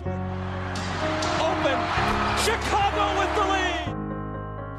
Open. 0.00 1.76
Chicago 2.40 3.04
with 3.20 3.32
the 3.36 3.44
lead. 3.52 3.92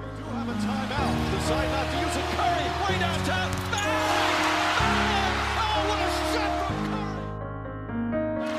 You 0.01 0.09
do 0.17 0.25
have 0.33 0.49
a 0.49 0.57
timeout. 0.57 1.13
Decide 1.37 1.69
not 1.69 1.85
to 1.91 1.97
use 2.01 2.15
it. 2.17 2.25
Curry, 2.33 2.65
way 2.81 2.97
downtown. 2.97 3.49
Bang! 3.69 4.35
Bang! 4.81 5.33
Oh, 5.61 5.79
what 5.89 6.01
a 6.01 6.09
shot 6.33 6.51
from 6.57 6.77
Curry! 6.89 7.25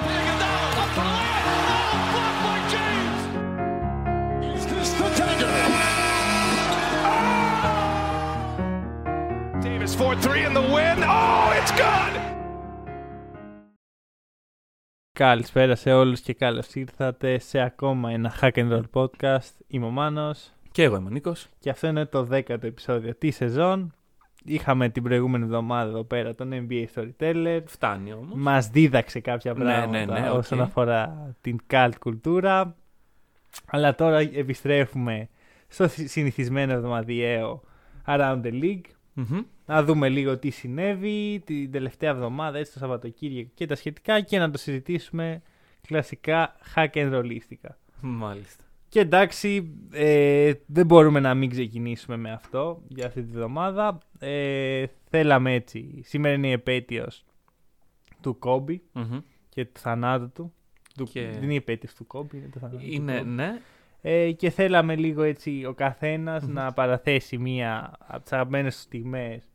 Iguodala 0.06 0.70
up 0.78 0.90
the. 0.94 1.02
Oh, 1.74 1.98
blocked 2.12 2.40
by 2.46 2.58
James. 2.70 3.22
Is 4.54 4.62
this 4.66 4.90
the 4.92 5.08
dagger? 5.18 5.56
Davis 9.60 9.92
4-3 9.96 10.46
in 10.46 10.52
the 10.54 10.62
win. 10.62 11.02
Oh, 11.02 11.50
it's 11.56 11.72
good! 11.72 12.31
Καλησπέρα 15.14 15.74
σε 15.74 15.92
όλους 15.92 16.20
και 16.20 16.34
καλώς 16.34 16.74
ήρθατε 16.74 17.38
σε 17.38 17.60
ακόμα 17.60 18.10
ένα 18.10 18.34
Hack 18.40 18.50
and 18.52 18.72
Roll 18.72 18.82
podcast. 18.92 19.50
Είμαι 19.66 19.86
ο 19.86 19.90
Μάνος 19.90 20.52
Και 20.72 20.82
εγώ 20.82 20.96
είμαι 20.96 21.06
ο 21.06 21.10
Νίκος. 21.10 21.48
και 21.58 21.70
αυτό 21.70 21.86
είναι 21.86 22.04
το 22.06 22.24
δέκατο 22.24 22.66
επεισόδιο 22.66 23.14
της 23.14 23.36
σεζόν. 23.36 23.94
Είχαμε 24.44 24.88
την 24.88 25.02
προηγούμενη 25.02 25.44
εβδομάδα 25.44 25.88
εδώ 25.90 26.04
πέρα 26.04 26.34
τον 26.34 26.50
NBA 26.52 26.84
Storyteller. 26.94 27.60
Φτάνει 27.66 28.12
όμως. 28.12 28.34
Μας 28.34 28.68
δίδαξε 28.68 29.20
κάποια 29.20 29.52
Ναι, 29.52 29.58
πράγματα 29.64 29.98
ναι, 30.14 30.20
ναι, 30.20 30.30
οκ. 30.30 30.36
όσον 30.36 30.60
αφορά 30.60 31.34
την 31.40 31.58
cult 31.70 31.92
κουλτούρα. 32.00 32.76
Αλλά 33.66 33.94
τώρα 33.94 34.18
επιστρέφουμε 34.18 35.28
στο 35.68 35.88
συνηθισμένο 35.88 36.72
εβδομαδιαίο 36.72 37.62
Around 38.06 38.40
the 38.42 38.52
League. 38.62 38.84
Μμμ. 39.12 39.40
Να 39.72 39.84
δούμε 39.84 40.08
λίγο 40.08 40.38
τι 40.38 40.50
συνέβη 40.50 41.42
την 41.46 41.70
τελευταία 41.70 42.10
εβδομάδα, 42.10 42.58
έτσι 42.58 42.72
το 42.72 42.78
Σαββατοκύριακο 42.78 43.50
και 43.54 43.66
τα 43.66 43.74
σχετικά 43.74 44.20
και 44.20 44.38
να 44.38 44.50
το 44.50 44.58
συζητήσουμε 44.58 45.42
κλασικά 45.86 46.56
hack 46.74 46.90
and 46.92 47.12
rollística. 47.14 47.70
Μάλιστα. 48.00 48.64
Και 48.88 49.00
εντάξει, 49.00 49.74
ε, 49.92 50.52
δεν 50.66 50.86
μπορούμε 50.86 51.20
να 51.20 51.34
μην 51.34 51.50
ξεκινήσουμε 51.50 52.16
με 52.16 52.32
αυτό 52.32 52.82
για 52.88 53.06
αυτή 53.06 53.22
τη 53.22 53.30
βδομάδα. 53.36 53.98
Ε, 54.18 54.84
θέλαμε 55.10 55.52
έτσι, 55.54 56.00
σήμερα 56.04 56.34
είναι 56.34 56.46
η 56.48 56.52
επέτειος 56.52 57.24
του 58.20 58.38
Κόμπι 58.38 58.82
Μμμ. 58.92 59.18
και 59.48 59.64
του 59.64 59.80
θανάτου 59.80 60.30
του. 60.34 60.52
του 60.96 61.04
Και- 61.04 61.28
Δεν 61.32 61.42
είναι 61.42 61.52
η 61.52 61.56
επέτειος 61.56 61.94
του 61.94 62.06
Κόμπι, 62.06 62.36
είναι 62.36 62.48
το 62.52 62.58
θανάτου 62.58 62.78
του 62.78 62.92
Είναι, 62.92 63.20
Kobe. 63.20 63.24
ναι. 63.26 63.60
Ε, 64.04 64.32
και 64.32 64.50
θέλαμε 64.50 64.96
λίγο 64.96 65.22
έτσι 65.22 65.64
ο 65.68 65.72
καθενας 65.74 66.44
Μμμ. 66.44 66.52
να 66.52 66.72
παραθέσει 66.72 67.38
μία 67.38 67.92
από 67.98 68.22
τις 68.22 68.32
αγαπημένες 68.32 68.74
του 68.74 68.80
στιγμές 68.80 69.51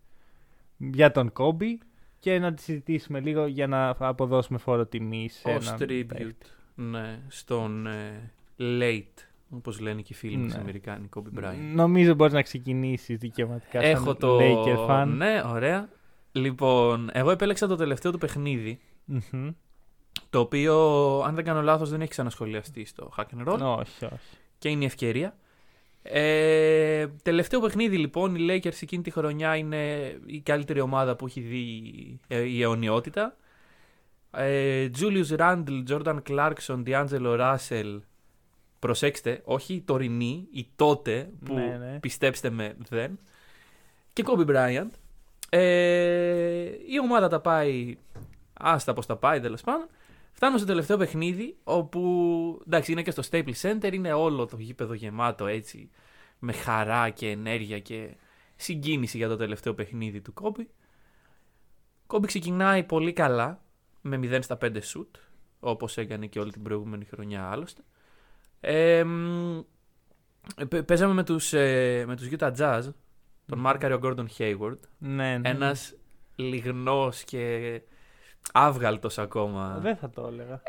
για 0.77 1.11
τον 1.11 1.31
Κόμπι 1.31 1.79
και 2.19 2.39
να 2.39 2.53
τη 2.53 2.61
συζητήσουμε 2.61 3.19
λίγο 3.19 3.45
για 3.45 3.67
να 3.67 3.95
αποδώσουμε 3.99 4.57
φόρο 4.57 4.85
τιμή 4.85 5.29
σε 5.29 5.49
Ως 5.49 5.67
έναν 5.67 5.79
tribute. 5.79 6.05
παίκτη. 6.07 6.35
Ναι. 6.75 7.19
Στον 7.27 7.87
ε, 7.87 8.31
late, 8.59 9.23
όπως 9.49 9.79
λένε 9.79 10.01
και 10.01 10.13
οι 10.13 10.15
φίλοι 10.15 10.37
μας 10.37 10.53
Ναι. 10.53 10.59
Αμερικάνοι, 10.61 11.09
Kobe 11.15 11.39
Bryant. 11.39 11.73
Νομίζω 11.73 12.13
μπορείς 12.13 12.33
να 12.33 12.41
ξεκινήσεις 12.41 13.17
δικαιωματικά 13.17 13.79
Έχω 13.81 14.05
σαν 14.05 14.17
το... 14.17 14.37
Laker 14.41 14.87
fan. 14.89 15.07
Ναι, 15.07 15.41
ωραία. 15.45 15.89
Λοιπόν, 16.31 17.09
εγώ 17.13 17.31
επέλεξα 17.31 17.67
το 17.67 17.75
τελευταίο 17.75 18.11
του 18.11 18.17
παιχνίδι, 18.17 18.79
Μμμ. 19.05 19.49
το 20.29 20.39
οποίο, 20.39 20.75
αν 21.21 21.35
δεν 21.35 21.43
κάνω 21.43 21.61
λάθος, 21.61 21.89
δεν 21.89 22.01
έχει 22.01 22.09
ξανασχολιαστεί 22.09 22.85
στο 22.85 23.11
Hack 23.17 23.23
and 23.37 23.47
Roll 23.47 23.59
Όχι, 23.79 24.05
όχι. 24.05 24.37
και 24.57 24.69
είναι 24.69 24.83
η 24.83 24.85
ευκαιρία. 24.85 25.37
Ε, 26.09 27.07
τελευταίο 27.23 27.59
παιχνίδι 27.59 27.97
λοιπόν, 27.97 28.35
οι 28.35 28.45
Lakers 28.49 28.81
εκείνη 28.81 29.03
τη 29.03 29.11
χρονιά 29.11 29.55
είναι 29.55 30.15
η 30.25 30.39
καλύτερη 30.39 30.79
ομάδα 30.79 31.15
που 31.15 31.25
έχει 31.25 31.41
δει 31.41 32.19
ε, 32.27 32.39
η 32.41 32.61
αιωνιότητα. 32.61 33.35
Ε, 34.31 34.89
Julius 34.99 35.37
Randle, 35.37 35.83
Jordan 35.89 36.17
Clarkson, 36.29 36.83
D'Angelo 36.85 37.39
Russell. 37.39 37.99
Προσέξτε, 38.79 39.41
όχι 39.43 39.73
η 39.73 39.81
τωρινή, 39.81 40.47
η 40.51 40.67
τότε 40.75 41.29
που 41.45 41.53
Ναι, 41.53 41.77
ναι. 41.77 41.99
πιστέψτε 41.99 42.49
με 42.49 42.75
δεν. 42.89 43.19
Και 44.13 44.23
Kobe 44.27 44.45
Bryant. 44.45 44.89
Ε, 45.49 46.69
η 46.87 46.99
ομάδα 47.01 47.27
τα 47.27 47.39
πάει, 47.39 47.97
άστα 48.53 48.93
πως 48.93 49.05
τα 49.05 49.15
πάει 49.15 49.39
τέλος 49.39 49.61
πάντων. 49.61 49.87
Φτάνουμε 50.37 50.57
στο 50.59 50.67
τελευταίο 50.67 50.97
παιχνίδι, 50.97 51.57
όπου 51.63 52.61
εντάξει 52.65 52.91
είναι 52.91 53.01
και 53.01 53.11
στο 53.11 53.23
Staples 53.31 53.61
Center, 53.61 53.93
είναι 53.93 54.13
όλο 54.13 54.45
το 54.45 54.57
γήπεδο 54.59 54.93
γεμάτο 54.93 55.45
έτσι, 55.45 55.89
με 56.39 56.53
χαρά 56.53 57.09
και 57.09 57.29
ενέργεια 57.29 57.79
και 57.79 58.15
συγκίνηση 58.55 59.17
για 59.17 59.27
το 59.27 59.35
τελευταίο 59.35 59.73
παιχνίδι 59.73 60.21
του 60.21 60.33
Κόμπι. 60.33 60.69
Κόμπι 62.07 62.27
ξεκινάει 62.27 62.83
πολύ 62.83 63.13
καλά, 63.13 63.61
με 64.01 64.19
0 64.23 64.39
στα 64.41 64.57
5 64.61 64.77
σουτ, 64.81 65.15
όπως 65.59 65.97
έκανε 65.97 66.25
και 66.27 66.39
όλη 66.39 66.51
την 66.51 66.61
προηγούμενη 66.61 67.05
χρονιά 67.05 67.43
άλλωστε. 67.49 67.81
Ε, 68.59 69.03
μ, 69.03 69.59
παι- 70.67 70.83
παίζαμε 70.83 71.13
με 71.13 71.23
τους, 71.23 71.53
ε, 71.53 72.03
με 72.07 72.15
τους 72.15 72.29
Utah 72.37 72.51
Jazz, 72.57 72.83
τον 73.45 73.59
μάρκαρε 73.59 73.93
ο 73.93 73.99
Gordon 74.03 74.25
Hayward, 74.37 74.79
Ναι, 74.97 75.37
ναι. 75.37 75.49
ένας 75.49 75.95
λιγνός 76.35 77.23
και 77.23 77.81
άβγαλτος 78.53 79.17
ακόμα. 79.17 79.77
Δεν 79.81 79.95
θα 79.95 80.09
το 80.09 80.27
έλεγα. 80.31 80.61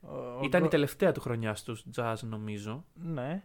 Ο- 0.00 0.14
ο 0.14 0.38
Ε, 0.42 0.46
Ήταν 0.46 0.60
η 0.60 0.62
Γκο- 0.62 0.70
τελευταία 0.70 1.12
του 1.12 1.20
χρονιά 1.20 1.54
στους 1.54 1.84
Jazz 1.96 2.14
νομίζω. 2.20 2.84
Ναι. 2.94 3.42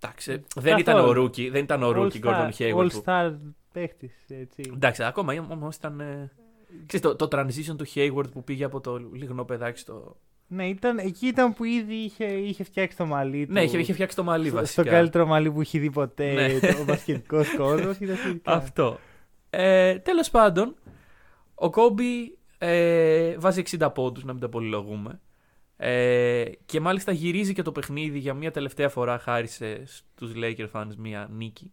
Εντάξει, 0.00 0.32
Ε, 0.32 0.42
δεν 0.56 0.78
ήταν 0.78 0.94
ο 0.94 0.98
καθόλου. 0.98 1.24
rookie, 1.24 1.48
δεν 1.50 1.62
ήταν 1.62 1.82
ο 1.82 1.88
rookie 1.90 2.20
All-star- 2.20 2.22
Gordon 2.22 2.50
Hayward. 2.58 2.88
που- 2.92 3.02
All-star 3.04 3.32
παίχτης, 3.72 4.12
έτσι. 4.28 4.70
Εντάξει, 4.74 5.04
ακόμα 5.04 5.46
όμως 5.50 5.76
ήταν. 5.76 6.00
Ε... 6.00 6.30
Ξέρεις, 6.86 7.06
το, 7.06 7.28
το 7.28 7.38
transition 7.38 7.76
του 7.76 7.86
Hayward 7.94 8.30
που 8.32 8.44
πήγε 8.44 8.64
από 8.64 8.80
το 8.80 8.96
λιγνό 9.12 9.44
παιδάκι 9.44 9.78
στο. 9.78 10.16
Ναι, 10.46 10.68
ήταν, 10.68 10.98
εκεί 10.98 11.26
ήταν 11.26 11.54
που 11.54 11.64
ήδη 11.64 11.94
είχε, 11.94 12.24
είχε 12.24 12.64
φτιάξει 12.64 12.96
το 12.96 13.06
μαλλί 13.06 13.46
του. 13.46 13.52
Ναι, 13.52 13.62
είχε, 13.62 13.78
είχε 13.78 13.92
φτιάξει 13.92 14.16
το 14.16 14.22
μαλλί 14.24 14.48
στο, 14.48 14.56
βασικά. 14.56 14.82
στο 14.82 14.90
καλύτερο 14.90 15.26
μαλλί 15.26 15.50
που 15.52 15.60
έχει 15.60 15.78
δει 15.78 15.90
ποτέ 15.90 16.32
Ναι. 16.32 16.58
το 16.72 16.84
βασιλικό 16.84 17.42
κόσμος. 17.58 17.96
Ήταν 17.98 18.16
σχετικά. 18.16 18.52
Αυτό. 18.52 18.98
Ε, 19.50 19.98
Τέλος 19.98 20.30
πάντων, 20.30 20.74
ο 21.54 21.70
Κόμπι 21.70 22.38
ε, 22.64 23.36
βάζει 23.38 23.62
60 23.78 23.90
πόντους, 23.94 24.24
να 24.24 24.32
μην 24.32 24.40
τα 24.40 24.48
πολυλογούμε. 24.48 25.20
Ε, 25.76 26.44
και 26.64 26.80
μάλιστα 26.80 27.12
γυρίζει 27.12 27.54
και 27.54 27.62
το 27.62 27.72
παιχνίδι 27.72 28.18
για 28.18 28.34
μια 28.34 28.50
τελευταία 28.50 28.88
φορά 28.88 29.18
χάρισε 29.18 29.82
στους 29.86 30.32
Laker 30.34 30.70
fans 30.72 30.94
μια 30.96 31.28
νίκη. 31.30 31.72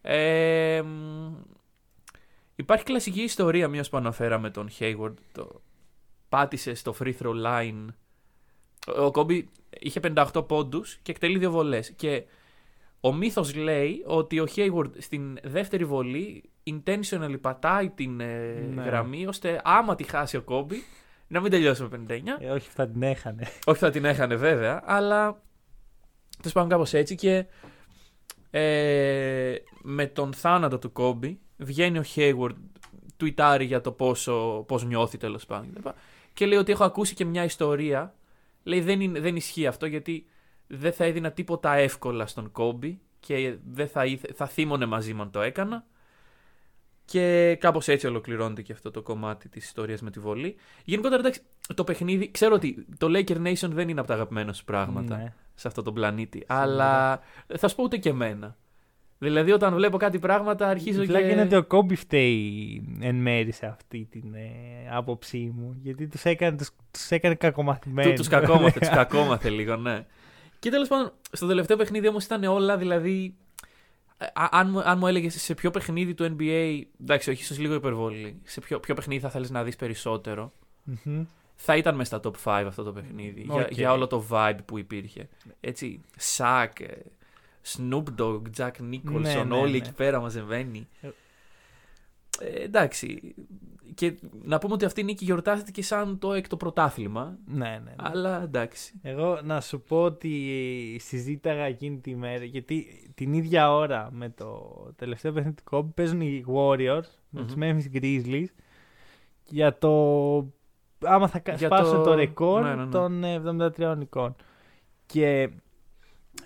Ε, 0.00 0.82
μ, 0.82 1.34
υπάρχει 2.56 2.84
κλασική 2.84 3.22
ιστορία 3.22 3.68
μιας 3.68 3.88
που 3.88 3.96
αναφέραμε 3.96 4.50
τον 4.50 4.68
Hayward. 4.78 5.14
Το 5.32 5.62
πάτησε 6.28 6.74
στο 6.74 6.94
free 7.00 7.14
throw 7.18 7.44
line. 7.46 7.86
Ο 8.98 9.10
Κόμπι 9.10 9.48
είχε 9.78 10.00
58 10.02 10.44
πόντους 10.48 10.98
και 11.02 11.10
εκτελεί 11.10 11.38
δύο 11.38 11.50
βολές. 11.50 11.90
Και 11.90 12.24
ο 13.00 13.12
μύθος 13.12 13.54
λέει 13.54 14.02
ότι 14.06 14.40
ο 14.40 14.46
Hayward 14.56 14.90
στην 14.98 15.38
δεύτερη 15.42 15.84
βολή 15.84 16.50
intentionally 16.70 17.36
πατάει 17.40 17.90
την 17.90 18.20
ε, 18.20 18.66
Ναι. 18.74 18.82
γραμμή 18.82 19.26
ώστε 19.26 19.60
άμα 19.64 19.94
τη 19.94 20.04
χάσει 20.04 20.36
ο 20.36 20.42
Κόμπι 20.42 20.76
να 21.28 21.40
μην 21.40 21.50
τελειώσει 21.50 21.82
με 21.82 21.88
59. 22.08 22.20
Ε, 22.40 22.50
όχι, 22.50 22.68
θα 22.70 22.88
την 22.88 23.02
έχανε. 23.02 23.46
Όχι 23.66 23.78
θα 23.78 23.90
την 23.90 24.04
έχανε 24.04 24.36
βέβαια, 24.36 24.82
αλλά 24.84 25.42
τέλος 26.36 26.52
πάντων 26.52 26.68
κάπως 26.68 26.94
έτσι 26.94 27.14
και 27.14 27.46
ε, 28.50 29.54
με 29.82 30.06
τον 30.06 30.32
θάνατο 30.32 30.78
του 30.78 30.92
Κόμπι 30.92 31.38
βγαίνει 31.56 31.98
ο 31.98 32.02
Hayward 32.14 32.54
τουιτάρει 33.16 33.64
για 33.64 33.80
το 33.80 33.92
πόσο, 33.92 34.64
πώς 34.68 34.84
νιώθει 34.84 35.16
τέλος 35.18 35.46
πάντων 35.46 35.72
κτλ. 35.74 35.88
και 36.32 36.46
λέει 36.46 36.58
ότι 36.58 36.72
έχω 36.72 36.84
ακούσει 36.84 37.14
και 37.14 37.24
μια 37.24 37.44
ιστορία 37.44 38.14
λέει 38.62 38.80
δεν, 38.80 39.00
είναι, 39.00 39.20
δεν 39.20 39.36
ισχύει 39.36 39.66
αυτό 39.66 39.86
γιατί 39.86 40.26
δεν 40.66 40.92
θα 40.92 41.04
έδινα 41.04 41.32
τίποτα 41.32 41.74
εύκολα 41.74 42.26
στον 42.26 42.50
Κόμπι 42.52 43.00
και 43.20 43.56
δεν 43.70 43.88
θα, 43.88 44.04
ήθε- 44.06 44.32
θα 44.34 44.46
θύμωνε 44.46 44.86
μαζί 44.86 45.14
μου 45.14 45.22
αν 45.22 45.30
το 45.30 45.40
έκανα 45.40 45.84
και 47.06 47.56
κάπως 47.60 47.88
έτσι 47.88 48.06
ολοκληρώνεται 48.06 48.62
και 48.62 48.72
αυτό 48.72 48.90
το 48.90 49.02
κομμάτι 49.02 49.48
της 49.48 49.64
ιστορίας 49.64 50.00
με 50.02 50.10
τη 50.10 50.20
βολή. 50.20 50.56
Γενικότερα, 50.84 51.20
εντάξει, 51.20 51.40
το 51.74 51.84
παιχνίδι. 51.84 52.30
Ξέρω 52.30 52.54
ότι 52.54 52.86
το 52.98 53.06
Laker 53.10 53.46
Nation 53.46 53.68
δεν 53.68 53.88
είναι 53.88 53.98
από 54.00 54.08
τα 54.08 54.14
αγαπημένα 54.14 54.52
σου 54.52 54.64
πράγματα 54.64 55.16
Ναι. 55.16 55.32
σε 55.54 55.68
αυτό 55.68 55.82
τον 55.82 55.94
πλανήτη. 55.94 56.44
Αλλά 56.46 57.20
θα 57.56 57.68
σου 57.68 57.74
πω 57.76 57.82
ούτε 57.82 57.96
και 57.96 58.08
εμένα. 58.08 58.56
Δηλαδή, 59.18 59.52
όταν 59.52 59.74
βλέπω 59.74 59.96
κάτι 59.96 60.18
πράγματα, 60.18 60.68
αρχίζω 60.68 61.02
Η 61.02 61.06
και. 61.06 61.12
πλάκα 61.12 61.28
είναι 61.30 61.42
ότι 61.42 61.54
ο 61.56 61.64
Κόμπι 61.64 61.94
φταίει 61.94 62.82
εν 63.00 63.14
μέρη 63.14 63.52
σε 63.52 63.66
αυτή 63.66 64.08
την 64.10 64.34
ε, 64.34 64.48
άποψή 64.90 65.52
μου. 65.56 65.76
Γιατί 65.82 66.06
τους 66.08 66.24
έκανε, 66.24 66.56
τους, 66.56 66.70
τους 66.90 67.10
έκανε 67.10 67.34
κακομαθημένους. 67.34 68.10
Του 68.12 68.16
τους 68.16 68.28
κακόμαθε, 68.28 68.78
τους 68.78 68.88
κακόμαθε 69.00 69.48
λίγο, 69.50 69.76
ναι. 69.76 70.06
Και 70.58 70.70
τέλος 70.70 70.88
πάντων, 70.88 71.12
στο 71.32 71.46
τελευταίο 71.46 71.76
παιχνίδι 71.76 72.08
όμως 72.08 72.24
ήταν 72.24 72.44
όλα, 72.44 72.76
δηλαδή. 72.76 73.34
Α- 74.18 74.48
Αν, 74.50 74.70
μου- 74.70 74.80
αν 74.82 74.98
μου 74.98 75.06
έλεγες 75.06 75.42
σε 75.42 75.54
ποιο 75.54 75.70
παιχνίδι 75.70 76.14
του 76.14 76.36
NBA. 76.38 76.80
Εντάξει, 77.02 77.30
όχι, 77.30 77.42
ίσω 77.42 77.54
λίγο 77.62 77.74
υπερβολή. 77.74 78.40
Σε 78.44 78.60
ποιο, 78.60 78.80
ποιο 78.80 78.94
παιχνίδι 78.94 79.20
θα 79.20 79.30
θέλεις 79.30 79.50
να 79.50 79.62
δεις 79.64 79.76
περισσότερο. 79.76 80.52
Μμμ. 81.04 81.24
Θα 81.58 81.76
ήταν 81.76 81.94
μέσα 81.96 82.18
στα 82.18 82.30
top 82.30 82.34
5 82.44 82.64
αυτό 82.66 82.82
το 82.82 82.92
παιχνίδι. 82.92 83.40
Για, 83.40 83.54
Οκ. 83.54 83.70
για 83.70 83.92
όλο 83.92 84.06
το 84.06 84.24
vibe 84.30 84.58
που 84.64 84.78
υπήρχε. 84.78 85.28
Έτσι, 85.60 86.00
Shaq, 86.16 86.80
ε, 86.80 86.86
Snoop 87.76 88.04
Dogg, 88.18 88.42
Jack 88.56 88.70
Nicholson, 88.70 89.20
Ναι, 89.20 89.44
ναι, 89.44 89.54
όλοι 89.54 89.70
ναι. 89.70 89.76
εκεί 89.76 89.92
πέρα 89.92 90.20
μαζεμένοι. 90.20 90.88
Ε. 92.40 92.46
ε, 92.46 92.62
εντάξει. 92.62 93.34
Και 93.94 94.14
να 94.42 94.58
πούμε 94.58 94.72
ότι 94.74 94.84
αυτή 94.84 95.00
η 95.00 95.04
νίκη 95.04 95.24
γιορτάζεται 95.24 95.70
και 95.70 95.82
σαν 95.82 96.18
το 96.18 96.32
έκτο 96.32 96.56
πρωτάθλημα. 96.56 97.38
Ναι, 97.46 97.64
ναι. 97.68 97.78
ναι. 97.84 97.94
Αλλά 97.96 98.42
εντάξει. 98.42 99.00
Εγώ 99.02 99.40
να 99.44 99.60
σου 99.60 99.80
πω 99.80 100.02
ότι 100.02 100.30
συζήταγα 101.00 101.62
εκείνη 101.62 101.98
τη 101.98 102.16
μέρα, 102.16 102.44
γιατί 102.44 102.86
την 103.14 103.32
ίδια 103.32 103.72
ώρα 103.74 104.08
με 104.12 104.28
το 104.28 104.72
τελευταίο 104.96 105.32
παιχνίδι 105.32 105.56
του 105.56 105.76
Kobe 105.76 105.94
παίζουν 105.94 106.20
οι 106.20 106.44
Warriors 106.54 107.08
με 107.28 107.42
τους 107.44 107.54
Memphis 107.60 107.96
Grizzlies 107.96 108.46
για 109.48 109.78
το 109.78 109.90
άμα 111.04 111.28
θα 111.28 111.42
Για 111.44 111.56
σπάσουν 111.56 111.96
το- 111.96 112.02
το, 112.02 112.14
ρεκόρ 112.14 112.62
ναι, 112.62 112.74
ναι, 112.74 112.84
ναι. 112.84 112.90
των 112.90 113.24
ε, 113.24 113.42
73 113.78 113.94
νικών. 113.96 114.36
Και 115.06 115.50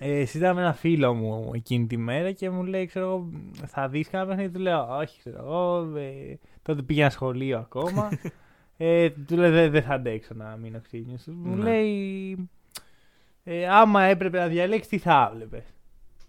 ε, 0.03 0.25
συζήτησα 0.25 0.53
με 0.53 0.61
ένα 0.61 0.73
φίλο 0.73 1.13
μου 1.13 1.51
εκείνη 1.53 1.87
τη 1.87 1.97
μέρα 1.97 2.31
και 2.31 2.49
μου 2.49 2.63
λέει, 2.63 2.85
ξέρω 2.85 3.05
εγώ, 3.05 3.29
θα 3.65 3.89
δεις 3.89 4.09
κάνα 4.09 4.25
παιχνίδι, 4.25 4.49
του 4.53 4.59
λέω, 4.59 4.97
όχι, 4.97 5.19
ξέρω 5.19 5.37
εγώ, 5.39 5.97
ε, 5.97 6.37
τότε 6.61 6.81
πήγαινα 6.81 7.09
σχολείο 7.09 7.57
ακόμα. 7.57 8.09
ε, 8.77 9.09
του 9.09 9.35
λέω, 9.35 9.51
δεν 9.51 9.71
δεν 9.71 9.83
θα 9.83 9.93
αντέξω 9.93 10.33
να 10.33 10.55
μείνω 10.61 10.81
ξύπνιος. 10.81 11.23
Μου 11.27 11.55
Ναι. 11.55 11.63
λέει, 11.63 12.49
ε, 13.43 13.67
άμα 13.67 14.03
έπρεπε 14.03 14.37
να 14.39 14.47
διαλέξεις, 14.47 14.87
τι 14.87 14.97
θα 14.97 15.29
έβλεπε. 15.33 15.63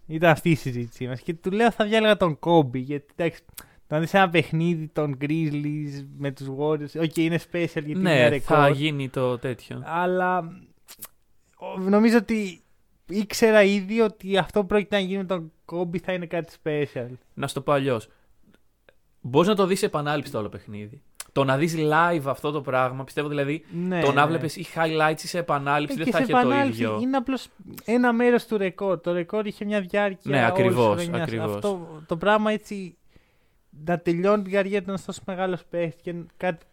Ήταν 0.07 0.29
αυτή 0.29 0.49
η 0.49 0.55
συζήτησή 0.55 1.07
μας. 1.07 1.21
Και 1.21 1.33
του 1.33 1.51
λέω, 1.51 1.71
θα 1.71 1.85
διάλεγα 1.85 2.17
τον 2.17 2.39
Κόμπι. 2.39 2.79
Γιατί 2.79 3.13
εντάξει, 3.15 3.41
το 3.87 3.95
να 3.95 3.99
δεις 3.99 4.13
ένα 4.13 4.29
παιχνίδι 4.29 4.87
των 4.87 5.17
Grizzlies 5.21 6.05
με 6.17 6.31
τους 6.31 6.47
Warriors. 6.57 7.01
OK, 7.01 7.17
είναι 7.17 7.39
special 7.51 7.71
γιατί 7.73 7.89
είναι 7.91 8.01
ναι, 8.13 8.27
ρεκόρ. 8.27 8.57
θα 8.57 8.69
γίνει 8.69 9.09
το 9.09 9.37
τέτοιο. 9.37 9.81
Αλλά 9.85 10.37
ο, 11.57 11.79
νομίζω 11.79 12.17
ότι 12.17 12.62
ήξερα 13.07 13.63
ήδη 13.63 14.01
ότι 14.01 14.37
αυτό 14.37 14.59
που 14.59 14.65
πρόκειται 14.65 14.95
να 14.95 15.01
γίνει 15.01 15.17
με 15.17 15.25
τον 15.25 15.51
Kobe 15.65 15.99
θα 15.99 16.13
είναι 16.13 16.25
κάτι 16.25 16.53
special. 16.63 17.09
Να 17.33 17.47
σου 17.47 17.53
το 17.53 17.61
πω 17.61 17.71
αλλιώς. 17.71 18.07
Μπορείς 19.21 19.47
να 19.49 19.55
το 19.55 19.65
δεις 19.65 19.79
σε 19.79 19.85
επανάληψη 19.85 20.31
το 20.31 20.37
όλο 20.37 20.49
παιχνίδι. 20.49 21.01
Το 21.31 21.43
να 21.43 21.57
δεις 21.57 21.75
live 21.77 22.23
αυτό 22.25 22.51
το 22.51 22.61
πράγμα, 22.61 23.03
πιστεύω 23.03 23.27
δηλαδή. 23.27 23.65
Ναι, 23.87 24.01
το 24.01 24.11
να 24.11 24.21
ναι. 24.21 24.27
βλέπεις 24.27 24.55
ή 24.55 24.65
highlights 24.75 25.23
ή 25.23 25.27
σε 25.27 25.37
επανάληψη 25.37 25.93
Ε, 25.93 25.97
δεν 25.97 26.05
και 26.05 26.11
θα 26.11 26.17
σε 26.17 26.23
έχει 26.23 26.31
το 26.31 26.37
επανάληψη 26.37 26.81
ίδιο. 26.81 26.99
Είναι 27.01 27.17
απλώς 27.17 27.47
ένα 27.85 28.13
μέρος 28.13 28.45
του 28.45 28.57
ρεκόρ. 28.57 28.99
Το 28.99 29.13
ρεκόρ 29.13 29.47
είχε 29.47 29.65
μια 29.65 29.81
διάρκεια. 29.81 30.31
Ναι, 30.31 30.37
όλης 30.37 30.49
ακριβώς, 30.49 30.95
της 30.95 31.05
χρονιάς. 31.05 31.27
ακριβώς. 31.27 31.55
Αυτό 31.55 32.01
το 32.05 32.17
πράγμα 32.17 32.51
έτσι. 32.51 32.97
Να 33.85 33.99
τελειώνει 33.99 34.43
την 34.43 34.51
καριέρα 34.51 34.83
του 34.83 34.89
ένας 34.89 35.05
τόσος 35.05 35.23
μεγάλος 35.25 35.65
παίχτης 35.65 36.01
και 36.01 36.15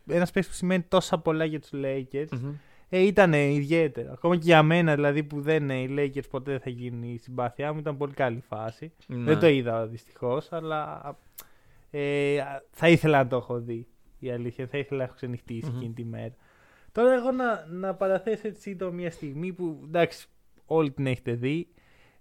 ένας 0.06 0.30
παίχτης 0.30 0.46
που 0.46 0.52
σημαίνει 0.52 0.82
τόσα 0.88 1.18
πολλά 1.18 1.44
για 1.44 1.60
τους 1.60 1.70
Lakers. 1.72 2.28
Μμμ. 2.30 2.52
Ε, 2.92 2.98
ήταν 2.98 3.32
ιδιαίτερο. 3.32 4.12
Ακόμα 4.12 4.34
και 4.37 4.42
για 4.44 4.62
μένα 4.62 4.94
δηλαδή 4.94 5.22
που 5.25 5.40
δεν 5.40 5.69
είναι 5.69 5.81
οι 5.81 5.94
Lakers 6.14 6.28
ποτέ 6.31 6.50
δεν 6.50 6.60
θα 6.60 6.70
γίνει 6.70 7.12
η 7.12 7.19
συμπάθειά 7.19 7.72
μου. 7.72 7.78
Ήταν 7.78 7.96
πολύ 7.96 8.12
καλή 8.12 8.42
φάση. 8.48 8.92
Ναι. 9.06 9.25
Δεν 9.25 9.38
το 9.38 9.46
είδα 9.48 9.87
δυστυχώς, 9.87 10.52
αλλά 10.52 11.00
ε, 11.90 12.38
θα 12.70 12.88
ήθελα 12.88 13.22
να 13.22 13.28
το 13.28 13.37
έχω 13.37 13.60
δει. 13.60 13.87
Η 14.19 14.31
αλήθεια, 14.31 14.66
θα 14.66 14.78
ήθελα 14.78 14.98
να 14.98 15.04
έχω 15.04 15.14
ξενυχτήσει 15.14 15.70
Μμμ. 15.70 15.76
εκείνη 15.76 15.92
τη 15.92 16.04
μέρα. 16.04 16.34
Τώρα 16.92 17.14
εγώ 17.14 17.31
να, 17.31 17.66
να 17.70 17.94
παραθέσω 17.94 18.48
έτσι 18.48 18.60
σύντομα 18.60 18.90
μια 18.90 19.10
στιγμή 19.10 19.52
που 19.52 19.81
εντάξει 19.84 20.26
όλοι 20.66 20.90
την 20.90 21.06
έχετε 21.06 21.32
δει 21.32 21.69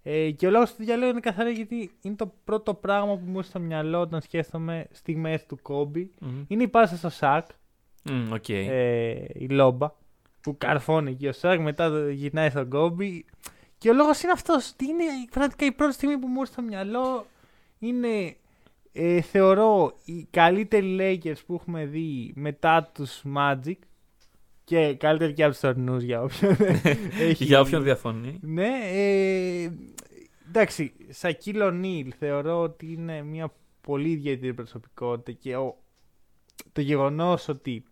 ε, 0.03 0.31
και 0.31 0.47
ο 0.47 0.49
λόγος 0.49 0.71
που 0.71 0.83
διαλέγω 0.83 1.11
είναι 1.11 1.19
καθαρά 1.19 1.49
γιατί 1.49 1.91
είναι 2.01 2.15
το 2.15 2.33
πρώτο 2.43 2.73
πράγμα 2.73 3.17
που 3.17 3.25
μου 3.25 3.37
ήρθε 3.37 3.49
στο 3.49 3.59
μυαλό 3.59 3.99
όταν 3.99 4.21
σκέφτομαι 4.21 4.87
στιγμές 4.91 5.45
του 5.45 5.59
Κόμπι. 5.61 6.11
Μμμ. 6.19 6.43
Είναι 6.47 6.63
η 6.63 6.67
πάσα 6.67 6.97
στο 6.97 7.09
Σακ, 7.09 7.47
Μμ, 8.03 8.31
οκ. 8.31 8.49
ε, 8.49 9.25
η 9.33 9.47
λόμπα 9.49 9.91
που 10.41 10.57
καρφώνει 10.57 11.11
εκεί 11.11 11.27
ο 11.27 11.31
Σακ, 11.31 11.59
μετά 11.59 11.89
το 11.89 12.09
γυρνάει 12.09 12.49
στον 12.49 12.69
Κόμπι. 12.69 13.25
Και 13.77 13.89
ο 13.89 13.93
λόγος 13.93 14.21
είναι 14.21 14.31
αυτός. 14.31 14.73
Είναι 14.81 15.03
πραγματικά 15.31 15.65
η 15.65 15.71
πρώτη 15.71 15.93
στιγμή 15.93 16.17
που 16.17 16.27
μου 16.27 16.39
ήρθε 16.39 16.51
στο 16.51 16.61
μυαλό. 16.61 17.25
Είναι 17.79 18.35
ε, 18.91 19.21
θεωρώ 19.21 19.97
οι 20.05 20.27
καλύτεροι 20.31 20.97
Lakers 20.99 21.39
που 21.45 21.53
έχουμε 21.53 21.85
δει 21.85 22.31
μετά 22.35 22.91
τους 22.93 23.23
Magic 23.35 23.77
και 24.63 24.93
καλύτεροι 24.93 25.33
και 25.33 25.43
από 25.43 25.51
τους 25.51 25.61
τωρινούς 25.61 26.03
για 26.03 26.21
όποιον 26.21 26.55
έχει 27.29 27.43
Για 27.43 27.59
όποιον 27.59 27.83
διαφωνεί. 27.83 28.39
ναι, 28.41 28.79
ε, 28.83 29.71
εντάξει, 30.47 30.93
Σακίλ 31.09 31.61
Ονίλ 31.61 32.13
θεωρώ 32.19 32.61
ότι 32.61 32.91
είναι 32.91 33.23
μια 33.23 33.53
πολύ 33.81 34.09
ιδιαίτερη 34.09 34.53
προσωπικότητα 34.53 35.31
και 35.31 35.55
ο, 35.55 35.77
το 36.71 36.81
γεγονός 36.81 37.47
ότι 37.47 37.83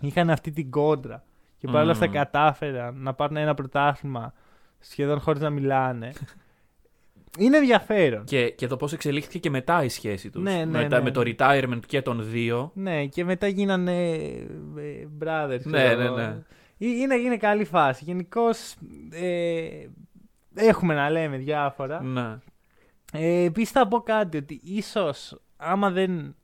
είχαν 0.00 0.30
αυτή 0.30 0.50
την 0.50 0.70
κόντρα 0.70 1.24
και 1.60 1.66
παρόλα 1.66 1.90
αυτά 1.92 2.06
Μμμ. 2.06 2.12
κατάφεραν 2.12 2.96
να 3.02 3.14
πάρουν 3.14 3.36
ένα 3.36 3.54
πρωτάθλημα 3.54 4.32
σχεδόν 4.78 5.20
χωρίς 5.20 5.40
να 5.40 5.50
μιλάνε. 5.50 6.12
είναι 7.38 7.56
ενδιαφέρον. 7.56 8.24
Και, 8.24 8.50
και 8.50 8.66
το 8.66 8.76
πώς 8.76 8.92
εξελίχθηκε 8.92 9.38
και 9.38 9.50
μετά 9.50 9.84
η 9.84 9.88
σχέση 9.88 10.30
τους. 10.30 10.42
Ναι, 10.42 10.64
ναι, 10.64 10.78
μετά, 10.82 10.96
ναι. 10.98 11.02
Με 11.02 11.10
το 11.10 11.20
retirement 11.24 11.80
και 11.86 12.02
των 12.02 12.30
δύο. 12.30 12.70
Ναι, 12.74 13.06
και 13.06 13.24
μετά 13.24 13.46
γίνανε 13.46 14.12
ε, 14.76 15.06
brothers. 15.22 15.60
Ναι, 15.64 15.82
ξέρω 15.84 15.98
ναι, 15.98 16.04
εγώ. 16.04 16.16
ναι. 16.16 16.22
Ε, 16.22 16.42
Είναι, 16.86 17.14
είναι 17.14 17.36
καλή 17.36 17.64
φάση. 17.64 18.04
Γενικώς 18.04 18.74
ε, 19.10 19.68
έχουμε 20.54 20.94
να 20.94 21.10
λέμε 21.10 21.36
διάφορα. 21.36 22.02
Ναι. 22.02 22.38
Ε, 23.12 23.44
Επίσης 23.44 23.70
θα 23.70 23.88
πω 23.88 24.00
κάτι 24.00 24.36
ότι 24.36 24.60
ίσως 24.64 25.40
άμα 25.56 25.90
δεν 25.90 26.34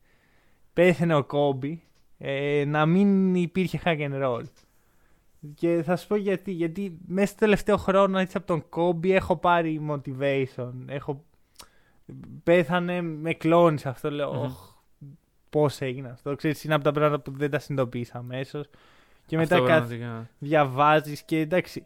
πέθαινε 0.72 1.14
ο 1.14 1.24
Κόμπι 1.24 1.82
ε, 2.18 2.64
να 2.66 2.86
μην 2.86 3.34
υπήρχε 3.34 3.80
hack 3.84 3.98
and 3.98 4.22
roll. 4.24 4.42
Και 5.54 5.82
θα 5.84 5.96
σου 5.96 6.06
πω 6.06 6.16
γιατί. 6.16 6.50
Γιατί 6.52 6.98
μέσα 7.06 7.26
στο 7.26 7.38
τελευταίο 7.38 7.76
χρόνο 7.76 8.18
έτσι 8.18 8.36
από 8.36 8.46
τον 8.46 8.68
Κόμπι 8.68 9.12
έχω 9.12 9.36
πάρει 9.36 9.80
motivation. 9.90 10.72
Έχω... 10.86 11.24
Πέθανε, 12.42 13.00
με 13.02 13.32
κλώνεις 13.34 13.86
αυτό. 13.86 14.10
Λέω, 14.10 14.32
Μμμ. 14.32 14.42
«Οχ, 14.42 14.74
πώς 15.50 15.80
έγινε 15.80 16.08
αυτό. 16.08 16.34
Ξέρεις, 16.36 16.64
είναι 16.64 16.74
από 16.74 16.84
τα 16.84 16.92
πράγματα 16.92 17.20
που 17.30 17.36
δεν 17.36 17.50
τα 17.50 17.58
συνειδητοποίησα 17.58 18.18
αμέσως. 18.18 18.68
Και 19.26 19.36
μετά 19.36 19.54
Αυτό 19.54 19.66
κα- 19.66 19.72
πραγματικά. 19.74 20.28
διαβάζεις 20.38 21.22
και 21.22 21.38
εντάξει, 21.38 21.84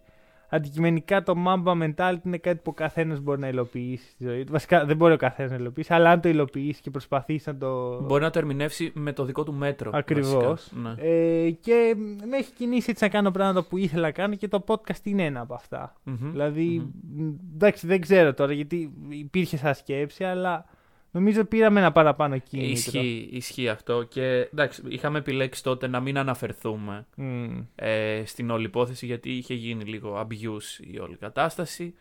αντικειμενικά 0.51 1.23
το 1.23 1.35
Mamba 1.47 1.83
mentality 1.83 2.25
είναι 2.25 2.39
κάτι 2.39 2.57
που 2.57 2.71
ο 2.71 2.73
καθένας 2.73 3.21
μπορεί 3.21 3.41
να 3.41 3.49
υλοποιήσει 3.49 4.11
στη 4.11 4.25
ζωή 4.25 4.45
του. 4.45 4.53
Βασικά 4.53 4.85
δεν 4.85 4.97
μπορεί 4.97 5.13
ο 5.13 5.17
καθένας 5.17 5.51
να 5.51 5.57
υλοποιήσει, 5.57 5.95
αλλά 5.95 6.11
αν 6.11 6.21
το 6.21 6.29
υλοποιήσει 6.29 6.81
και 6.81 6.91
προσπαθήσει 6.91 7.49
να 7.49 7.57
το. 7.57 8.01
Μπορεί 8.03 8.23
να 8.23 8.31
το 8.31 8.39
ερμηνεύσει 8.39 8.93
με 8.95 9.13
το 9.13 9.25
δικό 9.25 9.45
του 9.45 9.53
μέτρο. 9.53 9.91
Ακριβώς. 9.95 10.45
βασικά. 10.45 10.81
Ναι. 10.81 10.95
Ε, 10.99 11.51
και 11.51 11.95
με 12.29 12.37
έχει 12.37 12.53
κινήσει 12.53 12.91
έτσι 12.91 13.05
να 13.05 13.11
κάνω 13.11 13.31
πράγματα 13.31 13.65
που 13.65 13.77
ήθελα 13.77 14.03
να 14.03 14.11
κάνω 14.11 14.35
και 14.35 14.49
το 14.49 14.65
podcast 14.67 15.03
είναι 15.03 15.25
ένα 15.25 15.41
από 15.41 15.55
αυτά. 15.55 15.93
Μμμ. 16.03 16.31
Δηλαδή, 16.31 16.91
μ, 17.17 17.29
εντάξει, 17.55 17.87
δεν 17.87 18.01
ξέρω 18.01 18.35
τώρα 18.35 18.53
γιατί 18.53 18.93
υπήρχε 19.09 19.57
σαν 19.57 19.75
σκέψη, 19.75 20.25
αλλά 20.25 20.65
νομίζω 21.11 21.45
πήραμε 21.45 21.81
ένα 21.81 21.93
παραπάνω 21.93 22.39
κίνητρο. 22.39 22.71
Ισχύει, 22.73 23.29
ισχύει 23.33 23.69
αυτό. 23.69 24.03
Και 24.03 24.49
εντάξει, 24.53 24.83
είχαμε 24.89 25.19
επιλέξει 25.19 25.63
τότε 25.63 25.87
να 25.87 26.01
μην 26.01 26.19
αναφερθούμε 26.19 27.07
Μμ. 27.17 27.59
ε, 27.75 28.23
στην 28.27 28.51
όλη 28.51 28.65
υπόθεση 28.65 29.07
γιατί 29.07 29.31
είχε 29.33 29.55
γίνει 29.55 29.85
λίγο 29.85 30.21
abuse 30.21 30.85
η 30.93 30.99
όλη 30.99 31.17
κατάσταση. 31.17 31.95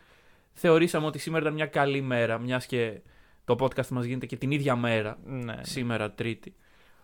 Θεωρήσαμε 0.52 1.06
ότι 1.06 1.18
σήμερα 1.18 1.42
ήταν 1.42 1.54
μια 1.54 1.66
καλή 1.66 2.00
μέρα, 2.00 2.38
μιας 2.38 2.66
και 2.66 3.00
το 3.44 3.56
podcast 3.60 3.88
μας 3.88 4.04
γίνεται 4.04 4.26
και 4.26 4.36
την 4.36 4.50
ίδια 4.50 4.76
μέρα, 4.76 5.18
Ναι. 5.24 5.54
σήμερα 5.60 6.10
Τρίτη. 6.12 6.54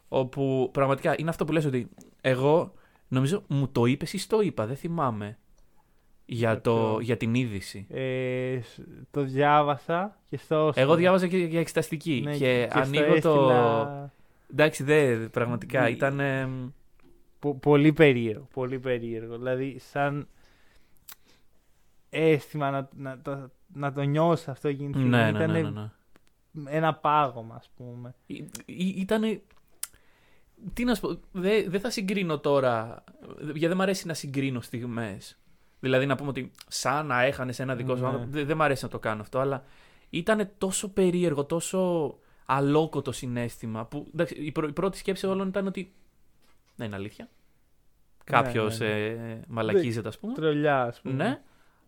Όπου 0.08 0.70
πραγματικά 0.72 1.14
είναι 1.18 1.30
αυτό 1.30 1.44
που 1.44 1.52
λες 1.52 1.64
ότι 1.64 1.88
εγώ 2.20 2.74
νομίζω 3.08 3.42
μου 3.48 3.68
το 3.68 3.84
είπες 3.84 4.12
ή 4.12 4.28
το 4.28 4.40
είπα, 4.40 4.66
δεν 4.66 4.76
θυμάμαι. 4.76 5.38
Για, 6.28 6.60
το, 6.60 6.72
ποιο; 6.74 7.00
για 7.00 7.16
την 7.16 7.34
είδηση. 7.34 7.86
Ε, 7.90 8.60
σ- 8.62 8.80
το 9.10 9.22
διάβασα 9.22 10.16
και 10.28 10.36
στο. 10.36 10.72
Εγώ 10.74 10.94
διάβαζα 10.94 11.26
και 11.26 11.36
για 11.36 11.60
εξεταστική 11.60 12.20
Ναι, 12.24 12.36
και, 12.36 12.66
στο 12.70 12.78
ανοίγω 12.78 13.04
το. 13.04 13.12
έστειλα- 13.14 14.12
Εντάξει, 14.52 14.82
δε, 14.82 15.16
πραγματικά 15.16 15.82
Ναι. 15.82 15.88
ήταν. 15.88 16.20
ε, 16.20 16.48
Πο- 17.38 17.54
πολύ 17.54 17.92
περίεργο. 17.92 18.48
Πολύ 18.52 18.78
περίεργο. 18.78 19.36
Δηλαδή, 19.36 19.78
σαν 19.78 20.28
αίσθημα 22.10 22.70
να, 22.70 22.88
να, 22.96 23.18
το, 23.22 23.50
να 23.74 23.92
το 23.92 24.02
νιώσω 24.02 24.50
αυτό 24.50 24.68
εκείνη 24.68 24.92
τη 24.92 24.98
στιγμή. 24.98 25.16
ναι, 25.16 25.22
ναι, 25.30 25.38
Ήταν 25.38 25.50
ναι, 25.50 25.60
ναι, 25.60 25.70
ναι. 25.70 25.90
ένα 26.76 26.94
πάγωμα, 26.94 27.54
ας 27.54 27.70
πούμε. 27.76 28.14
Ήταν. 28.96 29.40
Τι 30.72 30.84
να 30.84 30.94
σου 30.94 31.00
πω, 31.00 31.20
δεν 31.32 31.70
δεν 31.70 31.80
θα 31.80 31.90
συγκρίνω 31.90 32.38
τώρα. 32.38 33.04
Γιατί 33.40 33.66
δεν 33.66 33.76
μ' 33.76 33.80
αρέσει 33.80 34.06
να 34.06 34.14
συγκρίνω 34.14 34.60
στιγμές. 34.60 35.38
Δηλαδή 35.86 36.06
να 36.06 36.14
πούμε 36.16 36.28
ότι 36.28 36.50
σαν 36.68 37.06
να 37.06 37.22
έχανε 37.22 37.52
ένα 37.58 37.74
δικό 37.74 37.94
σου 37.96 38.00
Ναι. 38.02 38.06
άνθρωπο. 38.08 38.26
Δεν, 38.30 38.46
δεν 38.46 38.56
μ' 38.56 38.62
αρέσει 38.62 38.84
να 38.84 38.90
το 38.90 38.98
κάνω 38.98 39.20
αυτό, 39.20 39.38
αλλά 39.38 39.64
ήταν 40.10 40.50
τόσο 40.58 40.92
περίεργο, 40.92 41.44
τόσο 41.44 42.14
αλόκοτο 42.46 43.12
συνέστημα. 43.12 43.84
Που, 43.86 44.06
εντάξει, 44.12 44.34
η, 44.34 44.52
πρω- 44.52 44.68
η 44.68 44.72
πρώτη 44.72 44.98
σκέψη 44.98 45.26
όλων 45.26 45.48
ήταν 45.48 45.66
ότι. 45.66 45.92
Δεν 46.76 46.86
είναι 46.86 46.96
αλήθεια. 46.96 47.28
Κάποιος 48.24 48.78
ναι, 48.78 48.86
ναι. 48.86 49.32
ε, 49.32 49.40
μαλακίζεται, 49.48 50.08
ας 50.08 50.18
πούμε. 50.18 50.32
Τρολιά, 50.32 50.82
ας 50.82 51.00
πούμε. 51.00 51.14
Ναι. 51.14 51.40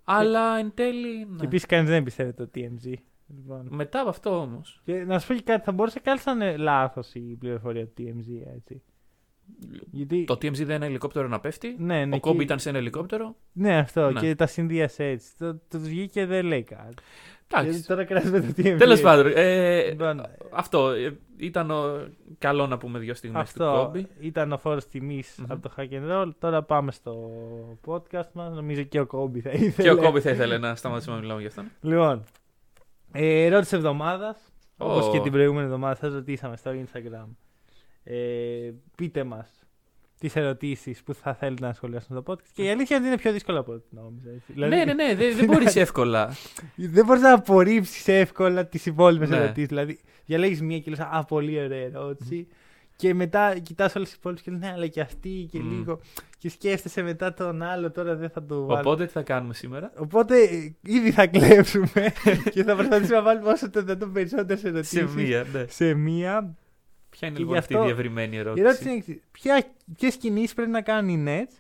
Αλλά 0.05 0.59
εν 0.59 0.73
τέλει. 0.75 1.19
Και 1.19 1.27
Ναι. 1.31 1.45
επίσης 1.45 1.67
κανείς 1.67 1.91
δεν 1.91 2.03
πιστεύει 2.03 2.33
το 2.33 2.49
TMZ. 2.55 2.93
Λοιπόν. 3.35 3.67
Μετά 3.71 4.01
από 4.01 4.09
αυτό 4.09 4.41
όμως. 4.41 4.81
Και 4.85 5.05
να 5.05 5.19
σου 5.19 5.27
πω 5.27 5.35
και 5.35 5.43
κάτι, 5.43 5.65
θα 5.65 5.73
μπορούσε 5.73 6.01
κάλλιστα 6.01 6.35
να 6.35 6.45
είναι 6.49 6.57
λάθος 6.57 7.15
η 7.15 7.21
πληροφορία 7.21 7.87
του 7.87 7.93
TMZ, 7.99 8.47
έτσι. 8.57 8.83
Γιατί... 9.91 10.25
Το 10.25 10.35
TMZ 10.35 10.65
δεν 10.65 10.77
είναι 10.77 10.87
ελικόπτερο 10.87 11.29
να 11.29 11.41
πέφτει. 11.41 11.75
Ναι, 11.79 12.05
ναι, 12.05 12.17
Ο 12.17 12.21
Κόμπι 12.21 12.37
και- 12.37 12.43
ήταν 12.43 12.59
σε 12.59 12.69
ένα 12.69 12.79
ελικόπτερο. 12.79 13.37
Ναι, 13.53 13.77
αυτό. 13.79 14.11
Ναι. 14.11 14.21
Και 14.21 14.35
τα 14.35 14.47
συνδύασε 14.47 15.05
έτσι. 15.05 15.29
Το, 15.39 15.55
το 15.55 15.61
τους 15.69 15.89
βγήκε 15.89 16.07
και 16.21 16.27
δεν 16.27 16.45
λέει 16.47 16.63
κάτι. 16.63 16.95
Γιατί 17.51 17.67
Εντάξει. 17.69 17.87
τώρα 17.87 18.05
κράζουμε 18.05 18.41
το 18.41 18.47
TMZ. 18.57 18.75
Τέλος 18.79 19.01
πάντων. 19.01 19.33
Ε, 19.35 19.89
Λοιπόν, 19.89 20.23
αυτό. 20.53 20.91
ε, 20.91 21.19
ήταν 21.37 21.71
ο- 21.71 22.09
καλό 22.39 22.67
να 22.67 22.79
πούμε 22.79 22.99
δύο 22.99 23.15
στιγμές 23.15 23.53
του 23.53 23.65
Αυτό 23.65 23.83
Κόμπι. 23.85 24.07
ήταν 24.21 24.53
ο 24.53 24.59
φόρος 24.59 24.87
τιμής 24.89 25.35
Μμμ. 25.39 25.53
από 25.53 25.69
το 25.69 25.75
Hack 25.77 25.89
and 25.91 26.11
Roll. 26.13 26.31
Τώρα 26.39 26.63
πάμε 26.63 26.93
στο 26.93 27.31
podcast 27.87 28.29
μας. 28.33 28.55
Νομίζω 28.55 28.83
και 28.83 29.01
ο 29.01 29.07
Κόμπι 29.07 29.41
θα 29.41 29.51
ήθελε. 29.51 29.89
Και 29.89 29.91
ο 29.91 29.97
Κόμπι 30.03 30.21
θα 30.21 30.31
ήθελε 30.31 30.59
να 30.59 30.75
σταματήσουμε 30.75 31.15
να 31.15 31.21
μιλάμε 31.23 31.41
γι' 31.41 31.47
αυτό. 31.47 31.63
Λοιπόν, 31.81 32.25
ε, 33.13 33.45
ερώτηση 33.45 33.77
εβδομάδας. 33.77 34.37
Ω. 34.77 34.93
Όπως 34.93 35.11
και 35.11 35.21
την 35.21 35.33
προηγούμενη 35.33 35.65
εβδομάδα 35.65 35.95
σας 35.95 36.13
ρωτήσαμε 36.13 36.57
στο 36.57 36.71
Instagram. 36.71 37.27
Ε, 38.11 38.73
πείτε 38.97 39.25
μας 39.25 39.49
τις 40.19 40.37
ερωτήσεις 40.37 41.03
που 41.03 41.15
θα 41.15 41.35
θέλετε 41.35 41.67
να 41.67 41.73
σχολιάσουν 41.73 42.17
στο 42.23 42.33
podcast. 42.33 42.47
Και 42.53 42.63
η 42.63 42.71
αλήθεια 42.71 42.97
είναι 42.97 43.05
ότι 43.05 43.07
είναι 43.15 43.23
πιο 43.23 43.33
δύσκολο 43.33 43.61
από 43.61 43.73
ό,τι 43.73 43.87
νόμιζα. 43.95 44.31
έτσι. 44.31 44.53
Δηλαδή, 44.53 44.75
Ναι, 44.77 44.85
ναι, 44.85 44.93
ναι. 44.93 45.15
Δεν, 45.15 45.37
δεν 45.37 45.45
μπορείς 45.47 45.77
εύκολα. 45.87 46.37
Δεν 46.77 47.05
μπορείς 47.05 47.23
να 47.23 47.33
απορρίψεις 47.35 48.09
εύκολα 48.09 48.67
τις 48.67 48.87
υπόλοιπες 48.87 49.29
Ναι. 49.29 49.37
ερωτήσεις. 49.37 49.69
Δηλαδή, 49.69 50.01
διαλέγεις 50.27 50.63
μία 50.63 50.79
και 50.79 50.91
λες: 50.91 51.01
Α, 51.01 51.25
πολύ 51.29 51.61
ωραία 51.65 51.85
ερώτηση. 51.85 52.47
Και 52.97 53.15
μετά 53.15 53.59
κοιτάς 53.59 53.95
όλες 53.95 54.09
τις 54.09 54.17
υπόλοιπες 54.19 54.45
και 54.45 54.51
λες, 54.51 54.61
Ναι, 54.61 54.71
αλλά 54.73 54.87
και 54.87 55.01
αυτή 55.01 55.49
και 55.51 55.59
Μμ. 55.59 55.71
λίγο. 55.71 56.01
Και 56.39 56.49
σκέφτεσαι 56.51 57.03
μετά 57.03 57.35
τον 57.35 57.63
άλλο, 57.63 57.91
τώρα 57.91 58.15
δεν 58.17 58.31
θα 58.31 58.45
το 58.45 58.65
βάλω. 58.65 58.81
Οπότε 58.81 59.07
τι 59.07 59.13
θα 59.13 59.23
κάνουμε 59.23 59.55
σήμερα; 59.55 59.93
Οπότε 59.97 60.37
ε, 60.43 60.75
ήδη 60.83 61.11
θα 61.11 61.27
κλέψουμε 61.27 62.13
και 62.53 62.65
θα 62.65 62.75
προσπαθήσουμε 62.75 63.17
να 63.17 63.23
βάλουμε 63.23 63.49
όσο 63.51 63.71
το 63.71 63.81
δυνατόν 63.83 64.13
περισσότερες 64.13 64.65
ερωτήσεις 64.65 64.99
Σε 65.11 65.17
μία, 65.17 65.47
ναι. 65.53 65.65
σε 65.69 65.95
μία. 65.95 66.55
Ποια 67.19 67.29
είναι 67.29 67.37
Και 67.37 67.43
λοιπόν 67.43 67.53
γι' 67.53 67.59
αυτή 67.61 67.73
η 67.73 67.77
αυτό- 67.77 67.89
διευρυμένη 67.89 68.37
Η 68.37 68.39
ερώτηση; 68.39 68.65
ερώτηση 68.65 68.89
είναι 68.89 68.97
εξής. 68.99 69.21
Ποιες 69.97 70.11
κινήσεις 70.11 70.55
πρέπει 70.55 70.71
να 70.71 70.81
κάνουν 70.81 71.09
οι 71.09 71.25
Nets 71.27 71.53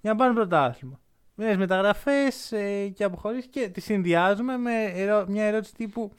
για 0.00 0.10
να 0.10 0.16
πάρουν 0.16 0.34
πρωτάθλημα; 0.34 1.00
Νέες 1.34 1.56
μεταγραφές 1.56 2.52
ε, 2.52 2.88
και 2.94 3.04
αποχωρήσεις 3.04 3.46
και 3.50 3.68
τι 3.68 3.80
συνδυάζουμε 3.80 4.56
με 4.56 4.84
ερώ- 4.94 5.28
μια 5.28 5.44
ερώτηση 5.44 5.74
τύπου 5.74 6.12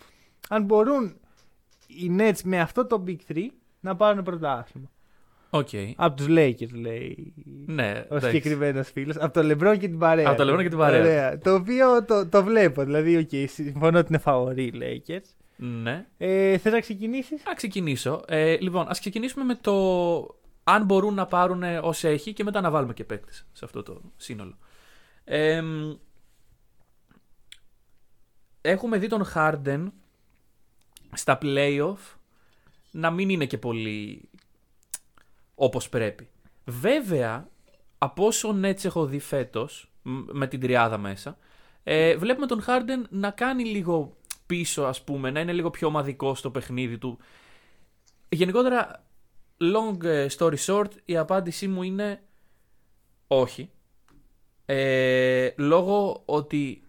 αν 0.49 0.63
μπορούν 0.63 1.15
οι 1.87 2.15
Nets 2.19 2.41
με 2.43 2.59
αυτό 2.59 2.85
το 2.85 3.03
Big 3.07 3.17
3 3.33 3.45
να 3.79 3.95
πάρουν 3.95 4.23
πρωτάθλημα; 4.23 4.91
Οκ. 5.49 5.69
Από 5.95 6.15
τους 6.15 6.25
Lakers 6.29 6.71
λέει 6.73 7.33
Ναι, 7.65 8.05
ο 8.09 8.15
εντάξει. 8.15 8.25
συγκεκριμένος 8.35 8.91
φίλος. 8.91 9.15
Από 9.17 9.33
το 9.33 9.39
LeBron 9.51 9.77
και 9.79 9.87
την 9.87 9.97
παρέα. 9.97 10.27
Από 10.29 10.43
το 10.45 10.53
LeBron 10.53 10.61
και 10.61 10.69
την 10.69 10.77
παρέα. 10.77 11.01
Ωραία. 11.01 11.37
Το 11.37 11.53
οποίο 11.53 12.03
το, 12.05 12.27
το 12.27 12.43
βλέπω. 12.43 12.83
Δηλαδή, 12.83 13.17
οκ, 13.17 13.49
συμφωνώ 13.49 13.97
ότι 13.99 14.07
είναι 14.09 14.17
φαβορί 14.17 14.63
οι 14.63 14.73
Lakers. 14.75 15.35
Ναι. 15.57 16.07
Ε, 16.17 16.57
Θες 16.57 16.73
να 16.73 16.79
ξεκινήσεις; 16.79 17.41
Ας 17.47 17.53
ξεκινήσω. 17.55 18.23
Ε, 18.27 18.57
λοιπόν, 18.57 18.87
ας 18.89 18.99
ξεκινήσουμε 18.99 19.43
με 19.45 19.55
το 19.55 20.37
αν 20.63 20.85
μπορούν 20.85 21.13
να 21.13 21.25
πάρουν 21.25 21.63
όσα 21.81 22.07
έχει 22.07 22.33
και 22.33 22.43
μετά 22.43 22.61
να 22.61 22.69
βάλουμε 22.71 22.93
και 22.93 23.03
παίκτες 23.03 23.45
σε 23.51 23.65
αυτό 23.65 23.83
το 23.83 24.01
σύνολο. 24.15 24.57
Ε, 25.23 25.61
μ, 25.61 25.93
έχουμε 28.61 28.97
δει 28.97 29.07
τον 29.07 29.25
Harden 29.35 29.87
στα 31.13 31.37
playoff 31.41 32.17
να 32.91 33.11
μην 33.11 33.29
είναι 33.29 33.45
και 33.45 33.57
πολύ 33.57 34.29
όπως 35.55 35.89
πρέπει. 35.89 36.29
Βέβαια, 36.65 37.47
από 37.97 38.25
όσο 38.25 38.59
Nets 38.63 38.85
έχω 38.85 39.05
δει 39.05 39.19
φέτος, 39.19 39.91
μ, 40.01 40.11
με 40.31 40.47
την 40.47 40.59
τριάδα 40.59 40.97
μέσα, 40.97 41.37
ε, 41.83 42.15
βλέπουμε 42.17 42.45
τον 42.45 42.63
Harden 42.67 43.07
να 43.09 43.31
κάνει 43.31 43.63
λίγο 43.65 44.16
πίσω, 44.47 44.83
ας 44.83 45.03
πούμε, 45.03 45.31
να 45.31 45.39
είναι 45.39 45.53
λίγο 45.53 45.69
πιο 45.69 45.87
ομαδικό 45.87 46.35
στο 46.35 46.51
παιχνίδι 46.51 46.97
του. 46.97 47.17
Γενικότερα, 48.29 49.03
long 49.59 50.03
ε, 50.03 50.27
story 50.37 50.57
short, 50.65 50.89
η 51.05 51.17
απάντησή 51.17 51.67
μου 51.67 51.83
είναι 51.83 52.21
όχι. 53.27 53.69
Ε, 54.65 55.49
λόγω 55.57 56.21
ότι 56.25 56.81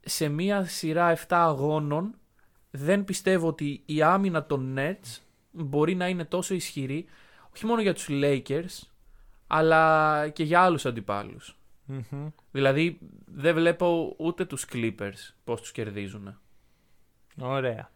σε 0.00 0.28
μία 0.28 0.64
σειρά 0.64 1.16
7 1.16 1.20
αγώνων 1.28 2.14
δεν 2.70 3.04
πιστεύω 3.04 3.48
ότι 3.48 3.82
η 3.86 4.02
άμυνα 4.02 4.46
των 4.46 4.74
Nets 4.78 5.18
μπορεί 5.50 5.94
να 5.94 6.08
είναι 6.08 6.24
τόσο 6.24 6.54
ισχυρή 6.54 7.06
όχι 7.54 7.66
μόνο 7.66 7.80
για 7.80 7.94
τους 7.94 8.06
Lakers 8.10 8.86
αλλά 9.46 10.28
και 10.28 10.42
για 10.44 10.60
άλλους 10.60 10.86
αντιπάλους. 10.86 11.56
Δηλαδή 12.50 12.98
δεν 13.26 13.54
βλέπω 13.54 14.14
ούτε 14.18 14.44
τους 14.44 14.66
Clippers 14.72 15.34
πώς 15.44 15.60
τους 15.60 15.72
κερδίζουν. 15.72 16.40
Ωραία. 17.40 17.90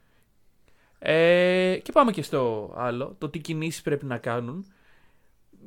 Ε, 0.98 1.78
και 1.82 1.92
πάμε 1.92 2.12
και 2.12 2.22
στο 2.22 2.72
άλλο, 2.76 3.14
το 3.18 3.28
τι 3.28 3.38
κινήσεις 3.38 3.82
πρέπει 3.82 4.04
να 4.04 4.18
κάνουν. 4.18 4.66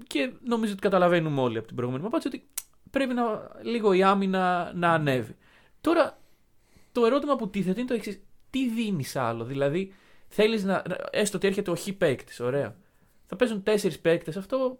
Και 0.08 0.32
νομίζω 0.44 0.72
ότι 0.72 0.82
καταλαβαίνουμε 0.82 1.41
όλοι 1.41 1.58
από 1.58 1.67
την 1.67 1.75
προηγούμενη 1.75 2.08
μου 2.08 2.15
απάντηση 2.15 2.36
ότι 2.38 2.48
πρέπει 2.91 3.13
να, 3.13 3.51
λίγο 3.62 3.94
η 3.94 4.03
άμυνα 4.03 4.72
να 4.75 4.89
ανέβει. 4.91 5.36
Τώρα, 5.82 6.17
το 6.91 7.05
ερώτημα 7.05 7.36
που 7.36 7.50
τίθεται 7.50 7.79
είναι 7.79 7.89
το 7.89 7.94
εξής. 7.96 8.20
Τι 8.50 8.70
δίνεις 8.70 9.15
άλλο, 9.15 9.44
δηλαδή 9.44 9.94
θέλεις 10.27 10.63
να, 10.63 10.84
να- 10.89 10.98
έστω 11.12 11.38
ότι 11.38 11.48
έρχεται 11.48 11.72
ο 11.72 11.75
χ 11.75 11.88
παίκτης, 11.98 12.39
ωραία. 12.39 12.75
Θα 13.27 13.36
παίζουν 13.36 13.63
τέσσερις 13.63 14.00
παίκτες. 14.00 14.38
Αυτό 14.38 14.79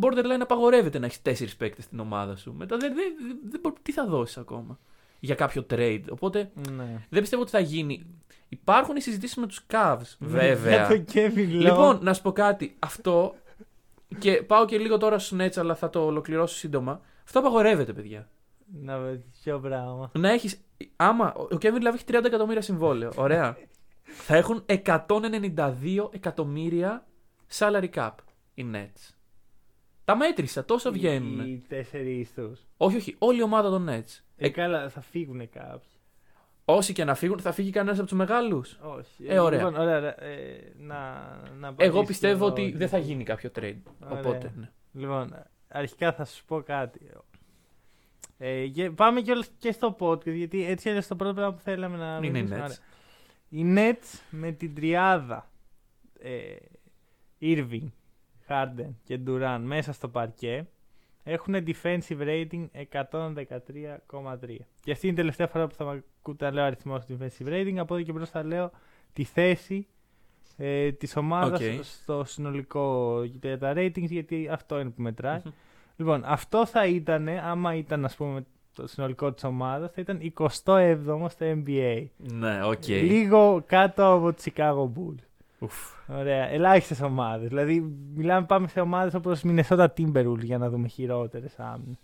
borderline 0.00 0.40
απαγορεύεται 0.40 0.98
να 0.98 1.06
έχεις 1.06 1.22
τέσσερις 1.22 1.56
παίκτες 1.56 1.84
στην 1.84 2.00
ομάδα 2.00 2.36
σου. 2.36 2.52
Μετά 2.54 2.76
δεν, 2.76 2.94
δεν, 2.94 3.14
δεν, 3.26 3.38
δεν 3.50 3.60
μπορεί- 3.60 3.80
τι 3.82 3.92
θα 3.92 4.06
δώσεις 4.06 4.36
ακόμα 4.38 4.78
για 5.20 5.34
κάποιο 5.34 5.66
trade. 5.70 6.02
Οπότε 6.10 6.50
Ναι. 6.70 6.84
δεν 7.08 7.20
πιστεύω 7.20 7.42
ότι 7.42 7.50
θα 7.50 7.58
γίνει. 7.60 8.06
Υπάρχουν 8.48 8.96
οι 8.96 9.00
συζητήσεις 9.00 9.36
με 9.36 9.46
τους 9.46 9.66
Cavs, 9.72 10.16
βέβαια. 10.18 10.86
Για 10.86 10.86
το 10.88 11.04
Kevin 11.14 11.38
Love. 11.38 11.46
λοιπόν, 11.48 11.98
να 12.02 12.14
σου 12.14 12.22
πω 12.22 12.32
κάτι. 12.32 12.76
Αυτό. 12.78 13.34
Και 14.18 14.32
πάω 14.42 14.64
και 14.64 14.78
λίγο 14.78 14.96
τώρα 14.98 15.18
στου 15.18 15.36
Nets, 15.40 15.56
αλλά 15.58 15.74
θα 15.74 15.90
το 15.90 16.04
ολοκληρώσω 16.04 16.56
σύντομα. 16.56 17.00
Αυτό 17.24 17.38
απαγορεύεται, 17.38 17.92
παιδιά. 17.92 18.28
Να 18.82 18.98
βρει 18.98 19.22
ποιο 19.42 19.58
πράγμα. 19.58 20.10
Να 20.14 20.30
έχεις. 20.30 20.60
Άμα. 20.96 21.32
Ο 21.34 21.46
Kevin 21.50 21.82
Love 21.82 21.94
έχει 21.94 22.04
30 22.08 22.24
εκατομμύρια 22.24 22.62
συμβόλαιο. 22.62 23.12
Ωραία. 23.16 23.56
θα 24.02 24.36
έχουν 24.36 24.64
192 24.66 26.08
εκατομμύρια 26.10 27.06
salary 27.58 27.88
cap 27.94 28.10
οι 28.54 28.66
Nets. 28.74 29.14
Τα 30.06 30.16
μέτρησα, 30.16 30.64
τόσο 30.64 30.92
βγαίνουν. 30.92 31.40
Οι 31.40 31.62
τέσσερις 31.68 32.32
τους. 32.34 32.60
Όχι, 32.76 32.96
όχι. 32.96 33.14
Όλη 33.18 33.38
η 33.38 33.42
ομάδα 33.42 33.70
των 33.70 33.86
Nets. 33.90 34.20
Ε, 34.36 34.48
καλά, 34.48 34.88
θα 34.88 35.00
φύγουν 35.00 35.50
κάποιοι. 35.50 35.88
Όσοι 36.64 36.92
και 36.92 37.04
να 37.04 37.14
φύγουν, 37.14 37.38
θα 37.40 37.52
φύγει 37.52 37.70
κανένας 37.70 37.98
από 37.98 38.08
τους 38.08 38.16
μεγάλους. 38.16 38.78
Όχι. 38.82 39.26
Ε, 39.26 39.38
ωραία. 39.38 39.58
Λοιπόν, 39.58 39.80
ωραία, 39.80 39.96
ωραία. 39.96 40.22
Ε, 40.22 40.72
να, 40.78 40.96
να 41.58 41.66
Εγώ 41.66 41.74
απαντήσω 41.76 42.02
πιστεύω 42.02 42.36
εγώ. 42.36 42.46
ότι 42.46 42.72
δεν 42.76 42.88
θα 42.88 42.98
γίνει 42.98 43.24
κάποιο 43.24 43.50
trade. 43.58 43.76
Ωραία. 44.04 44.18
Οπότε, 44.20 44.52
ναι. 44.56 44.70
Λοιπόν, 44.92 45.34
αρχικά 45.68 46.12
θα 46.12 46.24
σου 46.24 46.44
πω 46.44 46.62
κάτι. 46.62 47.00
Ε, 48.38 48.66
και 48.66 48.90
πάμε 48.90 49.20
κιόλας 49.20 49.50
και 49.58 49.72
στο 49.72 49.96
podcast, 50.00 50.34
γιατί 50.34 50.64
έτσι 50.66 50.90
είναι 50.90 51.02
το 51.02 51.16
πρώτο 51.16 51.34
πράγμα 51.34 51.52
που 51.54 51.60
θέλαμε 51.60 51.96
να 51.96 52.16
Είναι 52.16 52.26
οι 52.26 52.30
μιλήσουμε. 52.30 52.56
Nets. 52.58 52.62
Άρα, 52.64 52.74
Οι 53.48 53.64
Nets 53.76 54.20
με 54.30 54.52
την 54.52 54.74
τριάδα 54.74 55.50
ε, 56.20 56.56
Irving, 57.40 57.88
Harden 58.48 58.90
και 59.04 59.20
Duran 59.26 59.60
μέσα 59.62 59.92
στο 59.92 60.08
παρκέ 60.08 60.66
έχουν 61.24 61.54
defensive 61.54 62.18
rating 62.18 62.66
113,3. 62.92 64.56
Και 64.80 64.92
αυτή 64.92 65.06
είναι 65.06 65.14
η 65.14 65.18
τελευταία 65.18 65.46
φορά 65.46 65.66
που 65.66 65.74
θα 65.74 65.84
με 65.84 66.02
ακούτε 66.20 66.44
να 66.44 66.50
λέω 66.50 66.64
αριθμός 66.64 67.02
στο 67.02 67.14
defensive 67.18 67.48
rating. 67.48 67.76
Από 67.76 67.94
εδώ 67.94 68.04
και 68.04 68.12
μπρος 68.12 68.30
θα 68.30 68.44
λέω 68.44 68.70
τη 69.12 69.24
θέση 69.24 69.86
ε, 70.56 70.92
της 70.92 71.16
ομάδας 71.16 71.60
Οκ. 71.60 71.82
στο 71.82 72.24
συνολικό 72.24 73.22
για 73.22 73.58
τα 73.58 73.72
ratings 73.76 74.08
γιατί 74.08 74.48
αυτό 74.50 74.80
είναι 74.80 74.90
που 74.90 75.02
μετράει. 75.02 75.42
Λοιπόν, 75.96 76.22
αυτό 76.24 76.66
θα 76.66 76.86
ήταν, 76.86 77.28
άμα 77.28 77.74
ήταν 77.74 78.04
ας 78.04 78.16
πούμε 78.16 78.44
το 78.74 78.86
συνολικό 78.86 79.32
της 79.32 79.44
ομάδας, 79.44 79.92
θα 79.92 80.00
ήταν 80.00 80.32
27ο 80.38 81.26
στο 81.28 81.46
NBA. 81.46 82.06
Ναι, 82.16 82.64
οκ. 82.64 82.86
Λίγο 82.86 83.62
κάτω 83.66 84.12
από 84.12 84.32
το 84.32 84.42
Chicago 84.44 84.84
Bulls. 84.84 85.24
Ουφ. 85.58 85.74
Ωραία, 86.06 86.48
ελάχιστες 86.48 87.00
ομάδες. 87.00 87.48
Δηλαδή, 87.48 87.80
μιλάμε 88.14 88.46
πάμε 88.46 88.68
σε 88.68 88.80
ομάδες 88.80 89.14
όπως 89.14 89.40
Minnesota 89.44 89.86
Timberwolves 89.96 90.42
για 90.42 90.58
να 90.58 90.70
δούμε 90.70 90.88
χειρότερες 90.88 91.58
άμυνες. 91.58 91.98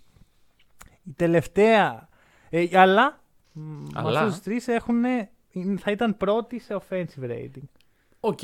Η 1.03 1.11
τελευταία. 1.15 2.09
Ε, 2.49 2.79
αλλά, 2.79 3.19
μ, 3.51 3.61
με 3.61 3.87
Αλλά. 3.93 4.19
αυτούς 4.19 4.33
τους 4.33 4.43
τρεις 4.43 4.65
θα 5.77 5.91
ήταν 5.91 6.17
πρώτη 6.17 6.59
σε 6.59 6.81
offensive 6.81 7.29
rating. 7.29 7.67
Οκ, 8.19 8.39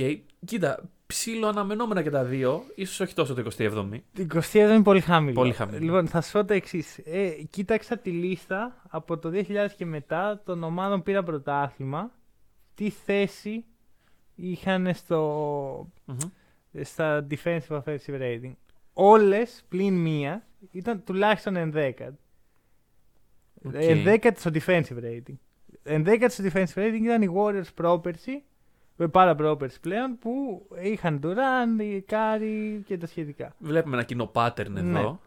κοίτα, 0.46 0.90
ψιλοαναμενόμενα 1.06 2.02
και 2.02 2.10
τα 2.10 2.24
δύο, 2.24 2.64
ίσως 2.76 3.00
όχι 3.00 3.14
τόσο 3.14 3.34
το 3.34 3.48
27η. 3.58 4.00
Το 4.14 4.40
27 4.52 4.54
είναι 4.54 4.82
πολύ 4.82 5.02
χαμηλό. 5.02 5.34
Πολύ 5.34 5.54
χαμηλό. 5.54 5.80
Λοιπόν, 5.80 6.08
θα 6.08 6.22
σου 6.22 6.32
πω 6.32 6.46
το 6.46 6.54
εξής. 6.54 6.98
Ε, 6.98 7.30
κοίταξα 7.50 7.98
τη 7.98 8.10
λίστα 8.12 8.82
από 8.90 9.18
το 9.18 9.30
2000 9.34 9.44
και 9.78 9.86
μετά 9.86 10.42
των 10.46 10.64
ομάδων 10.64 10.98
που 10.98 11.04
πήραν 11.04 11.24
πρωτάθλημα. 11.26 12.12
Τι 12.76 12.90
θέση 12.90 13.66
είχαν 14.42 14.94
στο, 14.94 15.92
στα 16.82 17.28
defensive 17.32 17.82
offensive 17.84 18.20
rating. 18.22 18.52
Όλες 18.94 19.64
πλην 19.70 19.94
μία 19.94 20.44
ήταν 20.72 21.04
τουλάχιστον 21.04 21.56
ενδέκατη. 21.56 22.20
Οκ. 23.66 23.74
Ενδέκατη 23.74 24.40
στο 24.40 24.52
defensive 24.54 25.04
rating. 25.04 25.36
Ενδέκατη 25.84 26.34
στο 26.34 26.44
defensive 26.44 26.80
rating 26.88 27.00
ήταν 27.04 27.22
οι 27.22 27.30
Warriors 27.36 27.74
πρόπερση 27.76 28.44
με 28.96 29.08
παραπρόπερσι 29.08 29.80
πλέον 29.80 30.18
που 30.20 30.66
είχαν 30.82 31.20
Durant, 31.24 32.00
Κάρι 32.06 32.84
και 32.86 32.98
τα 32.98 33.08
σχετικά. 33.08 33.56
Βλέπουμε 33.60 33.96
ένα 33.96 34.06
κοινό 34.06 34.32
pattern 34.34 34.68
Ναι. 34.70 34.80
εδώ. 35.00 35.20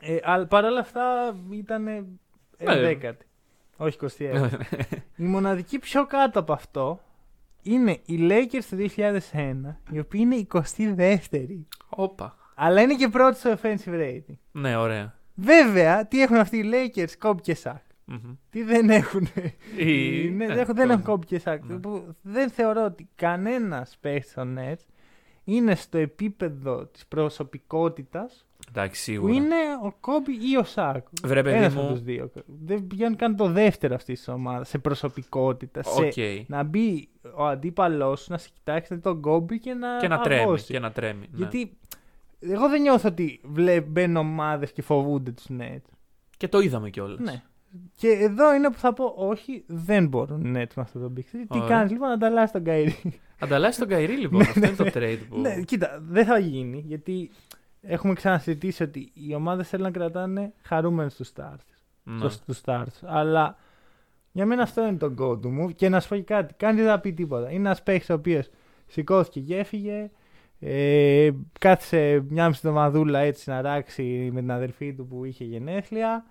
Ε, 0.00 0.16
αλλά 0.22 0.46
παρ' 0.46 0.64
όλα 0.64 0.80
αυτά 0.80 1.36
ήταν 1.52 1.82
Ναι. 1.82 2.02
ενδέκατη. 2.56 3.26
Όχι 3.76 3.96
21. 3.96 4.48
η 5.16 5.22
μοναδική 5.24 5.78
πιο 5.78 6.06
κάτω 6.06 6.38
από 6.40 6.52
αυτό 6.52 7.00
είναι 7.62 7.98
οι 8.04 8.16
Lakers 8.30 8.64
το 8.70 8.76
2001, 8.76 9.76
οι 9.90 9.98
οποίοι 9.98 10.20
είναι 10.24 10.46
22η. 10.54 11.58
Όπα. 11.88 12.36
Αλλά 12.54 12.80
είναι 12.80 12.94
και 12.94 13.08
πρώτοι 13.08 13.38
στο 13.38 13.54
offensive 13.62 13.94
rating. 14.00 14.36
Ναι, 14.52 14.76
ωραία. 14.76 15.14
Βέβαια, 15.34 16.06
τι 16.06 16.22
έχουν 16.22 16.36
αυτοί 16.36 16.56
οι 16.58 16.70
Lakers, 16.72 17.12
Κόμπι 17.18 17.40
και 17.40 17.54
Σακ. 17.54 17.82
Μμμ. 18.04 18.34
Τι 18.50 18.62
δεν 18.62 18.90
έχουν. 18.90 19.28
Ή- 19.76 20.28
ναι, 20.30 20.44
ε, 20.44 20.48
δεν 20.48 20.58
έχουν, 20.58 20.74
δεν 20.74 20.86
το- 20.86 20.92
έχουν 20.92 21.02
Κόμπι 21.04 21.26
και 21.26 21.38
Σακ. 21.38 21.64
Ναι. 21.64 21.76
Που 21.78 22.14
δεν 22.22 22.50
θεωρώ 22.50 22.84
ότι 22.84 23.08
κανένας 23.14 23.96
παίχτης 24.00 24.30
στο 24.30 24.42
Nets 24.56 24.84
είναι 25.44 25.74
στο 25.74 25.98
επίπεδο 25.98 26.86
της 26.86 27.06
προσωπικότητας 27.06 28.46
Εντάξει, 28.68 28.90
που 28.90 29.12
σίγουρα. 29.12 29.32
είναι 29.32 29.54
ο 29.84 29.92
Κόμπι 30.00 30.32
ή 30.32 30.56
ο 30.56 30.64
Σακ. 30.64 31.06
Βρε, 31.24 31.42
παιδί 31.42 31.56
Ένας 31.56 31.74
μου. 31.74 31.80
από 31.80 31.90
τους 31.92 32.02
δύο. 32.02 32.30
Δεν 32.46 32.86
πηγαίνουν 32.86 33.16
καν 33.16 33.36
το 33.36 33.50
δεύτερο 33.50 33.94
αυτής 33.94 34.18
της 34.18 34.28
ομάδας 34.28 34.68
σε 34.68 34.78
προσωπικότητα. 34.78 35.80
Οκ. 35.96 36.12
Σε 36.12 36.44
να 36.46 36.62
μπει 36.62 37.08
ο 37.36 37.44
αντίπαλός 37.46 38.20
σου 38.20 38.26
να 38.32 38.38
σε 38.38 38.48
κοιτάξει 38.54 38.98
τον 38.98 39.20
Κόμπι 39.20 39.58
και 39.58 39.74
να, 39.74 39.96
Και 40.00 40.08
να 40.08 40.20
τρέμει. 40.20 40.42
παγώσει. 40.42 40.72
Και 40.72 40.78
να 40.78 40.92
τρέμει. 40.92 41.20
ναι. 41.30 41.36
Γιατί 41.36 41.76
εγώ 42.40 42.68
δεν 42.68 42.80
νιώθω 42.80 43.08
ότι 43.08 43.40
βλέ- 43.44 43.84
μπαίνουν 43.84 44.16
ομάδες 44.16 44.72
και 44.72 44.82
φοβούνται 44.82 45.30
τους 45.30 45.46
Nets. 45.58 45.90
Και 46.36 46.48
το 46.48 46.58
είδαμε 46.60 46.90
κιόλας. 46.90 47.18
Ναι. 47.18 47.42
Και 47.96 48.08
εδώ 48.08 48.54
είναι 48.54 48.70
που 48.70 48.78
θα 48.78 48.92
πω, 48.92 49.14
όχι, 49.16 49.64
δεν 49.66 50.06
μπορούν 50.08 50.40
οι 50.44 50.52
Nets 50.56 50.72
με 50.74 50.82
αυτό 50.82 50.98
το 50.98 51.12
Big 51.16 51.20
Three. 51.20 51.44
Τι 51.50 51.58
Ωραία. 51.58 51.68
κάνεις 51.68 51.92
λοιπόν, 51.92 52.08
ανταλλάσσει 52.10 52.52
τον 52.52 52.64
Καϊρή. 52.64 52.96
Ανταλλάσσει 53.40 53.78
τον 53.78 53.88
Καϊρή 53.88 54.16
λοιπόν. 54.16 54.40
Αυτό 54.40 54.58
είναι 54.66 54.76
το 54.76 54.84
trade 54.94 55.18
που. 55.28 55.40
ναι, 55.40 55.60
κοίτα, 55.62 55.98
δεν 56.08 56.24
θα 56.24 56.38
γίνει 56.38 56.84
γιατί 56.86 57.30
έχουμε 57.80 58.12
ξανασυζητήσει 58.12 58.82
ότι 58.82 59.10
οι 59.14 59.34
ομάδες 59.34 59.68
θέλουν 59.68 59.84
να 59.84 59.90
κρατάνε 59.90 60.52
χαρούμενους 60.62 61.14
τους 61.14 61.32
stars. 61.36 61.64
Ναι. 62.02 62.28
Τους 62.46 62.60
stars. 62.64 62.92
Αλλά 63.02 63.56
για 64.32 64.46
μένα 64.46 64.62
αυτό 64.62 64.86
είναι 64.86 64.96
το 64.96 65.14
go 65.18 65.30
to 65.30 65.60
move. 65.60 65.74
Και 65.74 65.88
να 65.88 66.00
σου 66.00 66.08
πω 66.08 66.16
και 66.16 66.22
κάτι, 66.22 66.54
κανείς 66.54 66.82
δεν 66.82 66.90
θα 66.90 67.00
πει 67.00 67.12
τίποτα. 67.12 67.50
Είναι 67.50 67.68
ένας 67.68 67.82
παίχτης 67.82 68.10
ο 68.10 68.14
οποίος 68.14 68.50
σηκώθηκε 68.86 69.40
και 69.40 69.56
έφυγε. 69.56 70.10
Ε, 70.60 71.30
κάθισε 71.60 72.24
μια 72.28 72.48
μισή 72.48 72.60
εβδομαδούλα 72.64 73.18
έτσι 73.18 73.50
να 73.50 73.60
ράξει 73.60 74.30
με 74.32 74.40
την 74.40 74.50
αδερφή 74.50 74.94
του 74.94 75.06
που 75.06 75.24
είχε 75.24 75.44
γενέθλια. 75.44 76.24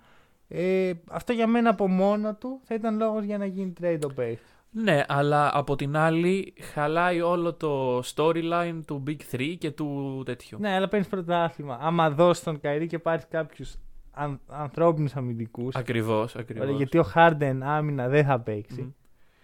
Ε, 0.48 0.92
αυτό 1.10 1.32
για 1.32 1.46
μένα 1.46 1.70
από 1.70 1.88
μόνο 1.88 2.34
του 2.34 2.60
θα 2.64 2.74
ήταν 2.74 2.96
λόγος 2.96 3.24
για 3.24 3.38
να 3.38 3.46
γίνει 3.46 3.72
trade 3.80 4.00
ο 4.04 4.12
παίχτης. 4.14 4.57
Ναι, 4.70 5.04
αλλά 5.08 5.50
από 5.56 5.76
την 5.76 5.96
άλλη 5.96 6.54
χαλάει 6.72 7.20
όλο 7.20 7.54
το 7.54 7.98
storyline 8.14 8.80
του 8.86 9.02
Big 9.06 9.34
3 9.36 9.54
και 9.58 9.70
του 9.70 10.22
τέτοιου. 10.24 10.58
Ναι, 10.60 10.74
αλλά 10.74 10.88
παίρνεις 10.88 11.08
πρωτάθλημα. 11.08 11.78
Άμα 11.80 12.10
δώσεις 12.10 12.44
τον 12.44 12.60
Καϊρή 12.60 12.86
και 12.86 12.98
πάρεις 12.98 13.26
κάποιους 13.30 13.74
αν, 14.12 14.40
ανθρώπινους 14.46 15.16
αμυντικούς. 15.16 15.74
Ακριβώς, 15.74 16.36
ακριβώς. 16.36 16.68
Γιατί 16.76 16.98
ο 16.98 17.02
Χάρντεν 17.02 17.62
άμυνα 17.62 18.08
δεν 18.08 18.24
θα 18.24 18.40
παίξει. 18.40 18.94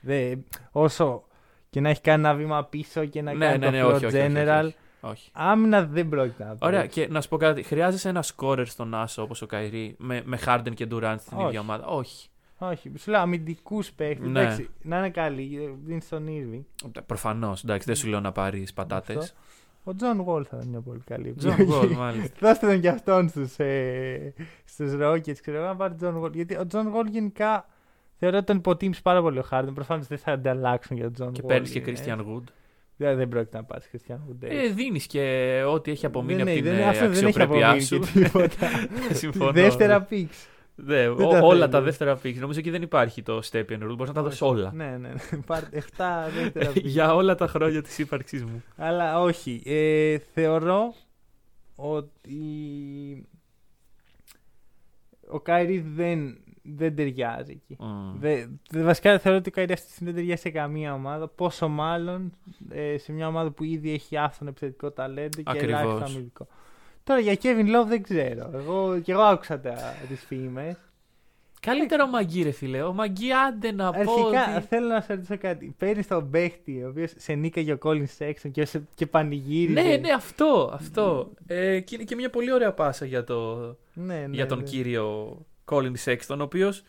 Δεν- 0.01 0.45
όσο 0.73 1.25
και 1.71 1.81
να 1.81 1.89
έχει 1.89 2.01
κάνει 2.01 2.21
ένα 2.27 2.35
βήμα 2.35 2.65
πίσω 2.65 3.05
και 3.05 3.23
να 3.23 3.33
Ναι, 3.35 3.47
κάνει 3.47 3.59
ναι, 3.59 3.65
το 3.65 3.71
ναι, 3.71 3.83
floor 3.85 3.95
όχι, 3.95 4.05
όχι, 4.07 4.17
όχι, 4.17 4.27
general. 4.35 4.65
όχι, 4.65 4.75
όχι. 5.01 5.31
Άμυνα 5.33 5.85
δεν 5.85 6.09
πρόκειται 6.09 6.45
να 6.45 6.57
Ωραία, 6.61 6.81
παίξει. 6.81 7.01
και 7.07 7.13
να 7.13 7.21
σου 7.21 7.29
πω 7.29 7.37
κάτι. 7.37 7.63
Χρειάζεσαι 7.63 8.09
ένα 8.09 8.25
scorer 8.37 8.63
στον 8.67 8.95
Άσο 8.95 9.23
όπως 9.23 9.43
ο 9.43 9.47
Καϊρή 9.47 9.95
με, 9.99 10.23
με 10.25 10.39
Harden 10.47 10.73
και 10.75 10.87
Durant 10.91 11.17
στην 11.19 11.37
Όχι. 11.37 11.47
ίδια 11.47 11.61
ομάδα; 11.61 11.87
Όχι. 11.87 12.29
Όχι, 12.59 12.93
σου 12.99 13.11
λέω 13.11 13.21
αμυντικούς 13.21 13.93
παίχτες. 13.93 14.29
Ναι. 14.29 14.41
Εντάξει, 14.41 14.69
να 14.83 14.99
είναι 14.99 15.11
καλοί. 15.11 15.77
Δίνει 15.85 16.01
στον 16.01 16.27
Irving. 16.29 16.91
Προφανώς. 17.07 17.65
Εντάξει, 17.65 17.87
δεν 17.87 17.97
σου 17.97 18.09
λέω 18.09 18.21
να 18.21 18.33
πάρεις 18.33 18.73
πατάτες. 18.73 19.17
Αυτό. 19.17 19.35
Ο 19.87 19.95
Τζον 19.95 20.21
Γουόλ 20.21 20.45
θα 20.49 20.57
ήταν 20.57 20.69
μια 20.69 20.81
πολύ 20.81 21.01
καλή 21.07 21.35
John 21.43 21.47
επιλογή. 21.51 21.69
Wall, 21.93 21.97
μάλιστα. 21.97 22.37
Δώστε 22.49 22.67
τον 22.67 22.81
και 22.81 22.89
αυτόν 22.89 23.29
στους, 23.29 23.59
ε, 23.59 24.35
στους 24.65 24.93
Rockets, 25.01 25.39
ξέρω 25.41 25.57
εγώ, 25.57 25.67
να 25.67 25.77
πάρει 25.77 25.95
τον 25.95 26.21
John 26.23 26.25
Wall. 26.27 26.33
Γιατί 26.33 26.55
ο 26.55 26.67
John 26.73 26.85
Wall 26.87 27.07
γενικά 27.11 27.67
θεωρώ 28.19 28.37
ότι 28.37 28.47
τον 28.47 28.57
υποτίμησε 28.57 29.01
πάρα 29.03 29.21
πολύ 29.23 29.39
ο 29.39 29.45
Harden. 29.51 29.71
Προφανώς 29.75 30.07
δεν 30.07 30.19
θα 30.19 30.33
ανταλλάξουν 30.33 30.97
για 30.97 31.11
τον 31.11 31.29
John 31.29 31.33
Και 31.33 31.41
Wall. 31.45 31.47
παίρνεις 31.49 31.71
και 31.71 31.79
είναι. 31.79 31.93
Christian 32.05 32.19
Wood. 32.19 32.43
Δηλαδή 32.97 33.17
δεν 33.17 33.29
πρόκειται 33.29 33.57
να 33.57 33.65
πάρεις 33.65 33.91
Christian 33.93 34.15
Wood. 34.15 34.37
Ε, 34.49 34.69
δίνεις 34.69 35.07
και 35.07 35.63
ό,τι 35.69 35.91
έχει 35.91 36.07
απομείνει 36.07 36.43
Δεν- 36.43 36.47
από 36.49 36.55
ναι, 36.57 36.61
την 36.61 36.71
δεν- 36.71 36.79
ε, 36.81 36.89
αυτό 36.89 37.01
δεν 37.09 37.11
έχει 37.13 37.25
αξιοπρέπειά 37.27 37.67
απομείνει 37.67 37.85
σου. 37.85 37.99
και 38.01 38.21
τίποτα. 38.21 38.69
Συμφωνώ. 39.23 39.53
Δεύτερα 39.53 40.07
picks. 40.11 40.47
Ναι, 40.77 41.09
ο- 41.09 41.15
Δεν 41.15 41.29
τα 41.29 41.41
όλα 41.41 41.59
θέλει. 41.59 41.71
τα 41.71 41.81
δεύτερα 41.81 42.19
picks. 42.23 42.35
Νομίζω 42.39 42.59
εκεί 42.59 42.71
δεν 42.71 42.83
υπάρχει 42.83 43.23
το 43.23 43.41
Stepien 43.51 43.75
rule. 43.83 43.95
Μπορείς 43.97 44.07
να 44.09 44.13
τα 44.13 44.23
δώσεις 44.23 44.41
όλα. 44.43 44.73
Ναι, 44.75 44.97
ναι. 44.97 45.09
ναι. 45.09 45.15
Πάρε 45.47 45.67
7 45.73 45.79
δεύτερα 46.35 46.71
picks. 46.71 46.83
Για 46.95 47.15
όλα 47.15 47.35
τα 47.35 47.47
χρόνια 47.47 47.83
της 47.83 47.99
ύπαρξής 47.99 48.45
μου. 48.45 48.63
Αλλά 48.77 49.21
όχι. 49.23 49.63
Ε, 49.65 50.19
θεωρώ 50.19 50.95
ότι 51.77 52.39
ο 55.29 55.41
Κάιρι 55.41 55.79
δεν, 55.79 56.39
δεν 56.63 56.97
ταιριάζει 56.97 57.53
εκεί. 57.53 57.77
Μμ. 57.83 58.19
Δε, 58.19 58.47
δε- 58.71 58.83
βασικά 58.83 59.19
θεωρώ 59.19 59.39
ότι 59.39 59.49
ο 59.49 59.53
Κάιρι 59.53 59.73
αυτής 59.73 59.87
τη 59.89 59.93
στιγμή 59.95 60.13
δεν 60.13 60.21
ταιριάζει 60.21 60.43
σε 60.43 60.51
καμία 60.51 60.95
ομάδα. 60.95 61.29
Πόσο 61.29 61.69
μάλλον 61.69 62.33
ε, 62.71 62.99
σε 62.99 63.13
μια 63.13 63.29
ομάδα 63.29 63.51
που 63.51 63.65
ήδη 63.65 63.93
έχει 63.93 64.17
άφθον 64.17 64.49
επιθετικό 64.49 64.91
ταλέντο 64.91 65.37
και 65.43 65.51
Ακριβώς. 65.51 65.81
ελάχιστο 65.81 66.05
αμυντικό. 66.05 66.47
Τώρα 67.05 67.21
για 67.21 67.37
Kevin 67.43 67.67
Love 67.67 67.87
δεν 67.87 68.03
ξέρω. 68.03 68.51
Εγώ, 68.55 69.01
και 69.03 69.13
εγώ 69.13 69.21
άκουσα 69.23 69.59
τις 70.09 70.25
φήμες. 70.27 70.77
Καλύτερο 71.61 72.07
μαγκί, 72.07 72.43
ρε 72.43 72.51
φίλε. 72.51 72.83
Ο 72.83 72.93
μαγκί, 72.93 73.33
άντε 73.33 73.73
να 73.73 73.93
πω. 73.93 73.99
Αρχικά 74.01 74.57
ότι- 74.57 74.67
θέλω 74.67 74.87
να 74.89 75.01
σε 75.01 75.15
ρωτήσω 75.15 75.39
κάτι. 75.39 75.75
Παίρνεις 75.79 76.07
τον 76.07 76.31
παίχτη 76.31 76.83
ο 76.85 76.89
οποίος 76.89 77.13
σε 77.17 77.33
νίκαγε 77.33 77.73
ο 77.73 77.79
Colin 77.83 78.05
Sexton 78.19 78.51
και, 78.53 78.65
σε, 78.65 78.83
και 78.95 79.07
πανηγύριζε. 79.07 79.81
Ναι, 79.83 79.97
ναι, 79.97 80.13
αυτό. 80.13 80.71
αυτό. 80.75 81.31
Ε, 81.47 81.81
και 81.81 81.95
είναι 81.95 82.05
και 82.05 82.15
μια 82.15 82.31
πολύ 82.31 82.53
ωραία 82.53 82.73
πάσα 82.73 83.05
για, 83.05 83.25
το, 83.25 83.57
Ναι, 83.95 84.15
ναι, 84.15 84.35
για 84.35 84.47
τον 84.47 84.59
ναι. 84.59 84.65
κύριο 84.65 85.39
Colin 85.65 85.93
Sexton, 86.05 86.37
ο 86.39 86.43
οποίος 86.43 86.83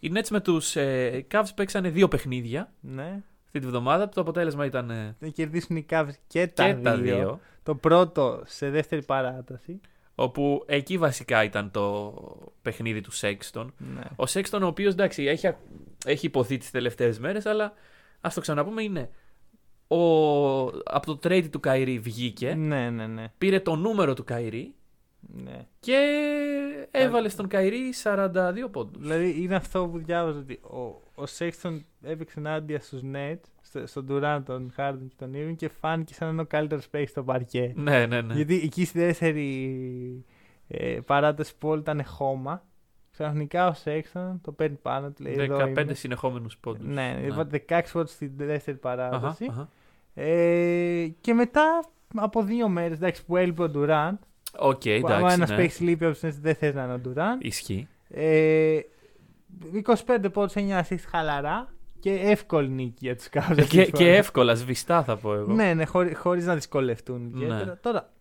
οι 0.00 0.12
Nets 0.14 0.28
με 0.30 0.40
τους 0.40 0.76
ε, 0.76 1.26
Cavs 1.32 1.48
παίξανε 1.54 1.88
δύο 1.88 2.08
παιχνίδια 2.08 2.72
Ναι. 2.80 3.22
αυτή 3.44 3.60
τη 3.60 3.66
βδομάδα. 3.66 4.08
Το 4.08 4.20
αποτέλεσμα 4.20 4.64
ήταν 4.64 4.90
ε, 4.90 5.16
Να 5.18 5.28
κερδίσουν 5.28 5.76
οι 5.76 5.86
Cavs 5.90 6.08
και 6.26 6.46
τα, 6.46 6.66
και 6.66 6.74
τα 6.74 6.96
δύο. 6.96 7.40
Δύο. 7.64 7.74
Το 7.74 7.74
πρώτο 7.74 8.42
σε 8.46 8.70
δεύτερη 8.70 9.04
παράταση. 9.04 9.80
Όπου 10.14 10.64
εκεί 10.66 10.98
βασικά 10.98 11.44
ήταν 11.44 11.70
το 11.70 12.14
παιχνίδι 12.62 13.00
του 13.00 13.12
Sexton. 13.12 13.66
Ναι. 13.78 14.02
Ο 14.16 14.24
Sexton, 14.28 14.60
ο 14.62 14.66
οποίος 14.66 14.92
εντάξει, 14.92 15.24
έχει, 15.24 15.54
έχει 16.04 16.26
ειπωθεί 16.26 16.56
τις 16.56 16.70
τελευταίες 16.70 17.18
μέρες, 17.18 17.46
αλλά 17.46 17.72
ας 18.20 18.34
το 18.34 18.40
ξαναπούμε, 18.40 18.82
είναι. 18.82 19.10
Ο, 19.88 19.96
από 20.66 21.06
το 21.06 21.18
trade 21.22 21.48
του 21.50 21.60
Κάιρι 21.60 21.98
βγήκε, 21.98 22.54
ναι, 22.54 22.90
ναι, 22.90 23.06
ναι. 23.06 23.32
πήρε 23.38 23.60
το 23.60 23.74
νούμερο 23.76 24.14
του 24.14 24.24
Κάιρι 24.24 24.74
ναι. 25.20 25.66
και 25.80 25.98
έβαλε 26.90 27.28
στον 27.28 27.48
Κάιρι 27.48 27.92
42 28.02 28.54
πόντους. 28.70 29.02
Δηλαδή 29.02 29.42
είναι 29.42 29.54
αυτό 29.54 29.88
που 29.88 29.98
διάβαζα 29.98 30.38
ότι 30.38 30.60
ο, 30.62 30.78
ο 31.22 31.24
Sexton 31.38 31.80
έπαιξε 32.02 32.38
ενάντια 32.38 32.80
στους 32.80 33.00
Nets, 33.12 33.53
στο, 33.78 33.86
στον 33.86 34.06
Durant, 34.10 34.40
τον 34.44 34.72
Harden 34.76 35.06
και 35.08 35.14
τον 35.18 35.32
Irving 35.34 35.54
και 35.56 35.68
φάνηκε 35.68 36.14
σαν 36.14 36.26
να 36.26 36.32
είναι 36.32 36.42
ο 36.42 36.46
καλύτερος 36.46 36.88
παίκτης 36.88 37.10
στο 37.10 37.22
παρκέ. 37.24 37.72
Ναι, 37.76 38.06
ναι, 38.06 38.20
ναι. 38.20 38.34
Γιατί 38.34 38.54
εκεί 38.64 38.84
στη 38.84 38.98
δεύτερη 38.98 40.24
ε, 40.68 40.98
παράταση 41.06 41.56
που 41.58 41.68
όλοι 41.68 41.80
ήταν 41.80 42.04
χώμα, 42.04 42.62
ξαφνικά 43.12 43.68
ο 43.68 43.72
Sexton 43.84 44.34
το 44.42 44.52
παίρνει 44.52 44.76
πάνω 44.76 45.10
του. 45.10 45.22
Λέει, 45.22 45.34
εδώ 45.38 45.56
15 45.56 45.78
είμαι. 45.78 45.94
συνεχόμενους 45.94 46.58
πόντους. 46.58 46.86
Ναι, 46.86 47.18
ναι. 47.26 47.62
16 47.68 47.80
πόντους 47.92 48.10
στη 48.12 48.32
δεύτερη 48.36 48.76
παράταση. 48.76 49.44
Αχα, 49.50 49.52
αχα. 49.60 49.68
Ε, 50.22 51.06
και 51.20 51.34
μετά 51.34 51.84
από 52.14 52.42
δύο 52.42 52.68
μέρες 52.68 52.96
εντάξει, 52.96 53.24
που 53.24 53.36
έλειπε 53.36 53.62
ο 53.62 53.70
Durant. 53.74 54.18
Οκ, 54.58 54.82
που 54.82 55.06
άμα 55.06 55.16
εντάξει. 55.16 55.34
ένας 55.34 55.50
Ναι. 55.50 55.56
παίξει 55.56 55.82
λείπει 55.82 56.04
από 56.04 56.18
τους 56.18 56.26
Nets, 56.26 56.38
δεν 56.40 56.54
θες 56.54 56.74
να 56.74 56.84
είναι 56.84 56.92
ο 56.92 57.00
Durant. 57.04 57.38
Ισχύει. 57.44 57.88
Ε, 58.08 58.78
25 60.06 60.30
πόντους 60.32 60.54
9 60.54 60.80
assists 60.82 61.04
χαλαρά 61.10 61.72
και 62.04 62.12
εύκολη 62.12 62.68
νίκη 62.68 62.94
για 62.98 63.16
τους 63.16 63.28
Cavs. 63.32 63.64
και, 63.68 63.84
και 63.84 64.14
εύκολα, 64.14 64.54
σβηστά 64.54 65.04
θα 65.04 65.16
πω 65.16 65.34
εγώ. 65.34 65.52
Ναι, 65.52 65.74
ναι, 65.74 65.84
χωρί, 65.84 66.14
χωρίς 66.14 66.46
να 66.46 66.54
δυσκολευτούν 66.54 67.24
ιδιαίτερα. 67.24 67.64
Ναι. 67.64 67.76
Τώρα, 67.76 68.12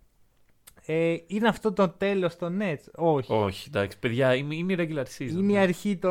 ε, 0.86 1.16
είναι 1.28 1.48
αυτό 1.48 1.74
το 1.74 1.90
τέλος 1.90 2.36
των 2.36 2.60
Nets; 2.62 2.84
Όχι. 2.96 3.34
Όχι, 3.34 3.70
εντάξει, 3.74 4.00
παιδιά, 4.00 4.36
είναι, 4.36 4.56
είναι 4.56 4.74
η 4.74 4.76
regular 4.80 5.04
season. 5.18 5.30
Είναι 5.30 5.52
η 5.52 5.56
ναι. 5.56 5.60
αρχή 5.60 5.98
το, 5.98 6.10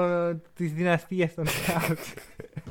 της 0.55 0.73
δυναστείας 0.73 1.35
των 1.35 1.45
Cavs. 1.47 2.15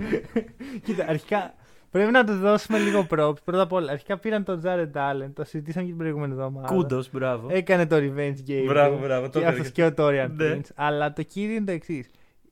Κοίτα, 0.86 1.06
αρχικά 1.08 1.54
πρέπει 1.92 2.12
να 2.12 2.24
τους 2.24 2.40
δώσουμε 2.40 2.78
λίγο 2.78 3.08
props. 3.10 3.44
Πρώτα 3.44 3.62
απ' 3.62 3.74
όλα, 3.74 3.92
αρχικά 3.92 4.18
πήραν 4.18 4.44
τον 4.44 4.62
Jared 4.66 4.92
Allen, 4.94 5.32
το 5.34 5.44
συζητήσαμε 5.44 5.84
και 5.84 5.90
την 5.90 6.00
προηγούμενη 6.00 6.32
εβδομάδα. 6.32 6.68
Κούντος, 6.68 7.12
μπράβο. 7.12 7.48
Έκανε 7.52 7.86
το 7.86 7.96
revenge 7.96 8.50
game. 8.50 8.64
Μπράβο, 8.68 8.96
του. 8.96 9.02
μπράβο, 9.02 9.30
το 9.30 9.32
Και 9.32 9.38
έκανε 9.46 9.58
αυτός 9.58 9.72
και 9.72 9.82
και 9.82 10.02
ο 10.02 10.06
Torian 10.06 10.30
Ναι. 10.36 10.56
Prince. 10.56 10.70
Αλλά 10.76 11.14
το 11.14 11.24
κύριο 11.24 11.56
είναι 11.56 11.66
το 11.66 11.72
εξής. 11.72 12.10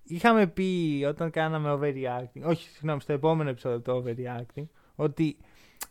Είχαμε 0.09 0.47
πει 0.47 1.05
όταν 1.07 1.29
κάναμε 1.29 1.73
overreacting, 1.73 2.41
όχι 2.43 2.69
συγγνώμη, 2.69 3.01
στο 3.01 3.13
επόμενο 3.13 3.49
επεισόδιο 3.49 3.81
το 3.81 4.03
overreacting, 4.05 4.65
ότι 4.95 5.37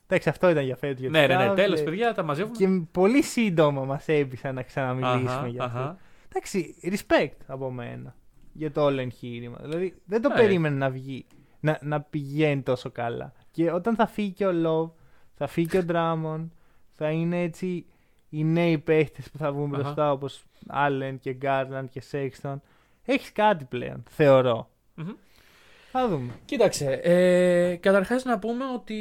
εντάξει 0.07 0.29
αυτό 0.29 0.51
ήταν 0.51 0.65
για 0.65 0.77
φέτος 0.77 1.01
για 1.01 1.11
Ναι, 1.11 1.27
τους 1.27 1.37
ναι, 1.37 1.45
ναι, 1.45 1.51
Cavs, 1.51 1.55
τέλος, 1.57 1.81
ε, 1.81 1.83
παιδιά, 1.83 2.15
τα 2.15 2.23
μαζεύουμε. 2.23 2.57
Και 2.57 2.69
πολύ 2.91 3.23
σύντομα 3.23 3.85
μας 3.85 4.09
έπεισαν 4.09 4.55
να 4.55 4.63
ξαναμιλήσουμε 4.63 5.31
Αχα, 5.31 5.47
για 5.47 5.65
αυτό. 5.65 5.79
αχα. 5.79 5.97
Εντάξει, 6.29 6.75
respect 6.83 7.37
από 7.47 7.71
μένα 7.71 8.15
για 8.53 8.71
το 8.73 8.83
όλο 8.85 9.01
εγχείρημα. 9.01 9.59
Δηλαδή 9.61 9.95
δεν 10.05 10.23
το 10.23 10.29
Ναι. 10.29 10.35
περίμενε 10.35 10.77
να 10.77 10.91
βγει, 10.91 11.27
να, 11.61 11.79
να 11.83 12.01
πηγαίνει 12.01 12.63
τόσο 12.63 12.91
καλά. 12.91 13.33
Και 13.51 13.63
Και 13.65 13.73
όταν 13.73 13.95
θα 13.95 14.07
φύγει 14.07 14.31
και 14.33 14.47
ο 14.47 14.51
Love, 14.65 14.91
θα 15.35 15.47
φύγει 15.47 15.67
και 15.67 15.79
ο 15.79 15.85
Drummond, 15.89 16.49
θα 16.93 17.11
είναι 17.11 17.43
έτσι 17.43 17.87
οι 18.29 18.45
νέοι 18.45 18.79
παίχτες 18.79 19.31
που 19.31 19.39
θα 19.39 19.53
βγουν 19.53 19.75
Αχα. 19.75 19.83
μπροστά 19.83 20.13
όπως 20.13 20.45
Allen 20.73 21.17
και 21.21 21.37
Garland 21.43 21.85
και 21.91 22.03
Sexton. 22.11 22.57
Έχεις 23.11 23.33
κάτι 23.33 23.65
πλέον, 23.65 24.03
θεωρώ. 24.11 24.71
Μμμ. 24.95 25.13
Θα 25.91 26.09
δούμε. 26.09 26.33
Κοίταξε, 26.45 26.93
ε, 26.93 27.77
καταρχάς 27.77 28.25
να 28.25 28.39
πούμε 28.39 28.65
ότι 28.75 28.99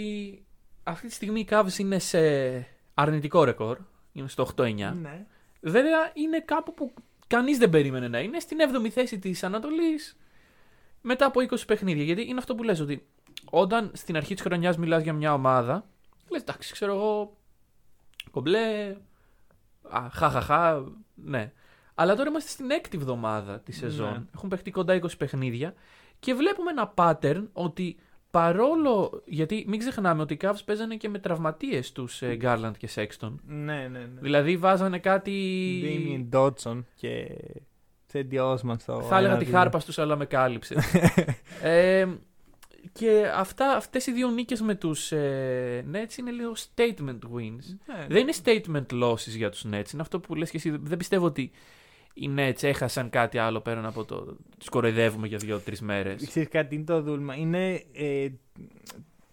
αυτή 0.84 1.08
τη 1.08 1.13
στιγμή 1.13 1.39
οι 1.39 1.48
Cavs 1.50 1.78
είναι 1.78 2.00
σε 2.00 2.20
αρνητικό 2.93 3.43
ρεκόρ. 3.43 3.78
Είναι 4.12 4.28
στο 4.28 4.48
8-9. 4.56 4.93
Ναι. 5.02 5.26
Βέβαια 5.62 6.12
είναι 6.13 6.39
κάπου 6.39 6.74
που 6.74 6.93
κανείς 7.28 7.58
δεν 7.58 7.70
περίμενε 7.70 8.08
να 8.08 8.20
είναι. 8.20 8.39
Στην 8.39 8.58
7η 8.62 8.89
θέση 8.89 9.20
της 9.20 9.43
Ανατολής 9.43 10.17
μετά 11.02 11.26
από 11.26 11.39
20 11.50 11.67
παιχνίδια. 11.67 12.04
Γιατί 12.04 12.22
είναι 12.22 12.39
αυτό 12.39 12.56
που 12.56 12.63
λες 12.63 12.80
ότι 12.80 13.08
όταν 13.50 13.91
στην 13.93 14.15
αρχή 14.15 14.34
της 14.34 14.43
χρονιάς 14.43 14.78
μιλάς 14.78 15.04
για 15.04 15.13
μια 15.13 15.34
ομάδα, 15.34 15.86
λες 16.30 16.41
εντάξει 16.41 16.74
ξέρω 16.74 16.93
εγώ 16.93 17.38
κομπλέ, 18.32 18.96
α, 19.89 20.08
χαχαχα, 20.12 20.84
ναι. 21.15 21.52
Αλλά 21.99 22.15
τώρα 22.15 22.29
είμαστε 22.29 22.49
στην 22.49 22.71
έκτη 22.71 22.97
εβδομάδα 22.97 23.60
της 23.60 23.77
σεζόν. 23.77 24.12
Ναι. 24.12 24.23
Έχουν 24.36 24.49
παιχτεί 24.49 24.71
κοντά 24.71 24.99
20 25.01 25.17
παιχνίδια 25.17 25.73
και 26.19 26.33
βλέπουμε 26.33 26.71
ένα 26.71 26.93
pattern 26.95 27.43
ότι 27.53 27.97
παρόλο. 28.31 29.23
Γιατί 29.25 29.65
μην 29.67 29.79
ξεχνάμε 29.79 30.21
ότι 30.21 30.33
οι 30.33 30.39
Cavs 30.41 30.60
παίζανε 30.65 30.95
και 30.95 31.10
με 31.10 31.19
τραυματίες 31.19 31.91
τους 31.91 32.21
ε, 32.21 32.38
Garland 32.41 32.71
και 32.77 32.89
Sexton. 32.95 33.31
Ναι, 33.47 33.88
ναι, 33.91 33.99
ναι. 33.99 34.19
Δηλαδή 34.19 34.57
βάζανε 34.57 34.99
κάτι. 34.99 35.31
Damien 35.83 36.38
Dodson 36.38 36.83
και 36.95 37.27
Teddy 38.13 38.53
Osman 38.53 38.75
στο. 38.79 39.01
Θα 39.01 39.17
έλεγα 39.17 39.31
ένα 39.31 39.38
τη 39.38 39.45
δύο. 39.45 39.57
χάρπα 39.57 39.79
στους 39.79 39.99
αλλά 39.99 40.15
με 40.15 40.25
κάλυψε. 40.25 40.75
ε, 41.62 42.07
και 42.91 43.31
αυτά, 43.36 43.75
αυτές 43.75 44.07
οι 44.07 44.12
δύο 44.12 44.29
νίκες 44.29 44.62
με 44.62 44.75
τους 44.75 45.12
ε, 45.12 45.86
Nets 45.91 46.17
είναι 46.17 46.31
λίγο 46.31 46.53
statement 46.55 47.19
wins. 47.36 47.77
Ναι. 47.86 48.05
Δεν 48.07 48.17
είναι 48.17 48.33
statement 48.43 49.03
losses 49.03 49.36
για 49.36 49.49
τους 49.49 49.65
Nets. 49.65 49.93
Είναι 49.93 50.01
αυτό 50.01 50.19
που 50.19 50.36
λες 50.36 50.49
και 50.49 50.57
εσύ. 50.57 50.69
Δεν 50.81 50.97
πιστεύω 50.97 51.25
ότι 51.25 51.51
οι 52.19 52.34
Nets 52.38 52.63
έχασαν 52.63 53.10
κάτι 53.10 53.38
άλλο 53.38 53.60
πέραν 53.60 53.86
από 53.86 54.06
το 54.06 54.36
τους 54.58 54.69
κοροϊδεύουμε 54.69 55.27
για 55.27 55.38
δύο-τρεις 55.38 55.82
μέρες. 55.82 56.25
Ξέρεις 56.27 56.49
κάτι 56.49 56.75
είναι 56.75 56.84
το 56.84 57.01
δούλμα. 57.01 57.36
Είναι, 57.36 57.84
ε, 57.93 58.27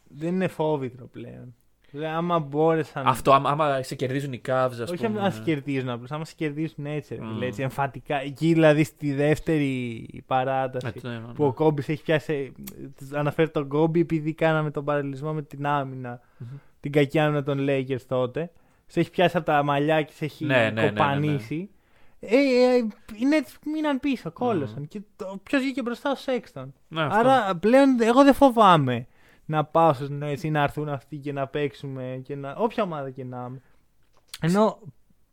δεν 0.09 0.35
είναι 0.35 0.49
φόβητρο 0.49 1.07
πλέον. 1.07 1.55
Δηλαδή, 1.91 2.15
άμα 2.15 2.39
μπόρεσαν. 2.39 3.07
Αυτό 3.07 3.33
άμα, 3.33 3.51
άμα 3.51 3.83
σε 3.83 3.95
κερδίζουν 3.95 4.33
οι 4.33 4.41
Cavs 4.49 4.69
ας 4.71 4.79
Όχι 4.91 5.07
πούμε. 5.07 5.19
άμα 5.21 5.31
σε 5.31 5.43
κερδίζουν 5.43 5.89
απλώς, 5.89 6.11
άμα 6.11 6.25
σε 6.25 6.35
κερδίζουν 6.37 6.87
έτσι, 6.87 7.15
ρε 7.15 7.21
Mm. 7.23 7.27
φίλε, 7.33 7.47
έτσι 7.47 7.63
εμφατικά. 7.63 8.21
Εκεί 8.23 8.53
δηλαδή 8.53 8.85
στη 8.85 9.13
δεύτερη 9.13 10.07
παράταση. 10.27 11.01
Ε, 11.05 11.09
ναι, 11.09 11.15
ναι, 11.15 11.33
που 11.35 11.45
ο 11.45 11.47
ναι. 11.47 11.53
Κόμπι 11.53 11.83
έχει 11.87 12.03
πιάσει. 12.03 12.53
Αναφέρει 13.13 13.51
τον 13.51 13.69
Κόμπι 13.69 14.01
επειδή 14.01 14.33
κάναμε 14.33 14.71
τον 14.71 14.85
παραλληλισμό 14.85 15.33
με 15.33 15.43
την 15.43 15.67
άμυνα. 15.67 16.21
Μμμ. 16.39 16.49
Την 16.81 16.93
κακή 16.93 17.19
άμυνα 17.19 17.43
των 17.43 17.67
Lakers 17.69 18.03
τότε. 18.09 18.51
Σε 18.87 19.01
έχει 19.01 19.11
πιάσει 19.11 19.37
από 19.37 19.47
τα 19.47 19.63
μαλλιά 19.63 20.03
και 20.03 20.13
σε 20.13 20.25
έχει 20.25 20.45
Ναι, 20.45 20.55
ναι, 20.57 20.63
ναι, 20.63 20.71
ναι, 20.71 20.81
ναι. 20.83 20.89
κοπανίσει. 20.89 21.69
Ε, 22.29 22.37
ε, 22.77 22.87
είναι 23.21 23.37
έτσι 23.37 23.59
που 23.61 23.71
μείναν 23.71 24.01
πίσω, 24.01 24.31
κόλωσαν. 24.33 24.81
Μμ. 24.83 24.85
Και 24.85 25.01
ποιος 25.43 25.63
βγήκε 25.63 25.83
μπροστά 25.83 26.11
ο 26.11 26.15
Σέξτον. 26.15 26.75
Ναι, 26.89 27.03
αυτό. 27.03 27.19
Άρα 27.19 27.57
πλέον 27.57 28.01
εγώ 28.01 28.25
δεν 28.25 28.35
φοβάμαι 28.35 29.07
να 29.45 29.65
πάω 29.65 29.93
στους 29.93 30.09
Nets 30.23 30.43
ή 30.43 30.51
να 30.51 30.63
έρθουν 30.63 30.89
αυτοί 30.89 31.17
και 31.17 31.33
να 31.33 31.47
παίξουμε 31.47 32.21
και 32.25 32.37
να... 32.37 32.55
όποια 32.57 32.83
ομάδα 32.83 33.11
και 33.11 33.25
να 33.25 33.45
είμαι. 33.49 33.61
Ενώ 34.41 34.79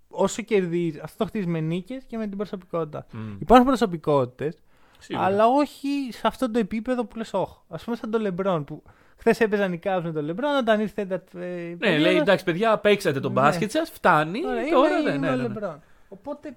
όσο 0.09 0.41
κερδίζει, 0.41 0.99
αυτό 1.03 1.17
το 1.17 1.25
χτίζει 1.25 1.47
με 1.47 1.59
νίκες 1.59 2.03
και 2.03 2.17
με 2.17 2.27
την 2.27 2.37
προσωπικότητα. 2.37 3.05
Μμ. 3.11 3.35
Υπάρχουν 3.39 3.67
προσωπικότητες, 3.67 4.57
Σίγουρα. 4.99 5.25
αλλά 5.25 5.47
όχι 5.47 5.87
σε 6.11 6.27
αυτό 6.27 6.51
το 6.51 6.59
επίπεδο 6.59 7.05
που 7.05 7.17
λες, 7.17 7.33
όχι. 7.33 7.55
Α 7.69 7.77
πούμε 7.77 7.95
σαν 7.95 8.11
τον 8.11 8.21
Λεμπρόν 8.21 8.63
που 8.63 8.83
χθες 9.17 9.39
έπαιζαν 9.39 9.73
οι 9.73 9.79
Cavs 9.83 10.01
με 10.03 10.11
τον 10.11 10.25
Λεμπρόν, 10.25 10.55
όταν 10.55 10.79
ήρθε. 10.79 11.05
τα- 11.05 11.39
ε, 11.39 11.75
Ναι, 11.79 11.97
λέει 11.97 12.15
εντάξει 12.15 12.43
παιδιά, 12.43 12.77
παίξατε 12.77 13.19
τον 13.19 13.33
Ναι. 13.33 13.41
μπάσκετ 13.41 13.71
σας, 13.71 13.89
φτάνει. 13.89 14.45
Ωραία, 14.45 14.69
τώρα 14.69 14.97
είναι, 14.99 15.09
ναι, 15.09 15.15
είναι 15.15 15.35
ναι, 15.35 15.43
ο 15.43 15.47
ναι, 15.47 15.59
ναι. 15.59 15.67
LeBron. 15.67 15.77
Οπότε 16.09 16.55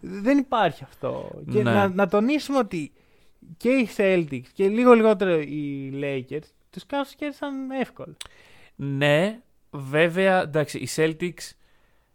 δεν 0.00 0.38
υπάρχει 0.38 0.84
αυτό. 0.84 1.42
Και 1.52 1.62
Ναι. 1.62 1.72
να, 1.72 1.88
να 1.88 2.08
τονίσουμε 2.08 2.58
ότι 2.58 2.92
και 3.56 3.68
οι 3.70 3.88
Celtics 3.96 4.46
και 4.52 4.68
λίγο 4.68 4.92
λιγότερο 4.92 5.40
οι 5.40 5.90
Lakers 6.02 6.48
τους 6.70 6.82
Cavs 6.90 7.12
κέρδισαν 7.16 7.70
εύκολα. 7.70 8.16
Ναι, 8.76 9.40
βέβαια, 9.70 10.40
εντάξει, 10.42 10.78
οι 10.78 10.88
Celtics. 10.96 11.50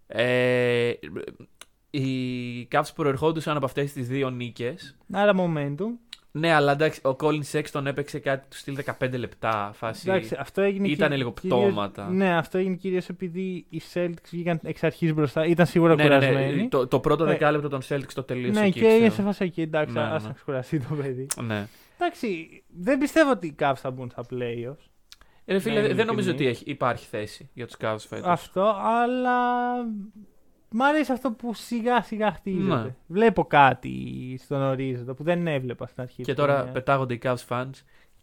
Ε, 0.07 0.91
οι 1.89 2.67
Cavs 2.71 2.93
προερχόντουσαν 2.95 3.55
από 3.57 3.65
αυτές 3.65 3.93
τις 3.93 4.07
δύο 4.07 4.29
νίκες. 4.29 4.95
Άρα 5.11 5.33
momentum. 5.37 5.89
Ναι, 6.37 6.51
αλλά 6.53 6.71
εντάξει, 6.71 6.99
ο 7.07 7.15
Colin 7.19 7.41
Sexton 7.51 7.85
έπαιξε 7.85 8.19
κάτι 8.19 8.45
του 8.49 8.57
στυλ 8.57 8.77
15 8.99 9.17
λεπτά 9.17 9.71
φάση. 9.73 10.09
Εντάξει, 10.09 10.35
αυτό 10.39 10.61
έγινε 10.61 10.87
Ήτανε 10.87 11.09
κυ- 11.09 11.17
λίγο 11.17 11.33
κυρίως- 11.41 11.61
πτώματα. 11.61 12.09
Ναι, 12.09 12.35
αυτό 12.37 12.57
έγινε 12.57 12.75
κυρίως 12.75 13.09
επειδή 13.09 13.65
οι 13.69 13.81
Celtics 13.93 14.27
βγήκαν 14.31 14.59
εξ 14.63 14.83
αρχής 14.83 15.13
μπροστά. 15.13 15.45
Ήταν 15.45 15.65
σίγουρα 15.65 15.95
ναι, 15.95 16.03
ναι, 16.03 16.09
ναι, 16.09 16.15
κουρασμένοι. 16.27 16.67
Το, 16.67 16.87
το 16.87 16.99
πρώτο 16.99 17.23
Ναι. 17.23 17.31
δεκάλεπτο 17.31 17.69
των 17.69 17.81
Celtics 17.89 18.13
το 18.13 18.23
τελείωσε 18.23 18.59
Ναι, 18.59 18.65
εκεί, 18.65 18.79
και 18.79 18.85
έγινε 18.85 18.99
ξέρω. 19.07 19.13
σε 19.15 19.21
φάση 19.21 19.43
εκεί. 19.43 19.61
Εντάξει, 19.61 19.93
Ναι, 19.93 20.01
ναι, 20.01 20.07
ας 20.07 20.21
ναι. 20.21 20.27
να 20.27 20.33
ξεκουραστεί 20.33 20.79
το 20.79 20.95
παιδί. 20.95 21.27
Ναι. 21.41 21.67
Εντάξει, 21.99 22.63
δεν 22.67 22.97
πιστεύω 22.97 23.31
ότι 23.31 23.47
οι 23.47 23.55
Cavs 23.59 23.73
θα 23.75 23.91
μπουν 23.91 24.09
στα 24.09 24.25
playoffs. 24.31 24.89
Ε, 25.45 25.59
φίλε, 25.59 25.73
Ναι, 25.79 25.85
είναι 25.85 25.93
δεν 25.93 26.05
νομίζω 26.05 26.29
ειλικρινής. 26.29 26.57
ότι 26.57 26.61
έχει, 26.65 26.71
υπάρχει 26.71 27.05
θέση 27.05 27.49
για 27.53 27.65
τους 27.65 27.75
Cavs 27.81 27.95
φέτος. 28.07 28.25
Αυτό, 28.27 28.75
αλλά 28.83 29.39
μ' 30.75 30.81
αρέσει 30.81 31.11
αυτό 31.11 31.31
που 31.31 31.53
σιγά 31.53 32.01
σιγά 32.01 32.31
χτίζεται. 32.31 32.75
Ναι. 32.75 32.95
Βλέπω 33.07 33.45
κάτι 33.45 33.93
στον 34.43 34.61
ορίζοντα 34.61 35.13
που 35.13 35.23
δεν 35.23 35.47
έβλεπα 35.47 35.87
στην 35.87 36.01
αρχή. 36.01 36.15
Και 36.15 36.23
της 36.23 36.35
τώρα 36.35 36.53
χρονιάς. 36.53 36.73
πετάγονται 36.73 37.13
οι 37.13 37.19
Cavs 37.23 37.47
fans 37.49 37.69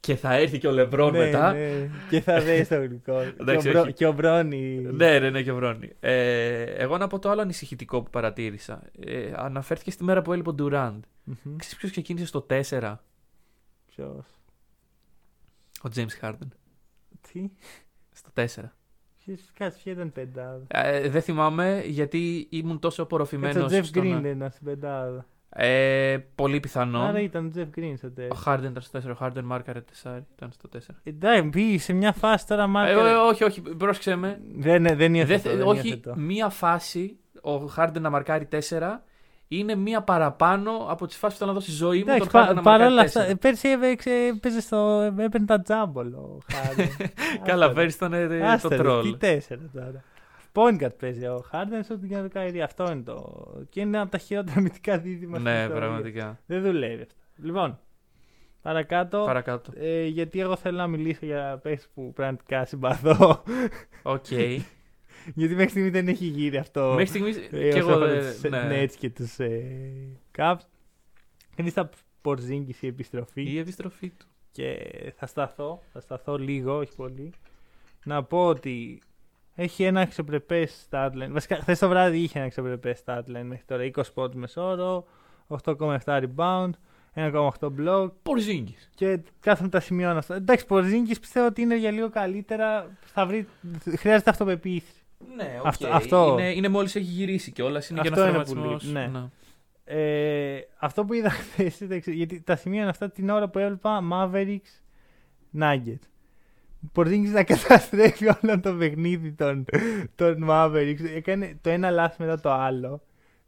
και 0.00 0.16
θα 0.16 0.34
έρθει 0.34 0.58
και 0.58 0.68
ο 0.68 0.70
LeBron 0.70 1.10
ναι, 1.12 1.18
μετά. 1.18 1.52
ναι. 1.52 1.90
Και 2.10 2.20
θα 2.20 2.40
δει 2.40 2.66
το 2.66 2.74
γλυκό. 2.76 3.20
και, 3.22 3.34
Εντάξει, 3.40 3.68
ο 3.68 3.72
Μπρο- 3.72 3.82
όχι. 3.84 3.92
και 3.92 4.06
ο 4.06 4.12
Μπρόνι. 4.12 4.78
Ναι, 4.92 5.18
ναι, 5.18 5.30
ναι, 5.30 5.42
και 5.42 5.52
βρώνει. 5.52 5.90
Ε, 6.00 6.62
εγώ 6.62 6.98
να 6.98 7.06
πω 7.06 7.18
το 7.18 7.30
άλλο 7.30 7.40
ανησυχητικό 7.40 8.02
που 8.02 8.10
παρατήρησα. 8.10 8.82
Ε, 9.06 9.32
αναφέρθηκε 9.36 9.90
στη 9.90 10.04
μέρα 10.04 10.22
που 10.22 10.32
έλειπε 10.32 10.50
ο 10.50 10.54
Durant. 10.58 11.00
Μμμ. 11.24 11.56
Ξέρεις 11.56 11.76
ποιος 11.78 11.90
ξεκίνησε 11.90 12.26
στο 12.26 12.46
4, 12.50 12.94
Ποιος; 13.86 14.26
ο 15.84 15.88
James 15.94 16.20
Harden. 16.20 16.48
Τι; 17.32 17.50
Στο 18.12 18.30
4. 18.34 18.44
Ποιος, 19.24 19.40
κάτσε, 19.58 19.78
ποια 19.82 19.92
ήταν 19.92 20.12
πεντάδα. 20.12 20.62
Ε, 20.68 21.08
δεν 21.08 21.22
θυμάμαι 21.22 21.82
γιατί 21.86 22.46
ήμουν 22.50 22.78
τόσο 22.78 22.86
Κάτσε, 22.88 23.00
ο 23.00 23.04
απορροφημένος. 23.04 23.72
Jeff 23.72 23.84
στο 23.84 24.00
Green 24.00 24.08
να- 24.08 24.20
δεν 24.20 24.36
ήταν 24.36 24.50
στην 24.50 24.64
πεντάδα. 24.66 25.26
Ε, 25.56 26.18
πολύ 26.34 26.60
πιθανό. 26.60 27.00
Άρα 27.00 27.20
ήταν 27.20 27.46
ο 27.46 27.50
Jeff 27.56 27.78
Green 27.78 27.92
στο 27.96 28.06
Ο 28.06 28.10
τέλο. 28.10 28.36
Harden 28.46 28.58
ήταν 28.70 28.82
στο 28.82 28.98
4, 28.98 29.10
ο 29.10 29.16
Harden 29.20 29.42
μάρκαρε 29.44 29.80
4, 29.80 30.22
ήταν 30.36 30.50
στο 30.52 30.68
4. 30.68 30.78
Εντάξει, 31.02 31.42
μπήκε 31.42 31.78
σε 31.78 31.92
μια 31.92 32.12
φάση 32.12 32.46
τώρα 32.46 32.62
Ε, 32.62 32.66
μάρκαρε. 32.66 33.10
ε, 33.10 33.14
όχι, 33.14 33.44
όχι, 33.44 33.60
πρόσεξε 33.60 34.16
με. 34.16 34.40
Δεν, 34.56 34.82
δεν 34.82 34.96
Δεν 34.96 35.14
υιοθετώ, 35.14 35.48
θε- 35.48 35.56
δεν 35.56 35.66
όχι, 35.66 35.88
υιοθετώ. 35.88 36.14
μία 36.16 36.48
φάση 36.48 37.16
ο 37.42 37.72
Harden 37.76 38.00
να 38.00 38.10
μαρκάρει 38.10 38.46
4 38.46 39.04
είναι 39.58 39.74
μία 39.74 40.02
παραπάνω 40.02 40.86
από 40.88 41.06
τις 41.06 41.16
φάσεις 41.16 41.38
που 41.38 41.44
θέλω 41.44 41.52
να 41.54 41.58
δώσει 41.60 41.72
ζωή 41.72 41.98
μου. 41.98 42.04
Εντάξει, 42.08 42.28
τον 42.28 42.40
Harden 42.40 42.46
πα, 42.46 42.54
να 42.54 42.62
παρόλα 42.62 42.94
μαρκάρει 42.94 43.06
αυτά, 43.06 43.26
4. 43.26 43.30
ε, 43.30 43.34
πέρσι 43.34 43.68
έπαιξε, 43.68 44.10
έπαιζε 44.10 44.60
στο, 44.60 44.76
έπαιρνε 45.18 45.46
τα 45.46 45.60
τζάμπολ 45.60 46.12
ο 46.12 46.38
Χάρντεν. 46.52 46.88
Καλά, 47.48 47.72
πέρυσι 47.72 47.96
ήταν 47.96 48.12
ε, 48.12 48.26
το 48.38 48.46
Άστα, 48.46 48.68
ρε, 48.68 48.76
τρόλ. 48.76 49.02
Τι 49.02 49.16
τέσσερα 49.16 49.60
τώρα. 49.74 50.04
Point 50.54 50.82
guard 50.84 50.96
παίζει 50.98 51.26
ο 51.26 51.44
Χάρντεν, 51.50 51.84
σου 51.84 51.98
την 51.98 52.30
κάνει 52.30 52.62
Αυτό 52.62 52.90
είναι 52.90 53.02
το. 53.02 53.46
Και 53.68 53.80
είναι 53.80 54.00
από 54.00 54.10
τα 54.10 54.18
χειρότερα 54.18 54.58
αμυντικά 54.58 54.98
δίδυμα 54.98 55.38
στην 55.38 55.50
Ναι, 55.50 55.58
ιστορία. 55.58 55.76
πραγματικά. 55.80 56.38
Δεν 56.46 56.62
δουλεύει 56.62 57.02
αυτό. 57.02 57.14
Λοιπόν, 57.36 57.78
παρακάτω. 58.62 59.22
Παρακάτω. 59.26 59.72
Ε, 59.76 60.06
γιατί 60.06 60.40
εγώ 60.40 60.56
θέλω 60.56 60.76
να 60.76 60.86
μιλήσω 60.86 61.26
για 61.26 61.60
παίχτε 61.62 61.86
που 61.94 62.12
πραγματικά 62.12 62.64
συμπαθώ. 62.64 63.42
Οκ. 64.02 64.26
γιατί 65.34 65.54
μέχρι 65.54 65.70
στιγμή 65.70 65.90
δεν 65.90 66.08
έχει 66.08 66.24
γύρει 66.24 66.56
αυτό. 66.56 66.88
Μέχρι 66.90 67.06
στιγμής 67.06 67.36
ε, 67.36 67.40
και 67.48 67.78
εγώ 67.78 67.88
όσον 67.88 68.02
αφορά 68.02 68.20
δεν. 68.20 68.32
τους 68.32 68.50
ναι. 68.50 68.82
Nets 68.82 68.92
και 68.98 69.10
τους 69.10 69.38
ε, 69.38 70.20
Cavs. 70.38 70.56
Είναι 71.56 71.70
του 71.70 71.90
Πορζίνγκη 72.20 72.74
η 72.80 72.86
επιστροφή. 72.86 73.42
Η 73.42 73.58
επιστροφή 73.58 74.10
του. 74.10 74.26
και 74.52 74.78
θα 75.16 75.26
σταθώ, 75.26 75.82
θα 75.92 76.00
σταθώ 76.00 76.36
λίγο, 76.36 76.76
όχι 76.76 76.94
πολύ. 76.96 77.32
Να 78.04 78.22
πω 78.24 78.46
ότι 78.46 79.02
έχει 79.54 79.84
ένα 79.84 80.00
αξιοπρεπές 80.00 80.68
statline. 80.90 81.28
Βασικά, 81.30 81.56
χθες 81.56 81.78
το 81.78 81.88
βράδυ 81.88 82.18
είχε 82.18 82.38
ένα 82.38 82.46
αξιοπρεπές 82.46 82.96
statline 83.04 83.42
μέχρι 83.42 83.64
τώρα. 83.66 83.90
20 83.94 84.02
πόντους 84.14 84.40
μέσο 84.40 84.72
όρο, 84.72 85.04
8,7 85.64 85.98
rebound, 86.04 86.70
1,8 87.14 87.50
block 87.78 88.10
Πορζίνγκη. 88.22 88.76
και 88.94 89.20
κάθομαι 89.40 89.68
τα 89.68 89.80
σημειώνω 89.80 90.18
αυτά. 90.18 90.34
Εντάξει, 90.34 90.66
Πορζίνγκη 90.66 91.20
πιστεύω 91.20 91.46
ότι 91.46 91.62
είναι 91.62 91.76
για 91.76 91.90
λίγο 91.90 92.10
καλύτερα. 92.10 92.96
Θα 93.00 93.26
βρει, 93.26 93.48
χρειάζεται 93.96 94.30
αυτοπεποίθηση. 94.30 95.01
Ναι, 95.36 95.56
οκ. 95.60 95.66
Αυτό- 95.66 95.88
αυτό- 95.88 96.36
Είναι, 96.38 96.50
είναι 96.50 96.68
μόλις 96.68 96.94
έχει 96.96 97.04
γυρίσει 97.04 97.50
κιόλας. 97.52 97.88
Είναι 97.88 98.00
Αυτό 98.00 98.12
για 98.14 98.22
είναι 98.22 98.34
ένα 98.36 98.44
που 98.44 98.52
τραυματισμό. 98.52 98.90
λείπει, 98.92 99.10
ναι. 99.18 99.28
Ε, 99.84 100.60
αυτό 100.78 101.04
που 101.04 101.12
είδα 101.12 101.30
χθες, 101.40 101.80
γιατί 102.06 102.40
τα 102.40 102.56
σημείωνα 102.56 102.88
αυτά 102.90 103.10
την 103.10 103.28
ώρα 103.30 103.48
που 103.48 103.58
έβλεπα 103.58 104.00
Mavericks 104.12 104.80
Nuggets. 105.60 106.06
Πορζίνγκις 106.92 107.28
να 107.28 107.42
καταστρέφει 107.54 108.26
όλο 108.26 108.60
το 108.60 108.72
παιχνίδι 108.74 109.32
των, 109.32 109.64
των 110.14 110.46
Mavericks. 110.48 111.04
Έκανε 111.16 111.58
το 111.60 111.70
ένα 111.70 111.90
λάθος 111.90 112.16
μετά 112.16 112.40
το 112.40 112.52
άλλο. 112.52 113.02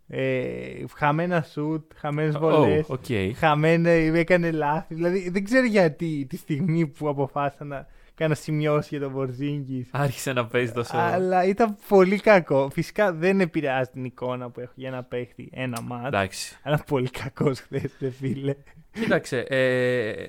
Ε, 0.08 0.84
χαμένα 0.96 1.42
σουτ, 1.42 1.92
χαμένες 1.96 2.36
βολές. 2.38 2.86
Οκ. 2.88 3.04
Χαμένα, 3.36 3.88
έκανε 3.90 4.50
λάθη. 4.50 4.94
Δηλαδή 4.94 5.30
δεν 5.30 5.44
ξέρω 5.44 5.66
γιατί 5.66 6.26
τη 6.28 6.36
στιγμή 6.36 6.86
που 6.86 7.08
αποφάσισα 7.08 7.64
να 7.64 7.86
κάνω 8.14 8.34
σημειώσεις 8.34 8.90
για 8.90 9.00
τον 9.00 9.12
Πορζίνγκη. 9.12 9.86
Άρχισε 9.90 10.32
να 10.32 10.46
παίζει 10.46 10.72
τόσο. 10.72 10.96
Αλλά 10.96 11.44
ήταν 11.44 11.76
πολύ 11.88 12.18
κακό. 12.18 12.70
Φυσικά 12.72 13.12
δεν 13.12 13.40
επηρεάζει 13.40 13.90
την 13.90 14.04
εικόνα 14.04 14.50
που 14.50 14.60
έχω 14.60 14.72
για 14.74 14.90
να 14.90 15.02
παίχτη 15.02 15.50
ένα 15.52 15.80
μάτι. 15.80 16.06
Εντάξει. 16.06 16.58
Αλλά 16.62 16.84
πολύ 16.86 17.10
κακός 17.10 17.60
χθες, 17.60 17.92
δε 17.98 18.10
φίλε. 18.10 18.54
Κοίταξε. 18.92 19.38
Ε, 19.38 20.26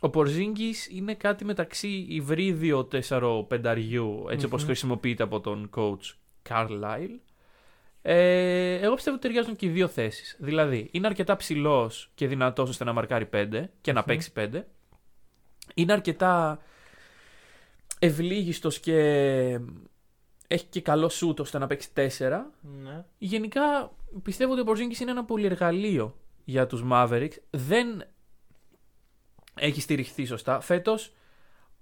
ο 0.00 0.10
Πορζίνγκη 0.10 0.74
είναι 0.90 1.14
κάτι 1.14 1.44
μεταξύ 1.44 2.06
υβρίδιο 2.08 2.88
4-5 3.08 3.46
έτσι 4.30 4.46
όπως 4.46 4.64
χρησιμοποιείται 4.64 5.22
από 5.22 5.40
τον 5.40 5.70
coach 5.76 6.14
Carlisle. 6.48 7.18
Ε, 8.02 8.74
εγώ 8.74 8.94
πιστεύω 8.94 9.16
ότι 9.16 9.26
ταιριάζουν 9.26 9.56
και 9.56 9.66
οι 9.66 9.68
δύο 9.68 9.88
θέσεις. 9.88 10.36
Δηλαδή, 10.40 10.88
είναι 10.90 11.06
αρκετά 11.06 11.36
ψηλός 11.36 12.10
και 12.14 12.26
δυνατός 12.26 12.68
ώστε 12.68 12.84
να 12.84 12.92
μαρκάρει 12.92 13.28
5 13.32 13.64
και 13.80 13.92
να 13.92 14.02
παίξει 14.04 14.32
5. 14.36 14.48
Είναι 15.74 15.92
αρκετά 15.92 16.58
ευλίγιστος 18.04 18.78
και 18.80 18.98
έχει 20.48 20.64
και 20.64 20.80
καλό 20.80 21.08
σούτ 21.08 21.40
ώστε 21.40 21.58
να 21.58 21.66
παίξει 21.66 21.88
4. 21.96 22.00
Ναι. 22.82 23.04
Γενικά 23.18 23.92
πιστεύω 24.22 24.52
ότι 24.52 24.60
ο 24.60 24.64
Πορζίνγκης 24.64 25.00
είναι 25.00 25.10
ένα 25.10 25.24
πολυεργαλείο 25.24 26.16
για 26.44 26.66
τους 26.66 26.82
Mavericks. 26.92 27.36
Δεν 27.50 28.04
έχει 29.54 29.80
στηριχθεί 29.80 30.24
σωστά. 30.24 30.60
Φέτος 30.60 31.12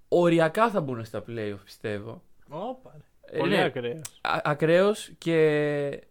οριακά 0.07 0.69
θα 0.69 0.81
μπουν 0.81 1.05
στα 1.05 1.23
playoff 1.27 1.57
πιστεύω. 1.63 2.21
Όπα. 2.49 2.95
Ε, 3.25 3.37
Πολύ 3.37 3.55
ναι, 3.55 3.63
ακραίος. 3.63 4.01
α- 4.21 4.41
ακραίος 4.43 5.11
και 5.17 6.01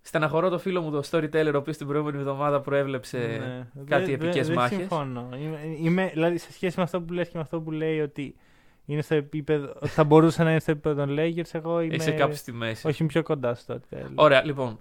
στεναχωρώ 0.00 0.48
το 0.48 0.58
φίλο 0.58 0.80
μου 0.82 0.90
το 0.90 1.02
storyteller 1.10 1.50
ο 1.54 1.56
οποίος 1.56 1.76
την 1.76 1.86
προηγούμενη 1.86 2.18
εβδομάδα 2.18 2.60
προέβλεψε 2.60 3.18
Ναι. 3.18 3.84
κάτι 3.84 4.04
Δεν- 4.04 4.14
επικές 4.14 4.46
δεν- 4.46 4.56
μάχες. 4.56 4.76
Δεν 4.78 4.86
συμφωνώ. 4.88 5.28
Είμαι, 5.36 5.60
είμαι- 5.80 6.10
δηλαδή, 6.12 6.38
σε 6.38 6.52
σχέση 6.52 6.74
με 6.76 6.82
αυτό 6.82 7.00
που 7.00 7.12
λες 7.12 7.26
και 7.28 7.36
με 7.36 7.42
αυτό 7.42 7.60
που 7.60 7.70
λέει 7.70 8.00
ότι 8.00 8.36
είναι 8.86 9.02
στο 9.02 9.14
επίπεδο. 9.14 9.72
ότι 9.76 9.88
θα 9.88 10.04
μπορούσε 10.04 10.42
να 10.42 10.50
είναι 10.50 10.60
στο 10.60 10.70
επίπεδο 10.70 11.04
των 11.06 11.16
Lakers, 11.18 11.48
εγώ 11.52 11.80
είμαι. 11.80 11.94
Είσαι 11.94 12.10
κάπου 12.10 12.34
στη 12.34 12.52
μέση. 12.52 12.86
Όχι, 12.86 13.02
είμαι 13.02 13.10
πιο 13.12 13.22
κοντά 13.22 13.54
στο 13.54 13.74
storyteller. 13.90 14.12
Ωραία, 14.14 14.44
λοιπόν. 14.44 14.80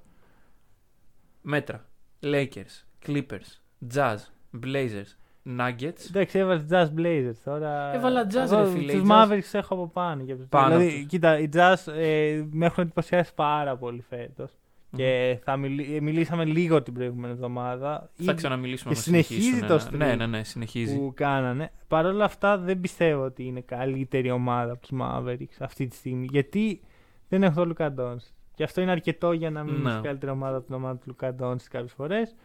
Μέτρα. 1.41 1.85
Lakers, 2.23 2.83
Clippers, 3.07 3.59
Jazz, 3.95 4.17
Blazers, 4.63 5.15
Nuggets. 5.59 6.05
Εντάξει, 6.09 6.39
έβαλες 6.39 6.65
Jazz 6.69 6.89
Blazers 6.99 7.35
τώρα. 7.43 7.93
Έβαλα 7.93 8.27
Jazz, 8.31 8.35
Εγώ 8.35 8.59
ρε 8.63 8.69
φίλε, 8.69 8.91
Τους 8.93 9.01
οι 9.01 9.05
Jazz- 9.09 9.31
Mavericks 9.31 9.49
έχω 9.51 9.73
από 9.73 9.87
πάνω. 9.87 10.23
και 10.23 10.31
από 10.31 10.39
τους- 10.41 10.49
Πάνω 10.49 10.77
δηλαδή, 10.77 10.97
τους. 10.97 11.05
κοίτα, 11.07 11.39
οι 11.39 11.49
Jazz 11.53 11.75
ε, 11.93 12.43
με 12.51 12.65
έχουν 12.65 12.83
εντυπωσιάσει 12.83 13.33
πάρα 13.33 13.77
πολύ 13.77 14.01
φέτος. 14.09 14.51
Και 14.95 15.39
θα 15.43 15.57
μιλ- 15.57 15.95
ε, 15.95 15.99
μιλήσαμε 16.01 16.45
λίγο 16.45 16.81
την 16.83 16.93
προηγούμενη 16.93 17.33
εβδομάδα. 17.33 18.09
Θα 18.13 18.31
Ή- 18.31 18.35
ξαναμιλήσουμε 18.35 18.93
και 18.93 18.97
να 18.99 19.03
συνεχίζει 19.05 19.41
συνεχίσουν, 19.41 19.67
το 19.67 19.75
ναι. 19.75 19.83
streak 20.05 20.07
Ναι, 20.09 20.15
ναι, 20.15 20.25
ναι, 20.37 20.43
συνεχίζει. 20.43 20.95
που 20.97 21.11
κάνανε. 21.15 21.71
Παρ' 21.87 22.05
όλα 22.05 22.25
αυτά 22.25 22.57
δεν 22.57 22.79
πιστεύω 22.79 23.23
ότι 23.23 23.43
είναι 23.43 23.61
καλύτερη 23.61 24.31
ομάδα 24.31 24.71
από 24.71 24.81
τους 24.87 24.97
Mavericks 25.01 25.55
αυτή 25.59 25.87
τη 25.87 25.95
στιγμή. 25.95 26.27
Γιατί 26.31 26.81
δεν 27.29 27.43
έχουν 27.43 27.55
τον 27.55 27.67
Λουκά 27.67 27.91
Ντόνσιτ. 27.91 28.33
Και 28.55 28.63
αυτό 28.63 28.81
είναι 28.81 28.91
αρκετό 28.91 29.31
για 29.31 29.49
να 29.49 29.63
μην 29.63 29.73
Ναι. 29.73 29.89
είναι 29.91 29.99
καλύτερη 30.03 30.31
ομάδα 30.31 30.57
από 30.57 30.65
την 30.65 30.75
ομάδα 30.75 30.95
του 30.95 31.03
Λουκά 31.07 31.33
Ντόνσιτ 31.33 31.71
κάποιες 31.71 31.91
φορές. 31.93 32.35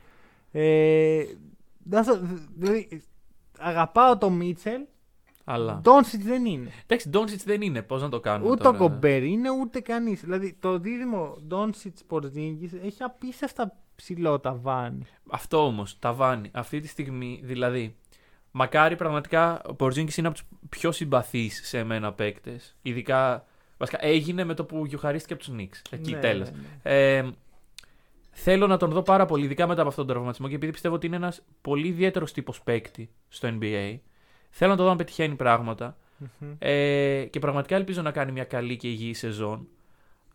Ε, 0.52 1.22
να 1.84 2.02
στο- 2.02 2.20
δηλαδή, 2.56 3.02
αγαπάω 3.58 4.18
τον 4.18 4.32
Μίτσελ. 4.32 4.80
Αλλά. 5.52 5.80
Ντόνσιτ 5.82 6.22
δεν 6.22 6.44
είναι. 6.44 6.70
Εντάξει, 6.86 7.08
Ντόνσιτ 7.08 7.40
δεν 7.44 7.62
είναι. 7.62 7.82
Πώς 7.82 8.02
να 8.02 8.08
το 8.08 8.20
κάνουμε. 8.20 8.50
Ούτε 8.50 8.62
τώρα; 8.62 8.76
ο 8.76 8.78
Κομπέρ 8.78 9.22
είναι, 9.22 9.50
ούτε 9.50 9.80
κανείς. 9.80 10.20
Δηλαδή 10.20 10.56
το 10.60 10.78
δίδυμο 10.78 11.36
Ντόνσιτ 11.46 11.98
Πορζίνγκη 12.06 12.70
έχει 12.84 13.02
απίστευτα 13.02 13.76
ψηλό 13.94 14.40
ταβάνι. 14.40 15.04
Αυτό 15.30 15.66
όμως, 15.66 15.98
ταβάνι. 15.98 16.50
Αυτή 16.52 16.80
τη 16.80 16.88
στιγμή, 16.88 17.40
δηλαδή. 17.42 17.94
Μακάρι 18.50 18.96
πραγματικά 18.96 19.62
ο 19.66 19.74
Πορζίνκη 19.74 20.14
είναι 20.20 20.28
από 20.28 20.36
τους 20.36 20.46
πιο 20.68 20.92
συμπαθείς 20.92 21.60
σε 21.64 21.78
εμένα 21.78 22.12
παίκτες. 22.12 22.76
Ειδικά. 22.82 23.44
Βασικά 23.78 23.98
έγινε 24.04 24.44
με 24.44 24.54
το 24.54 24.64
που 24.64 24.86
γιοχαρίστηκε 24.86 25.32
από 25.32 25.42
τους 25.42 25.52
Νίξ. 25.52 25.82
Εκεί, 25.90 26.12
Ναι, 26.12 26.18
τέλος. 26.18 26.50
ναι, 26.50 26.56
ναι. 26.82 27.16
Ε, 27.16 27.30
θέλω 28.30 28.66
να 28.66 28.76
τον 28.76 28.90
δω 28.90 29.02
πάρα 29.02 29.26
πολύ, 29.26 29.44
ειδικά 29.44 29.66
μετά 29.66 29.80
από 29.80 29.88
αυτόν 29.88 30.04
τον 30.04 30.14
τραυματισμό 30.14 30.48
και 30.48 30.54
επειδή 30.54 30.72
πιστεύω 30.72 30.94
ότι 30.94 31.06
είναι 31.06 31.16
ένας 31.16 31.42
πολύ 31.60 31.86
ιδιαίτερος 31.88 32.32
τύπος 32.32 32.62
παίκτη 32.62 33.10
στο 33.28 33.58
NBA. 33.60 33.98
Θέλω 34.50 34.70
να 34.70 34.76
τον 34.76 34.84
δω 34.86 34.90
να 34.90 34.96
πετυχαίνει 34.98 35.34
πράγματα. 35.34 35.96
Μμμ. 36.38 36.50
Ε, 36.58 37.24
και 37.24 37.38
πραγματικά 37.38 37.76
ελπίζω 37.76 38.02
να 38.02 38.10
κάνει 38.10 38.32
μια 38.32 38.44
καλή 38.44 38.76
και 38.76 38.88
υγιή 38.88 39.14
σεζόν. 39.14 39.68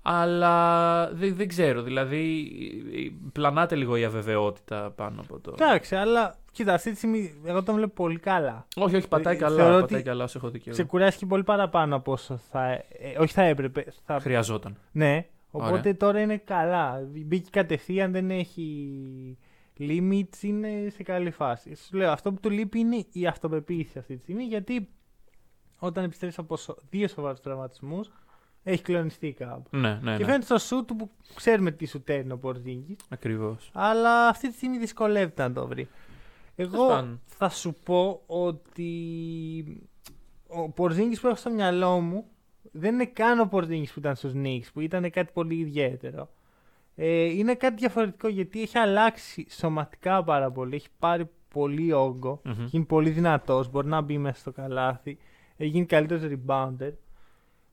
Αλλά 0.02 1.10
δεν, 1.14 1.36
δεν 1.36 1.48
ξέρω, 1.48 1.82
δηλαδή 1.82 2.52
ε, 2.96 3.10
πλανάται 3.32 3.76
λίγο 3.76 3.96
η 3.96 4.04
αβεβαιότητα 4.06 4.92
πάνω 4.96 5.22
από 5.22 5.40
το. 5.40 5.52
Εντάξει, 5.60 5.96
αλλά 5.96 6.36
κοίτα, 6.52 6.74
αυτή 6.74 6.92
τη 6.92 6.98
στιγμή 6.98 7.34
εγώ 7.46 7.64
τον 7.64 7.76
βλέπω 7.76 7.94
πολύ 7.94 8.20
καλά. 8.20 8.68
Όχι, 8.76 8.96
όχι, 8.96 9.08
πατάει 9.08 9.36
Ε, 9.36 9.38
καλά. 9.38 9.56
θεωρώ 9.56 9.80
Πατάει 9.82 10.00
ότι 10.00 10.10
καλά 10.10 10.24
όσο 10.24 10.38
έχω 10.38 10.50
δει 10.50 10.58
και 10.58 10.70
εγώ. 10.70 10.78
Ξεκουράστηκε 10.78 11.26
πολύ 11.26 11.44
παραπάνω 11.44 11.96
από 11.96 12.12
όσο 12.12 12.38
θα. 12.52 12.72
ε, 12.72 12.84
όχι 13.20 13.34
θα 13.34 13.44
έπρεπε. 13.44 13.86
Θα... 14.06 14.20
Χρειαζόταν. 14.20 14.78
Ναι, 14.92 15.26
οπότε 15.52 15.78
Ωραία. 15.78 15.98
τώρα 15.98 16.20
είναι 16.20 16.38
καλά. 16.38 17.02
Μπήκε 17.26 17.50
κατευθείαν, 17.52 18.12
δεν 18.12 18.30
έχει 18.32 18.88
limits, 19.80 20.42
είναι 20.42 20.88
σε 20.90 21.04
καλή 21.04 21.32
φάση. 21.32 21.76
Σου 21.76 21.98
λέω, 21.98 22.12
αυτό 22.12 22.34
που 22.34 22.40
του 22.40 22.50
λείπει 22.50 22.80
είναι 22.80 23.06
η 23.12 23.28
αυτοπεποίθηση 23.28 23.98
αυτή 24.00 24.16
τη 24.16 24.22
στιγμή, 24.22 24.44
γιατί 24.44 24.90
όταν 25.80 26.04
επιστρέψει 26.04 26.40
από 26.40 26.58
σο- 26.58 26.78
δύο 26.90 27.08
σοβαρούς 27.08 27.40
τραυματισμούς, 27.40 28.12
έχει 28.64 28.82
κλονιστεί 28.82 29.32
κάπου. 29.34 29.78
Ναι, 29.78 30.00
ναι, 30.02 30.12
Και 30.12 30.24
ναι. 30.24 30.26
φαίνεται 30.26 30.46
στο 30.46 30.58
σου 30.58 30.86
του 30.86 30.96
που 30.96 31.10
ξέρουμε 31.36 31.72
τι 31.72 31.86
σου 31.86 32.02
τέρνει 32.02 32.32
ο 32.32 32.38
Πορζίνγκη, 32.38 32.96
Ακριβώς. 33.10 33.70
αλλά 33.74 34.28
αυτή 34.28 34.50
τη 34.50 34.56
στιγμή 34.56 34.78
δυσκολεύεται 34.78 35.48
να 35.48 35.54
το 35.54 35.68
βρει. 35.68 35.88
Τέλος 36.56 36.74
Εγώ 36.74 36.88
πάντων. 36.88 37.22
θα 37.26 37.50
σου 37.50 37.74
πω 37.86 38.22
ότι 38.26 39.90
ο 40.48 40.70
Πορζίνγκης 40.70 41.20
που 41.20 41.28
έχω 41.28 41.36
στο 41.36 41.50
μυαλό 41.50 42.00
μου 42.00 42.26
δεν 42.72 42.94
είναι 42.94 43.06
καν 43.06 43.40
ο 43.40 43.46
Πορζίνγκης 43.46 43.94
που 43.94 44.00
ήταν 44.00 44.16
στους 44.16 44.32
Knicks, 44.36 44.68
που 44.74 44.80
ήταν 44.80 45.10
κάτι 45.12 45.32
πολύ 45.34 45.56
ιδιαίτερο. 45.56 46.30
Ε, 46.96 47.24
είναι 47.24 47.56
κάτι 47.56 47.76
διαφορετικό 47.76 48.28
γιατί 48.28 48.62
έχει 48.62 48.78
αλλάξει 48.78 49.48
σωματικά 49.50 50.24
πάρα 50.24 50.52
πολύ. 50.52 50.76
Έχει 50.76 50.88
πάρει 51.00 51.30
πολύ 51.54 51.92
όγκο. 51.92 52.42
Μμμ. 52.44 52.52
Έχει 52.52 52.64
γίνει 52.70 52.86
πολύ 52.86 53.10
δυνατός. 53.10 53.70
Μπορεί 53.70 53.88
να 53.88 54.02
μπει 54.02 54.18
μέσα 54.18 54.40
στο 54.40 54.52
καλάθι. 54.52 55.18
Έχει 55.58 55.70
γίνει 55.70 55.86
καλύτερος 55.86 56.22
rebounder. 56.32 56.92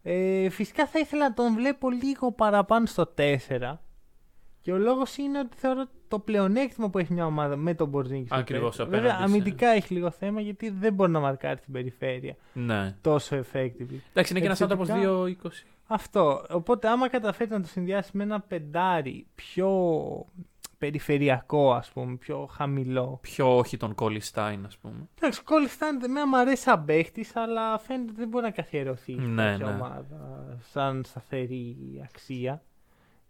Ε, 0.02 0.48
φυσικά 0.48 0.87
θα 0.87 0.98
ήθελα 0.98 1.28
να 1.28 1.35
τον 1.35 1.54
βλέπω 1.54 1.90
λίγο 1.90 2.32
παραπάνω 2.32 2.87
στο 2.87 3.14
4. 3.16 3.80
Και 4.61 4.72
ο 4.72 4.78
λόγος 4.78 5.16
είναι 5.16 5.38
ότι 5.38 5.56
θεωρώ 5.56 5.85
το 6.08 6.18
πλεονέκτημα 6.18 6.90
που 6.90 6.98
έχει 6.98 7.12
μια 7.12 7.26
ομάδα 7.26 7.56
με 7.56 7.74
τον 7.74 7.88
Μπορζίνγκη. 7.88 8.26
στο 8.26 8.35
Ακριβώς, 8.37 8.76
τέσσερα. 8.76 8.88
απέναντι 8.88 9.08
Βέβαια, 9.08 9.26
σε- 9.28 9.32
αμυντικά 9.32 9.68
έχει 9.68 9.92
λίγο 9.94 10.11
θέμα 10.11 10.40
γιατί 10.40 10.70
δεν 10.70 10.94
μπορεί 10.94 11.11
να 11.11 11.20
μαρκάρει 11.20 11.58
στην 11.58 11.72
περιφέρεια 11.72 12.37
Ναι. 12.52 12.96
τόσο 13.00 13.37
effectively. 13.37 13.98
Εντάξει, 14.11 14.30
είναι 14.32 14.40
και 14.40 14.46
ένας 14.46 14.61
άνθρωπος 14.61 14.88
Επιθετικά- 14.88 15.12
2-20. 15.14 15.66
Αυτό. 15.92 16.44
Οπότε, 16.50 16.88
άμα 16.88 17.09
καταφέρει 17.09 17.50
να 17.50 17.61
το 17.61 17.68
συνδυάσει 17.68 18.11
με 18.16 18.22
ένα 18.22 18.40
πεντάρι 18.40 19.26
πιο 19.35 19.70
περιφερειακό, 20.78 21.72
ας 21.72 21.90
πούμε, 21.90 22.16
πιο 22.16 22.48
χαμηλό. 22.52 23.18
Πιο 23.22 23.57
όχι 23.57 23.76
τον 23.76 23.94
Κόλλι 23.94 24.20
Στάιν, 24.20 24.64
ας 24.66 24.78
πούμε. 24.78 25.09
Εντάξει, 25.18 25.40
ο 25.40 25.42
Κόλλι 25.44 25.68
Στάιν 25.68 25.96
με 26.11 26.24
μου 26.24 26.37
αρέσει 26.37 26.62
σαν 26.62 26.85
παίχτης, 26.85 27.37
αλλά 27.37 27.78
φαίνεται 27.78 28.11
ότι 28.11 28.20
δεν 28.20 28.28
μπορεί 28.28 28.44
να 28.44 28.50
καθιερωθεί 28.50 29.12
σε 29.12 29.26
Ναι, 29.26 29.50
τέτοια 29.50 29.66
ναι. 29.66 29.72
ομάδα 29.72 30.59
σαν 30.72 31.05
σταθερή 31.05 31.76
αξία. 32.05 32.62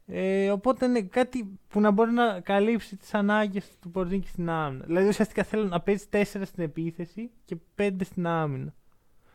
Ε, 0.07 0.51
οπότε 0.51 0.87
είναι 0.87 1.03
κάτι 1.03 1.59
που 1.69 1.81
να 1.81 1.91
μπορεί 1.91 2.11
να 2.11 2.41
καλύψει 2.41 2.97
τις 2.97 3.15
ανάγκες 3.15 3.79
του 3.81 3.91
Πορζίνκη 3.91 4.29
στην 4.29 4.51
άμυνα. 4.51 4.85
Δηλαδή 4.85 5.09
ουσιαστικά 5.09 5.43
θέλω 5.43 5.65
να 5.65 5.81
παίζει 5.81 6.05
4 6.13 6.25
στην 6.25 6.65
επίθεση 6.65 7.31
και 7.45 7.57
5 7.77 7.91
στην 8.05 8.27
άμυνα. 8.27 8.75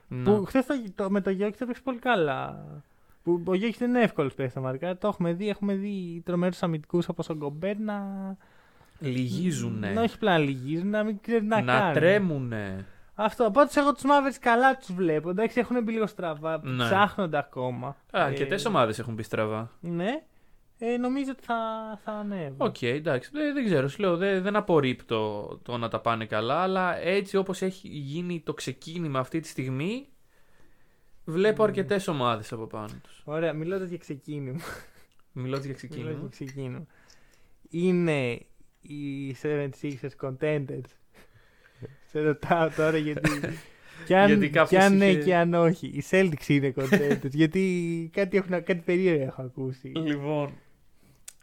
Ναι. 0.08 0.24
Που 0.24 0.46
χθες 0.46 0.66
το, 0.66 0.74
το, 0.96 1.10
με 1.10 1.22
το 1.22 1.30
Γιόκιτς 1.30 1.58
το 1.58 1.64
έπαιξε 1.64 1.82
πολύ 1.82 2.00
καλά. 2.00 2.66
Που 3.36 3.44
ο 3.46 3.54
Γιόκιτς 3.54 3.78
δεν 3.78 3.90
είναι 3.90 4.02
εύκολος 4.02 4.34
παίχτη 4.34 4.52
να 4.56 4.62
μαρκάρει. 4.62 4.98
Το 4.98 5.08
έχουμε 5.08 5.34
δει. 5.34 5.50
Έχουμε 5.50 5.74
δει 5.74 6.22
τρομερούς 6.26 6.64
αμυντικούς 6.64 7.08
όπως 7.08 7.24
ο 7.30 7.34
Γκομπέρ 7.34 7.80
να. 7.80 8.02
Λυγίζουνε. 9.00 9.92
Να 9.92 10.02
όχι 10.02 10.16
απλά 10.16 10.32
να 10.32 10.38
λυγίζουν, 10.38 10.90
να 10.90 11.04
μην 11.04 11.20
ξέρει 11.22 11.46
να, 11.46 11.62
να 11.62 11.80
κάνει. 11.80 11.94
τρέμουνε. 11.94 12.86
Αυτό. 13.16 13.52
Πάντως 13.52 13.76
εγώ 13.76 13.94
τους 13.94 14.04
Mavericks 14.04 14.38
καλά 14.40 14.78
τους 14.78 14.94
βλέπω. 14.94 15.30
Εντάξει, 15.30 15.60
έχουν 15.60 15.84
μπει 15.84 15.92
λίγο 15.92 16.08
στραβά. 16.08 16.62
Ναι. 16.64 16.84
Ψάχνονται 16.84 17.38
ακόμα. 17.38 17.88
Α, 17.88 17.96
αρκετές 18.12 18.56
Ε, 18.56 18.68
ομάδες 18.68 19.00
έχουν 19.00 19.14
μπει 19.14 19.24
στραβά. 19.24 19.72
Ναι. 19.80 20.22
Ε, 20.80 20.98
νομίζω 20.98 21.32
ότι 21.32 21.44
θα, 21.44 21.56
θα 22.04 22.12
ανέβουν. 22.12 22.58
Οκ, 22.58 22.82
εντάξει. 22.82 23.30
Δεν, 23.34 23.54
δεν 23.54 23.66
ξέρω. 23.66 23.88
Σου 23.88 24.02
λέω, 24.02 24.18
δεν, 24.18 24.42
δεν 24.42 24.56
απορρίπτω 24.56 25.48
το 25.64 25.78
να 25.78 25.88
τα 25.88 26.00
πάνε 26.00 26.26
καλά, 26.26 26.56
αλλά 26.56 26.98
έτσι 26.98 27.38
όπως 27.38 27.62
έχει 27.62 27.88
γίνει 27.88 28.42
το 28.46 28.54
ξεκίνημα 28.54 29.20
αυτή 29.20 29.40
τη 29.40 29.48
στιγμή, 29.48 30.08
βλέπω 31.28 31.64
αρκετές 31.64 32.08
ομάδες 32.08 32.52
από 32.52 32.66
πάνω 32.68 32.94
τους. 33.04 33.22
Ωραία, 33.26 33.54
μιλώντα 33.54 33.86
για 33.86 33.98
ξεκίνημα. 33.98 34.60
Μιλώντα 35.32 35.32
για 35.32 35.42
Μιλώντας 35.42 35.66
για 35.66 35.74
ξεκίνημα. 35.74 36.30
ξεκίνημα. 36.30 36.86
Είναι 37.70 38.40
οι 38.82 39.36
76ers 39.42 40.28
contenders. 40.28 40.90
Σε 42.12 42.20
ρωτάω 42.22 42.70
τώρα 42.70 42.98
γιατί. 42.98 43.30
Κι 44.06 44.14
αν, 44.14 44.28
Γιατί 44.28 44.50
κάποιος 44.50 44.70
κι 44.70 44.86
αν 44.86 44.98
ναι 44.98 45.10
είχε- 45.10 45.24
και 45.24 45.36
αν 45.36 45.54
όχι. 45.54 45.88
Οι 45.88 46.04
Celtics 46.10 46.48
είναι 46.48 46.74
contenders. 46.78 47.30
γιατί 47.42 48.10
κάτι, 48.14 48.38
έχουν, 48.38 48.50
κάτι 48.50 48.82
περίεργο 48.86 49.24
έχω 49.24 49.42
ακούσει. 49.42 49.88
Λοιπόν. 49.88 50.54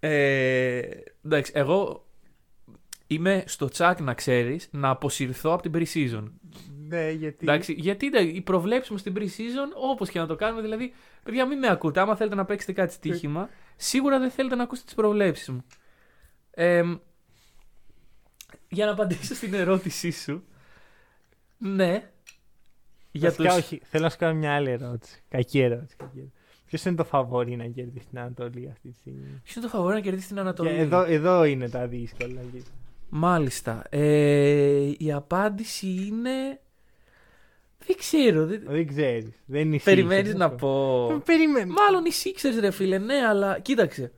Ε, 0.01 0.81
εντάξει, 1.25 1.53
εγώ 1.55 2.07
είμαι 3.07 3.43
στο 3.47 3.69
τσάκ 3.69 4.01
να 4.01 4.15
ξέρεις 4.15 4.69
να 4.73 4.89
αποσυρθώ 4.89 5.53
από 5.53 5.63
την 5.71 5.73
pre-season. 5.75 6.25
Ναι, 6.89 7.11
γιατί. 7.11 7.39
Εντάξει, 7.41 7.73
γιατί 7.73 8.09
ναι, 8.09 8.21
οι 8.21 8.41
προβλέψει 8.41 8.93
μου 8.93 8.99
στην 8.99 9.15
pre-season, 9.17 9.91
όπως 9.91 10.11
και 10.11 10.19
να 10.19 10.27
το 10.27 10.37
κάνουμε, 10.37 10.63
δηλαδή, 10.63 10.93
παιδιά, 11.23 11.47
μην 11.47 11.59
με 11.59 11.69
ακούτε. 11.69 12.01
Άμα 12.01 12.17
θέλετε 12.17 12.37
να 12.37 12.45
παίξετε 12.45 12.73
κάτι 12.73 12.93
στοίχημα, 12.93 13.49
σίγουρα 13.77 14.19
δεν 14.19 14.31
θέλετε 14.31 14.55
να 14.55 14.63
ακούσετε 14.63 14.87
τις 14.87 14.95
προβλέψεις 14.95 15.49
μου. 15.49 15.65
Ε, 16.51 16.83
για 18.69 18.87
να 18.87 18.93
απαντήσω 18.93 19.35
στην 19.35 19.55
ερώτησή 19.55 20.11
σου. 20.11 20.45
Ναι. 21.59 22.11
Για 23.11 23.29
Βασικά, 23.29 23.49
τους... 23.49 23.59
όχι. 23.59 23.81
Θέλω 23.85 24.05
να 24.05 24.11
σου 24.11 24.17
κάνω 24.19 24.35
μια 24.35 24.55
άλλη 24.55 24.71
ερώτηση. 24.71 25.23
Κακή 25.29 25.61
ερώτηση. 25.61 25.97
Ποιος 26.67 26.85
είναι 26.85 26.95
το 26.95 27.05
φαβόρι 27.05 27.57
να 27.57 27.67
κερδίσει 27.67 28.07
την 28.09 28.19
Ανατολή 28.19 28.69
αυτή 28.73 28.89
τη 28.89 28.99
στιγμή; 28.99 29.41
Ποιος 29.43 29.57
είναι 29.57 29.65
το 29.65 29.71
φαβόρι 29.71 29.95
να 29.95 30.01
κερδίσει 30.01 30.29
την 30.29 30.39
Ανατολή; 30.39 30.71
Και 30.71 30.81
εδώ, 30.81 31.03
εδώ 31.03 31.45
είναι 31.45 31.69
τα 31.69 31.87
δύσκολα. 31.87 32.41
Μάλιστα. 33.09 33.85
Ε, 33.89 34.93
η 34.99 35.13
απάντηση 35.13 35.87
είναι. 35.87 36.61
Δεν 37.87 37.97
ξέρω. 37.97 38.47
Δεν... 38.47 38.63
Δεν 38.67 38.87
ξέρεις. 38.87 39.43
Δεν 39.47 39.61
είναι 39.61 39.79
Περιμένεις 39.79 40.35
να 40.35 40.51
πω. 40.51 41.07
Περιμένεις. 41.25 41.75
Μάλλον 41.75 42.05
οι 42.05 42.11
Sixers, 42.25 42.61
ρε 42.61 42.71
φίλε, 42.71 42.99
ναι, 42.99 43.15
αλλά 43.15 43.59
κοίταξε. 43.59 44.13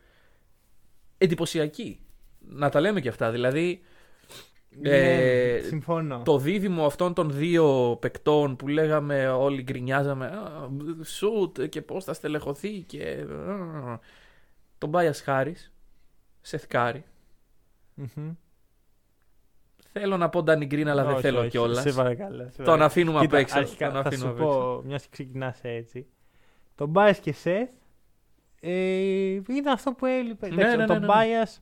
Εντυπωσιακή. 1.19 2.01
Να 2.49 2.69
τα 2.69 2.81
λέμε 2.81 3.01
και 3.01 3.09
αυτά. 3.09 3.31
Δηλαδή, 3.31 3.83
Ε, 4.83 5.55
ε, 5.57 5.63
συμφωνώ. 5.63 6.23
το 6.25 6.39
δίδυμο 6.39 6.87
αυτών 6.87 7.15
των 7.15 7.31
δύο 7.33 7.97
παικτών 8.01 8.57
που 8.57 8.69
λέγαμε 8.69 9.29
όλοι 9.29 9.63
γκρινιάζαμε 9.63 10.27
«Α, 10.27 10.69
σουτ 11.05 11.63
και 11.63 11.83
πώς 11.83 12.05
θα 12.05 12.13
στελεχωθεί 12.13 12.81
και 12.81 13.03
α». 13.03 13.99
τον 14.79 14.89
Μπάιας 14.89 15.21
Χάρης 15.21 15.73
Σεθ 16.41 16.65
Μμμ. 17.95 18.33
Θέλω 20.01 20.17
να 20.17 20.29
πω 20.29 20.43
Ντάνι 20.43 20.67
Γκριν 20.67 20.89
αλλά 20.89 21.05
δεν 21.05 21.13
Όχι, 21.13 21.21
θέλω 21.23 21.41
όχι, 21.41 21.49
κιόλας. 21.49 21.83
Σε 21.83 21.93
παρακαλώ. 21.93 22.43
σε 22.43 22.57
τον 22.57 22.65
παρακαλώ. 22.65 22.85
αφήνουμε 22.85 23.17
απ' 23.19 23.23
Κοίτα, 23.25 23.39
έξω 23.39 23.59
αρχικά 23.59 23.91
τον 23.93 24.03
θα 24.03 24.09
αφήνουμε 24.09 24.29
σου 24.39 24.43
απ' 24.45 24.49
έξω. 24.49 24.59
πω, 24.59 24.83
μιας 24.87 25.03
και 25.03 25.09
ξεκινάς 25.11 25.59
έτσι. 25.63 26.07
Το 26.75 26.91
Bias 26.95 27.15
και 27.21 27.35
Seth 27.45 27.69
ε, 28.61 28.71
είναι 29.49 29.71
αυτό 29.73 29.93
που 29.93 30.07
έλειπε. 30.07 30.49
Ναι, 30.49 30.55
Εντάξει, 30.55 30.77
ναι, 30.77 30.87
το 30.87 30.93
ναι, 30.93 30.99
ναι. 30.99 31.07
Bias 31.09 31.57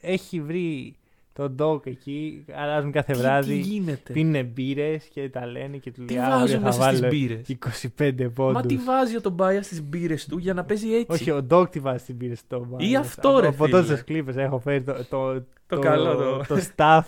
έχει 0.00 0.40
βρει 0.40 0.96
τον 1.32 1.54
Doc 1.58 1.86
εκεί, 1.86 2.44
αλλάζουν 2.54 2.92
κάθε 2.92 3.12
Τι- 3.12 3.18
βράδυ. 3.18 3.52
τι 3.54 3.60
γίνεται; 3.60 4.12
Πίνουν 4.12 4.44
μπύρες 4.46 5.04
και 5.04 5.28
τα 5.28 5.46
λένε 5.46 5.76
και 5.76 5.92
του 5.92 6.04
Τι 6.04 6.14
λέει 6.14 6.22
βάζουν 6.22 6.40
αύριο 6.42 6.58
θα 6.58 6.64
μέσα 6.64 6.82
στις 6.82 7.00
βάλω 7.00 7.08
μπύρες; 7.14 7.46
25 7.98 8.30
πόντους. 8.34 8.54
Μα 8.54 8.60
τι 8.62 8.76
βάζει 8.76 9.16
ο 9.16 9.20
τον 9.20 9.32
Μπάια 9.32 9.62
στις 9.62 9.82
μπύρες 9.82 10.26
του 10.26 10.38
για 10.38 10.54
να 10.54 10.64
παίζει 10.64 10.94
έτσι; 10.94 11.06
Όχι, 11.12 11.30
ο 11.30 11.46
Doc 11.50 11.70
τι 11.70 11.78
βάζει 11.80 11.98
στην 12.02 12.14
μπύρες 12.14 12.38
στο 12.38 12.68
Bias. 12.72 12.82
Ή 12.82 12.96
αυτό, 12.96 13.38
ρε 13.40 13.46
Από 13.46 13.64
φίλε. 13.64 13.80
τότε 13.82 14.04
Clippers 14.08 14.36
έχω 14.36 14.58
φέρει 14.58 14.82
το, 14.82 14.94
το, 15.08 15.42
Το 15.66 15.78
καλό, 15.78 16.14
το- 16.16 16.54
το 16.54 16.60
staff. 16.76 17.02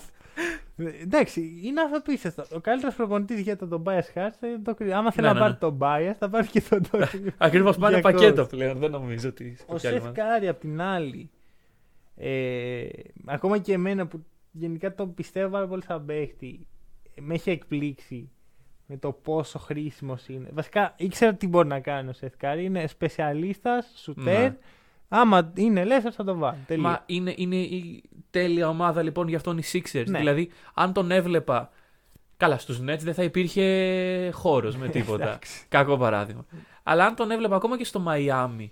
Εντάξει, 1.01 1.59
είναι 1.63 1.81
απίστευτο. 1.95 2.45
Ο 2.55 2.59
καλύτερος 2.59 2.95
προπονητής 2.95 3.39
για 3.39 3.57
τον 3.57 3.83
Bias 3.85 3.99
Hart 4.15 4.31
θα 4.39 4.47
είναι 4.47 4.59
το 4.63 4.73
κρύο. 4.75 4.95
Άμα 4.97 5.11
θέλει 5.11 5.27
Ναι, 5.27 5.33
να 5.33 5.39
ναι, 5.39 5.45
πάρει 5.45 5.55
τον 5.59 5.77
Bias, 5.81 6.15
θα 6.19 6.29
πάρει 6.29 6.47
και 6.47 6.61
τον 6.61 6.81
Doc. 6.91 7.27
Ακριβώς 7.37 7.77
πάνε 7.77 7.93
Για 7.93 8.11
πακέτο 8.11 8.43
coach. 8.43 8.49
πλέον 8.49 8.77
δεν 8.77 8.91
νομίζω 8.91 9.29
ότι 9.29 9.57
Ο 9.65 9.77
Σεφ 9.77 10.11
Κάρι 10.11 10.47
απ' 10.47 10.59
την 10.59 10.81
άλλη. 10.81 11.29
Ε, 12.15 12.87
ακόμα 13.25 13.57
και 13.57 13.73
εμένα 13.73 14.07
που 14.07 14.25
γενικά 14.51 14.95
τον 14.95 15.13
πιστεύω 15.13 15.49
πάρα 15.49 15.67
πολύ 15.67 15.83
σαν 15.83 16.05
παίχτη, 16.05 16.67
ε, 17.15 17.21
με 17.21 17.33
έχει 17.33 17.49
εκπλήξει 17.49 18.29
με 18.85 18.97
το 18.97 19.11
πόσο 19.11 19.59
χρήσιμος 19.59 20.27
είναι. 20.27 20.49
Βασικά 20.53 20.93
ήξερα 20.97 21.33
τι 21.33 21.47
μπορεί 21.47 21.67
να 21.67 21.79
κάνει 21.79 22.09
ο 22.09 22.13
Σεθ 22.13 22.37
Κάρι. 22.37 22.63
Είναι 22.65 22.87
σπεσιαλίστας, 22.87 23.93
σουτέρ. 23.95 24.49
Ναι. 24.49 24.57
Άμα 25.13 25.51
είναι 25.55 25.79
ελεύθερος 25.79 26.15
θα 26.15 26.23
το 26.23 26.35
βάλει. 26.35 26.57
Τελεία. 26.67 26.83
Μα 26.89 27.03
είναι, 27.05 27.33
είναι 27.37 27.55
η 27.55 28.03
τέλεια 28.29 28.69
ομάδα 28.69 29.01
λοιπόν 29.01 29.27
για 29.27 29.37
αυτόν 29.37 29.57
οι 29.57 29.63
Sixers. 29.71 30.03
Ναι. 30.07 30.17
Δηλαδή, 30.17 30.49
αν 30.73 30.93
τον 30.93 31.11
έβλεπα. 31.11 31.69
Καλά, 32.37 32.57
στους 32.57 32.79
Nets 32.79 32.99
δεν 33.01 33.13
θα 33.13 33.23
υπήρχε 33.23 34.29
χώρος 34.33 34.75
με 34.77 34.87
τίποτα. 34.95 35.23
Εντάξει. 35.23 35.65
Κακό 35.69 35.97
παράδειγμα. 35.97 36.45
Αλλά 36.83 37.05
αν 37.05 37.15
τον 37.15 37.31
έβλεπα 37.31 37.55
ακόμα 37.55 37.77
και 37.77 37.85
στο 37.85 38.03
Miami, 38.07 38.69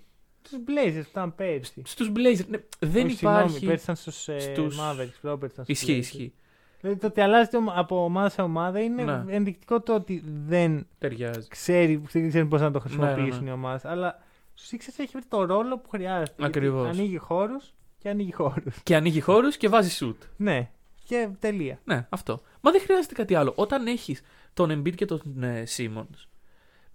Του 0.50 0.64
Blazers 0.66 1.02
που 1.02 1.08
ήταν 1.10 1.34
πέρσι. 1.34 1.82
στους 1.84 2.08
Blazers. 2.08 2.46
ναι, 2.48 2.58
δεν 2.78 3.04
Όχι, 3.06 3.14
συγγνώμη, 3.16 3.44
υπάρχει. 3.44 3.66
Πέρσι 3.66 3.82
ήταν 3.82 3.96
στους 3.96 4.28
ε, 4.28 4.38
στους- 4.38 4.78
Mavericks. 4.78 5.18
πρόπερσι 5.20 5.54
ήταν 5.54 5.64
στους 5.64 5.68
Ισχύει, 5.80 5.92
Blazers. 5.92 5.98
ισχύει. 5.98 6.32
Δηλαδή 6.80 6.98
το 7.00 7.06
ότι 7.06 7.20
αλλάζει 7.20 7.48
το- 7.50 7.72
από 7.74 8.04
ομάδα 8.04 8.28
σε 8.28 8.42
ομάδα 8.42 8.80
είναι 8.80 9.04
Ναι. 9.04 9.24
ενδεικτικό 9.28 9.80
το 9.80 9.94
ότι 9.94 10.22
δεν 10.46 10.86
Ταιριάζει. 10.98 11.48
ξέρει, 11.48 12.02
δεν 12.12 12.28
ξέρει 12.28 12.46
πώς 12.46 12.60
να 12.60 12.70
το 12.70 12.78
χρησιμοποιήσουν 12.80 13.24
Ναι, 13.28 13.34
ναι, 13.34 13.40
ναι. 13.44 13.50
οι 13.50 13.52
ομάδες. 13.52 13.84
Αλλά 13.84 14.08
στους 14.12 14.29
Sixers 14.70 14.94
έχει 14.96 15.10
βρει 15.12 15.24
το 15.28 15.44
ρόλο 15.44 15.78
που 15.78 15.88
χρειάζεται. 15.88 16.34
γιατί 16.36 16.58
Ακριβώς. 16.58 16.88
Ανοίγει 16.88 17.16
χώρους 17.16 17.72
και 17.98 18.08
ανοίγει 18.08 18.32
χώρους. 18.32 18.76
Και 18.82 18.96
ανοίγει 18.96 19.20
χώρους 19.20 19.56
και 19.56 19.68
βάζει 19.68 19.98
σουτ. 20.00 20.26
ναι, 20.36 20.70
και 21.04 21.28
τελεία. 21.38 21.80
Ναι, 21.84 22.06
αυτό. 22.10 22.42
Μα 22.60 22.70
δεν 22.70 22.80
χρειάζεται 22.80 23.14
κάτι 23.14 23.34
άλλο. 23.34 23.52
Όταν 23.56 23.86
έχεις 23.86 24.22
τον 24.54 24.70
Embiid 24.70 24.94
και 24.94 25.04
τον 25.04 25.42
ε, 25.42 25.64
Simmons, 25.76 26.26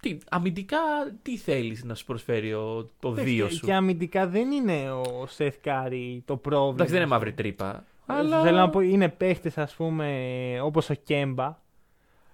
τι, 0.00 0.18
αμυντικά 0.30 0.78
τι 1.22 1.36
θέλεις 1.36 1.84
να 1.84 1.94
σου 1.94 2.04
προσφέρει 2.04 2.52
ο, 2.52 2.90
το 3.00 3.12
δύο 3.12 3.46
και, 3.46 3.52
σου; 3.52 3.66
και 3.66 3.74
αμυντικά 3.74 4.26
δεν 4.28 4.50
είναι 4.50 4.90
ο 4.90 5.26
Σεθ 5.26 5.56
Κάρι 5.60 6.22
το 6.26 6.36
πρόβλημα. 6.36 6.72
Εντάξει, 6.72 6.92
δεν 6.92 7.02
είναι 7.02 7.10
μαύρη 7.10 7.32
τρύπα. 7.32 7.84
Αλλά... 8.06 8.42
Θέλω 8.42 8.56
να 8.56 8.70
πω, 8.70 8.80
είναι 8.80 9.08
παίχτες, 9.08 9.58
ας 9.58 9.74
πούμε, 9.74 10.60
όπως 10.62 10.90
ο 10.90 10.94
Κέμπα, 10.94 11.58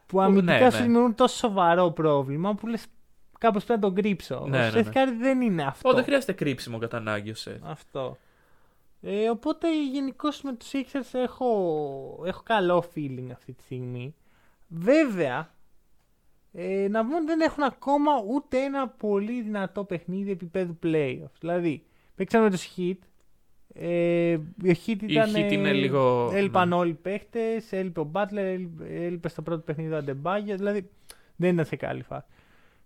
που 0.06 0.20
αμυντικά 0.20 0.58
ναι, 0.58 0.70
σου 0.70 0.76
ναι. 0.76 0.82
δημιουργούν 0.82 1.14
τόσο 1.14 1.36
σοβαρό 1.36 1.90
πρόβλημα 1.90 2.54
που 2.54 2.66
λες 2.66 2.86
κάπως 3.42 3.64
πρέπει 3.64 3.80
να 3.80 3.86
τον 3.86 3.94
κρύψω. 4.02 4.46
Ναι, 4.48 4.58
ο 4.58 4.60
ναι, 4.60 4.70
Σεθ 4.70 4.86
ναι. 4.86 4.92
Κάρι 4.92 5.12
δεν 5.16 5.40
είναι 5.40 5.62
αυτό. 5.62 5.88
Ω, 5.88 5.92
δεν 5.92 6.04
χρειάζεται 6.04 6.32
κρύψιμο 6.32 6.78
κατά 6.78 6.96
ανάγκη 6.96 7.30
ο 7.30 7.34
Σεθ. 7.34 7.58
Αυτό. 7.64 8.16
Ε, 9.00 9.28
οπότε 9.30 9.68
γενικώς 9.92 10.42
με 10.42 10.52
τους 10.52 10.70
Sixers 10.72 11.10
έχω, 11.12 12.22
έχω 12.26 12.42
καλό 12.44 12.84
feeling 12.94 13.28
αυτή 13.32 13.52
τη 13.52 13.62
στιγμή. 13.62 14.14
Βέβαια, 14.68 15.54
ε, 16.52 16.88
να 16.90 17.02
πούμε 17.04 17.16
ότι 17.16 17.24
δεν 17.26 17.40
έχουν 17.40 17.62
ακόμα 17.62 18.12
ούτε 18.28 18.58
ένα 18.58 18.88
πολύ 18.88 19.42
δυνατό 19.42 19.84
παιχνίδι 19.84 20.30
επίπεδου 20.30 20.78
playoffs. 20.82 21.36
Δηλαδή, 21.40 21.84
παίξαμε 22.14 22.50
τους 22.50 22.74
Heat. 22.76 22.98
Ε, 23.74 24.34
ο 24.34 24.74
Heat 24.86 25.02
ήταν. 25.02 25.32
Heat 25.34 25.52
είναι 25.52 25.72
λίγο- 25.72 26.30
Έλειπαν 26.34 26.68
ναι. 26.68 26.74
όλοι 26.74 26.90
οι 26.90 26.98
παίχτε. 27.02 27.62
Έλειπε 27.70 28.00
ο 28.00 28.10
Butler, 28.14 28.36
έλειπε, 28.36 28.84
έλειπε 29.04 29.28
στο 29.28 29.42
πρώτο 29.42 29.60
παιχνίδι 29.60 29.92
ο 29.92 29.96
Αντεμπάγια. 29.96 30.56
Δηλαδή, 30.56 30.90
δεν 31.36 31.52
ήταν 31.52 31.64
σε 31.64 31.76
καλή 31.76 32.02
φάση. 32.02 32.26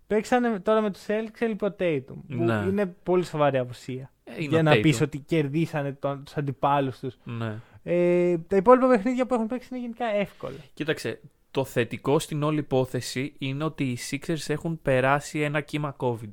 Παίξανε 0.07 0.59
τώρα 0.59 0.81
με 0.81 0.91
τους 0.91 1.05
Celtics, 1.07 1.39
έλειπε 1.39 1.65
ο 1.65 1.75
Tatum. 1.79 2.03
Που 2.07 2.43
Ναι. 2.43 2.53
είναι 2.69 2.85
πολύ 3.03 3.25
σοβαρή 3.25 3.57
απουσία 3.57 4.11
Ε, 4.23 4.31
είναι 4.37 4.47
για 4.49 4.59
ο 4.59 4.61
να 4.61 4.73
Tatum. 4.73 4.81
πεις 4.81 5.01
ότι 5.01 5.17
κερδίσανε 5.19 5.91
τον, 5.93 6.23
τους 6.23 6.37
αντιπάλους 6.37 6.99
τους. 6.99 7.17
Ναι. 7.23 7.59
Ε, 7.83 8.37
τα 8.37 8.55
υπόλοιπα 8.55 8.87
παιχνίδια 8.87 9.25
που 9.25 9.33
έχουν 9.33 9.47
παίξει 9.47 9.67
είναι 9.71 9.79
γενικά 9.79 10.05
εύκολα. 10.05 10.55
Κοίταξε, 10.73 11.19
το 11.51 11.65
θετικό 11.65 12.19
στην 12.19 12.43
όλη 12.43 12.59
υπόθεση 12.59 13.33
είναι 13.37 13.63
ότι 13.63 13.83
οι 13.83 13.97
Sixers 14.09 14.45
έχουν 14.47 14.81
περάσει 14.81 15.39
ένα 15.39 15.61
κύμα 15.61 15.95
COVID. 15.99 16.31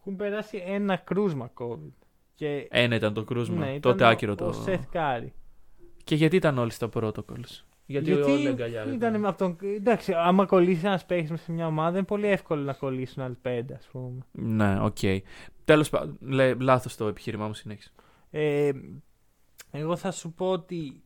Έχουν 0.00 0.16
περάσει 0.16 0.62
ένα 0.66 0.96
κρούσμα 0.96 1.50
COVID. 1.58 1.92
Και 2.34 2.66
Ένα 2.70 2.94
ήταν 2.94 3.14
το 3.14 3.24
κρούσμα. 3.24 3.56
ναι, 3.56 3.66
ήταν 3.68 3.80
τότε 3.80 4.04
ο- 4.04 4.08
άκυρο 4.08 4.32
ο 4.32 4.34
το. 4.34 4.64
Seth 4.66 4.96
Curry. 4.96 5.28
Και 6.04 6.14
γιατί 6.14 6.36
ήταν 6.36 6.58
όλοι 6.58 6.70
στα 6.70 6.88
protocols. 6.94 7.64
Γιατί, 7.86 8.12
όλοι 8.12 8.48
αγκαλιάζονταν. 8.48 8.96
ήταν 8.96 9.20
με 9.20 9.28
αυτόν. 9.28 9.56
Εντάξει, 9.62 10.12
άμα 10.12 10.46
κολλήσει 10.46 10.86
ένας 10.86 11.04
παίχτης 11.06 11.30
μέσα 11.30 11.44
σε 11.44 11.52
μια 11.52 11.66
ομάδα, 11.66 11.96
είναι 11.96 12.06
πολύ 12.06 12.26
εύκολο 12.26 12.62
να 12.62 12.72
κολλήσουν 12.72 13.22
άλλοι 13.22 13.36
πέντε, 13.42 13.74
ας 13.74 13.86
πούμε. 13.92 14.18
Ναι, 14.32 14.80
οκ. 14.80 14.98
Τέλος 15.64 15.90
πάντων, 15.90 16.18
λάθος 16.60 16.96
το 16.96 17.06
επιχείρημά 17.06 17.46
μου 17.46 17.54
συνέχισε. 17.54 17.90
Ε, 18.30 18.70
εγώ 19.70 19.96
θα 19.96 20.10
σου 20.10 20.32
πω 20.32 20.50
ότι 20.50 21.02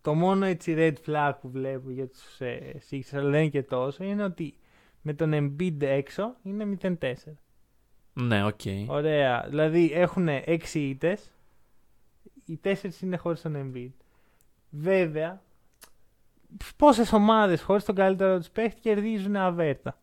το 0.00 0.14
μόνο 0.14 0.44
έτσι 0.44 0.74
red 0.78 0.94
flag 1.06 1.32
που 1.40 1.50
βλέπω 1.50 1.90
για 1.90 2.08
τους 2.08 2.40
ε, 2.40 2.80
Sixers, 2.90 3.18
αλλά 3.18 3.30
δεν 3.30 3.40
είναι 3.40 3.50
και 3.50 3.62
τόσο, 3.62 4.04
είναι 4.04 4.24
ότι 4.24 4.54
με 5.02 5.14
τον 5.14 5.32
Embiid 5.34 5.82
έξω 5.82 6.36
είναι 6.42 6.76
0-4. 6.82 7.12
Ναι, 8.12 8.44
οκ. 8.44 8.60
Ωραία. 8.86 9.46
Δηλαδή 9.48 9.90
έχουν 9.92 10.28
6 10.28 10.58
ήττες. 10.72 11.30
Οι 12.44 12.60
4 12.64 12.74
είναι 13.00 13.16
χωρίς 13.16 13.40
τον 13.40 13.54
Embiid. 13.56 14.04
Βέβαια, 14.70 15.42
πόσες 16.76 17.12
ομάδες 17.12 17.62
χωρίς 17.62 17.84
τον 17.84 17.94
καλύτερο 17.94 18.38
τους 18.38 18.48
παίχτη 18.50 18.80
κερδίζουν 18.80 19.36
αβέρτα; 19.36 19.98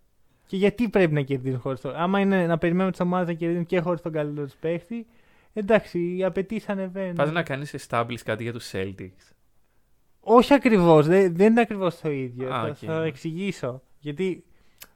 Και 0.45 0.57
γιατί 0.57 0.89
πρέπει 0.89 1.13
να 1.13 1.21
κερδίζουν 1.21 1.59
χωρίς 1.59 1.81
τον. 1.81 1.95
Άμα 1.95 2.19
είναι 2.19 2.47
να 2.47 2.57
περιμένουμε 2.57 2.91
τις 2.91 2.99
ομάδες 2.99 3.27
να 3.27 3.33
κερδίζουν 3.33 3.65
και 3.65 3.79
χωρίς 3.79 4.01
τον 4.01 4.11
καλύτερο 4.11 4.45
τους 4.45 4.55
παίχτη, 4.55 5.05
εντάξει, 5.53 6.15
οι 6.15 6.23
απαιτήσεις 6.23 6.69
ανεβαίνουν. 6.69 7.15
Πας 7.15 7.31
να 7.31 7.43
κάνεις 7.43 7.87
establish 7.87 8.21
κάτι 8.23 8.43
για 8.43 8.53
τους 8.53 8.71
Celtics. 8.73 9.33
Όχι 10.19 10.53
ακριβώς, 10.53 11.07
δεν, 11.07 11.35
δεν 11.35 11.51
είναι 11.51 11.61
ακριβώς 11.61 11.99
το 11.99 12.11
ίδιο. 12.11 12.53
Α, 12.53 12.61
θα, 12.61 12.67
οκ. 12.67 12.77
θα 12.79 13.03
εξηγήσω. 13.03 13.81
Γιατί. 13.99 14.43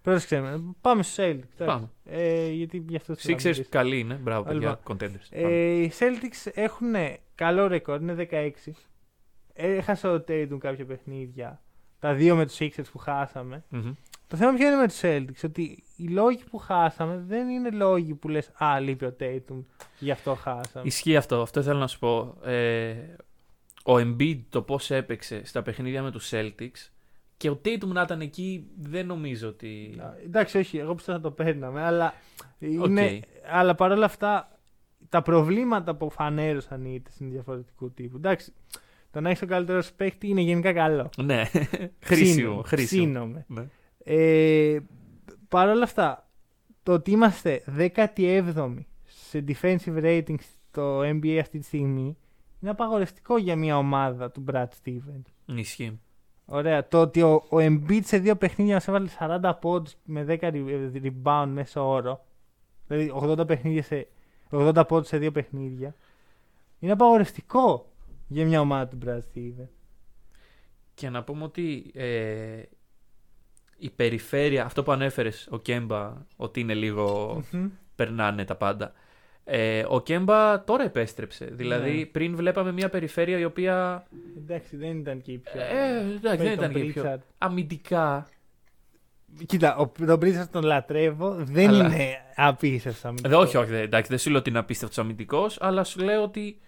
Πρόσεξε 0.02 0.40
με. 0.40 0.64
Πάμε 0.82 1.04
στους 1.04 1.16
Celtics. 1.16 1.30
εντάξει. 1.30 1.66
Πάμε. 1.66 1.90
Ε, 2.06 2.50
γιατί 2.50 2.86
γι' 2.88 2.96
αυτό 2.96 3.16
θέλω 3.16 3.36
να 3.36 3.42
Sixers 3.42 3.44
μιλήσω. 3.44 3.70
καλή 3.70 4.00
είναι. 4.00 4.14
Μπράβο, 4.14 4.44
παιδιά. 4.44 4.70
Λοιπόν, 4.70 4.98
Contenders. 4.98 5.42
Πάμε. 5.42 5.54
Ε, 5.54 5.82
οι 5.82 5.92
Celtics 6.00 6.52
έχουν 6.54 6.94
καλό 7.36 7.68
ρεκόρ, 7.68 8.02
είναι 8.02 8.28
16. 8.32 8.52
Έχασε 9.60 10.08
ο 10.08 10.24
Tatum 10.28 10.58
κάποια 10.60 10.86
παιχνίδια. 10.86 11.62
Τα 12.00 12.14
δύο 12.14 12.36
με 12.36 12.46
τους 12.46 12.58
Sixers 12.60 12.90
που 12.92 12.98
χάσαμε. 12.98 13.64
Μμμ. 13.70 13.94
Το 14.28 14.38
θέμα 14.38 14.54
ποιο 14.54 14.68
είναι 14.68 14.76
με 14.76 14.88
τους 14.88 15.00
Celtics, 15.02 15.44
ότι 15.50 15.84
οι 15.96 16.08
λόγοι 16.08 16.44
που 16.50 16.58
χάσαμε 16.58 17.24
δεν 17.28 17.50
είναι 17.50 17.70
λόγοι 17.70 18.14
που 18.14 18.28
λες 18.28 18.52
«Α, 18.64 18.80
λείπει 18.80 19.06
ο 19.06 19.16
Tatum, 19.20 19.64
γι' 20.00 20.12
αυτό 20.12 20.36
χάσαμε». 20.36 20.88
Ισχύει 20.88 21.16
αυτό. 21.16 21.42
Αυτό 21.42 21.64
θέλω 21.64 21.80
να 21.80 21.88
σου 21.88 22.00
πω. 22.00 22.38
Ε, 22.44 22.94
ο 23.84 23.94
Embiid 23.94 24.40
το 24.50 24.62
πώς 24.62 24.92
έπαιξε 24.92 25.46
στα 25.46 25.62
παιχνίδια 25.62 26.02
με 26.02 26.12
τους 26.12 26.30
Celtics 26.34 26.90
Και 27.38 27.50
ο 27.50 27.62
Tatum 27.66 27.88
να 27.88 28.02
ήταν 28.02 28.22
εκεί, 28.22 28.68
δεν 28.80 29.06
νομίζω 29.06 29.48
ότι. 29.48 30.02
Εντάξει, 30.24 30.58
όχι, 30.58 30.78
εγώ 30.78 30.96
πιστεύω 30.96 31.18
θα 31.18 31.24
το 31.24 31.32
παίρναμε, 31.32 31.84
αλλά, 31.84 32.14
είναι, 32.60 33.06
Οκ. 33.06 33.24
αλλά 33.52 33.76
παρόλα 33.76 34.06
αυτά 34.06 34.60
τα 35.10 35.22
προβλήματα 35.22 35.96
που 35.96 36.10
φανέρωσαν 36.10 36.86
οι 36.86 36.92
ήττες 36.94 37.20
είναι 37.20 37.30
διαφορετικού 37.30 37.92
τύπου. 37.92 38.18
Εντάξει, 38.18 38.54
το 39.18 39.24
να 39.24 39.30
έχεις 39.30 39.40
τον 39.42 39.50
καλύτερο 39.50 39.82
παίχτη 39.96 40.28
είναι 40.28 40.42
γενικά 40.42 40.74
καλό. 40.74 41.10
Ναι, 41.18 41.44
χρήσιμο. 42.00 42.62
Ψήνομαι, 42.62 42.64
χρήσιμο. 42.66 43.04
ψήνομαι. 43.04 43.46
Ναι. 43.48 43.66
Ε, 44.04 44.80
Παρ' 45.48 45.70
όλα 45.70 45.84
αυτά, 45.84 46.28
το 46.84 46.94
ότι 46.94 47.12
είμαστε 47.12 47.64
17η 47.78 48.76
σε 49.04 49.44
defensive 49.48 50.04
rating 50.04 50.36
στο 50.40 51.00
NBA 51.00 51.38
αυτή 51.42 51.60
τη 51.60 51.66
στιγμή 51.66 52.18
είναι 52.62 52.72
απαγορευτικό 52.72 53.38
για 53.38 53.56
μια 53.56 53.78
ομάδα 53.78 54.32
του 54.32 54.44
Brad 54.52 54.68
Stevens. 54.84 55.56
Ισχύει. 55.56 56.00
Ωραία. 56.46 56.88
Το 56.88 57.02
ότι 57.02 57.22
ο, 57.22 57.34
ο 57.50 57.58
Embiid 57.58 58.04
σε 58.04 58.18
δύο 58.18 58.36
παιχνίδια 58.36 58.74
μας 58.74 58.88
έβαλε 58.88 59.08
40 59.20 59.52
πόντους 59.62 59.96
με 60.04 60.26
10 60.28 60.40
re- 60.40 60.92
rebound 61.04 61.48
μέσω 61.48 61.90
όρο. 61.90 62.26
Δηλαδή 62.88 63.12
80, 63.42 63.48
παιχνίδια 63.48 63.84
σε, 63.84 64.08
80 64.52 64.84
πόντους 64.88 65.08
σε 65.08 65.18
δύο 65.18 65.32
παιχνίδια. 65.32 65.96
Είναι 66.80 66.92
απαγορευτικό 66.92 67.86
για 68.28 68.46
μια 68.46 68.60
ομάδα 68.60 68.88
του 68.88 68.98
Brad 69.06 69.18
Stevens. 69.18 69.68
Και 70.94 71.10
να 71.10 71.24
πούμε 71.24 71.44
ότι 71.44 71.92
ε, 71.94 72.62
η 73.78 73.90
περιφέρεια, 73.90 74.66
αυτό 74.66 74.84
που 74.84 74.92
ανέφερες, 74.92 75.48
ο 75.52 75.60
Κέμπα, 75.60 76.14
ότι 76.36 76.60
είναι 76.60 76.74
λίγο. 76.74 77.42
Μμμ. 77.52 77.68
περνάνε 77.96 78.46
τα 78.46 78.56
πάντα. 78.56 78.92
Ε, 79.44 79.84
ο 79.88 80.02
Κέμπα 80.02 80.64
τώρα 80.64 80.84
επέστρεψε. 80.84 81.46
Δηλαδή 81.52 81.98
Ναι. 81.98 82.06
πριν 82.06 82.36
βλέπαμε 82.36 82.72
μια 82.72 82.90
περιφέρεια 82.90 83.38
η 83.38 83.44
οποία. 83.46 84.06
Εντάξει, 84.38 84.78
δεν 84.78 84.98
ήταν 84.98 85.22
και 85.22 85.32
η 85.32 85.38
πιο. 85.38 85.62
Ε, 85.62 85.98
εντάξει, 86.16 86.38
δεν 86.38 86.46
με 86.48 86.52
ήταν 86.54 86.72
τον 86.72 86.82
και 86.82 86.88
η 86.88 86.92
πιο. 86.92 87.04
Pritchard. 87.04 87.20
Αμυντικά. 87.38 88.28
Κοίτα, 89.46 89.76
ο, 89.78 89.92
τον 90.06 90.20
Pritchard 90.22 90.48
τον 90.52 90.64
λατρεύω. 90.64 91.34
Δεν 91.34 91.68
Αλλά- 91.70 91.86
είναι 91.86 92.16
απίστευτος. 92.36 93.14
Ε, 93.24 93.36
όχι, 93.36 93.58
όχι, 93.58 93.70
δεν- 93.72 93.82
εντάξει, 93.82 94.10
δεν 94.10 94.20
σου 94.20 94.30
λέω 94.30 94.40
ότι 94.40 94.50
είναι 94.50 94.60
απίστευτος 94.60 94.98
αμυντικός, 94.98 95.58
αλλά 95.62 95.84
σου 95.84 96.00
λέω 96.04 96.24
ότι 96.24 96.60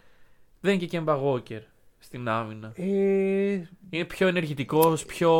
δεν 0.60 0.72
είναι 0.74 0.80
και 0.82 0.88
Κέμπα 0.88 1.14
Γόκερ 1.14 1.62
στην 2.00 2.28
άμυνα. 2.30 2.72
Ε, 2.76 3.62
Είναι 3.90 4.04
πιο 4.08 4.28
ενεργητικός, 4.28 5.06
πιο. 5.06 5.32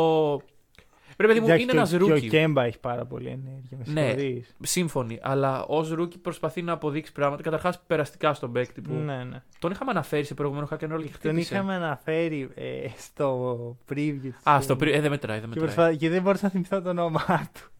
Πρέπει 1.16 1.32
παιδί 1.34 1.44
μου, 1.46 1.52
εντάξει, 1.52 1.62
είναι 1.62 1.72
και 1.72 1.76
ο- 1.78 1.80
ένας 1.80 1.90
Και 1.90 2.12
ο 2.12 2.14
rookie. 2.14 2.28
Κέμπα 2.28 2.64
έχει 2.64 2.78
πάρα 2.78 3.04
πολύ 3.04 3.26
ενέργεια. 3.28 3.78
Με 3.78 3.84
Ναι. 3.86 4.00
συγχωρείς. 4.08 4.56
Σύμφωνοι. 4.62 5.18
Αλλά 5.22 5.64
ως 5.64 5.90
rookie 5.90 6.18
προσπαθεί 6.18 6.62
να 6.62 6.72
αποδείξει 6.72 7.12
πράγματα. 7.12 7.42
Καταρχάς 7.42 7.80
περαστικά 7.86 8.34
στον 8.34 8.52
παίκτη 8.52 8.80
που. 8.80 8.92
Ναι, 8.92 9.24
ναι. 9.24 9.42
Τον 9.58 9.70
είχαμε 9.70 9.90
αναφέρει 9.90 10.24
σε 10.24 10.34
προηγούμενο 10.34 10.68
hack 10.70 10.74
and 10.74 10.76
roll 10.76 10.88
και 10.88 10.94
Τον 10.96 11.08
χτύπησε. 11.12 11.54
είχαμε 11.54 11.74
αναφέρει 11.74 12.48
ε, 12.54 12.86
στο 12.96 13.56
preview. 13.90 14.18
της 14.22 14.34
Α, 14.42 14.52
στο 14.54 14.60
σειράς. 14.62 14.76
πριν. 14.78 14.94
Ε, 14.94 15.00
δεν 15.00 15.10
μετράει, 15.10 15.40
δεν 15.40 15.50
Και, 15.50 15.58
μετράει. 15.60 15.74
προσπα... 15.74 15.94
και 15.94 16.08
δεν 16.08 16.22
μπορούσα 16.22 16.44
να 16.44 16.50
θυμηθώ 16.50 16.82
το 16.82 16.88
όνομά 16.90 17.50
του. 17.54 17.70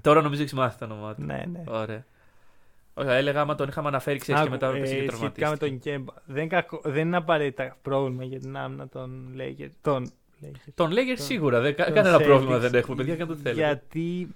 Τώρα 0.00 0.22
νομίζω 0.22 0.40
έχεις 0.40 0.52
μάθει 0.54 0.78
το 0.78 0.84
όνομά 0.84 1.14
του. 1.14 1.22
ναι, 1.22 1.44
ναι. 1.52 1.62
Ωραία. 1.68 2.04
Όχι, 2.98 3.08
έλεγα 3.08 3.40
άμα 3.40 3.54
τον 3.54 3.68
είχαμε 3.68 3.88
αναφέρει, 3.88 4.18
ξέρεις 4.18 4.40
και 4.40 4.46
Άκου, 4.48 4.54
μετά 4.56 4.74
ε, 4.74 4.76
έπεσε 4.78 4.94
και 4.94 5.10
σχετικά 5.10 5.50
με 5.50 5.56
τραυματίστηκε. 5.56 5.70
τον 5.70 5.78
Κέμπα. 5.78 6.12
Δεν, 6.24 6.48
κακό- 6.48 6.82
δεν 6.84 7.06
είναι 7.06 7.16
απαραίτητα 7.16 7.76
πρόβλημα 7.82 8.24
για 8.24 8.40
την 8.40 8.56
άμυνα 8.56 8.88
των 8.88 9.34
Lakers. 9.38 9.70
Των 9.80 10.10
Lakers. 10.42 10.72
Τον 10.74 10.90
Λέγκερ 10.90 11.16
Τον- 11.16 11.26
σίγουρα. 11.26 11.60
Δεν, 11.60 11.74
κα- 11.74 11.84
των 11.84 11.94
κανένα 11.94 12.16
Celtics. 12.18 12.22
πρόβλημα 12.24 12.58
δεν 12.58 12.74
έχουμε. 12.74 12.96
Παιδιά, 12.96 13.16
και 13.16 13.24
το 13.24 13.36
θέλετε. 13.36 13.52
Γιατί 13.66 14.34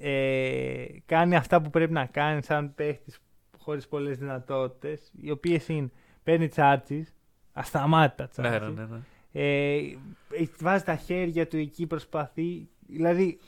ε, 0.00 0.84
κάνει 1.06 1.36
αυτά 1.36 1.60
που 1.60 1.70
πρέπει 1.70 1.92
να 1.92 2.06
κάνει 2.06 2.42
σαν 2.42 2.74
παίχτης 2.74 3.18
χωρίς 3.58 3.88
πολλές 3.88 4.18
δυνατότητες. 4.18 5.12
Οι 5.20 5.30
οποίες 5.30 5.68
είναι 5.68 5.90
παίρνει 6.22 6.48
τσάρτσι, 6.48 7.06
ασταμάτητα 7.52 8.22
Ναι, 8.22 8.28
τσάρτσι. 8.48 8.70
ναι, 8.72 8.82
ναι, 8.82 8.88
ναι. 8.90 8.98
Ε, 9.32 9.76
ε, 9.76 10.48
βάζει 10.60 10.84
τα 10.84 10.96
χέρια 10.96 11.46
του 11.48 11.56
εκεί, 11.56 11.86
προσπαθεί. 11.86 12.68
Δηλαδή, 12.86 13.38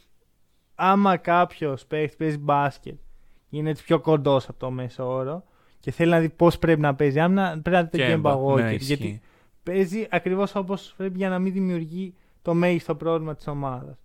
άμα 0.75 1.17
κάποιος 1.17 1.87
παίχτης 1.87 2.17
παίζει 2.17 2.39
μπάσκετ 2.39 2.95
και 2.95 3.06
είναι 3.51 3.71
έτσι 3.71 3.85
πιο 3.85 4.01
κοντός 4.01 4.49
από 4.49 4.59
το 4.59 4.71
μέσο 4.71 5.09
όρο 5.09 5.45
και 5.81 5.91
θέλει 5.91 6.11
να 6.11 6.21
δει 6.21 6.29
πώς 6.29 6.59
πρέπει 6.59 6.81
να 6.81 6.95
παίζει 6.95 7.21
άμυνα, 7.21 7.61
πρέπει 7.63 7.71
να 7.71 7.83
δει 7.83 7.91
το 7.91 7.97
Κέμπα, 7.97 8.35
Kemba 8.35 8.45
Walker. 8.45 8.63
ναι, 8.63 8.73
ισχύει. 8.73 8.85
γιατί 8.85 9.21
παίζει 9.63 10.07
ακριβώς 10.11 10.55
όπως 10.55 10.95
πρέπει 10.97 11.17
για 11.17 11.29
να 11.29 11.39
μην 11.39 11.53
δημιουργεί 11.53 12.15
το 12.43 12.55
μέγιστο 12.55 12.95
πρόβλημα 12.95 13.35
της 13.35 13.47
ομάδας. 13.47 13.97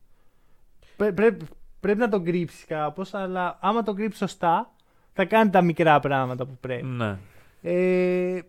πρέπει, 0.95 1.37
πρέπει 1.79 1.99
να 1.99 2.09
τον 2.09 2.23
κρύψεις 2.23 2.65
κάπως, 2.65 3.13
αλλά 3.13 3.57
άμα 3.61 3.83
τον 3.83 3.95
κρύψεις 3.95 4.19
σωστά, 4.19 4.71
θα 5.13 5.25
κάνει 5.25 5.49
τα 5.49 5.61
μικρά 5.61 5.99
πράγματα 5.99 6.45
που 6.45 6.57
πρέπει. 6.59 6.85
Ναι. 6.85 7.17
Ε, 7.61 8.41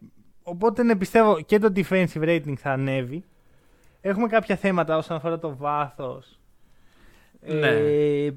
οπότε 0.43 0.83
ναι, 0.83 0.97
πιστεύω 0.97 1.41
και 1.41 1.59
το 1.59 1.73
defensive 1.77 2.23
rating 2.23 2.55
θα 2.57 2.71
ανέβει. 2.71 3.25
Έχουμε 4.01 4.27
κάποια 4.27 4.57
θέματα 4.57 4.97
όσον 4.97 5.17
αφορά 5.17 5.39
το 5.39 5.57
βάθος. 5.57 6.41
Ναι. 7.47 7.69
Ε, 7.69 8.33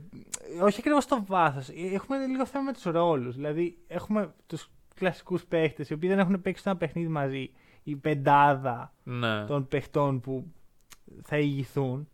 όχι 0.62 0.80
ακριβώς 0.80 1.06
το 1.06 1.24
βάθος. 1.28 1.70
Έχουμε 1.94 2.26
λίγο 2.26 2.46
θέμα 2.46 2.64
με 2.64 2.74
τους 2.74 2.84
ρόλους. 2.84 3.36
Δηλαδή, 3.36 3.78
έχουμε 3.88 4.34
τους 4.48 4.70
κλασικούς 4.96 5.46
παίχτες 5.46 5.90
οι 5.90 5.94
οποίοι 5.94 6.10
δεν 6.10 6.20
έχουν 6.20 6.42
παίξει 6.42 6.64
ένα 6.66 6.78
παιχνίδι 6.78 7.08
μαζί. 7.08 7.52
Η 7.84 7.96
πεντάδα 7.96 8.94
ναι. 9.04 9.46
των 9.46 9.68
παιχτών 9.68 10.20
που 10.20 10.46
θα 11.24 11.38
ηγηθούν. 11.38 12.10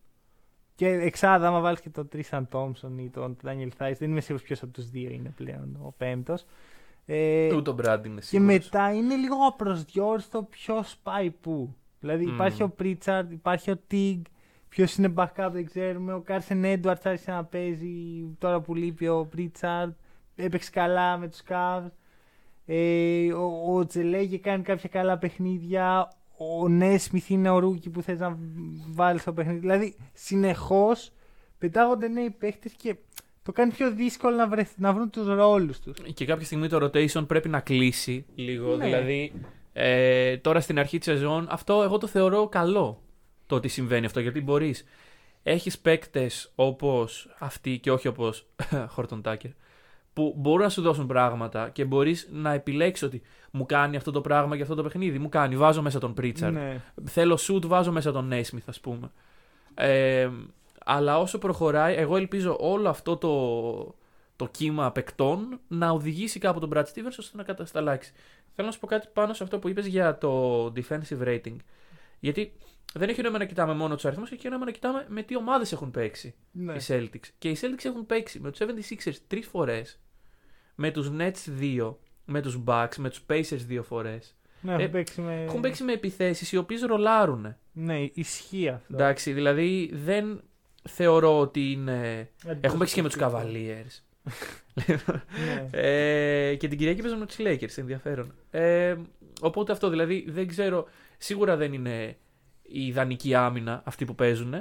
Και 0.76 0.88
εξάδα, 0.88 1.48
άμα 1.48 1.60
βάλεις 1.60 1.82
και 1.82 1.90
τον 1.90 2.08
Τρίσαν 2.08 2.48
Τόμψον 2.48 2.98
ή 2.98 3.10
τον 3.10 3.38
Ντάνιελ 3.44 3.72
Θάι, 3.76 3.94
δεν 3.94 4.10
είμαι 4.10 4.22
σίγουρος 4.22 4.46
ποιος 4.48 4.62
από 4.64 4.72
τους 4.72 4.90
δύο 4.90 5.10
είναι 5.10 5.34
πλέον 5.36 5.80
ο 5.82 5.94
πέμπτος. 5.98 6.46
Ε, 7.06 7.56
Ούτε 7.56 7.70
ο 7.70 7.74
Μπραντ 7.74 8.06
είναι 8.06 8.16
και 8.16 8.22
σίγουρος. 8.22 8.54
μετά 8.54 8.94
είναι 8.94 9.16
λίγο 9.16 9.36
απροσδιόριστο 9.48 10.44
ποιος 10.44 10.98
πάει 11.04 11.32
πού. 11.32 11.76
Δηλαδή 12.00 12.26
Μμμ. 12.26 12.34
υπάρχει 12.34 12.64
ο 12.64 12.70
Πρίτσαρντ, 12.70 13.32
υπάρχει 13.32 13.72
ο 13.72 13.78
Τιγκ, 13.88 14.24
ποιος 14.72 14.96
είναι 14.96 15.14
backup 15.16 15.50
δεν 15.52 15.66
ξέρουμε. 15.66 16.14
Ο 16.14 16.20
Κάρσεν 16.20 16.64
Έντουαρντς 16.64 17.06
άρχισε 17.06 17.32
να 17.32 17.44
παίζει 17.44 18.26
τώρα 18.38 18.62
που 18.62 18.76
λείπει 18.76 19.08
ο 19.08 19.26
Πρίτσαρντ. 19.26 19.92
Έπαιξε 20.36 20.70
καλά 20.70 21.18
με 21.18 21.28
τους 21.28 21.42
Cavs. 21.50 21.92
Ε, 22.66 23.34
ο, 23.34 23.76
ο 23.76 23.86
Οτζελέγε 23.86 24.38
κάνει 24.38 24.64
κάποια 24.64 24.90
καλά 24.90 25.18
παιχνίδια. 25.18 26.12
Ο 26.38 26.68
Νέσμιθ 26.68 27.30
είναι 27.30 27.50
ο 27.50 27.60
rookie 27.60 27.90
που 27.90 28.02
θες 28.02 28.20
να 28.20 28.38
βάλεις 28.88 29.22
στο 29.22 29.34
παιχνίδι. 29.34 29.60
Δηλαδή 29.60 29.96
συνεχώς 30.14 31.12
πετάγονται 31.58 32.08
νέοι 32.08 32.30
παίχτες 32.30 32.74
και 32.74 32.96
το 33.44 33.52
κάνει 33.52 33.72
πιο 33.72 33.92
δύσκολο 33.92 34.36
να, 34.36 34.48
βρεθ, 34.48 34.72
να 34.78 34.94
βρουν 34.94 35.10
τους 35.10 35.28
ρόλους 35.28 35.80
τους. 35.80 35.98
Και 36.14 36.26
κάποια 36.26 36.46
στιγμή 36.46 36.68
το 36.68 36.86
rotation 36.86 37.28
πρέπει 37.28 37.50
να 37.50 37.60
κλείσει 37.60 38.26
λίγο. 38.36 38.76
Ναι. 38.76 38.86
Δηλαδή, 38.86 39.32
ε, 39.74 40.38
τώρα 40.38 40.60
στην 40.60 40.80
αρχή 40.80 40.98
της 40.98 41.08
σεζόν, 41.08 41.48
αυτό 41.50 41.84
εγώ 41.84 41.98
το 41.98 42.08
θεωρώ 42.08 42.48
καλό 42.48 43.02
το 43.52 43.58
ότι 43.58 43.68
συμβαίνει 43.68 44.06
αυτό. 44.06 44.20
Γιατί 44.20 44.42
μπορείς. 44.42 44.86
Έχεις 45.44 45.80
παίκτες 45.80 46.52
όπως 46.56 47.36
αυτοί 47.40 47.80
και 47.80 47.92
όχι 47.92 48.08
όπως 48.08 48.46
Χόρτον 48.94 49.22
Τάκερ, 49.22 49.50
που 50.14 50.34
μπορούν 50.38 50.62
να 50.62 50.70
σου 50.70 50.82
δώσουν 50.82 51.08
πράγματα 51.08 51.70
και 51.70 51.86
μπορείς 51.86 52.30
να 52.32 52.54
επιλέξεις 52.54 53.08
ότι 53.08 53.22
μου 53.52 53.66
κάνει 53.66 53.96
αυτό 53.96 54.12
το 54.12 54.22
πράγμα 54.22 54.56
για 54.56 54.64
αυτό 54.64 54.76
το 54.76 54.84
παιχνίδι. 54.84 55.20
Μου 55.20 55.30
κάνει, 55.30 55.58
βάζω 55.58 55.82
μέσα 55.82 56.00
τον 56.00 56.14
Πρίτσαρντ. 56.14 56.56
Ναι. 56.56 56.82
Θέλω 57.04 57.40
shoot, 57.48 57.66
βάζω 57.66 57.92
μέσα 57.92 58.12
τον 58.12 58.30
Naismith, 58.34 58.66
ας 58.66 58.80
πούμε. 58.80 59.12
Ε, 59.74 60.30
αλλά 60.86 61.20
όσο 61.20 61.38
προχωράει, 61.38 61.96
εγώ 61.96 62.18
ελπίζω 62.18 62.58
όλο 62.60 62.90
αυτό 62.90 63.18
το, 63.18 63.96
το 64.36 64.48
κύμα 64.52 64.92
παικτών 64.92 65.60
να 65.68 65.90
οδηγήσει 65.90 66.40
κάπου 66.40 66.60
τον 66.60 66.70
Brad 66.74 66.84
Stevens 66.84 67.16
ώστε 67.20 67.38
να 67.38 67.44
κατασταλάξει. 67.44 68.12
Θέλω 68.56 68.68
να 68.68 68.74
σου 68.74 68.80
πω 68.80 68.88
κάτι 68.88 69.08
πάνω 69.14 69.34
σε 69.34 69.44
αυτό 69.44 69.60
που 69.60 69.70
είπες 69.70 69.86
για 69.86 70.18
το 70.18 70.64
defensive 70.66 71.24
rating. 71.28 71.56
Γιατί 72.20 72.54
δεν 72.94 73.10
έχει 73.10 73.22
νόημα 73.22 73.38
να 73.38 73.46
κοιτάμε 73.46 73.74
μόνο 73.74 73.96
τους 73.96 74.06
αριθμούς, 74.06 74.32
έχει 74.32 74.50
νόημα 74.50 74.66
να 74.66 74.72
κοιτάμε 74.72 75.06
με 75.10 75.22
τι 75.24 75.36
ομάδες 75.36 75.72
έχουν 75.72 75.92
παίξει 75.92 76.34
ναι. 76.52 76.74
οι 76.74 76.80
Celtics. 76.88 77.28
Και 77.38 77.50
οι 77.50 77.58
Celtics 77.62 77.86
έχουν 77.86 78.06
παίξει 78.06 78.40
με 78.40 78.52
τους 78.52 78.60
76ers 78.62 79.14
τρεις 79.28 79.48
φορές, 79.48 80.00
με 80.76 80.92
τους 80.92 81.12
Nets 81.20 81.44
δύο, 81.46 82.00
με 82.26 82.42
τους 82.42 82.60
Bucks, 82.66 82.96
με 82.98 83.10
τους 83.10 83.22
Pacers 83.30 83.58
δύο 83.68 83.84
φορές. 83.84 84.36
Ναι, 84.62 84.72
έχουν 84.72 84.84
Ε, 84.84 84.88
παίξει 84.88 85.22
με... 85.22 85.44
Έχουν 85.44 85.62
παίξει 85.62 85.84
με 85.84 85.94
επιθέσεις 85.94 86.52
οι 86.52 86.58
οποίες 86.58 86.82
ρολάρουν. 86.82 87.56
Ναι, 87.72 88.00
ισχύει 88.14 88.70
αυτό. 88.70 88.94
Εντάξει, 88.94 89.34
δηλαδή 89.34 89.90
δεν 89.94 90.42
θεωρώ 90.90 91.40
ότι 91.40 91.72
είναι. 91.72 92.30
Αντί- 92.48 92.66
Έχουν 92.66 92.80
παίξει 92.80 92.94
και 92.94 93.02
με 93.02 93.10
τους 93.10 93.18
Cavaliers. 93.22 94.00
Ναι. 94.74 95.70
ε, 95.72 96.56
και 96.56 96.68
την 96.68 96.78
Κυριακή 96.78 97.02
παίζουν 97.02 97.20
με 97.20 97.26
τους 97.26 97.36
Lakers, 97.40 97.78
ενδιαφέρον. 97.78 98.34
Ε, 98.52 98.96
οπότε 99.42 99.72
αυτό 99.72 99.90
δηλαδή 99.90 100.26
δεν 100.30 100.48
ξέρω. 100.48 100.88
Σίγουρα 101.18 101.56
δεν 101.56 101.74
είναι 101.74 102.18
η 102.72 102.86
ιδανική 102.88 103.36
άμυνα 103.36 103.82
αυτοί 103.86 104.06
που 104.06 104.16
παίζουν, 104.16 104.54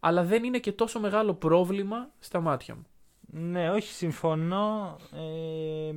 αλλά 0.00 0.24
δεν 0.24 0.44
είναι 0.44 0.58
και 0.58 0.72
τόσο 0.72 1.00
μεγάλο 1.00 1.34
πρόβλημα 1.34 2.10
στα 2.18 2.40
μάτια 2.40 2.74
μου. 2.74 2.86
ναι, 3.20 3.70
όχι, 3.70 3.92
συμφωνώ. 3.92 4.96
Ε, 5.12 5.94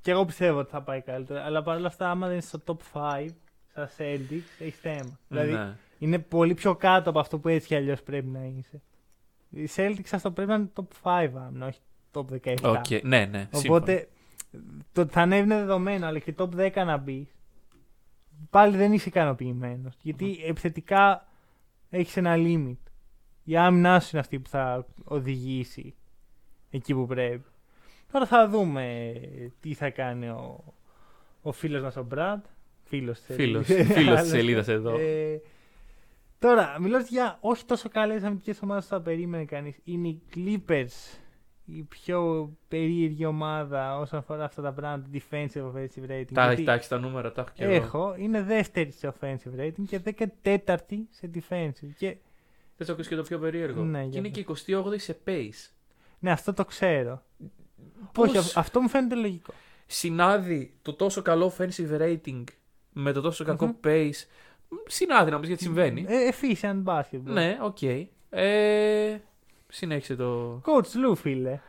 και 0.00 0.10
εγώ 0.10 0.24
πιστεύω 0.24 0.58
ότι 0.58 0.70
θα 0.70 0.82
πάει 0.82 1.00
καλύτερα. 1.00 1.44
Αλλά 1.44 1.62
παρόλα 1.62 1.86
αυτά, 1.86 2.10
άμα 2.10 2.26
δεν 2.26 2.34
είναι 2.36 2.44
στο 2.44 2.60
top 2.66 2.76
5 2.92 3.26
στα 3.70 3.88
Celtics, 3.98 4.58
έχει 4.58 4.70
θέμα. 4.80 5.18
Δηλαδή, 5.28 5.52
Ναι. 5.52 5.76
είναι 5.98 6.18
πολύ 6.18 6.54
πιο 6.54 6.74
κάτω 6.76 7.10
από 7.10 7.18
αυτό 7.18 7.38
που 7.38 7.48
έτσι 7.48 7.66
κι 7.66 7.74
αλλιώς 7.74 8.02
πρέπει 8.02 8.26
να 8.26 8.44
είσαι. 8.44 8.80
Οι 9.50 9.68
Celtics 9.76 10.08
αυτό 10.12 10.30
πρέπει 10.30 10.50
να 10.50 10.56
είναι 10.56 10.70
top 10.74 10.84
5 11.02 11.30
άμυνα, 11.46 11.66
όχι 11.66 11.78
top 12.12 12.24
17. 12.44 12.54
Οκ, 12.62 13.02
Ναι, 13.04 13.24
ναι. 13.24 13.48
σύμφωνα. 13.52 13.74
Οπότε 13.76 14.08
το 14.92 15.00
ότι 15.00 15.12
θα 15.12 15.20
ανέβει 15.20 15.42
είναι 15.44 15.54
δεδομένο, 15.56 16.06
αλλά 16.06 16.18
και 16.18 16.34
top 16.38 16.48
10 16.54 16.84
να 16.84 16.96
μπεις, 16.96 17.28
πάλι 18.50 18.76
δεν 18.76 18.92
είσαι 18.92 19.08
ικανοποιημένος. 19.08 19.94
Γιατί 20.02 20.38
επιθετικά 20.46 21.26
έχεις 21.90 22.16
ένα 22.16 22.34
limit. 22.36 22.76
Η 23.44 23.56
άμυνά 23.56 24.00
σου 24.00 24.08
είναι 24.12 24.20
αυτή 24.20 24.38
που 24.38 24.48
θα 24.48 24.86
οδηγήσει 25.04 25.94
εκεί 26.70 26.94
που 26.94 27.06
πρέπει. 27.06 27.44
Τώρα 28.12 28.26
θα 28.26 28.48
δούμε 28.48 29.12
τι 29.60 29.74
θα 29.74 29.90
κάνει 29.90 30.28
ο, 30.28 30.64
ο 31.42 31.52
φίλος 31.52 31.82
μας 31.82 31.96
ο 31.96 32.02
Μπραντ. 32.02 32.44
Φίλος 32.84 33.20
της 33.20 33.34
Φίλος, 33.36 33.66
σελίδας. 33.66 33.86
φίλος 33.94 34.04
της 34.14 34.18
Άλλος. 34.18 34.28
σελίδας 34.28 34.68
εδώ. 34.68 34.98
Ε, 34.98 35.40
τώρα, 36.38 36.76
μιλώ 36.80 36.98
για 36.98 37.38
όχι 37.40 37.64
τόσο 37.64 37.88
καλές 37.88 38.22
αμυντικές 38.22 38.58
ομάδες 38.62 38.84
που 38.84 38.90
θα 38.90 39.00
περίμενε 39.00 39.44
κανείς. 39.44 39.76
Είναι 39.84 40.08
οι 40.08 40.20
Clippers 40.34 41.18
η 41.70 41.82
πιο 41.82 42.50
περίεργη 42.68 43.24
ομάδα 43.24 43.98
όσον 43.98 44.18
αφορά 44.18 44.44
αυτά 44.44 44.62
τα 44.62 44.72
πράγματα 44.72 45.08
defensive 45.12 45.62
offensive 45.72 46.10
rating. 46.10 46.24
Τα 46.32 46.42
Γιατί 46.44 46.52
έχει 46.52 46.62
τάξει 46.64 46.88
τα 46.88 46.98
νούμερα, 46.98 47.32
τα 47.32 47.40
έχω 47.40 47.50
και 47.54 47.64
εγώ. 47.64 47.72
έχω, 47.74 48.14
είναι 48.18 48.42
δεύτερη 48.42 48.90
σε 48.90 49.12
offensive 49.20 49.60
rating 49.60 49.82
και 49.88 50.00
14η 50.04 50.98
σε 51.10 51.30
defensive. 51.34 51.90
Και, 51.96 52.16
Θες 52.76 52.86
να 52.86 52.92
ακούσεις 52.92 53.10
και 53.10 53.16
το 53.16 53.22
πιο 53.22 53.38
περίεργο. 53.38 53.82
Ναι, 53.82 54.02
και 54.02 54.08
για 54.08 54.18
είναι 54.18 54.28
πες. 54.44 54.62
και 54.64 54.74
28η 54.76 54.98
σε 55.00 55.18
pace. 55.26 55.70
ναι, 56.18 56.30
αυτό 56.30 56.52
το 56.52 56.64
ξέρω. 56.64 57.22
Πώς; 58.12 58.28
Όχι, 58.28 58.38
αυ- 58.38 58.56
αυτό 58.58 58.80
μου 58.80 58.88
φαίνεται 58.88 59.14
λογικό. 59.14 59.52
συνάδει 59.86 60.74
το 60.82 60.92
τόσο 60.94 61.22
καλό 61.22 61.52
offensive 61.58 62.00
rating 62.00 62.44
με 62.92 63.12
το 63.12 63.20
τόσο 63.20 63.44
κακό 63.44 63.66
Μμμ. 63.66 63.74
pace. 63.84 64.26
Συνάδει 64.86 65.30
να 65.30 65.38
πεις 65.38 65.48
γιατί 65.48 65.62
συμβαίνει. 65.62 66.04
Ε, 66.08 66.28
efficient 66.32 66.84
basketball. 66.84 67.20
Ναι, 67.22 67.58
οκ. 67.62 67.82
Ε, 68.30 69.18
συνέχισε 69.68 70.16
το... 70.16 70.60
Coach 70.64 71.10
Lou, 71.10 71.16
φίλε. 71.16 71.60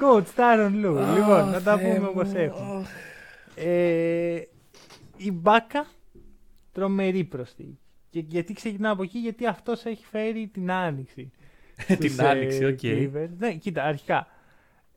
Coach 0.00 0.24
Taron 0.36 0.72
Lou. 0.84 1.14
λοιπόν, 1.14 1.50
να 1.50 1.62
τα 1.62 1.78
πούμε 1.78 2.06
όπως 2.06 2.32
έχουν. 2.32 2.86
Ε, 3.54 4.40
η 5.16 5.32
Μπάκα 5.32 5.86
τρομερή 6.72 7.24
προσθήκη. 7.24 7.78
Και 8.10 8.24
γιατί 8.28 8.52
ξεκινάω 8.52 8.92
από 8.92 9.02
εκεί, 9.02 9.18
γιατί 9.18 9.46
αυτός 9.46 9.84
έχει 9.84 10.06
φέρει 10.06 10.50
την 10.52 10.70
άνοιξη. 10.70 11.30
Την 11.86 11.96
στους, 11.96 12.18
ε, 12.18 12.28
άνοιξη, 12.28 12.64
οκ. 12.64 12.78
Clippers. 12.82 13.28
Ναι, 13.38 13.54
κοίτα, 13.54 13.84
αρχικά. 13.84 14.26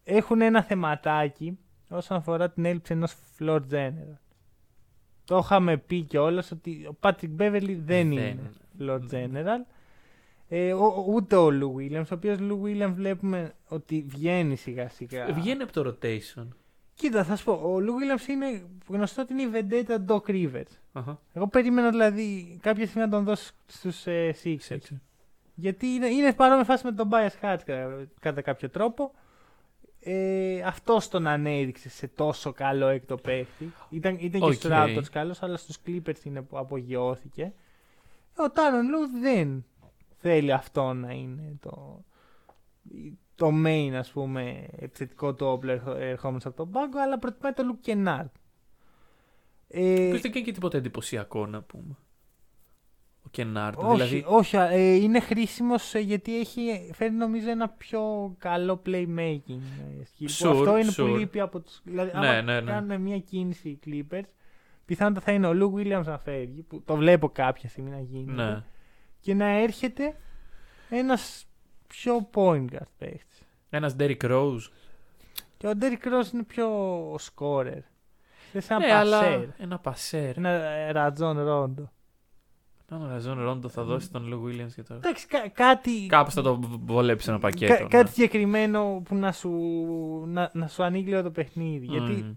Έχουν 0.03 0.41
ένα 0.41 0.63
θεματάκι 0.63 1.59
όσον 1.89 2.17
αφορά 2.17 2.49
την 2.49 2.65
έλλειψη 2.65 2.93
ενός 2.93 3.15
floor 3.39 3.59
general. 3.71 4.17
Το 5.25 5.37
είχαμε 5.37 5.77
πει 5.77 6.01
κιόλας 6.01 6.51
ότι 6.51 6.85
ο 6.85 6.97
Patrick 7.01 7.35
Beverly 7.39 7.77
δεν 7.85 8.11
είναι 8.11 8.51
floor 8.79 8.99
general. 9.11 9.74
Ε, 10.49 10.73
ο- 10.73 10.85
ο- 10.85 11.05
ούτε 11.07 11.35
ο 11.35 11.47
Lou 11.47 11.79
Williams, 11.79 12.05
ο 12.11 12.13
οποίος 12.15 12.37
Lou 12.41 12.61
Williams 12.63 12.91
βλέπουμε 12.93 13.53
ότι 13.67 14.05
βγαίνει 14.07 14.55
σιγά 14.55 14.89
σιγά. 14.89 15.33
Βγαίνει 15.33 15.61
από 15.63 15.71
το 15.71 15.89
rotation. 16.01 16.47
Κοίτα, 16.95 17.23
θα 17.23 17.35
σου 17.35 17.43
πω, 17.43 17.51
ο 17.51 17.77
Lou 17.79 17.89
Williams 17.89 18.27
είναι 18.29 18.63
γνωστό 18.87 19.21
ότι 19.21 19.33
είναι 19.33 19.41
η 19.41 19.49
Vendetta 19.53 19.97
Doc 20.07 20.21
Rivers. 20.29 20.71
Αχα. 20.93 21.19
Εγώ 21.33 21.47
περίμενα 21.47 21.89
δηλαδή 21.89 22.59
κάποια 22.61 22.85
στιγμή 22.85 23.05
να 23.05 23.09
τον 23.11 23.23
δώσω 23.23 23.51
στους 23.65 24.07
ε, 24.07 24.35
Sixers. 24.43 24.57
Sixers. 24.73 24.97
Γιατί 25.55 25.87
είναι, 25.87 26.07
είναι 26.07 26.33
παρόμοια 26.33 26.63
φάση 26.63 26.85
με 26.85 26.91
τον 26.91 27.09
Bias 27.11 27.29
Hart 27.45 27.59
κατά, 27.65 28.07
κατά 28.19 28.41
κάποιο 28.41 28.69
τρόπο. 28.69 29.11
Ε, 29.99 30.61
αυτός 30.61 31.07
τον 31.07 31.27
ανέδειξε 31.27 31.89
σε 31.89 32.07
τόσο 32.07 32.51
καλό 32.51 32.87
έκτο 32.87 33.15
παίχτη. 33.17 33.73
Ήταν, 33.89 34.17
ήταν 34.19 34.41
και 34.41 34.47
Οκ. 34.47 34.53
στους 34.53 34.69
Raptors 34.73 35.09
καλός, 35.11 35.41
αλλά 35.43 35.57
στους 35.57 35.77
Clippers 35.87 36.23
είναι 36.23 36.41
που 36.41 36.57
απογειώθηκε. 36.57 37.53
Ο 38.37 38.49
Τάιρον 38.51 38.89
Λου 38.89 39.19
δεν 39.21 39.65
θέλει 40.27 40.51
αυτό 40.51 40.93
να 40.93 41.11
είναι 41.11 41.57
το, 41.59 42.03
το 43.35 43.51
main 43.65 43.91
ας 43.97 44.11
πούμε 44.11 44.65
επιθετικό 44.77 45.33
του 45.33 45.45
όπλο 45.45 45.71
ερχόμενος 45.97 46.45
από 46.45 46.55
τον 46.55 46.71
πάγκο, 46.71 47.01
αλλά 47.01 47.19
προτιμάει 47.19 47.53
το 47.53 47.63
Λουκ 47.63 47.79
Κενάρντ. 47.81 48.35
Ε, 49.67 50.09
Που 50.11 50.19
δεν 50.21 50.31
κάνει 50.31 50.45
και 50.45 50.51
τίποτα 50.51 50.77
εντυπωσιακό 50.77 51.45
να 51.45 51.61
πούμε. 51.61 51.95
Ο 53.25 53.27
Κενάρντ. 53.31 53.75
όχι, 53.77 53.91
Δηλαδή, 53.93 54.23
όχι 54.27 54.57
ε, 54.57 54.93
είναι 54.95 55.19
χρήσιμος 55.19 55.93
γιατί 55.95 56.39
έχει 56.39 56.89
φέρει 56.93 57.13
νομίζω 57.13 57.49
ένα 57.49 57.69
πιο 57.69 58.35
καλό 58.37 58.81
playmaking. 58.85 59.61
ε, 59.79 60.03
skill, 60.03 60.25
που 60.39 60.47
Sure, 60.47 60.51
αυτό 60.51 60.77
είναι 60.77 60.91
sure. 60.91 60.95
που 60.95 61.15
λείπει 61.17 61.39
από 61.39 61.59
τους... 61.59 61.81
Δηλαδή, 61.83 62.11
Ναι, 62.19 62.27
άμα 62.27 62.41
ναι, 62.41 62.61
ναι. 62.61 62.71
κάνουν 62.71 63.01
μια 63.01 63.19
κίνηση 63.19 63.69
οι 63.69 63.79
Clippers, 63.85 64.23
πιθανότατα 64.85 65.25
θα 65.25 65.31
είναι 65.31 65.47
ο 65.47 65.51
Lou 65.53 65.79
Williams 65.79 66.03
να 66.05 66.17
φεύγει, 66.17 66.61
που 66.61 66.81
το 66.85 66.95
βλέπω 66.95 67.29
κάποια 67.29 67.69
στιγμή 67.69 67.89
να 67.89 67.99
γίνει. 67.99 68.31
ναι. 68.33 68.63
Και 69.25 69.33
να 69.33 69.45
έρχεται 69.45 70.15
ένας 70.89 71.45
πιο 71.87 72.29
point 72.33 72.65
guard 72.71 72.87
παίχτης. 72.97 73.41
Ένας 73.69 73.95
Derrick 73.99 74.21
Rose. 74.21 74.67
Και 75.57 75.67
ο 75.67 75.71
Derrick 75.79 76.05
Rose 76.07 76.33
είναι 76.33 76.43
πιο 76.43 76.69
scorer. 77.15 77.81
Θες 78.51 78.69
ένα 78.69 78.79
ναι, 78.79 78.93
αλλά 78.93 79.19
πασέρ. 79.19 79.47
ένα 79.57 79.79
πασέρ. 79.79 80.37
Ένα 80.37 80.49
ε, 80.49 80.91
ρατζόν 80.91 81.39
ρόντο. 81.43 81.91
Ένα 82.91 83.07
Ραζόν 83.07 83.41
Ρόντο 83.41 83.69
θα 83.69 83.83
δώσει 83.83 84.11
τον 84.11 84.27
Λου 84.27 84.43
Williams 84.45 84.71
και 84.75 84.83
τώρα. 84.83 84.99
Εντάξει, 85.03 85.27
κα- 85.27 85.49
κάτι... 85.49 86.05
Κάπω 86.07 86.29
θα 86.29 86.41
το 86.41 86.59
βολέψει 86.85 87.29
ένα 87.29 87.39
πακέτο. 87.39 87.73
Κα- 87.73 87.81
ναι. 87.81 87.87
κάτι 87.87 88.11
συγκεκριμένο 88.11 89.01
που 89.05 89.15
να 89.15 89.31
σου, 89.31 89.51
να, 90.27 90.51
να 90.53 90.67
σου 90.67 90.83
ανοίγει 90.83 91.09
λίγο 91.09 91.23
το 91.23 91.31
παιχνίδι. 91.31 91.85
Γιατί 91.85 92.11
Μμμ. 92.11 92.33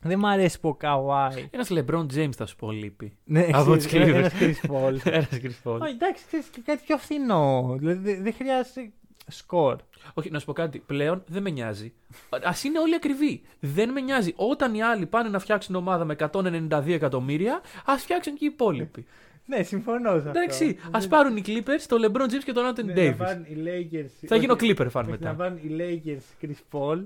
Δεν 0.00 0.18
μ' 0.18 0.26
αρέσει 0.26 0.60
που 0.60 0.68
ο 0.68 0.74
Καουάι. 0.74 1.48
Ένας 1.50 1.68
LeBron 1.70 2.06
James 2.14 2.32
θα 2.36 2.46
σου 2.46 2.56
πω 2.56 2.70
λείπει. 2.70 3.16
Ναι, 3.24 3.46
Από 3.52 3.76
ξέρεις, 3.76 3.84
τους 3.86 3.92
Clippers. 3.92 4.14
ένας 4.14 4.32
Chris 4.40 4.70
Paul. 4.70 4.96
Ένας 5.12 5.28
Chris 5.32 5.70
Paul. 5.70 5.78
Όχι, 5.80 5.92
εντάξει, 5.92 6.24
ξέρεις, 6.26 6.46
και 6.46 6.60
κάτι 6.64 6.82
πιο 6.86 6.96
φθηνό. 6.98 7.74
Δηλαδή 7.78 8.12
δεν 8.12 8.22
δεν 8.22 8.32
χρειάζεται 8.34 8.90
σκορ. 9.26 9.76
Όχι, 10.14 10.30
να 10.30 10.38
σου 10.38 10.46
πω 10.46 10.52
κάτι. 10.52 10.78
Πλέον 10.78 11.22
δεν 11.26 11.42
με 11.42 11.50
νοιάζει. 11.50 11.92
Α 12.30 12.50
είναι 12.66 12.78
όλοι 12.78 12.94
ακριβοί. 12.94 13.42
Δεν 13.60 13.90
με 13.92 14.00
νοιάζει. 14.00 14.32
Όταν 14.36 14.74
οι 14.74 14.82
άλλοι 14.82 15.06
πάνε 15.06 15.28
να 15.28 15.38
φτιάξουν 15.38 15.74
ομάδα 15.74 16.04
με 16.04 16.16
192 16.32 16.82
εκατομμύρια, 16.86 17.60
ας 17.84 18.02
φτιάξουν 18.02 18.34
και 18.34 18.44
οι 18.44 18.48
υπόλοιποι. 18.52 19.06
Ναι, 19.46 19.62
συμφωνώ 19.62 20.10
σε 20.10 20.16
αυτό. 20.16 20.28
Εντάξει, 20.28 20.76
ας 20.90 21.08
πάρουν 21.08 21.36
οι 21.36 21.42
Clippers, 21.46 21.82
τον 21.88 22.00
LeBron 22.04 22.22
James 22.24 22.42
και 22.44 22.52
τον 22.52 22.64
Anthony 22.74 22.84
Ναι, 22.84 22.92
να 22.92 23.12
Davis. 23.12 23.16
πάρουν 23.16 23.42
οι 23.44 23.56
Lakers. 23.64 24.26
Θα 24.26 24.36
γίνω 24.36 24.52
όχι, 24.60 24.74
Clipper 24.76 24.82
fan 24.86 24.86
όχι, 24.94 24.94
Να 24.94 25.02
μετά. 25.10 25.34
πάρουν 25.34 25.56
οι 25.56 25.76
Lakers 25.78 26.44
Chris 26.44 26.78
Paul. 26.78 27.04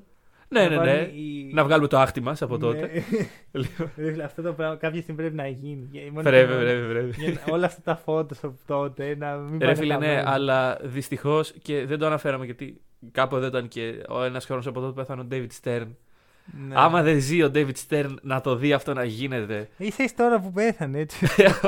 Ναι, 0.52 0.60
να 0.60 0.68
ναι, 0.68 0.76
πάρουν 0.76 0.92
ναι. 0.92 1.00
οι- 1.00 1.50
Να 1.54 1.64
βγάλουμε 1.64 1.88
το 1.88 1.98
άχτη 1.98 2.20
μας 2.20 2.42
από 2.42 2.58
τότε. 2.58 2.80
Ναι. 2.80 3.02
Λοιπόν, 3.60 3.90
Ρε 3.96 4.10
φίλε, 4.10 4.22
Αυτό 4.24 4.42
το 4.42 4.52
πράγμα 4.52 4.76
κάποια 4.76 5.00
στιγμή 5.02 5.20
πρέπει 5.20 5.36
να 5.36 5.46
γίνει. 5.48 5.88
Για- 5.90 6.02
μόνο 6.10 6.22
Πρέπει, 6.22 6.46
και 6.48 6.52
μόνο- 6.54 6.64
πρέπει, 6.64 6.86
πρέπει. 6.92 7.22
για 7.22 7.42
να- 7.46 7.52
Όλα 7.52 7.66
αυτά 7.66 7.80
τα 7.82 8.02
Photoshop 8.06 8.52
τότε 8.66 9.16
να 9.18 9.34
μην 9.36 9.58
Ρε 9.58 9.64
πάνε 9.64 9.74
φίλε, 9.74 9.96
ναι, 9.96 10.06
χαμένα. 10.06 10.30
αλλά 10.32 10.78
δυστυχώς 10.82 11.52
και 11.62 11.86
δεν 11.86 11.98
το 11.98 12.06
αναφέραμε 12.06 12.44
γιατί 12.44 12.80
κάπου 13.12 13.36
εδώ 13.36 13.46
ήταν 13.46 13.68
και 13.68 13.94
ο 14.08 14.22
ένας 14.22 14.44
χρόνος 14.44 14.66
από 14.66 14.80
τότε 14.80 14.92
που 14.92 14.96
πέθανε 15.06 15.20
ο 15.22 15.26
David 15.30 15.62
Stern. 15.64 15.86
Ναι. 16.68 16.74
Άμα 16.74 17.02
δεν 17.02 17.20
ζει 17.20 17.42
ο 17.42 17.50
David 17.54 17.70
Stern 17.88 18.14
να 18.22 18.40
το 18.40 18.56
δει 18.56 18.72
αυτό 18.72 18.92
να 18.92 19.04
γίνεται. 19.04 19.68
Είσαι 19.76 20.02
εσύ 20.02 20.16
τώρα 20.16 20.40
που 20.40 20.52
πέθανε, 20.52 20.98
έτσι. 20.98 21.26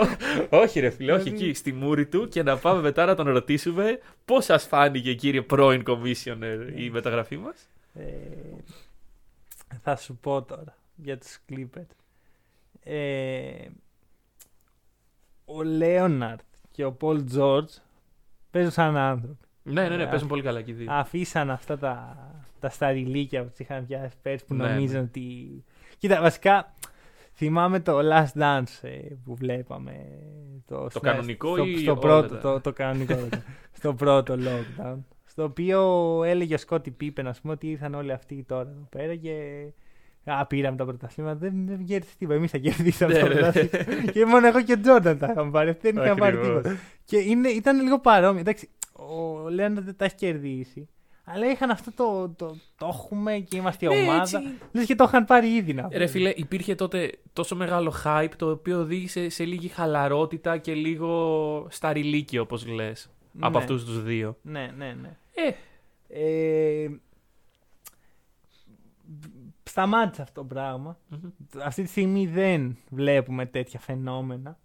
όχι, 0.62 0.80
ρε 0.80 0.90
φίλε, 0.90 1.12
όχι 1.12 1.22
Δηλαδή- 1.22 1.44
εκεί 1.44 1.54
στη 1.54 1.72
μούρη 1.72 2.06
του 2.06 2.28
και 2.28 2.42
να 2.42 2.56
πάμε 2.56 2.80
μετά 2.80 3.04
να 3.04 3.14
τον 3.14 3.28
ρωτήσουμε 3.28 3.98
πώς 4.24 4.44
σας 4.44 4.64
φάνηκε, 4.66 5.14
κύριε 5.14 5.42
πρώην 5.42 5.82
commissioner, 5.86 6.72
η 6.76 6.90
μεταγραφή 6.90 7.36
μας. 7.36 7.68
Ε, 7.94 8.04
θα 9.82 9.96
σου 9.96 10.16
πω 10.16 10.42
τώρα 10.42 10.76
για 10.96 11.18
τους 11.18 11.38
Clippers. 11.48 11.94
Ε, 12.82 13.66
ο 15.44 15.62
Λέοναρτ 15.62 16.40
και 16.70 16.84
ο 16.84 16.92
Πολ 16.92 17.24
Τζόρτζ 17.24 17.74
παίζουν 18.50 18.70
σαν 18.72 18.96
άνθρωποι. 18.96 19.36
Ναι, 19.62 19.88
ναι, 19.88 19.96
ναι, 19.96 20.02
Ε, 20.02 20.06
παίζουν 20.06 20.28
πολύ 20.28 20.42
καλά 20.42 20.62
και 20.62 20.70
οι 20.70 20.74
δύο. 20.74 20.92
Αφήσαν 20.92 21.50
αυτά 21.50 21.78
τα, 21.78 22.16
τα 22.60 22.68
σταριλίκια 22.68 23.42
που 23.42 23.48
τους 23.48 23.58
είχαν 23.58 23.86
πιάσει 23.86 24.16
πέρσι 24.22 24.44
που 24.44 24.54
Ναι, 24.54 24.68
νομίζαν 24.68 24.96
ναι. 25.00 25.06
ότι... 25.08 25.64
Κοίτα, 25.98 26.20
βασικά 26.20 26.74
θυμάμαι 27.34 27.80
το 27.80 27.98
Last 28.02 28.40
Dance 28.40 28.62
ε, 28.82 28.98
που 29.24 29.34
βλέπαμε. 29.34 30.06
Το, 30.66 30.86
στην- 30.90 31.02
κανονικό 31.02 31.54
στο, 31.54 31.64
ή 31.64 31.78
στο 31.78 31.90
όλα 31.90 32.00
πρώτο, 32.00 32.28
τα- 32.34 32.40
το, 32.40 32.60
το 32.60 32.72
κανονικό. 32.72 33.28
στο 33.72 33.94
πρώτο 33.94 34.34
lockdown. 34.38 34.96
Στο 35.36 35.42
οποίο 35.44 35.80
έλεγε 36.24 36.54
ο 36.54 36.58
Σκότι 36.58 36.90
Πίπεν, 36.90 37.26
ας 37.26 37.40
πούμε, 37.40 37.52
ότι 37.52 37.70
ήρθαν 37.70 37.94
όλοι 37.94 38.12
αυτοί 38.12 38.44
τώρα 38.48 38.60
εδώ 38.60 38.88
πέρα 38.90 39.14
και. 39.16 39.64
Α, 40.24 40.46
πήραμε 40.46 40.76
τα 40.76 40.84
πρωταθλήματα. 40.84 41.34
Δεν, 41.38 41.66
δεν 41.66 41.84
κέρδισε 41.84 42.14
τίποτα. 42.18 42.36
Εμείς 42.38 42.50
θα 42.50 42.58
κερδίσαμε 42.58 43.12
Ναι, 43.12 43.18
τα 43.20 43.28
ναι, 43.28 43.34
ναι. 43.34 43.40
πρωταθλήματα. 43.40 44.10
και 44.12 44.24
μόνο 44.24 44.46
εγώ 44.46 44.62
και 44.62 44.72
ο 44.72 44.80
Τζόρνταν 44.80 45.18
τα 45.18 45.28
είχαμε 45.30 45.50
πάρει. 45.50 45.70
Αυτοί 45.70 45.90
δεν 45.90 46.04
είχαν 46.04 46.16
πάρει 46.16 46.36
Ακριβώς. 46.36 46.62
τίποτα. 46.62 46.78
Και 47.04 47.16
είναι, 47.18 47.48
ήταν 47.48 47.80
λίγο 47.82 48.00
παρόμοιο. 48.00 48.40
Εντάξει, 48.40 48.68
ο 48.92 49.48
Λέοντα 49.48 49.80
δεν 49.80 49.96
τα 49.96 50.04
έχει 50.04 50.14
κερδίσει. 50.14 50.88
Αλλά 51.24 51.50
είχαν 51.50 51.70
αυτό 51.70 51.90
το, 51.92 52.28
το, 52.36 52.56
το, 52.78 52.86
έχουμε 52.86 53.38
και 53.38 53.56
είμαστε 53.56 53.86
η 53.86 53.88
Ναι, 53.88 54.02
ομάδα. 54.02 54.20
έτσι. 54.20 54.36
Λες 54.72 54.84
και 54.86 54.94
το 54.94 55.04
είχαν 55.04 55.24
πάρει 55.24 55.54
ήδη 55.54 55.72
να 55.74 55.88
Ρε 55.92 56.06
φίλε, 56.06 56.32
υπήρχε 56.36 56.74
τότε 56.74 57.12
τόσο 57.32 57.56
μεγάλο 57.56 57.92
hype 58.04 58.28
το 58.36 58.50
οποίο 58.50 58.78
οδήγησε 58.80 59.28
σε 59.28 59.44
λίγη 59.44 59.68
χαλαρότητα 59.68 60.56
και 60.58 60.74
λίγο 60.74 61.66
σταριλίκι 61.70 62.38
όπως 62.38 62.66
λες 62.66 63.10
από 63.40 63.58
Ναι. 63.58 63.64
αυτούς 63.64 63.84
τους 63.84 64.02
δύο. 64.02 64.36
Ναι, 64.42 64.70
ναι, 64.76 64.96
ναι. 65.02 65.16
Ε, 65.34 65.52
Ε, 66.08 66.88
σταμάτησε 69.64 70.22
αυτό 70.22 70.40
το 70.40 70.46
πράγμα. 70.46 70.98
μμμ. 71.08 71.30
Αυτή 71.62 71.82
τη 71.82 71.88
στιγμή 71.88 72.26
δεν 72.26 72.76
βλέπουμε 72.90 73.46
τέτοια 73.46 73.80
φαινόμενα. 73.80 74.58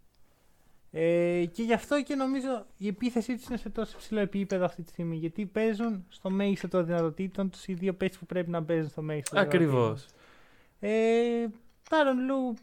Ε, 0.91 1.45
και 1.51 1.63
γι' 1.63 1.74
αυτό 1.74 2.03
και 2.03 2.15
νομίζω 2.15 2.65
η 2.78 2.88
επίθεσή 2.88 3.36
τους 3.36 3.45
είναι 3.45 3.57
σε 3.57 3.70
τόσο 3.70 3.93
υψηλό 3.95 4.20
επίπεδο 4.20 4.65
αυτή 4.65 4.82
τη 4.82 4.89
στιγμή. 4.89 5.15
Γιατί 5.15 5.45
παίζουν 5.45 6.05
στο 6.09 6.30
μέγιστο 6.30 6.67
των 6.67 6.86
δυνατοτήτων 6.86 7.49
τους 7.49 7.67
οι 7.67 7.74
δύο 7.74 7.93
παίκτες 7.93 8.20
που 8.20 8.26
πρέπει 8.26 8.49
να 8.49 8.63
παίζουν 8.63 8.89
στο 8.89 9.01
μέγιστο 9.01 9.36
των 9.36 9.43
δυνατοτήτων. 9.49 9.78
ακριβώς. 9.80 10.05
Ε, 10.80 11.47
Τάρον 11.89 12.26
Λου. 12.26 12.53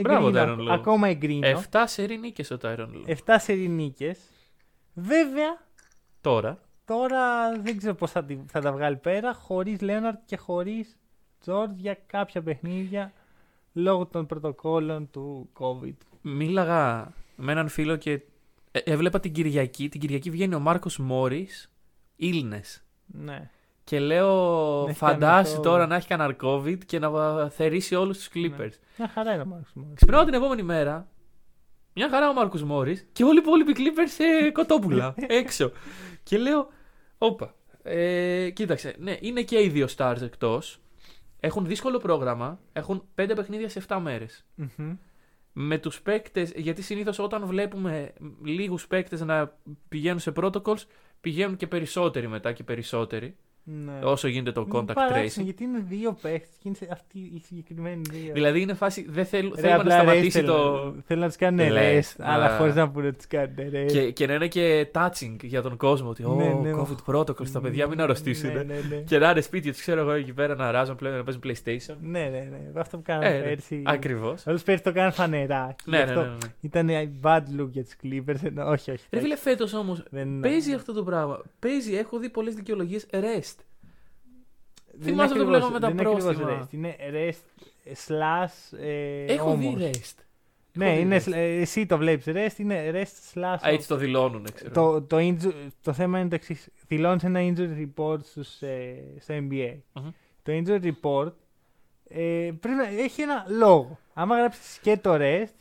Μπράβο, 0.00 0.26
εγκρίνω, 0.28 0.54
Tyronn 0.54 0.58
Lue. 0.68 0.72
Ακόμα 0.72 1.08
εγκρίνω. 1.08 1.46
Εφτά 1.46 1.86
σερή 1.86 2.18
νίκες 2.18 2.50
ο 2.50 2.58
Tyron 2.62 2.88
Lue. 3.06 3.16
7 3.26 3.36
σερινίκε. 3.38 4.16
Βέβαια, 4.94 5.66
Τώρα. 6.20 6.60
Τώρα 6.88 7.52
δεν 7.62 7.76
ξέρω 7.78 7.94
πώς 7.94 8.10
θα, 8.10 8.24
τη- 8.24 8.38
θα 8.46 8.60
τα 8.60 8.72
βγάλει 8.72 8.96
πέρα 8.96 9.34
χωρίς 9.34 9.80
Λέοναρτ 9.80 10.18
και 10.24 10.36
χωρίς 10.36 10.96
Τζορτ 11.40 11.70
για 11.76 11.98
κάποια 12.06 12.42
παιχνίδια 12.42 13.12
λόγω 13.72 14.06
των 14.06 14.26
πρωτοκόλων 14.26 15.10
του 15.10 15.48
COVID. 15.58 15.94
Μίλαγα 16.22 17.12
με 17.36 17.52
έναν 17.52 17.68
φίλο 17.68 17.96
και 17.96 18.12
ε, 18.70 18.78
έβλεπα 18.84 19.20
την 19.20 19.32
Κυριακή. 19.32 19.88
Την 19.88 20.00
Κυριακή 20.00 20.30
βγαίνει 20.30 20.54
ο 20.54 20.58
Μάρκος 20.60 20.98
Μόρις, 20.98 21.70
Ήλνε. 22.16 22.60
Ναι. 23.06 23.50
Και 23.84 24.00
λέω, 24.00 24.34
Να 24.84 24.88
έχει 24.90 24.98
φαντάσου 24.98 25.42
κάνει 25.52 25.64
το- 25.64 25.70
τώρα 25.70 25.86
να 25.86 25.96
έχει 25.96 26.06
κανένα 26.08 26.36
COVID 26.42 26.78
και 26.86 26.98
να 26.98 27.48
θερήσει 27.48 27.94
όλους 27.94 28.16
τους 28.18 28.28
Clippers. 28.34 28.70
Μια 28.98 29.08
χαρά 29.08 29.32
είναι 29.32 29.42
ο 29.42 29.46
Μάρκος 29.46 29.70
Μόρις. 29.74 29.94
Ξυπνάω 29.94 30.24
την 30.24 30.34
επόμενη 30.34 30.62
μέρα. 30.62 31.08
Μια 31.94 32.08
χαρά 32.08 32.28
ο 32.28 32.32
Μάρκος 32.32 32.62
Μόρις 32.62 33.06
και 33.12 33.24
όλοι 33.24 33.38
οι 33.38 33.42
υπόλοιποι 33.46 33.72
Clippers 33.76 34.08
σε 34.08 34.50
κοτόπουλα 34.50 35.14
έξω. 35.42 35.70
και 36.22 36.38
λέω, 36.38 36.68
Όπα. 37.18 37.54
Ε, 37.82 38.50
κοίταξε, 38.50 38.94
ναι, 38.98 39.16
είναι 39.20 39.42
και 39.42 39.62
οι 39.62 39.68
δύο 39.68 39.86
stars 39.96 40.20
εκτός. 40.20 40.80
Έχουν 41.40 41.66
δύσκολο 41.66 41.98
πρόγραμμα. 41.98 42.60
Έχουν 42.72 43.02
πέντε 43.14 43.34
παιχνίδια 43.34 43.68
σε 43.68 43.84
7 43.88 43.98
μέρες. 44.02 44.44
Μμμ. 44.54 44.96
Με 45.52 45.78
τους 45.78 46.02
παίκτες, 46.02 46.52
γιατί 46.56 46.82
συνήθως 46.82 47.18
όταν 47.18 47.46
βλέπουμε 47.46 48.12
λίγους 48.44 48.86
παίκτες 48.86 49.20
να 49.20 49.56
πηγαίνουν 49.88 50.18
σε 50.18 50.32
protocols, 50.36 50.82
πηγαίνουν 51.20 51.56
και 51.56 51.66
περισσότεροι 51.66 52.28
μετά 52.28 52.52
και 52.52 52.64
περισσότεροι. 52.64 53.36
Ναι. 53.84 53.92
Όσο 54.02 54.28
γίνεται 54.28 54.52
το 54.52 54.60
Μου 54.60 54.68
contact 54.78 54.92
παράξενο, 54.94 55.26
tracing. 55.26 55.44
Γιατί 55.44 55.64
είναι 55.64 55.78
δύο 55.88 56.16
παίχτες 56.22 56.48
και 56.62 56.68
είναι 56.68 56.74
σε 56.76 56.88
αυτή 56.92 57.18
η 57.18 57.42
συγκεκριμένη 57.46 58.00
δύο. 58.10 58.32
Δηλαδή 58.32 58.60
είναι 58.60 58.74
φάση. 58.74 59.06
Δεν 59.08 59.24
θέλ, 59.24 59.48
Ρε, 59.48 59.60
θέλουμε 59.60 59.70
να 59.72 59.80
απλά 59.80 59.92
σταματήσει 59.94 60.40
rest 60.42 60.44
το. 60.46 60.52
θέλουν- 60.54 61.02
Θέλουν 61.06 61.22
να 61.22 61.28
τους 61.28 61.36
κάνουν 61.36 61.70
Λες, 61.72 62.14
rest, 62.18 62.22
αλλά 62.24 62.44
α. 62.44 62.56
χωρίς 62.56 62.74
να 62.74 62.90
πούνε 62.90 63.06
ότι 63.06 63.16
τους 63.16 63.26
κάνουν 63.26 63.54
rest. 63.58 63.86
Και, 63.92 64.10
και 64.10 64.26
να 64.26 64.34
είναι 64.34 64.48
και 64.48 64.88
touching 64.94 65.36
για 65.42 65.62
τον 65.62 65.76
κόσμο. 65.76 66.08
Ότι, 66.08 66.22
Ναι, 66.22 66.52
oh, 66.54 66.60
ναι, 66.62 66.70
COVID 66.74 67.14
protocols, 67.14 67.48
τα 67.48 67.60
παιδιά 67.60 67.86
μην 67.88 68.00
αρρωστήσουν. 68.00 68.52
Ναι, 68.52 68.62
ναι, 68.62 68.74
ναι. 68.88 68.96
Και 68.96 69.18
να 69.18 69.30
είναι 69.30 69.40
σπίτι 69.40 69.70
τους, 69.70 69.80
ξέρω 69.80 70.00
εγώ, 70.00 70.10
εκεί 70.10 70.32
πέρα 70.32 70.54
να 70.54 70.70
ράζουν 70.70 70.96
πλέον 70.96 71.16
να 71.16 71.24
παίζουν 71.24 71.42
PlayStation. 71.44 71.96
Ναι, 72.00 72.20
ναι, 72.20 72.48
ναι. 72.50 72.80
Αυτό 72.80 72.96
που 72.96 73.02
κάναμε 73.02 73.36
Ε, 73.36 73.40
πέρσι. 73.40 73.82
Ακριβώς. 73.86 74.46
Όλου 74.46 74.58
πέρσι 74.64 74.82
το 74.82 74.92
κάναν 74.92 75.12
φανερά. 75.12 75.74
Και 75.84 75.90
Ναι, 75.90 75.96
γι' 75.98 76.04
ναι, 76.04 76.10
αυτό 76.10 76.20
ναι, 76.22 76.28
ναι. 76.28 76.36
Ήταν 76.60 77.12
bad 77.22 77.60
look 77.60 77.68
για 77.70 77.84
τους 77.84 77.94
Clippers. 78.02 78.44
ενώ- 78.44 78.66
όχι, 78.70 78.90
όχι. 78.90 79.04
Ρε 79.10 79.20
φίλε, 79.20 79.36
φέτος 79.36 79.74
όμως 79.74 80.02
Δεν- 80.10 80.40
παίζει 80.40 80.72
αυτό 80.72 80.92
το 80.92 81.02
πράγμα. 81.02 81.42
Παίζει, 81.58 81.94
έχω 81.94 82.18
δει 82.18 82.28
πολλές 82.30 82.54
δικαιολογίες 82.54 83.06
rest. 83.10 83.57
Δεν 84.98 85.08
θυμάσαι 85.08 85.10
είναι 85.12 85.22
αυτό 85.22 85.34
που 85.34 85.40
ακριβώς- 85.40 85.52
λέγαμε 85.52 85.72
με 85.72 85.80
τα 85.80 85.86
δεν 85.86 85.98
είναι 85.98 86.08
ακριβώς 86.08 86.24
πρόστιμα. 86.24 86.62
rest. 86.62 86.72
Είναι 86.72 86.96
rest 87.12 87.66
slash. 88.08 88.78
Ε, 88.78 89.24
Έχω 89.32 89.50
όμως. 89.50 89.74
δει 89.76 89.90
rest. 89.90 90.22
Ναι, 90.72 90.86
Έχω 90.86 90.94
δει 90.96 91.00
είναι, 91.02 91.16
rest. 91.24 91.28
sl- 91.28 91.32
ε, 91.34 91.60
εσύ 91.60 91.86
το 91.86 91.96
βλέπεις 91.98 92.24
rest. 92.28 92.58
Είναι 92.58 92.90
rest 92.94 93.34
slash. 93.38 93.56
Α, 93.66 93.68
έτσι 93.70 93.88
το 93.88 93.96
δηλώνουν, 93.96 94.46
ξέρω. 94.54 94.70
το, 94.70 95.02
το, 95.02 95.16
inju- 95.20 95.66
το 95.82 95.92
θέμα 95.92 96.18
είναι 96.18 96.28
το 96.28 96.34
εξής. 96.34 96.68
Δηλώνεις 96.86 97.24
ένα 97.24 97.40
injury 97.40 97.86
report 97.86 98.18
στους, 98.24 98.62
ε, 98.62 98.94
στο 99.20 99.34
NBA. 99.34 99.74
Μμμ. 99.92 100.10
Το 100.42 100.52
injury 100.52 100.80
report 100.92 101.32
ε, 102.08 102.50
πρέπει 102.60 102.76
να 102.76 102.88
έχει 103.02 103.22
ένα 103.22 103.44
λόγο. 103.48 103.98
Άμα 104.14 104.36
γράψεις 104.38 104.78
και 104.78 104.96
το 104.96 105.14
rest. 105.20 105.54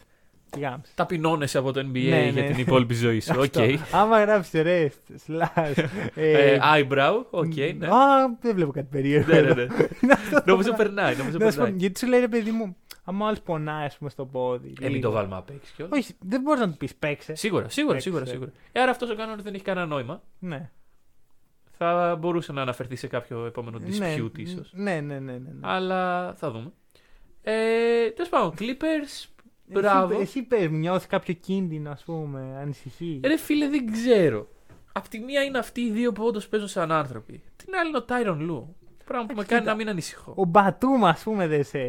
Τη 0.49 0.59
γάμησες. 0.59 0.93
Ταπεινώνεσαι 0.95 1.57
από 1.57 1.71
το 1.71 1.79
NBA 1.79 1.91
Ναι, 2.09 2.29
για 2.29 2.31
ναι. 2.41 2.47
την 2.49 2.57
υπόλοιπη 2.59 2.93
ζωή 2.93 3.19
σου. 3.19 3.33
Οκ. 3.43 3.43
Αυτό. 3.43 3.97
Άμα 3.97 4.23
γράψει 4.23 4.61
rest 4.65 5.31
slash. 5.31 5.83
Ε, 6.15 6.31
ε, 6.53 6.59
eyebrow, 6.75 7.21
οκ, 7.29 7.53
ναι. 7.77 7.87
Α, 7.87 8.37
δεν 8.41 8.55
βλέπω 8.55 8.71
κάτι 8.71 8.87
περίεργο. 8.91 9.33
Ναι, 9.33 9.41
ναι, 9.41 9.47
εδώ. 9.49 9.55
ναι. 9.55 9.63
Είναι 10.01 10.13
αυτό 10.13 10.35
το 10.35 10.43
Νομίζω 10.45 10.73
πράγμα. 10.73 10.75
περνάει, 10.93 11.15
νομίζω 11.15 11.37
Να 11.37 11.51
σου 11.51 11.57
πω, 11.57 11.63
περνάει. 11.63 11.79
γιατί 11.79 11.99
σου 11.99 12.07
λέει 12.07 12.19
ρε 12.19 12.27
παιδί 12.27 12.51
μου, 12.51 12.75
άμα 13.03 13.25
άλλος 13.27 13.41
πονάει 13.41 13.85
ας 13.85 13.97
πούμε, 13.97 14.09
στο 14.09 14.25
πόδι. 14.25 14.67
Ε, 14.81 14.83
μην 14.85 14.93
λίγο. 14.93 15.07
το 15.07 15.11
βάλουμε 15.15 15.35
απ' 15.35 15.49
έξω 15.49 15.73
κιόλας. 15.75 15.97
Όχι, 15.99 16.13
δεν 16.19 16.41
μπορείς 16.41 16.59
να 16.61 16.69
του 16.69 16.77
πεις 16.77 16.95
παίξε. 16.95 17.35
Σίγουρα, 17.35 17.69
σίγουρα, 17.69 17.93
Παίξε. 17.93 18.09
σίγουρα. 18.09 18.25
σίγουρα. 18.25 18.51
Ε, 18.71 18.81
άρα 18.81 18.91
αυτός 18.91 19.09
ο 19.09 19.15
κανόνας 19.15 19.43
δεν 19.43 19.53
έχει 19.53 19.63
κανένα 19.63 19.85
νόημα. 19.85 20.21
Ναι. 20.39 20.69
Θα 21.79 22.15
μπορούσε 22.19 22.51
να 22.51 22.61
αναφερθεί 22.61 22.95
σε 22.95 23.07
κάποιο 23.07 23.45
επόμενο 23.45 23.77
dispute 23.85 23.97
ναι, 23.99 24.15
ίσως. 24.35 24.71
Ναι, 24.73 24.91
ναι, 25.01 25.19
ναι. 25.19 25.19
ναι, 25.19 25.37
ναι. 25.37 25.59
Αλλά 25.61 26.33
θα 26.37 26.51
δούμε. 26.51 26.71
Ε, 27.41 28.09
Τέλος 28.09 28.29
πάντων, 28.29 28.53
Clippers. 28.59 29.25
Μπράβο. 29.67 30.13
Εσύ, 30.13 30.21
εσύ 30.21 30.41
πες, 30.41 30.67
μου, 30.67 30.77
νιώθεις 30.77 31.07
κάποιο 31.07 31.33
κίνδυνο, 31.33 31.89
ας 31.91 32.03
πούμε, 32.03 32.57
ανησυχείς; 32.61 33.19
Ρε 33.23 33.37
φίλε, 33.37 33.69
δεν 33.69 33.91
ξέρω. 33.91 34.47
Απ' 34.91 35.07
τη 35.07 35.19
μία 35.19 35.43
είναι 35.43 35.57
αυτοί 35.57 35.81
οι 35.81 35.91
δύο 35.91 36.11
που 36.11 36.23
όντως 36.23 36.47
παίζουν 36.47 36.69
σαν 36.69 36.91
άνθρωποι. 36.91 37.41
Την 37.55 37.75
άλλη 37.75 37.87
είναι 37.89 37.97
ο 37.97 38.03
Τάιρον 38.03 38.39
Λου. 38.39 38.75
Πράγμα 39.05 39.25
που 39.25 39.33
με 39.35 39.41
Εντάξει, 39.41 39.49
κάνει 39.49 39.61
κοίτα. 39.61 39.71
να 39.71 39.77
μην 39.77 39.89
ανησυχώ. 39.89 40.33
Ο 40.37 40.45
Μπατούμ, 40.45 41.05
ας 41.05 41.23
πούμε, 41.23 41.47
δεν 41.47 41.63
σε, 41.63 41.79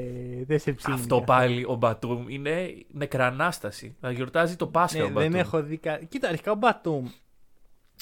δεν 0.46 0.58
σε 0.58 0.72
ψήνει. 0.72 0.94
Αυτό 0.94 1.20
πάλι 1.22 1.64
ο 1.68 1.74
Μπατούμ 1.74 2.24
είναι 2.28 2.74
νεκρανάσταση. 2.90 3.96
Να 4.00 4.10
γιορτάζει 4.10 4.56
το 4.56 4.66
Πάσχα 4.66 4.98
Ναι, 4.98 5.04
ο 5.04 5.08
Μπατούμ. 5.08 5.30
δεν 5.30 5.40
έχω 5.40 5.62
δει 5.62 5.76
κα... 5.76 5.96
Κοίτα, 5.98 6.28
αρχικά 6.28 6.50
ο 6.52 6.54
Μπατούμ. 6.54 7.06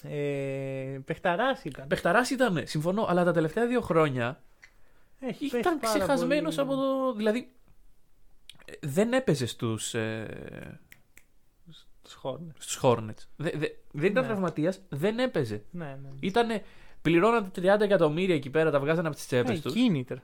Ε, 0.02 0.98
παιχταράς 1.04 1.64
ήταν. 1.64 1.86
Πεχταρά 1.86 2.22
ήταν, 2.32 2.62
συμφωνώ, 2.64 3.06
αλλά 3.08 3.24
τα 3.24 3.32
τελευταία 3.32 3.66
δύο 3.66 3.80
χρόνια 3.80 4.40
Έχει 5.20 5.44
πέσει 5.46 5.58
ήταν 5.58 5.78
πάρα 5.78 5.94
ξεχασμένος 5.98 6.54
πολύ. 6.54 6.68
από 6.68 6.76
το. 6.80 7.14
Δηλαδή. 7.14 7.48
Ε, 8.66 8.72
Δεν 8.86 9.12
έπαιζε 9.12 9.46
στους 9.46 9.94
ε, 9.94 10.80
Τους 12.02 12.18
Hornets. 12.22 12.54
στους 12.58 12.78
Hornets. 12.82 13.26
Δε- 13.36 13.50
δε- 13.54 13.68
δεν 13.90 14.10
ήταν 14.10 14.22
Ναι. 14.22 14.28
τραυματίας, 14.28 14.80
δεν 14.88 15.18
έπαιζε. 15.18 15.62
Ναι, 15.70 15.84
ναι. 16.02 16.08
Ήτανε. 16.20 16.62
Πληρώναν 17.02 17.50
30 17.54 17.80
εκατομμύρια 17.80 18.34
εκεί 18.34 18.50
πέρα, 18.50 18.70
τα 18.70 18.80
βγάζανε 18.80 19.06
από 19.08 19.16
τις 19.16 19.26
τσέπες 19.26 19.58
Ε, 19.58 19.62
τους. 19.62 19.72
κίνητρο. 19.72 20.16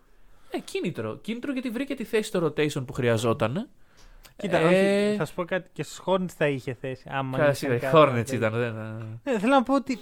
Ε, 0.51 0.59
κίνητρο. 0.59 1.17
Κίνητρο 1.17 1.53
γιατί 1.53 1.71
βρήκε 1.71 1.95
τη 1.95 2.05
θέση 2.05 2.23
στο 2.29 2.45
rotation 2.47 2.87
που 2.87 2.93
χρειαζόταν. 2.93 3.69
Κοίτα, 4.37 4.59
Ε, 4.59 4.65
όχι, 5.09 5.17
θα 5.17 5.25
σου 5.25 5.35
πω 5.35 5.45
κάτι 5.45 5.71
και 5.73 5.83
στους 5.83 6.01
Hornets 6.07 6.29
θα 6.37 6.49
είχε 6.49 6.75
θέση. 6.75 7.09
Άμα 7.11 7.37
Καλά, 7.39 7.49
είχε 7.51 7.57
σίγουρα, 7.59 7.77
οι 7.77 7.81
κάτι 7.81 7.97
Hornets 7.97 8.13
τέτοιο. 8.15 8.37
ήταν. 8.37 8.53
Δεν... 8.53 8.75
Ναι, 9.25 9.39
θέλω 9.39 9.53
να 9.55 9.63
πω 9.63 9.75
ότι 9.75 9.99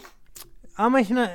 άμα, 0.74 0.98
έχει 0.98 1.12
να, 1.12 1.28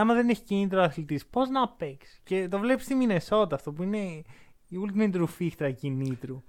άμα 0.00 0.14
δεν 0.14 0.28
έχει 0.28 0.42
κίνητρο 0.42 0.82
αθλητής, 0.82 1.26
πώς 1.26 1.48
να 1.48 1.68
παίξει; 1.68 2.20
Και 2.24 2.48
το 2.50 2.58
βλέπεις 2.58 2.84
στη 2.84 2.94
Μινεσότα 2.94 3.54
αυτό 3.54 3.72
που 3.72 3.82
είναι 3.82 4.22
η 4.70 4.76
ultimate 4.86 5.12
ρουφίχτρα 5.14 5.70
κινήτρου. 5.70 6.42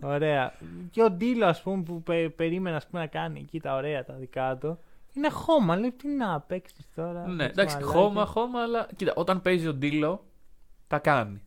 ωραία. 0.00 0.54
Και 0.90 1.02
ο 1.02 1.10
Ντίλο, 1.10 1.46
ας 1.46 1.62
πούμε, 1.62 1.82
που 1.82 2.02
πε, 2.02 2.28
περίμενα 2.28 2.76
ας 2.76 2.86
πούμε, 2.86 3.00
να 3.02 3.06
κάνει 3.08 3.40
εκεί 3.40 3.60
τα 3.60 3.74
ωραία 3.74 4.04
τα 4.04 4.14
δικά 4.14 4.56
του. 4.60 4.78
Είναι 5.12 5.28
χώμα, 5.30 5.76
λέει 5.76 5.92
τι 5.92 6.08
να 6.08 6.40
παίξεις 6.40 6.86
τώρα. 6.94 7.26
ναι, 7.26 7.34
με 7.34 7.36
τις 7.36 7.46
εντάξει, 7.46 7.74
μαλάκες. 7.76 7.96
χώμα, 8.00 8.24
χώμα, 8.26 8.62
αλλά 8.62 8.88
κοίτα, 8.96 9.12
όταν 9.16 9.42
παίζει 9.42 9.66
ο 9.68 9.74
Ντίλο, 9.74 10.24
τα 10.86 10.98
κάνει. 10.98 11.40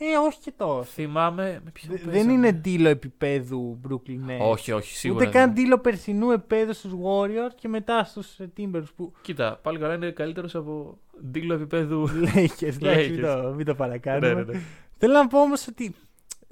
Ε, 0.00 0.16
όχι 0.26 0.38
και 0.40 0.52
τόσο. 0.56 0.82
Θυμάμαι. 0.84 1.60
Με 1.64 1.70
ποιον 1.70 1.92
Δε- 1.92 1.98
δεν 2.04 2.10
παίζαμε. 2.12 2.32
είναι 2.32 2.52
ντύλο 2.52 2.88
επίπεδου 2.88 3.80
Brooklyn 3.88 4.30
Nets. 4.30 4.40
Όχι, 4.50 4.72
όχι, 4.72 4.94
σίγουρα. 4.96 5.20
Ούτε 5.24 5.30
δεν 5.30 5.40
καν 5.40 5.50
είναι. 5.50 5.60
ντύλο 5.60 5.78
περσινού 5.78 6.30
επίπεδου 6.30 6.72
στους 6.74 6.92
Warriors 6.92 7.54
και 7.54 7.68
μετά 7.68 8.04
στους 8.04 8.36
Timbers 8.56 8.84
που 8.96 9.12
Κοίτα, 9.22 9.58
πάλι 9.62 9.78
καλά 9.78 9.94
είναι 9.94 10.10
καλύτερος 10.10 10.54
από 10.54 10.98
Ντίλο 11.30 11.54
επίπεδου. 11.54 12.08
Lakers. 12.08 12.76
εντάξει, 12.80 13.10
μην 13.12 13.24
Lakers. 13.24 13.40
το, 13.42 13.52
μην 13.56 13.64
το 13.66 13.74
παρακάνουμε. 13.74 14.34
ναι, 14.34 14.42
ναι, 14.42 14.52
ναι. 14.52 14.60
Θέλω 14.98 15.12
να 15.12 15.26
πω 15.26 15.40
όμως 15.40 15.66
ότι 15.66 15.94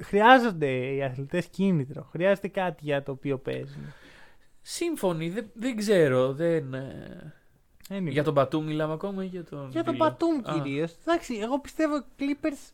χρειάζονται 0.03 0.95
οι 0.95 1.03
αθλητές 1.03 1.47
κίνητρο. 1.47 2.03
Χρειάζεται 2.03 2.49
κάτι 2.49 2.85
για 2.85 3.03
το 3.03 3.13
οποίο 3.13 3.39
παίζουν. 3.39 3.83
Σύμφωνοι, 4.63 5.31
δεν, 5.31 5.51
δεν 5.55 5.77
ξέρω. 5.77 6.33
Δεν, 6.33 6.75
ε, 6.75 7.35
Anyway. 7.89 8.11
Για 8.11 8.25
τον 8.25 8.35
Πατού 8.35 8.63
μιλάμε 8.63 8.93
ακόμα 8.93 9.25
ή 9.25 9.27
για 9.27 9.45
τον. 9.45 9.71
Για 9.71 9.85
τον 9.85 9.95
Ντίλο; 9.95 10.05
Πατούμ 10.05 10.39
Α, 10.45 10.53
κυρίως. 10.53 10.97
Εντάξει, 11.01 11.35
εγώ 11.35 11.61
πιστεύω 11.61 11.97
οι 11.97 12.03
Clippers 12.19 12.73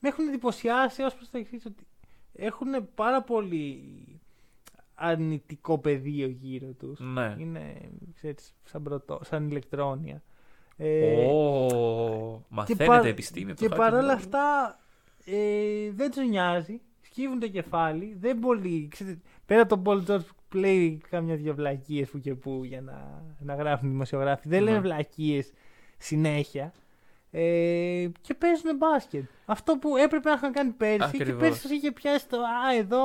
με 0.00 0.08
έχουν 0.08 0.28
εντυπωσιάσει 0.28 1.02
ως 1.02 1.14
προς 1.14 1.30
το 1.30 1.38
εξής 1.38 1.64
ότι 1.66 1.86
έχουν 2.32 2.68
πάρα 2.94 3.22
πολύ 3.22 3.82
αρνητικό 4.94 5.78
πεδίο 5.78 6.26
γύρω 6.26 6.72
τους. 6.78 7.00
Ναι. 7.00 7.34
Είναι 7.38 7.90
ξέρεις, 8.14 8.54
σαν, 8.64 8.82
πρωτό, 8.82 9.20
σαν 9.24 9.48
ηλεκτρόνια. 9.48 10.22
Ε, 10.76 11.26
Ω, 11.26 12.44
μαθαίνετε 12.48 12.84
παρ- 12.84 13.04
επιστήμη 13.04 13.50
από 13.50 13.60
Και 13.60 13.68
το 13.68 13.76
παρόλα 13.76 14.14
Hacking 14.14 14.16
αυτά 14.16 14.78
ε, 15.24 15.90
δεν 15.94 16.10
τους 16.10 16.28
νοιάζει. 16.28 16.80
Σκύβουν 17.00 17.40
το 17.40 17.48
κεφάλι. 17.48 18.16
Δεν 18.20 18.38
πολύ. 18.38 18.88
Ξέρετε, 18.90 19.18
πέρα 19.46 19.62
από 19.62 19.76
τον 19.76 19.82
Paul 19.86 20.10
George 20.10 20.24
που 20.48 20.56
λέει 20.56 21.00
κάμια 21.10 21.36
δυο 21.36 21.54
βλακίες 21.54 22.08
που 22.10 22.18
και 22.18 22.34
που 22.34 22.60
για 22.64 22.80
να, 22.80 23.22
να 23.38 23.54
γράφουν 23.54 23.88
οι 23.88 23.90
δημοσιογράφοι. 23.90 24.48
Δεν 24.48 24.62
Ναι. 24.62 24.70
λένε 24.70 24.80
βλακίες 24.80 25.52
συνέχεια. 25.98 26.72
Ε, 27.30 28.08
και 28.20 28.34
παίζουν 28.34 28.76
μπάσκετ. 28.76 29.24
Αυτό 29.44 29.76
που 29.78 29.96
έπρεπε 29.96 30.28
να 30.28 30.34
είχαν 30.34 30.52
κάνει 30.52 30.70
πέρσι. 30.70 31.10
Και 31.10 31.22
Ακριβώς. 31.22 31.40
πέρσι 31.40 31.62
τους 31.62 31.70
είχε 31.70 31.92
πιάσει 31.92 32.28
το 32.28 32.36
Α, 32.40 32.76
εδώ 32.78 33.00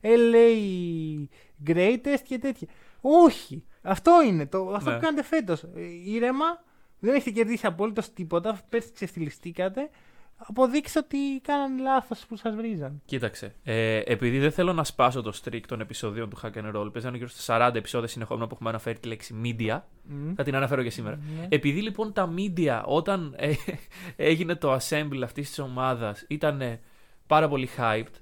LA 0.00 1.26
Greatest 1.66 2.20
και 2.24 2.38
τέτοια. 2.38 2.68
Όχι. 3.00 3.64
Αυτό 3.82 4.22
είναι. 4.26 4.46
Το, 4.46 4.72
αυτό 4.74 4.90
Ναι. 4.90 4.96
που 4.96 5.02
κάνετε 5.02 5.22
φέτος. 5.22 5.64
Ήρεμα. 6.06 6.64
Δεν 7.00 7.14
έχετε 7.14 7.30
κερδίσει 7.30 7.66
απολύτω 7.66 8.02
τίποτα. 8.14 8.60
Πέρσι 8.68 8.92
ξεφτυλιστήκατε. 8.92 9.90
Αποδείξτε 10.36 10.98
ότι 10.98 11.40
κάνανε 11.42 11.82
λάθος 11.82 12.26
που 12.26 12.36
σας 12.36 12.54
βρίζαν. 12.54 13.02
Κοίταξε. 13.04 13.54
Ε, 13.62 14.00
επειδή 14.04 14.38
δεν 14.38 14.52
θέλω 14.52 14.72
να 14.72 14.84
σπάσω 14.84 15.22
το 15.22 15.40
streak 15.44 15.60
των 15.66 15.80
επεισοδίων 15.80 16.30
του 16.30 16.38
Hack 16.42 16.52
and 16.52 16.76
Roll, 16.76 16.92
παίζανε 16.92 17.16
γύρω 17.16 17.28
στα 17.28 17.70
40 17.70 17.74
επεισόδια 17.74 18.08
συνεχόμενα 18.08 18.46
που 18.46 18.54
έχουμε 18.54 18.68
αναφέρει 18.68 18.98
τη 18.98 19.08
λέξη 19.08 19.40
media. 19.44 19.80
Μμ. 20.02 20.34
Θα 20.34 20.42
την 20.42 20.56
αναφέρω 20.56 20.82
και 20.82 20.90
σήμερα. 20.90 21.18
Ναι. 21.36 21.46
Επειδή 21.48 21.82
λοιπόν 21.82 22.12
τα 22.12 22.34
media 22.36 22.82
όταν 22.84 23.34
ε, 23.36 23.52
έγινε 24.16 24.54
το 24.54 24.74
assemble 24.74 25.20
αυτής 25.24 25.48
της 25.48 25.58
ομάδας 25.58 26.24
ήταν 26.28 26.60
ε, 26.60 26.80
πάρα 27.26 27.48
πολύ 27.48 27.68
hyped, 27.78 28.14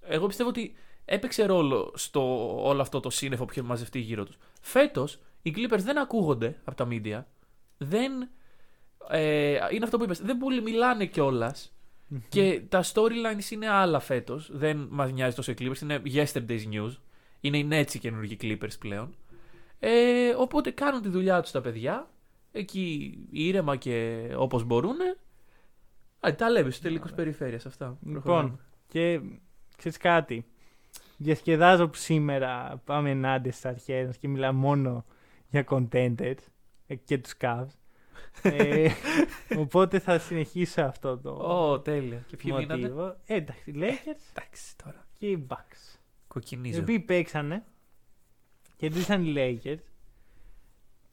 εγώ 0.00 0.26
πιστεύω 0.26 0.48
ότι 0.48 0.74
έπαιξε 1.04 1.44
ρόλο 1.44 1.92
στο 1.94 2.54
όλο 2.64 2.80
αυτό 2.80 3.00
το 3.00 3.10
σύννεφο 3.10 3.44
που 3.44 3.50
είχε 3.50 3.62
μαζευτεί 3.62 3.98
γύρω 3.98 4.24
τους. 4.24 4.38
Φέτος 4.60 5.18
Οι 5.42 5.54
Clippers 5.56 5.80
δεν 5.80 5.98
ακούγονται 5.98 6.56
από 6.64 6.76
τα 6.76 6.88
media. 6.90 7.22
Δεν. 7.78 8.12
Ε, 9.08 9.58
είναι 9.70 9.84
αυτό 9.84 9.98
που 9.98 10.04
είπες. 10.04 10.20
Δεν 10.20 10.38
πολύ 10.38 10.62
μιλάνε 10.62 11.06
κιόλας. 11.06 11.72
Και 12.28 12.62
τα 12.68 12.82
storylines 12.82 13.50
είναι 13.50 13.68
άλλα 13.68 13.98
φέτος. 13.98 14.50
Δεν 14.52 14.88
μας 14.90 15.12
νοιάζει 15.12 15.36
τόσο 15.36 15.50
οι 15.50 15.54
Clippers. 15.58 15.80
Είναι 15.82 16.02
yesterday's 16.04 16.72
news. 16.72 16.92
Είναι 17.40 17.58
οι 17.58 17.68
Nets 17.70 17.94
οι 17.94 17.98
καινούργιοι 17.98 18.38
Clippers 18.42 18.78
πλέον. 18.78 19.14
Ε, 19.78 20.28
οπότε 20.36 20.70
κάνουν 20.70 21.02
τη 21.02 21.08
δουλειά 21.08 21.40
τους 21.42 21.50
τα 21.50 21.60
παιδιά. 21.60 22.10
Εκεί 22.52 23.18
ήρεμα 23.30 23.76
και 23.76 24.26
όπως 24.36 24.64
μπορούν. 24.64 24.96
Α, 26.26 26.34
τα 26.34 26.50
λέμε 26.50 26.70
στους 26.70 26.82
τελικούς 26.82 27.12
περιφέρειας 27.12 27.66
αυτά. 27.66 27.98
Λοιπόν, 28.06 28.60
και 28.88 29.20
ξέρεις 29.76 29.98
κάτι. 29.98 30.44
Διασκεδάζω 31.16 31.88
που 31.88 31.96
σήμερα 31.96 32.82
πάμε 32.84 33.10
ενάντια 33.10 33.52
στις 33.52 33.64
αρχές 33.64 34.18
και 34.18 34.28
μιλάμε 34.28 34.58
μόνο 34.58 35.04
για 35.48 35.64
contenders 35.68 36.36
ε, 36.86 36.94
και 36.94 37.18
τους 37.18 37.34
Cavs. 37.40 37.66
Ε, 38.42 38.88
οπότε 39.56 39.98
θα 39.98 40.18
συνεχίσω 40.18 40.82
αυτό 40.82 41.18
το 41.18 41.30
Ω, 41.30 41.80
τέλεια. 41.80 42.24
Και 42.26 42.36
ποιοι 42.36 42.52
μείνανε; 42.58 42.80
μοτίβο. 42.82 43.16
Ε, 43.26 43.34
εντάξει, 43.34 43.70
οι 43.70 43.74
Lakers 43.76 44.30
Εντάξει 44.36 44.76
τώρα. 44.84 45.06
και 45.18 45.26
οι 45.26 45.46
Bucks. 45.50 45.94
Οι 45.94 45.98
Κοκκινίζω. 46.28 46.80
οποίοι 46.80 47.00
παίξανε 47.00 47.64
και 48.76 48.88
ντύσαν 48.88 49.24
οι 49.24 49.32
Lakers 49.36 49.78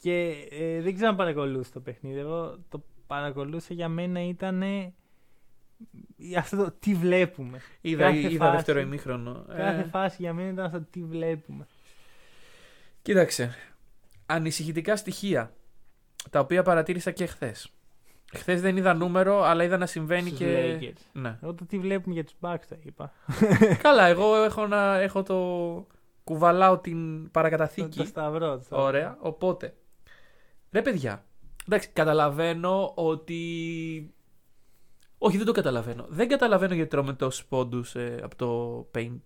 και 0.01 0.47
ε, 0.51 0.81
δεν 0.81 0.93
ξέρω 0.93 1.09
αν 1.09 1.15
παρακολούθησε 1.15 1.71
το 1.73 1.79
παιχνίδι. 1.79 2.19
Εγώ 2.19 2.57
το 2.69 2.83
παρακολούθησα 3.07 3.73
για 3.73 3.89
μένα 3.89 4.23
ήταν 4.27 4.63
αυτό 6.37 6.57
το 6.57 6.71
τι 6.79 6.93
βλέπουμε. 6.93 7.59
Είδα, 7.81 8.03
Κάθε 8.03 8.19
είδα 8.19 8.37
φάση- 8.45 8.55
δεύτερο 8.55 8.79
ημίχρονο. 8.79 9.45
Κάθε 9.47 9.81
Ε, 9.81 9.83
φάση 9.83 10.15
για 10.19 10.33
μένα 10.33 10.49
ήταν 10.49 10.65
αυτό 10.65 10.81
τι 10.81 11.03
βλέπουμε. 11.03 11.67
Κοίταξε. 13.01 13.53
Ανησυχητικά 14.25 14.95
στοιχεία. 14.95 15.53
Τα 16.29 16.39
οποία 16.39 16.63
παρατήρησα 16.63 17.11
και 17.11 17.25
χθες. 17.25 17.69
Χθες 18.33 18.61
δεν 18.61 18.77
είδα 18.77 18.93
νούμερο, 18.93 19.43
αλλά 19.43 19.63
είδα 19.63 19.77
να 19.77 19.85
συμβαίνει 19.85 20.27
Στους 20.27 20.39
και. 20.39 20.77
Lakers. 20.81 21.01
Ναι. 21.13 21.37
Εγώ 21.41 21.53
το 21.53 21.65
τι 21.65 21.79
βλέπουμε 21.79 22.13
για 22.13 22.23
τους 22.23 22.33
Bucks 22.41 22.63
το 22.69 22.75
είπα. 22.83 23.11
Καλά, 23.83 24.05
εγώ 24.05 24.35
έχω, 24.43 24.67
να, 24.67 24.99
έχω 24.99 25.23
το. 25.23 25.37
Κουβαλάω 26.23 26.77
την 26.77 27.23
Το, 27.23 27.29
παρακαταθήκη. 27.31 27.97
το 27.97 28.05
σταυρό. 28.05 28.57
το 28.57 28.63
σταυρό. 28.63 28.85
Ωραία. 28.85 29.17
Οπότε. 29.19 29.73
Ρε 30.71 30.81
παιδιά. 30.81 31.23
Εντάξει, 31.67 31.89
καταλαβαίνω 31.93 32.91
ότι. 32.95 34.13
Όχι, 35.17 35.37
δεν 35.37 35.45
το 35.45 35.51
καταλαβαίνω. 35.51 36.05
Δεν 36.09 36.27
καταλαβαίνω 36.27 36.73
γιατί 36.73 36.89
τρώμε 36.89 37.13
τόσους 37.13 37.45
πόντους 37.45 37.95
από 38.21 38.35
το 38.35 38.79
paint. 38.95 39.21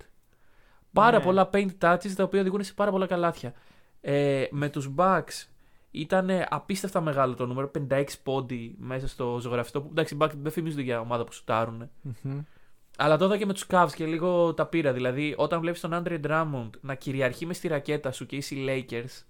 Πάρα 0.94 1.18
Ναι. 1.18 1.24
πολλά 1.24 1.50
paint 1.54 1.70
touches 1.82 2.12
τα 2.16 2.24
οποία 2.24 2.40
οδηγούν 2.42 2.64
σε 2.64 2.74
πάρα 2.74 2.92
πολλά 2.92 3.06
καλάθια. 3.06 3.54
Ε, 4.02 4.46
με 4.52 4.70
τους 4.70 4.90
Bucks 4.98 5.48
ήταν 5.96 6.30
απίστευτα 6.50 7.02
μεγάλο 7.02 7.34
το 7.34 7.46
νούμερο. 7.46 7.72
56 7.90 8.04
πόντι 8.24 8.76
μέσα 8.80 9.08
στο 9.08 9.38
ζωγραφιστό. 9.42 9.82
Που, 9.82 9.88
εντάξει, 9.92 10.14
οι 10.14 10.18
Bucks 10.22 10.32
δεν 10.42 10.52
φημίζονται 10.52 10.82
για 10.82 11.00
ομάδα 11.00 11.24
που 11.24 11.32
σουτάρουν. 11.34 11.90
Μμμ. 12.02 12.40
Αλλά 12.98 13.18
το 13.18 13.26
είδα 13.26 13.38
και 13.38 13.46
με 13.46 13.54
τους 13.54 13.66
Cavs 13.70 13.90
και 13.96 14.06
λίγο 14.06 14.54
τα 14.54 14.66
πήρα. 14.66 14.94
Δηλαδή, 14.94 15.34
όταν 15.38 15.60
βλέπεις 15.60 15.80
τον 15.80 16.04
Andre 16.06 16.20
Drummond 16.28 16.70
να 16.82 16.96
κυριαρχεί 16.96 17.46
μες 17.46 17.58
στη 17.58 17.68
ρακέτα 17.68 18.12
σου 18.12 18.26
και 18.26 18.36
είσαι 18.36 18.56
οι 18.56 18.66
Lakers. 18.90 19.24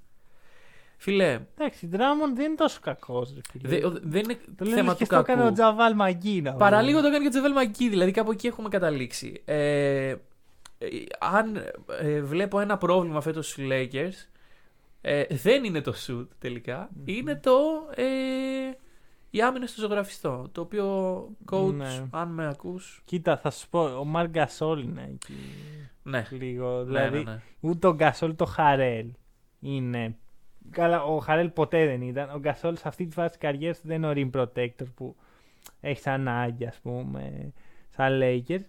Φίλε, 0.97 1.39
Εντάξει, 1.57 1.86
η 1.86 1.89
Drummond 1.93 2.34
δεν 2.36 2.45
είναι 2.45 2.55
τόσο 2.55 2.80
κακός. 2.82 3.34
δε- 3.53 3.86
ο- 3.86 3.99
δεν 4.03 4.24
είναι 4.24 4.38
Το 4.57 4.64
λένε 4.64 4.76
θέμα 4.76 4.91
και 4.93 4.97
του 4.99 5.05
στο 5.05 5.16
έκανε 5.18 5.41
ο 5.41 5.43
κακού. 5.43 5.55
Τζαβάλ 5.55 5.95
Μαγκίνα. 5.95 6.53
Παραλίγο 6.53 6.99
το 7.01 7.07
έκανε 7.07 7.20
και 7.22 7.28
ο 7.28 7.30
Τζεβέλ 7.30 7.51
Μαγκή, 7.51 7.89
δηλαδή 7.89 8.11
κάπου 8.11 8.32
εκεί 8.32 8.47
έχουμε 8.47 8.70
καταλήξει. 8.70 9.41
Ε, 9.45 10.07
ε, 10.07 10.16
αν 11.20 11.55
ε, 11.99 12.22
βλέπω 12.22 12.59
ένα 12.59 12.78
πρόβλημα 12.78 13.22
φέτος 13.22 13.49
στους 13.49 13.64
Lakers, 13.70 14.28
ε, 15.06 15.24
δεν 15.30 15.64
είναι 15.64 15.82
το 15.82 15.93
shoot 16.08 16.28
τελικά, 16.39 16.89
είναι 17.06 17.36
το 17.36 17.51
ε, 17.95 18.04
η 19.30 19.41
άμυνα 19.41 19.68
στο 19.68 19.82
ζωγραφιστό, 19.82 20.49
το 20.51 20.62
οποίο 20.62 21.28
coach, 21.51 21.74
Ναι. 21.74 22.06
αν 22.12 22.32
με 22.34 22.47
ακούς, 22.47 23.01
Κοίτα, 23.06 23.38
θα 23.38 23.51
σου 23.51 23.70
πω, 23.70 23.84
ο 23.84 24.04
Μαρκ 24.06 24.30
Γκασόλ 24.30 24.84
είναι 24.84 25.10
εκεί 25.14 25.34
ναι, 26.04 26.28
λίγο. 26.32 26.78
ναι, 26.78 26.84
Δηλαδή, 26.84 27.24
ναι, 27.24 27.32
ναι. 27.32 27.41
ούτε 27.60 27.88
ο 27.88 27.93
Γκασόλ 27.93 28.36
το 28.36 28.45
Χαρέλ 28.45 29.08
είναι. 29.60 30.16
Καλά, 30.70 31.04
ο 31.04 31.18
Χαρέλ 31.20 31.49
ποτέ 31.49 31.86
δεν 31.86 32.01
ήταν. 32.01 32.30
Ο 32.36 32.39
Γκασόλ 32.39 32.76
σε 32.76 32.88
αυτή 32.88 33.06
τη 33.06 33.14
φάση 33.14 33.30
της 33.30 33.38
καριέρας 33.38 33.80
του 33.82 33.88
δεν 33.88 34.04
είναι 34.04 34.08
ο 34.08 34.14
rim 34.16 34.41
protector 34.41 34.86
που 34.95 35.16
έχει 35.82 36.10
ανάγκη, 36.10 36.66
ας 36.66 36.80
πούμε, 36.84 37.54
σαν 37.89 38.20
Lakers. 38.24 38.62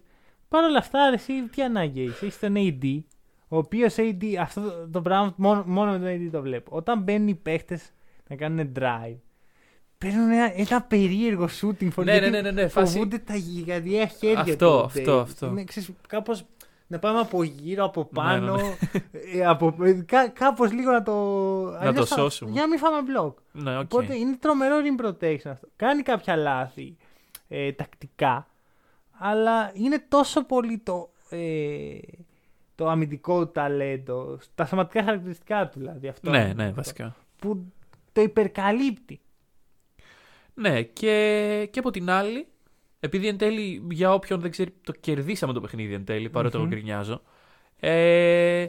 Παρ' 0.49 0.63
όλα 0.63 0.77
αυτά, 0.77 1.09
ρε, 1.09 1.15
εσύ 1.15 1.43
τι 1.47 1.63
ανάγκη 1.63 2.01
έχεις; 2.01 2.21
Έχεις 2.21 2.39
τον 2.39 2.53
AD, 2.57 2.99
ο 3.47 3.57
οποίος 3.57 3.95
AD, 3.97 4.23
αυτό 4.39 4.61
το, 4.61 4.87
το 4.91 5.01
πράγμα 5.01 5.33
μόνο, 5.37 5.63
μόνο 5.67 5.91
με 5.91 5.97
τον 5.97 6.27
AD 6.27 6.29
το 6.31 6.41
βλέπω. 6.41 6.75
Όταν 6.75 7.01
μπαίνουν 7.01 7.27
οι 7.27 7.35
παίχτες 7.35 7.91
να 8.29 8.35
κάνουν 8.35 8.71
drive, 8.79 9.17
παίρνουν 9.97 10.29
ένα, 10.31 10.51
ένα 10.55 10.81
περίεργο 10.81 11.47
shooting 11.61 11.89
form 11.95 12.03
Ναι, 12.03 12.19
ναι, 12.19 12.29
ναι, 12.29 12.41
ναι, 12.41 12.51
ναι, 12.51 12.67
φάση- 12.67 12.93
φοβούνται 12.93 13.17
τα 13.17 13.35
γιγαντιαία 13.35 14.05
χέρια 14.07 14.39
Αυτό, 14.39 14.55
του. 14.79 14.83
αυτό, 14.85 15.19
Davis. 15.19 15.21
αυτό. 15.21 15.45
Είναι, 15.47 15.63
ξέρεις, 15.63 15.89
κάπως 16.07 16.45
να 16.87 16.99
πάμε 16.99 17.19
από 17.19 17.43
γύρω, 17.43 17.85
από 17.85 17.99
Ναι, 18.01 18.07
πάνω. 18.13 18.55
ναι, 18.55 18.75
ε, 19.33 19.45
από, 19.45 19.75
ε, 19.81 19.93
κά, 19.93 20.27
κάπως 20.29 20.71
λίγο 20.71 20.91
να 20.91 21.03
το... 21.03 21.13
αλλιώς 21.79 22.09
θα- 22.09 22.15
σώσουμε. 22.15 22.51
Για 22.51 22.61
να 22.61 22.67
μην 22.67 22.77
φάμε 22.79 23.01
μπλοκ. 23.01 23.37
Ναι, 23.51 23.77
οκ. 23.77 23.81
Οπότε 23.83 24.15
είναι 24.17 24.35
τρομερό 24.39 24.75
rim 24.81 25.05
protection 25.05 25.49
αυτό. 25.49 25.67
Κάνει 25.75 26.01
κάποια 26.01 26.35
λάθη 26.35 26.97
ε, 27.47 27.71
τακτικά, 27.71 28.47
αλλά 29.11 29.71
είναι 29.73 30.05
τόσο 30.09 30.45
πολύ 30.45 30.77
το, 30.77 31.09
ε, 31.29 31.37
το 32.75 32.89
αμυντικό 32.89 33.45
του 33.45 33.51
ταλέντο, 33.51 34.39
τα 34.55 34.65
σωματικά 34.65 35.03
χαρακτηριστικά 35.03 35.69
του 35.69 35.79
δηλαδή 35.79 36.07
αυτό. 36.07 36.29
Ναι, 36.29 36.37
είναι 36.39 36.53
ναι, 36.53 36.63
αυτό, 36.63 36.75
βασικά. 36.75 37.15
Που 37.37 37.73
το 38.11 38.21
υπερκαλύπτει. 38.21 39.19
Ναι, 40.53 40.81
και, 40.81 41.67
και 41.71 41.79
από 41.79 41.91
την 41.91 42.09
άλλη, 42.09 42.47
επειδή 42.99 43.27
εν 43.27 43.37
τέλει 43.37 43.87
για 43.91 44.13
όποιον 44.13 44.39
δεν 44.39 44.51
ξέρει, 44.51 44.73
το 44.83 44.91
κερδίσαμε 44.91 45.53
το 45.53 45.61
παιχνίδι 45.61 45.93
εν 45.93 46.05
τέλει, 46.05 46.29
παρότι 46.29 46.55
εγώ 46.55 46.65
Μμμ. 46.65 46.71
γκρινιάζω. 46.73 47.21
Ε, 47.79 48.65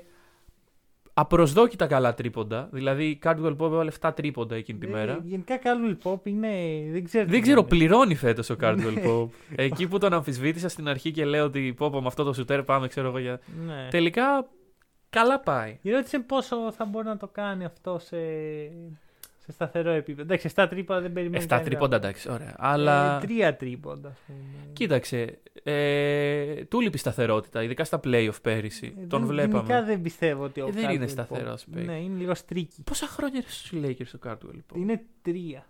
απροσδόκητα 1.18 1.86
καλά 1.86 2.14
τρίποντα. 2.14 2.68
Δηλαδή, 2.72 3.04
η 3.04 3.18
Cardwell 3.24 3.56
Pop 3.56 3.60
έβαλε 3.60 3.90
7 4.00 4.12
τρίποντα 4.16 4.56
εκείνη 4.56 4.78
τη 4.78 4.86
Ε, 4.86 4.90
μέρα. 4.90 5.20
γενικά 5.24 5.58
Caldwell 5.62 5.96
Pop 6.12 6.20
είναι. 6.26 6.48
Δεν 6.92 7.04
ξέρω. 7.04 7.24
τι 7.24 7.30
Δεν 7.30 7.40
ξέρω, 7.42 7.58
είναι. 7.60 7.68
πληρώνει 7.68 8.14
φέτος 8.14 8.50
ο 8.50 8.56
Ναι. 8.60 8.68
Cardwell 8.68 9.06
Pop. 9.08 9.28
Εκεί 9.56 9.88
που 9.88 9.98
τον 9.98 10.12
αμφισβήτησα 10.12 10.68
στην 10.68 10.88
αρχή 10.88 11.10
και 11.10 11.24
λέω 11.24 11.44
ότι 11.44 11.74
πω, 11.76 11.90
πω 11.90 12.00
με 12.00 12.06
αυτό 12.06 12.24
το 12.24 12.32
σουτέρ 12.32 12.62
πάμε, 12.62 12.88
ξέρω 12.88 13.08
εγώ 13.08 13.18
για. 13.18 13.40
Ναι. 13.66 13.88
Τελικά, 13.90 14.46
καλά 15.10 15.40
πάει. 15.40 15.78
Η 15.82 15.90
ερώτηση 15.90 16.16
είναι 16.16 16.24
πόσο 16.24 16.72
θα 16.72 16.84
μπορεί 16.84 17.06
να 17.06 17.16
το 17.16 17.28
κάνει 17.32 17.64
αυτό 17.64 17.98
σε, 17.98 18.16
σε 19.46 19.52
σταθερό 19.52 19.90
επίπεδο. 19.90 20.22
Εντάξει, 20.22 20.50
7 20.56 20.66
τρίποντα 20.70 21.00
δεν 21.00 21.12
περιμένει. 21.12 21.42
7 21.44 21.46
κανένα. 21.48 21.68
τρίποντα, 21.68 21.96
εντάξει, 21.96 22.30
ωραία. 22.30 22.54
Αλλά. 22.58 23.16
Ε, 23.16 23.26
τρία 23.26 23.56
τρίποντα, 23.56 24.08
ας 24.08 24.18
πούμε. 24.26 24.38
Κοίταξε, 24.72 25.38
ε, 25.62 26.64
του 26.64 26.80
λείπει 26.80 26.98
σταθερότητα, 26.98 27.62
ειδικά 27.62 27.84
στα 27.84 28.00
playoff 28.04 28.42
πέρυσι. 28.42 28.94
Ε, 29.02 29.06
τον 29.06 29.18
δεν- 29.20 29.28
βλέπαμε. 29.28 29.56
Γενικά 29.66 29.82
δεν 29.82 30.02
πιστεύω 30.02 30.44
ότι 30.44 30.60
ο 30.60 30.66
Ε, 30.66 30.70
δεν 30.70 30.90
είναι 30.90 31.04
Caldwell 31.04 31.08
σταθερός 31.08 31.62
Pope- 31.62 31.66
παίκτης. 31.74 31.86
Ναι, 31.88 32.00
είναι 32.00 32.18
λίγο 32.18 32.34
στρίκι. 32.34 32.82
Πόσα 32.82 33.06
χρόνια 33.06 33.38
είναι 33.38 33.48
στους 33.48 33.72
Lakers 33.74 34.18
ο 34.24 34.28
Cardwell 34.30 34.56
Pop. 34.74 34.76
Είναι 34.76 35.04
τρία. 35.22 35.66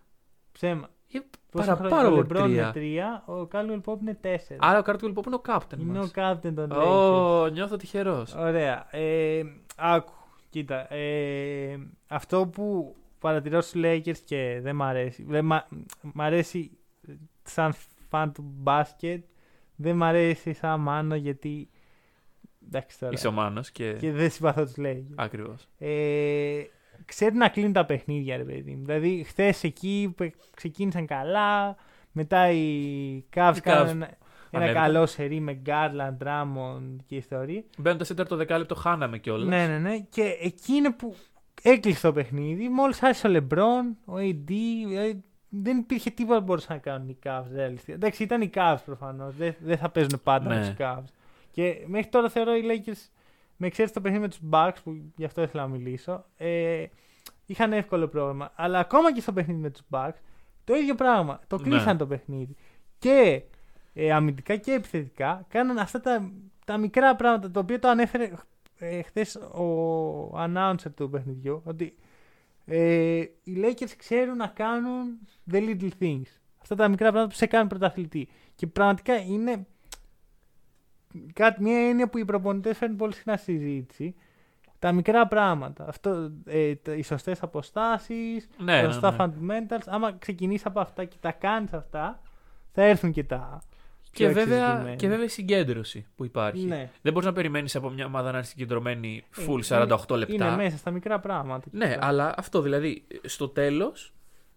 Ψέμα. 0.51 0.89
Ε, 1.13 1.19
Πόσα 1.51 1.75
παραπάνω 1.75 2.01
χρόνια- 2.01 2.17
ο 2.17 2.21
από 2.21 2.33
LeBron 2.33 2.49
είναι 2.49 2.55
τρία. 2.55 2.71
τρία, 2.71 3.23
ο 3.27 3.47
Caldwell 3.51 3.81
Pop 3.91 3.99
είναι 4.01 4.17
τέσσερα. 4.21 4.59
Άρα 4.61 4.79
ο 4.79 4.81
Cardwell 4.85 5.13
Pop 5.13 5.25
είναι 5.25 5.35
ο 5.35 5.41
captain 5.47 5.79
είναι 5.79 5.97
ο 5.99 6.01
μας. 6.01 6.11
captain 6.15 6.51
των 6.55 6.71
Lakers. 6.71 6.85
Ω, 7.43 7.47
νιώθω 7.47 7.75
τυχερός. 7.75 8.33
Ωραία. 8.35 8.87
Ε, 8.91 9.41
άκου, 9.77 10.13
κοίτα. 10.49 10.93
Ε, 10.93 11.77
αυτό 12.07 12.47
που 12.47 12.95
παρατηρώ 13.27 13.61
στους 13.61 13.81
Lakers 13.85 14.17
και 14.25 14.59
δεν 14.61 14.75
μ' 14.75 14.83
αρέσει. 14.83 15.23
Δεν 15.27 15.45
μ' 15.45 15.57
μ' 16.01 16.21
αρέσει 16.21 16.71
σαν 17.43 17.73
φαν 18.09 18.33
του 18.33 18.41
μπάσκετ. 18.55 19.23
Δεν 19.75 19.95
μ' 19.95 20.03
αρέσει 20.03 20.53
σαν 20.53 20.79
μάνο 20.79 21.15
γιατί... 21.15 21.69
Εντάξει 22.67 22.99
τώρα. 22.99 23.13
Είσαι 23.13 23.27
ο 23.27 23.31
Μάνος 23.31 23.71
και... 23.71 23.93
Και 23.93 24.11
δεν 24.11 24.31
συμπαθώ 24.31 24.63
τους 24.63 24.73
Lakers. 24.77 25.13
Ακριβώς. 25.15 25.67
Ε, 25.77 26.61
ξέρει 27.05 27.35
να 27.35 27.49
κλείνει 27.49 27.71
τα 27.71 27.85
παιχνίδια, 27.85 28.37
ρε 28.37 28.43
παιδί 28.43 28.75
μου. 28.75 28.85
Δηλαδή, 28.85 29.23
χθες 29.23 29.63
εκεί 29.63 30.13
που 30.17 30.31
ξεκίνησαν 30.55 31.05
καλά. 31.05 31.75
Μετά 32.11 32.51
οι 32.51 33.23
Cavs 33.35 33.53
Οι 33.55 33.59
κάνουν 33.59 33.87
Cavs 33.87 33.91
ένα, 33.91 34.05
ένα 34.05 34.17
ανέβηκαν. 34.51 34.83
καλό 34.83 35.05
σερί 35.05 35.39
με 35.39 35.61
Garland, 35.65 36.17
Drummond 36.23 36.95
και 37.05 37.15
ιστορία. 37.15 37.63
Μπαίνοντα 37.77 38.05
τέταρτο 38.05 38.35
δεκάλεπτο, 38.35 38.75
χάναμε 38.75 39.17
κιόλας. 39.17 39.47
Ναι, 39.47 39.67
ναι, 39.67 39.77
ναι. 39.77 39.99
Και 39.99 40.37
εκεί 40.41 40.73
είναι 40.73 40.91
που 40.91 41.15
έκλεισε 41.61 42.01
το 42.07 42.13
παιχνίδι. 42.13 42.69
Μόλις 42.69 43.03
άρχισε 43.03 43.27
ο 43.27 43.29
Λεμπρόν, 43.29 43.97
ο 44.05 44.13
AD. 44.15 44.47
δηλαδή, 44.87 45.23
δεν 45.49 45.77
υπήρχε 45.77 46.09
τίποτα 46.09 46.39
που 46.39 46.45
μπορούσαν 46.45 46.75
να 46.75 46.81
κάνουν 46.81 47.09
οι 47.09 47.17
Cavs. 47.23 47.45
ρεαλιστικά. 47.53 47.93
Εντάξει, 47.93 48.23
ήταν 48.23 48.41
οι 48.41 48.49
Cavs 48.53 48.77
προφανώς. 48.85 49.35
Δεν, 49.35 49.55
δεν 49.59 49.77
θα 49.77 49.89
παίζουν 49.89 50.19
πάντα 50.23 50.49
Ναι. 50.49 50.55
με 50.55 50.61
τους 50.61 50.73
Cavs. 50.79 51.13
Και 51.51 51.83
μέχρι 51.87 52.09
τώρα 52.09 52.29
θεωρώ 52.29 52.55
οι 52.55 52.61
Lakers, 52.63 53.09
με 53.57 53.67
εξαίρεση 53.67 53.93
το 53.93 54.01
παιχνίδι 54.01 54.23
με 54.23 54.29
τους 54.29 54.39
Bucks, 54.51 54.75
που 54.83 55.11
γι' 55.15 55.25
αυτό 55.25 55.41
ήθελα 55.41 55.61
να 55.63 55.69
μιλήσω, 55.69 56.25
ε, 56.37 56.85
είχαν 57.45 57.73
εύκολο 57.73 58.07
πρόβλημα. 58.07 58.51
Αλλά 58.55 58.79
ακόμα 58.79 59.13
και 59.13 59.21
στο 59.21 59.33
παιχνίδι 59.33 59.59
με 59.59 59.69
τους 59.69 59.81
Bucks, 59.89 60.13
το 60.63 60.75
ίδιο 60.75 60.95
πράγμα. 60.95 61.39
Το 61.47 61.57
Ναι. 61.57 61.63
κλείσαν 61.63 61.97
το 61.97 62.07
παιχνίδι. 62.07 62.55
Και 62.99 63.41
ε, 63.93 64.11
αμυντικά 64.11 64.55
και 64.55 64.71
επιθετικά 64.71 65.45
κάναν 65.49 65.77
αυτά 65.77 66.01
τα, 66.01 66.31
τα 66.65 66.77
μικρά 66.77 67.15
πράγματα, 67.15 67.51
το 67.51 67.59
οποίο 67.59 67.79
το 67.79 67.87
ανέφερε 67.87 68.31
ε, 68.79 69.01
χθες 69.01 69.35
ο 69.35 70.41
announcer 70.43 70.91
του 70.95 71.09
παιχνιδιού, 71.09 71.61
ότι 71.65 71.95
Ε, 72.69 73.17
οι 73.43 73.55
Lakers 73.63 73.91
ξέρουν 73.97 74.37
να 74.37 74.47
κάνουν 74.47 75.19
the 75.51 75.55
little 75.55 75.89
things. 75.99 76.27
Αυτά 76.61 76.75
τα 76.75 76.87
μικρά 76.87 77.09
πράγματα 77.11 77.27
που 77.29 77.35
σε 77.35 77.45
κάνουν 77.45 77.67
πρωταθλητή. 77.67 78.27
Και 78.55 78.67
πραγματικά 78.67 79.15
είναι 79.17 79.65
κάτι, 81.33 81.61
μια 81.61 81.87
έννοια 81.89 82.09
που 82.09 82.17
οι 82.17 82.25
προπονητές 82.25 82.77
φέρνουν 82.77 82.97
πολύ 82.97 83.13
συχνά 83.13 83.37
στη 83.37 83.57
συζήτηση. 83.57 84.15
Τα 84.79 84.91
μικρά 84.91 85.27
πράγματα. 85.27 85.85
Αυτό, 85.87 86.31
ε, 86.45 86.75
τα- 86.75 86.93
οι 86.95 87.01
σωστές 87.03 87.41
αποστάσεις, 87.43 88.47
Ναι, 88.57 88.65
τα 88.81 88.87
ναι, 88.87 88.91
σωστά 88.93 89.11
ναι. 89.11 89.17
fundamentals. 89.19 89.83
Άμα 89.85 90.11
ξεκινήσεις 90.13 90.65
από 90.65 90.79
αυτά 90.79 91.05
και 91.05 91.17
τα 91.19 91.31
κάνεις 91.31 91.73
αυτά, 91.73 92.21
θα 92.71 92.81
έρθουν 92.83 93.11
και 93.11 93.23
τα. 93.23 93.61
Και 94.11 94.23
πιο 94.25 94.33
βέβαια, 94.33 94.57
εξειδικευμένα. 94.57 94.95
και 94.95 95.07
βέβαια 95.07 95.25
η 95.25 95.27
συγκέντρωση 95.27 96.05
που 96.15 96.25
υπάρχει. 96.25 96.65
Ναι. 96.65 96.89
Δεν 97.01 97.13
μπορείς 97.13 97.27
να 97.27 97.33
περιμένεις 97.33 97.75
από 97.75 97.89
μια 97.89 98.05
ομάδα 98.05 98.31
να 98.31 98.37
είναι 98.37 98.45
συγκεντρωμένη 98.47 99.23
full 99.35 99.49
Είναι- 99.49 99.63
48 100.07 100.15
λεπτά. 100.17 100.33
Είναι 100.33 100.55
μέσα 100.55 100.77
στα 100.77 100.91
μικρά 100.91 101.19
πράγματα. 101.19 101.67
Ναι, 101.71 101.97
αλλά 101.99 102.33
αυτό 102.37 102.61
δηλαδή 102.61 103.03
στο 103.25 103.47
τέλος 103.49 104.11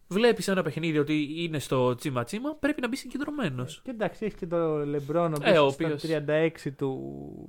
βλέπεις 0.09 0.48
ένα 0.48 0.62
παιχνίδι 0.62 0.98
ότι 0.98 1.28
είναι 1.36 1.59
στο 1.59 1.94
τσίμα 1.94 2.24
τσίμα, 2.24 2.55
πρέπει 2.61 2.80
να 2.80 2.88
μπει 2.88 2.96
συγκεντρωμένος. 2.96 3.80
Και 3.84 3.90
εντάξει, 3.90 4.24
έχεις 4.24 4.38
και 4.38 4.46
το 4.46 4.84
Λεμπρόν, 4.86 5.32
ο 5.32 5.36
Ε, 5.42 5.59
ο 5.59 5.64
οποίος 5.66 5.72
στα 5.72 5.84
οποίος- 5.84 6.03
36 6.03 6.70
του. 6.72 6.98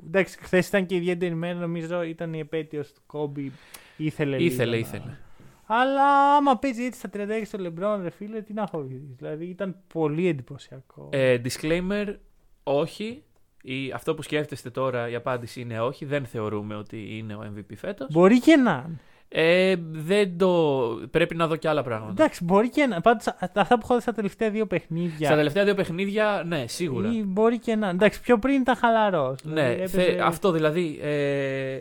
Εντάξει, 0.08 0.38
χθες 0.42 0.68
ήταν 0.68 0.86
και 0.86 0.96
ιδιαίτερη 0.96 1.36
μέρα, 1.36 1.60
νομίζω 1.60 2.02
ήταν 2.04 2.34
η 2.34 2.40
επέτειος 2.40 2.92
του 2.94 3.02
Κόμπι. 3.06 3.52
Ήθελε, 3.98 4.38
Ήθελε, 4.44 4.76
λίγο 4.76 4.88
να- 4.92 4.98
ήθελε. 4.98 5.18
Αλλά 5.74 6.36
άμα 6.36 6.58
παίζει 6.58 6.84
έτσι 6.84 7.00
στα 7.00 7.10
36 7.14 7.26
το 7.52 7.58
Λεμπρόν, 7.58 8.04
ρε 8.04 8.10
φίλε, 8.10 8.42
τι 8.42 8.54
να 8.54 8.66
φοβηθείς. 8.68 9.16
Δηλαδή 9.18 9.46
ήταν 9.46 9.76
πολύ 9.94 10.28
εντυπωσιακό. 10.28 11.10
Ε, 11.12 11.38
disclaimer, 11.44 12.16
όχι. 12.64 13.24
Η, 13.64 13.92
αυτό 13.92 14.16
που 14.16 14.22
σκέφτεστε 14.22 14.70
τώρα, 14.70 15.10
η 15.10 15.16
απάντηση 15.16 15.62
είναι 15.62 15.80
όχι. 15.82 16.06
Δεν 16.06 16.26
θεωρούμε 16.26 16.76
ότι 16.76 17.18
είναι 17.18 17.36
ο 17.36 17.54
MVP 17.56 17.76
φέτος. 17.76 18.08
Μπορεί 18.12 18.40
και 18.40 18.56
να. 18.56 18.86
είναι. 18.88 19.00
Ε, 19.34 19.76
δεν 19.92 20.38
το. 20.38 20.50
Πρέπει 21.12 21.36
να 21.36 21.48
δω 21.48 21.56
και 21.56 21.68
άλλα 21.68 21.84
πράγματα. 21.84 22.12
Εντάξει, 22.12 22.44
μπορεί 22.44 22.70
και 22.70 22.86
να. 22.86 23.02
Πάντως 23.02 23.26
αυτά 23.40 23.66
που 23.68 23.80
έχω 23.84 23.96
δει 23.96 24.02
στα 24.02 24.12
τελευταία 24.14 24.50
δύο 24.50 24.66
παιχνίδια. 24.66 25.28
Στα 25.28 25.36
τελευταία 25.36 25.64
δύο 25.64 25.74
παιχνίδια, 25.76 26.44
ναι, 26.46 26.68
σίγουρα. 26.68 27.12
Ή 27.12 27.24
μπορεί 27.24 27.60
και 27.60 27.76
να. 27.76 27.90
Εντάξει, 27.90 28.22
πιο 28.22 28.40
πριν 28.40 28.62
ήταν 28.62 28.76
χαλαρός. 28.76 29.40
Ναι, 29.44 29.88
θε- 29.88 30.20
αυτό 30.22 30.52
δηλαδή. 30.52 31.00
Ε, 31.02 31.80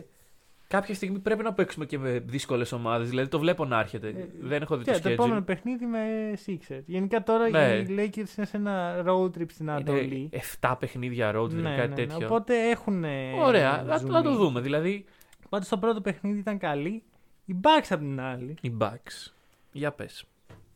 κάποια 0.71 0.95
στιγμή 0.95 1.19
πρέπει 1.19 1.43
να 1.43 1.53
παίξουμε 1.53 1.85
και 1.85 1.97
με 1.99 2.19
δύσκολες 2.25 2.71
ομάδες. 2.71 3.09
Δηλαδή 3.09 3.29
το 3.29 3.39
βλέπω 3.39 3.65
να 3.65 3.79
έρχεται. 3.79 4.29
δεν 4.39 4.61
έχω 4.61 4.77
δει 4.77 4.83
το 4.83 4.91
Και 4.91 4.99
το 4.99 5.09
επόμενο 5.09 5.39
schedule. 5.39 5.45
παιχνίδι 5.45 5.85
με 5.85 5.99
Sixers. 6.45 6.81
Γενικά 6.85 7.23
τώρα 7.23 7.49
Ναι. 7.49 7.59
οι 7.77 7.85
Lakers 7.89 8.37
είναι 8.37 8.45
σε 8.45 8.57
ένα 8.57 9.03
road 9.07 9.25
trip 9.37 9.45
στην 9.51 9.69
Ανατολή. 9.69 10.15
Είναι 10.31 10.43
7 10.61 10.75
παιχνίδια 10.79 11.31
road, 11.35 11.49
Ναι, 11.49 11.61
κάτι 11.75 11.79
ναι, 11.79 11.85
ναι. 11.87 11.95
τέτοιο. 11.95 12.25
Οπότε 12.27 12.69
έχουν. 12.69 13.03
Ωραία, 13.43 13.83
να, 13.87 14.01
να 14.01 14.21
το 14.23 14.35
δούμε. 14.35 14.61
Δηλαδή, 14.61 15.05
Πάντως 15.49 15.67
το 15.67 15.77
πρώτο 15.77 16.01
παιχνίδι 16.01 16.39
ήταν 16.39 16.57
καλή. 16.57 17.03
Οι 17.45 17.55
Bucks 17.61 17.85
απ' 17.89 17.99
την 17.99 18.19
άλλη. 18.21 18.55
οι 18.61 18.77
Bucks. 18.81 19.31
Για 19.71 19.91
πες. 19.91 20.25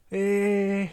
Ε, 0.09 0.85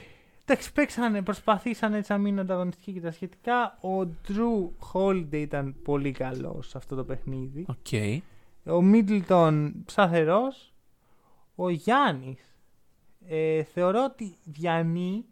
εντάξει, 0.45 0.73
παίξανε, 0.73 1.23
προσπαθήσαν 1.23 1.95
έτσι 1.95 2.13
να 2.13 2.19
μείνουν 2.19 2.39
ανταγωνιστικοί 2.39 2.93
και 2.93 3.01
τα 3.01 3.11
σχετικά. 3.11 3.79
Ο 3.81 4.09
Jrue 4.29 4.71
Holiday 4.93 5.33
ήταν 5.33 5.75
πολύ 5.85 6.11
καλός 6.13 6.69
σε 6.69 6.79
αυτό 6.79 6.95
το 6.97 7.05
παιχνίδι. 7.05 7.65
Οκ. 7.69 8.23
Ο 8.67 8.81
Middleton 8.93 9.73
σταθερό. 9.87 10.43
Ο 11.55 11.69
Γιάννης 11.69 12.57
ε, 13.27 13.63
θεωρώ 13.63 14.05
ότι 14.05 14.37
διανύει 14.45 15.25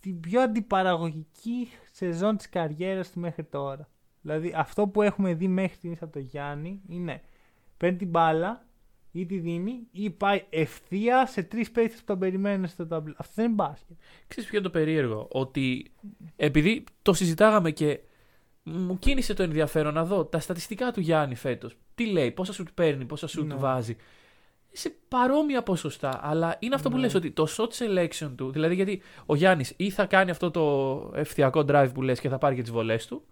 την 0.00 0.20
πιο 0.20 0.40
αντιπαραγωγική 0.40 1.68
σεζόν 1.92 2.36
της 2.36 2.48
καριέρας 2.48 3.10
του 3.10 3.20
μέχρι 3.20 3.44
τώρα. 3.44 3.88
Δηλαδή 4.20 4.52
αυτό 4.56 4.88
που 4.88 5.02
έχουμε 5.02 5.34
δει 5.34 5.48
μέχρι 5.48 5.76
στιγμής 5.76 6.02
από 6.02 6.12
τον 6.12 6.22
Γιάννη 6.22 6.82
είναι 6.88 7.22
παίρνει 7.76 7.98
την 7.98 8.08
μπάλα 8.08 8.66
ή 9.12 9.26
τη 9.26 9.38
δίνει 9.38 9.86
ή 9.92 10.10
πάει 10.10 10.44
ευθεία 10.50 11.26
σε 11.26 11.42
τρεις 11.42 11.70
παίκτες 11.70 11.98
που 11.98 12.04
τον 12.04 12.18
περιμένουν 12.18 12.66
στο 12.66 12.86
ταμπλό. 12.86 13.14
Αυτό 13.18 13.32
δεν 13.34 13.44
είναι 13.44 13.54
μπάσκετ. 13.54 13.96
Ξέρεις 14.26 14.50
ποιο 14.50 14.58
είναι 14.58 14.68
το 14.68 14.72
περίεργο; 14.78 15.28
Ότι 15.30 15.92
επειδή 16.36 16.84
το 17.02 17.12
συζητάγαμε 17.12 17.70
και 17.70 18.00
μου 18.62 18.98
κίνησε 18.98 19.34
το 19.34 19.42
ενδιαφέρον 19.42 19.94
να 19.94 20.04
δω 20.04 20.24
τα 20.24 20.38
στατιστικά 20.38 20.92
του 20.92 21.00
Γιάννη 21.00 21.34
φέτος. 21.34 21.76
Τι 21.94 22.06
λέει, 22.06 22.30
πόσα 22.30 22.52
σουτ 22.52 22.68
παίρνει, 22.74 23.04
πόσα 23.04 23.26
σουτ 23.26 23.46
Ναι. 23.46 23.54
βάζει. 23.54 23.96
Σε 24.72 24.94
παρόμοια 25.08 25.62
ποσοστά. 25.62 26.20
Αλλά 26.22 26.56
είναι 26.58 26.74
αυτό 26.74 26.88
που 26.90 26.94
Ναι. 26.96 27.00
λες 27.02 27.14
ότι 27.14 27.30
το 27.30 27.46
shot 27.56 27.68
selection 27.68 28.30
του. 28.36 28.50
Δηλαδή 28.52 28.74
γιατί 28.74 29.02
ο 29.26 29.34
Γιάννης 29.34 29.74
ή 29.76 29.90
θα 29.90 30.06
κάνει 30.06 30.30
αυτό 30.30 30.50
το 30.50 31.10
ευθειακό 31.14 31.64
drive 31.68 31.90
που 31.94 32.02
λες 32.02 32.20
και 32.20 32.28
θα 32.28 32.38
πάρει 32.38 32.54
και 32.54 32.62
τις 32.62 32.70
βολές 32.70 33.06
του, 33.06 33.22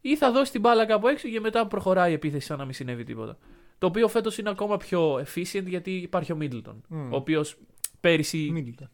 ή 0.00 0.16
θα 0.16 0.32
δώσει 0.32 0.52
την 0.52 0.60
μπάλα 0.60 0.86
κάπου 0.86 1.08
έξω 1.08 1.28
και 1.28 1.40
μετά 1.40 1.66
προχωράει 1.66 2.10
η 2.10 2.14
επίθεση 2.14 2.46
σαν 2.46 2.58
να 2.58 2.64
μην 2.64 2.74
συνέβη 2.74 3.04
τίποτα. 3.04 3.36
Το 3.78 3.86
οποίο 3.86 4.08
φέτος 4.08 4.38
είναι 4.38 4.50
ακόμα 4.50 4.76
πιο 4.76 5.14
efficient 5.14 5.64
γιατί 5.66 5.90
υπάρχει 5.90 6.32
ο 6.32 6.38
Middleton. 6.40 6.74
Μμ. 6.88 7.12
Ο 7.12 7.16
οποίος 7.16 7.56
πέρυσι 8.00 8.52
Middleton. 8.56 8.88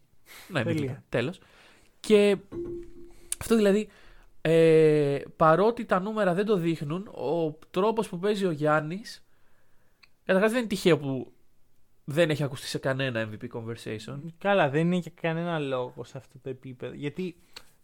ναι, 0.49 0.63
Τελεία. 0.65 0.93
Middleton. 0.99 1.03
Τέλος. 1.09 1.39
Και 2.01 2.37
αυτό 3.41 3.57
δηλαδή, 3.57 3.89
ε, 4.43 5.19
παρότι 5.37 5.85
τα 5.85 6.01
νούμερα 6.01 6.35
δεν 6.35 6.47
το 6.47 6.57
δείχνουν, 6.57 7.07
ο 7.07 7.59
τρόπος 7.71 8.09
που 8.09 8.19
παίζει 8.19 8.47
ο 8.47 8.51
Γιάννης, 8.51 9.25
καταρχάς 10.25 10.51
δεν 10.51 10.59
είναι 10.61 10.69
τυχαίο 10.69 10.99
που 10.99 11.33
δεν 12.05 12.31
έχει 12.31 12.43
ακουστεί 12.43 12.67
σε 12.67 12.79
κανένα 12.79 13.29
MVP 13.31 13.47
conversation. 13.59 14.19
Καλά, 14.39 14.69
δεν 14.71 14.81
είναι 14.87 15.01
και 15.01 15.11
κανένα 15.21 15.59
λόγο 15.59 16.05
σε 16.05 16.19
αυτό 16.19 16.39
το 16.43 16.49
επίπεδο. 16.49 16.95
Γιατί 16.95 17.37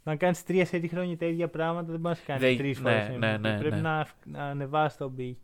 να 0.03 0.17
κάνεις 0.17 0.45
τρία 0.45 0.65
σε 0.67 0.79
τρία 0.79 0.89
χρόνια 0.89 1.17
τα 1.17 1.27
ίδια 1.27 1.49
πράγματα 1.49 1.91
δεν 1.91 2.01
μπορείς 2.01 2.19
να 2.19 2.25
κάνεις 2.25 2.43
Δεν- 2.43 2.57
τρεις 2.57 2.81
ναι, 2.81 2.91
φορές. 2.91 3.19
ναι, 3.19 3.37
ναι, 3.37 3.59
Πρέπει 3.59 3.75
ναι. 3.75 3.81
να, 3.81 4.07
να 4.25 4.45
ανεβάσει 4.45 4.99
τον 4.99 5.15
πύχη. 5.15 5.39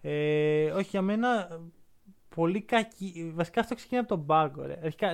Ε, 0.00 0.70
όχι 0.70 0.88
για 0.90 1.02
μένα, 1.02 1.60
πολύ 2.34 2.60
κακή. 2.62 3.32
Βασικά 3.34 3.60
αυτό 3.60 3.74
ξεκινάει 3.74 4.00
από 4.04 4.14
τον 4.16 4.26
πάγκο. 4.26 4.62
Ρε. 4.66 4.78
Αρχικά, 4.84 5.10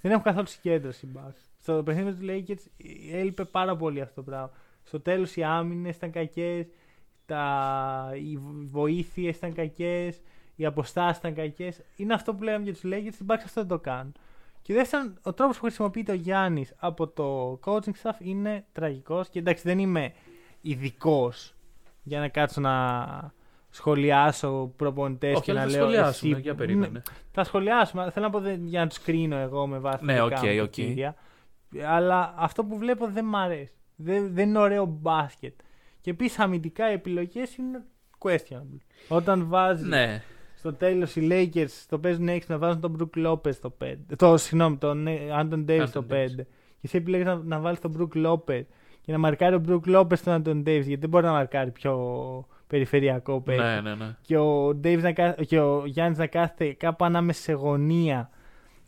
δεν 0.00 0.10
έχουν 0.12 0.22
καθόλου 0.22 0.46
συγκέντρωση 0.46 1.06
οι 1.06 1.08
Bucks. 1.16 1.40
Στο 1.60 1.82
παιχνίδι 1.84 2.12
του 2.12 2.26
Lakers 2.26 2.64
ε, 3.10 3.18
έλειπε 3.18 3.44
πάρα 3.44 3.76
πολύ 3.76 4.00
αυτό 4.00 4.14
το 4.14 4.22
πράγμα. 4.22 4.50
Στο 4.88 5.00
τέλος 5.00 5.36
οι 5.36 5.42
άμυνες 5.42 5.96
ήταν 5.96 6.10
κακές, 6.10 6.66
οι 8.22 8.38
βοήθειες 8.70 9.36
ήταν 9.36 9.52
κακές, 9.52 10.20
οι 10.56 10.64
αποστάσεις 10.66 11.18
ήταν 11.18 11.34
κακές. 11.34 11.80
Είναι 11.96 12.14
αυτό 12.14 12.34
που 12.34 12.42
λέγαμε 12.42 12.64
για 12.64 12.72
τους 12.72 12.82
Lakers, 12.84 13.20
οι 13.22 13.24
Bucks 13.26 13.42
αυτό 13.44 13.60
δεν 13.60 13.66
το 13.68 13.78
κάνουν. 13.78 14.12
Και 14.62 14.74
δεύτερον, 14.74 15.18
ο 15.22 15.32
τρόπος 15.32 15.56
που 15.56 15.62
χρησιμοποιείται 15.62 16.12
ο 16.12 16.14
Γιάννης 16.14 16.74
από 16.78 17.08
το 17.08 17.58
coaching 17.64 17.92
staff 18.02 18.14
είναι 18.18 18.64
τραγικός. 18.72 19.28
Και 19.28 19.38
εντάξει, 19.38 19.62
δεν 19.62 19.78
είμαι 19.78 20.12
ειδικός 20.60 21.54
για 22.02 22.20
να 22.20 22.28
κάτσω 22.28 22.60
να 22.60 23.32
σχολιάσω 23.70 24.72
προπονητές 24.76 25.34
Όχι, 25.34 25.42
και 25.44 25.50
αλλά 25.50 25.60
να 25.64 25.66
θα 25.70 25.76
λέω. 25.76 25.82
σχολιάσουμε, 25.86 26.32
εσύ- 26.32 26.42
για 26.42 26.54
περίμενε. 26.54 26.92
Ναι, 26.92 27.00
θα 27.32 27.44
σχολιάσουμε. 27.44 28.10
Θέλω 28.10 28.24
να 28.26 28.30
πω 28.32 28.40
δεν- 28.40 28.66
για 28.66 28.80
να 28.80 28.86
τους 28.86 28.98
κρίνω 29.00 29.36
εγώ 29.36 29.66
με 29.66 29.78
βάση 29.78 30.04
Ναι, 30.04 30.16
τα 30.16 30.24
οκ, 30.24 30.28
δικά 30.28 30.40
μου 30.52 30.62
οκ. 30.62 30.70
κριτήρια. 30.70 31.14
Αλλά 31.86 32.34
αυτό 32.36 32.64
που 32.64 32.78
βλέπω 32.78 33.06
δεν 33.10 33.24
μ' 33.24 33.36
αρέσει. 33.36 33.72
Δεν, 34.00 34.34
δεν 34.34 34.48
είναι 34.48 34.58
ωραίο 34.58 34.84
μπάσκετ. 34.86 35.54
Και 36.00 36.10
επίσης 36.10 36.38
αμυντικά 36.38 36.90
οι 36.90 36.92
επιλογές 36.92 37.56
είναι 37.56 37.82
questionable. 38.18 38.78
Όταν 39.08 39.46
βάζεις 39.48 39.86
Ναι, 39.88 40.22
στο 40.54 40.72
τέλος 40.72 41.16
οι 41.16 41.28
Lakers 41.30 41.84
το 41.88 41.98
παίζουν 41.98 42.28
6 42.28 42.38
να 42.46 42.58
βάζουν 42.58 42.80
τον 42.80 42.96
Brook 43.14 43.26
Lopez 43.26 43.52
στο 43.54 43.76
5. 43.84 43.94
Το, 44.16 44.36
συγγνώμη, 44.36 44.76
τον 44.76 45.06
ε, 45.06 45.18
Anton 45.40 45.64
Davis 45.68 45.84
στο 45.86 46.04
Anthony 46.08 46.12
5. 46.12 46.16
Davis. 46.16 46.34
Και 46.80 46.84
εσύ 46.86 46.96
επιλέγεις 46.96 47.26
να, 47.26 47.34
να 47.36 47.58
βάλεις 47.60 47.78
τον 47.80 47.96
Brook 47.98 48.26
Lopez 48.26 48.62
και 49.00 49.12
να 49.12 49.18
μαρκάρει 49.18 49.54
ο 49.54 49.62
Brook 49.68 49.96
Lopez 49.96 50.18
τον 50.18 50.42
Anton 50.42 50.58
Davis 50.58 50.64
γιατί 50.64 50.96
δεν 50.96 51.08
μπορεί 51.08 51.24
να 51.24 51.32
μαρκάρει 51.32 51.70
πιο 51.70 52.46
περιφερειακό 52.66 53.40
παίκτη. 53.40 53.62
ναι, 53.62 53.80
ναι, 53.80 53.94
ναι. 53.94 54.16
Και 54.22 54.38
ο, 54.38 54.68
Davis 54.68 55.00
να, 55.02 55.12
κα- 55.12 55.32
και 55.32 55.60
ο 55.60 55.86
Γιάννης 55.86 56.18
να 56.18 56.26
κάθεται 56.26 56.72
κάπου 56.72 57.04
ανάμεσα 57.04 57.40
σε 57.42 57.52
γωνία 57.52 58.30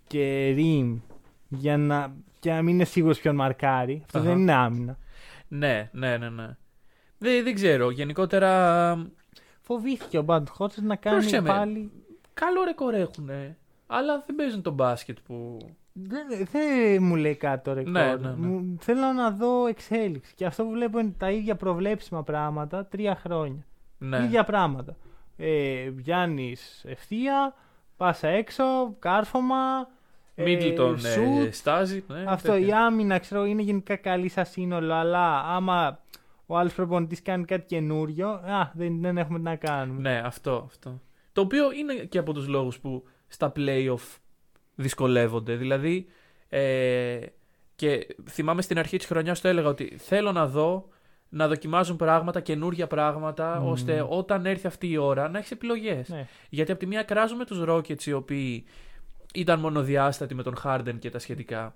και 0.07 0.53
ριμ 0.57 0.99
για 1.49 1.77
να, 1.77 2.15
για 2.43 2.55
να 2.55 2.62
μην 2.62 2.74
είναι 2.74 2.84
σίγουρος 2.84 3.20
ποιον 3.20 3.34
μαρκάρει. 3.34 4.03
Αυτό 4.05 4.18
Αχα. 4.18 4.28
δεν 4.28 4.38
είναι 4.38 4.53
άμυνα. 4.53 4.99
Ναι, 5.49 5.91
ναι, 5.93 6.16
ναι, 6.16 6.28
ναι. 6.28 6.57
Δεν, 7.18 7.45
δεν 7.45 7.55
ξέρω. 7.55 7.91
Γενικότερα, 7.91 9.07
Φοβήθηκε 9.61 10.18
ο 10.18 10.22
Μπάντ 10.22 10.49
Χότσες 10.49 10.82
να 10.82 10.97
κάνει 10.97 11.16
Πρόσεξε 11.16 11.41
με. 11.43 11.49
πάλι... 11.49 11.91
καλό 12.34 12.64
ρεκόρ 12.64 12.95
έχουν. 12.95 13.30
Αλλά 13.86 14.22
δεν 14.26 14.36
παίζουν 14.36 14.62
τον 14.62 14.72
μπάσκετ 14.72 15.18
που. 15.26 15.59
Δεν, 15.93 16.26
δεν 16.53 17.03
μου 17.03 17.16
λέει 17.16 17.34
κάτι 17.34 17.64
το 17.64 17.72
ρεκόρ. 17.72 17.93
Ναι, 17.93 18.14
ναι, 18.14 18.28
ναι. 18.28 18.47
Μου- 18.47 18.76
θέλω 18.80 19.12
να 19.12 19.30
δω 19.30 19.66
εξέλιξη. 19.66 20.34
Και 20.34 20.45
αυτό 20.47 20.64
που 20.64 20.70
βλέπω 20.70 20.99
είναι 20.99 21.14
τα 21.18 21.30
ίδια 21.30 21.57
προβλέψιμα 21.57 22.22
πράγματα 22.22 22.86
τρία 22.86 23.14
χρόνια. 23.16 23.66
Ναι. 23.99 24.18
ίδια 24.24 24.45
πράγματα. 24.45 24.97
Ε, 25.36 25.88
Γιάννης 25.99 26.84
ευθεία, 26.88 27.55
πάσα 27.97 28.28
έξω, 28.28 28.64
κάρφωμα. 28.99 29.88
Μίτλτον 30.43 30.95
ε, 30.95 30.99
σουτ. 30.99 31.55
στάζει. 31.55 32.05
Ναι, 32.09 32.24
Αυτό 32.26 32.53
τέτοια. 32.53 32.66
η 32.66 32.72
άμυνα 32.72 33.18
ξέρω 33.18 33.45
είναι 33.45 33.62
γενικά 33.62 33.97
καλή 33.97 34.28
σαν 34.28 34.45
σύνολο, 34.47 34.95
αλλά 34.95 35.41
άμα 35.41 36.01
ο 36.47 36.57
άλλος 36.59 36.74
προπονητής 36.74 37.22
κάνει 37.22 37.45
κάτι 37.45 37.66
καινούριο, 37.66 38.28
α, 38.28 38.70
δεν, 38.74 39.01
δεν 39.01 39.18
έχουμε 39.18 39.38
τι 39.38 39.45
να 39.45 39.57
κάνουμε. 39.57 40.01
Ναι, 40.01 40.22
αυτό, 40.24 40.62
αυτό. 40.66 41.01
Το 41.32 41.41
οποίο 41.41 41.72
είναι 41.72 41.95
και 41.95 42.18
από 42.18 42.32
τους 42.32 42.49
λόγους 42.49 42.78
που 42.78 43.05
στα 43.28 43.53
playoff 43.57 44.18
δυσκολεύονται. 44.74 45.55
Δηλαδή, 45.55 46.07
ε, 46.49 47.18
και 47.74 48.07
θυμάμαι 48.28 48.62
στην 48.62 48.78
αρχή 48.78 48.97
της 48.97 49.07
χρονιάς 49.07 49.41
το 49.41 49.49
έλεγα 49.49 49.68
ότι 49.68 49.97
θέλω 49.99 50.32
να 50.32 50.47
δω 50.47 50.88
να 51.28 51.49
δοκιμάζουν 51.49 51.97
πράγματα, 51.97 52.41
καινούργια 52.41 52.86
πράγματα, 52.86 53.59
Μμμ. 53.61 53.68
ώστε 53.70 54.07
όταν 54.09 54.47
έρθει 54.47 54.66
αυτή 54.66 54.88
η 54.91 54.97
ώρα 54.97 55.28
να 55.28 55.38
έχεις 55.38 55.51
επιλογές. 55.51 56.09
Ναι. 56.09 56.26
Γιατί 56.49 56.70
από 56.70 56.80
τη 56.80 56.86
μία 56.86 57.03
κράζουμε 57.03 57.45
τους 57.45 57.62
Rockets 57.68 58.03
οι 58.05 58.12
οποίοι 58.12 58.64
ήταν 59.35 59.61
μονοδιάστατοι 59.61 60.35
με 60.35 60.43
τον 60.43 60.55
Harden 60.64 60.95
και 60.99 61.11
τα 61.11 61.18
σχετικά. 61.18 61.74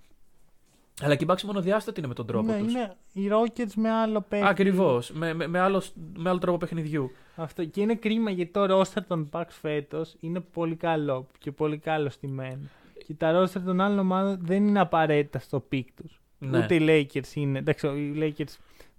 Αλλά 1.02 1.14
και 1.14 1.24
οι 1.24 1.28
Bucks 1.30 1.42
μονοδιάστατοι 1.42 1.98
είναι 1.98 2.08
με 2.08 2.14
τον 2.14 2.26
τρόπο 2.26 2.52
ναι, 2.52 2.58
τους. 2.58 2.72
είναι 2.72 2.96
οι 3.12 3.28
Rockets 3.32 3.72
με 3.74 3.90
άλλο 3.90 4.20
παίκτη. 4.20 4.46
Ακριβώς. 4.46 5.10
Με, 5.10 5.34
με, 5.34 5.46
με, 5.46 5.58
άλλο, 5.58 5.82
με 6.16 6.28
άλλο 6.30 6.38
τρόπο 6.38 6.58
παιχνιδιού. 6.58 7.10
Αυτό. 7.36 7.64
Και 7.64 7.80
είναι 7.80 7.94
κρίμα 7.94 8.30
γιατί 8.30 8.52
το 8.52 8.80
roster 8.80 9.02
των 9.08 9.28
Bucks 9.32 9.50
φέτος 9.60 10.14
είναι 10.20 10.40
πολύ 10.40 10.76
καλό 10.76 11.26
και 11.38 11.52
πολύ 11.52 11.78
καλό 11.78 12.10
στημένο. 12.10 12.68
Και 13.06 13.14
τα 13.14 13.42
roster 13.42 13.60
των 13.64 13.80
άλλων 13.80 13.98
ομάδων 13.98 14.38
δεν 14.42 14.66
είναι 14.66 14.80
απαραίτητα 14.80 15.38
στο 15.38 15.60
peak 15.60 15.88
τους. 16.02 16.20
Ναι. 16.38 16.58
Ούτε 16.58 16.74
οι 16.74 16.80
Lakers 16.88 17.34
είναι. 17.34 17.58
Εντάξει, 17.58 17.86
οι 17.86 18.14
Lakers 18.16 18.54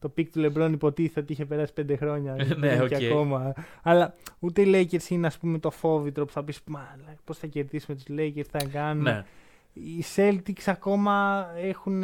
το 0.06 0.12
peak 0.12 0.32
του 0.32 0.42
LeBron 0.46 0.70
υποτίθεται 0.72 1.20
ότι 1.20 1.34
είχε 1.34 1.46
περάσει 1.46 1.74
πέντε 1.74 1.96
χρόνια. 1.96 2.34
Ναι, 2.34 2.44
είναι 2.68 2.82
οκ. 2.82 2.88
και 2.88 3.06
ακόμα. 3.06 3.54
Αλλά 3.82 4.14
ούτε 4.40 4.62
οι 4.62 4.72
Lakers 4.92 5.10
είναι, 5.10 5.28
ας 5.28 5.38
πούμε, 5.38 5.60
το 5.60 5.70
φόβητρο 5.70 6.26
που 6.26 6.32
θα 6.32 6.44
πεις 6.44 6.62
Πώς 7.24 7.38
θα 7.38 7.48
κερδίσουμε 7.48 7.98
τους 7.98 8.06
Lakers, 8.10 8.46
θα 8.52 8.66
κάνουμε. 8.72 9.12
Ναι. 9.12 9.24
Οι 9.74 10.04
Celtics 10.16 10.64
ακόμα 10.66 11.48
έχουν, 11.58 12.04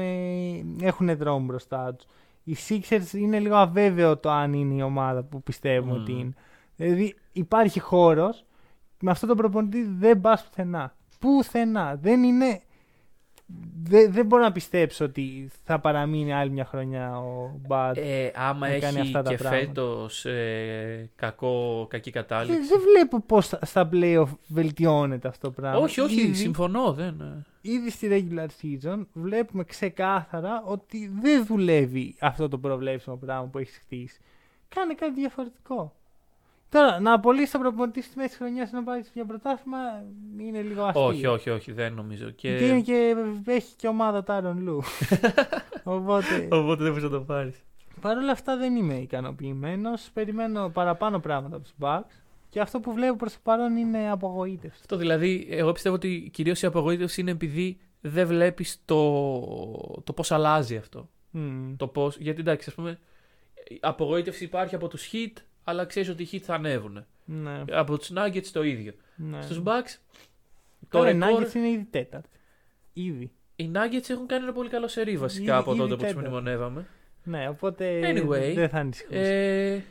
έχουν 0.81 1.17
δρόμο 1.17 1.45
μπροστά 1.45 1.95
τους. 1.95 2.05
Οι 2.43 2.55
Sixers 2.69 3.13
είναι 3.13 3.39
λίγο 3.39 3.55
αβέβαιο 3.55 4.17
το 4.17 4.29
αν 4.29 4.53
είναι 4.53 4.73
η 4.73 4.81
ομάδα 4.81 5.23
που 5.23 5.43
πιστεύουμε 5.43 5.93
Μμμ. 5.93 6.01
ότι 6.01 6.11
είναι. 6.11 6.33
Δηλαδή 6.75 7.15
υπάρχει 7.31 7.79
χώρος. 7.79 8.45
Με 8.99 9.11
αυτό 9.11 9.27
το 9.27 9.35
προπονητή 9.35 9.83
δεν 9.83 10.21
πας 10.21 10.43
πουθενά. 10.43 10.95
Πουθενά. 11.19 11.97
Δεν 12.01 12.23
είναι. 12.23 12.61
Δεν, 13.83 14.11
δεν 14.11 14.25
μπορώ 14.25 14.43
να 14.43 14.51
πιστέψω 14.51 15.05
ότι 15.05 15.49
θα 15.63 15.79
παραμείνει 15.79 16.33
άλλη 16.33 16.49
μια 16.51 16.65
χρονιά 16.65 17.17
ο 17.19 17.59
Μπάτ. 17.67 17.97
Ε, 17.97 18.31
άμα 18.35 18.67
να 18.69 18.79
κάνει 18.79 18.99
έχει 18.99 19.07
αυτά 19.07 19.21
τα 19.21 19.29
και 19.29 19.35
πράγματα. 19.37 19.65
φέτος 19.65 20.25
ε, 20.25 21.09
κακό, 21.15 21.87
κακή 21.89 22.11
κατάληξη. 22.11 22.57
δεν, 22.59 22.67
δεν 22.67 22.79
βλέπω 22.79 23.19
πώς 23.21 23.53
στα 23.61 23.89
playoff 23.93 24.27
βελτιώνεται 24.47 25.27
αυτό 25.27 25.47
το 25.47 25.61
πράγμα. 25.61 25.79
όχι, 25.79 25.99
όχι, 26.01 26.21
Ήδη- 26.21 26.35
συμφωνώ. 26.35 26.93
Δεν... 26.93 27.21
ε. 27.21 27.45
ήδη 27.61 27.89
στη 27.89 28.07
regular 28.11 28.47
season 28.61 29.05
βλέπουμε 29.13 29.63
ξεκάθαρα 29.63 30.63
ότι 30.65 31.11
δεν 31.21 31.45
δουλεύει 31.45 32.15
αυτό 32.19 32.47
το 32.47 32.57
προβλέψιμο 32.57 33.15
πράγμα 33.15 33.45
που 33.47 33.57
έχεις 33.57 33.77
χτίσει. 33.77 34.19
Κάνε 34.75 34.93
κάτι 34.93 35.13
διαφορετικό. 35.13 35.95
Τώρα, 36.71 36.99
να 36.99 37.13
απολύσει 37.13 37.51
τον 37.51 37.61
προπονητή 37.61 38.01
στη 38.01 38.17
μέση 38.17 38.29
τη 38.29 38.35
χρονιάς 38.35 38.71
να 38.71 38.83
πάει 38.83 39.01
για 39.13 39.25
πρωτάθλημα 39.25 39.77
είναι 40.39 40.61
λίγο 40.61 40.83
αστείο. 40.83 41.05
Όχι, 41.05 41.25
όχι, 41.25 41.49
όχι, 41.49 41.71
δεν 41.71 41.93
νομίζω. 41.93 42.29
Και... 42.29 42.57
Και, 42.57 42.65
είναι 42.65 42.81
και 42.81 43.15
έχει 43.45 43.75
και 43.75 43.87
ομάδα 43.87 44.23
Τάρον 44.23 44.61
Λου. 44.61 44.81
Οπότε. 45.83 46.47
Οπότε 46.51 46.83
δεν 46.83 46.91
μπορείς 46.91 47.03
να 47.03 47.09
το 47.09 47.21
πάρεις. 47.21 47.63
Παρ' 48.01 48.17
όλα 48.17 48.31
αυτά 48.31 48.57
δεν 48.57 48.75
είμαι 48.75 48.93
ικανοποιημένος. 48.93 50.09
Περιμένω 50.13 50.69
παραπάνω 50.69 51.19
πράγματα 51.19 51.55
από 51.55 51.63
τους 51.63 51.73
Bucks. 51.79 52.21
Και 52.49 52.59
αυτό 52.59 52.79
που 52.79 52.93
βλέπω 52.93 53.15
προς 53.15 53.33
το 53.33 53.39
παρόν 53.43 53.75
είναι 53.77 54.11
απογοήτευση. 54.11 54.79
Αυτό 54.81 54.97
δηλαδή, 54.97 55.47
εγώ 55.49 55.71
πιστεύω 55.71 55.95
ότι 55.95 56.29
κυρίως 56.33 56.61
η 56.61 56.65
απογοήτευση 56.65 57.21
είναι 57.21 57.31
επειδή 57.31 57.79
δεν 58.01 58.27
βλέπεις 58.27 58.81
το, 58.85 59.41
το 60.03 60.13
πώς 60.13 60.31
αλλάζει 60.31 60.75
αυτό. 60.75 61.09
Μμμ. 61.31 61.75
Το 61.75 61.87
πώς, 61.87 62.17
γιατί 62.17 62.39
εντάξει, 62.39 62.69
ας 62.69 62.75
πούμε, 62.75 62.99
η 63.67 63.77
απογοήτευση 63.81 64.43
υπάρχει 64.43 64.75
από 64.75 64.87
τους 64.87 65.09
Heat, 65.13 65.33
αλλά 65.71 65.85
ξέρεις 65.85 66.09
ότι 66.09 66.23
οι 66.23 66.29
Heat 66.31 66.37
θα 66.37 66.53
ανέβουν. 66.53 67.05
Ναι. 67.25 67.63
Από 67.71 67.97
τους 67.97 68.11
Nuggets 68.15 68.45
το 68.53 68.63
ίδιο. 68.63 68.93
ναι. 69.15 69.41
Στους 69.41 69.61
Bucks, 69.65 69.97
το 70.79 70.97
Τώρα 70.97 71.09
οι 71.09 71.17
ρεκόρ, 71.19 71.43
Nuggets 71.43 71.53
είναι 71.55 71.67
ήδη 71.69 71.87
τέταρτη. 71.91 72.29
Ήδη. 72.93 73.31
οι 73.55 73.71
Nuggets 73.73 74.09
έχουν 74.09 74.27
κάνει 74.27 74.43
ένα 74.43 74.53
πολύ 74.53 74.69
καλό 74.69 74.87
σερί 74.87 75.17
βασικά 75.17 75.43
Ήδη- 75.43 75.61
από 75.61 75.71
ήδη 75.71 75.79
τότε 75.79 75.91
που 75.95 75.97
τους 76.01 76.07
τέταρτη. 76.07 76.29
μνημονεύαμε. 76.29 76.87
Ναι, 77.23 77.49
οπότε 77.49 77.99
Anyway, 78.13 78.53
δεν 78.55 78.69
θα 78.69 78.77
ανησυχούσα. 78.77 79.19
Ε, 79.19 79.83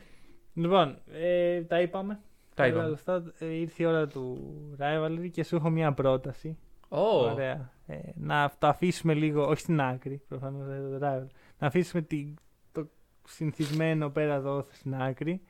Λοιπόν, 0.55 0.99
ε, 1.13 1.61
τα 1.63 1.81
είπαμε. 1.81 2.21
τα 2.55 2.65
Όλα 2.65 2.73
είπαμε. 2.73 2.93
αυτά, 2.93 3.33
ε, 3.39 3.47
ήρθε 3.47 3.83
η 3.83 3.87
ώρα 3.87 4.07
του 4.07 4.39
Rivalry 4.81 5.29
και 5.33 5.45
σου 5.45 5.57
έχω 5.57 5.71
μια 5.71 5.93
πρόταση. 5.93 6.59
Ω, 6.89 7.01
Ωραία. 7.01 7.73
Ε, 7.87 7.97
να 8.15 8.53
το 8.59 8.67
αφήσουμε 8.67 9.15
λίγο, 9.15 9.47
όχι 9.47 9.61
στην 9.61 9.81
άκρη, 9.81 10.23
προφανώς 10.29 10.67
δεν 10.67 10.77
είναι 10.77 10.99
το 10.99 11.07
Rivalry. 11.07 11.31
Να 11.59 11.67
αφήσουμε 11.67 12.03
τη- 12.03 12.35
το 12.73 12.89
συνηθισμένο 13.29 14.11
πέρα 14.11 14.35
εδώ 14.35 14.67
στην 14.71 14.95
άκρη 14.95 15.41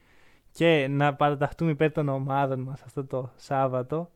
και 0.53 0.87
να 0.91 1.15
παραταχτούμε 1.15 1.71
υπέρ 1.71 1.93
των 1.93 2.09
ομάδων 2.09 2.61
μας 2.61 2.83
αυτό 2.85 3.05
το 3.05 3.31
Σάββατο 3.37 4.11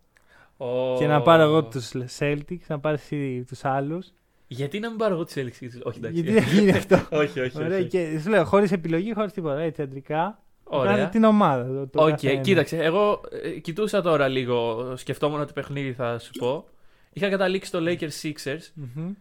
ω. 0.56 0.96
και 0.98 1.06
να 1.06 1.22
πάρω 1.22 1.42
εγώ 1.42 1.64
τους 1.64 1.92
Celtics, 2.18 2.66
να 2.66 2.78
πάρεις 2.78 3.02
εσύ 3.02 3.44
τους 3.48 3.64
άλλους. 3.64 4.12
Γιατί 4.46 4.78
να 4.78 4.88
μην 4.88 4.98
πάρω 4.98 5.14
εγώ 5.14 5.24
τι 5.24 5.40
έλξει. 5.40 5.70
Όχι, 5.82 5.98
εντάξει. 5.98 6.20
Γιατί 6.20 6.40
δεν 6.40 6.48
γίνει 6.48 6.70
αυτό. 6.70 6.96
όχι, 7.22 7.40
όχι. 7.40 7.62
Ωραία, 7.64 7.78
όχι. 7.78 7.88
και 7.88 8.18
σου 8.22 8.28
λέω, 8.30 8.44
χωρίς 8.44 8.72
επιλογή, 8.72 9.14
χωρίς 9.14 9.32
τίποτα, 9.32 9.60
έτσι 9.60 9.82
αντρικά. 9.82 10.38
Ωραία. 10.64 10.96
Κάθε 10.96 11.08
την 11.08 11.24
ομάδα. 11.24 11.64
Το, 11.64 11.86
το 11.86 12.02
Οκ, 12.02 12.08
καθένα. 12.08 12.40
κοίταξε. 12.40 12.76
Εγώ 12.76 13.20
ε, 13.42 13.48
κοιτούσα 13.48 14.02
τώρα 14.02 14.28
λίγο. 14.28 14.92
Σκεφτόμουν 14.96 15.40
ότι 15.40 15.52
παιχνίδι 15.52 15.92
θα 15.92 16.18
σου 16.18 16.32
πω. 16.32 16.64
Είχα 17.12 17.28
καταλήξει 17.28 17.70
το 17.70 17.78
Lakers 17.82 18.22
Sixers 18.22 18.72
Μμμ. 18.74 19.12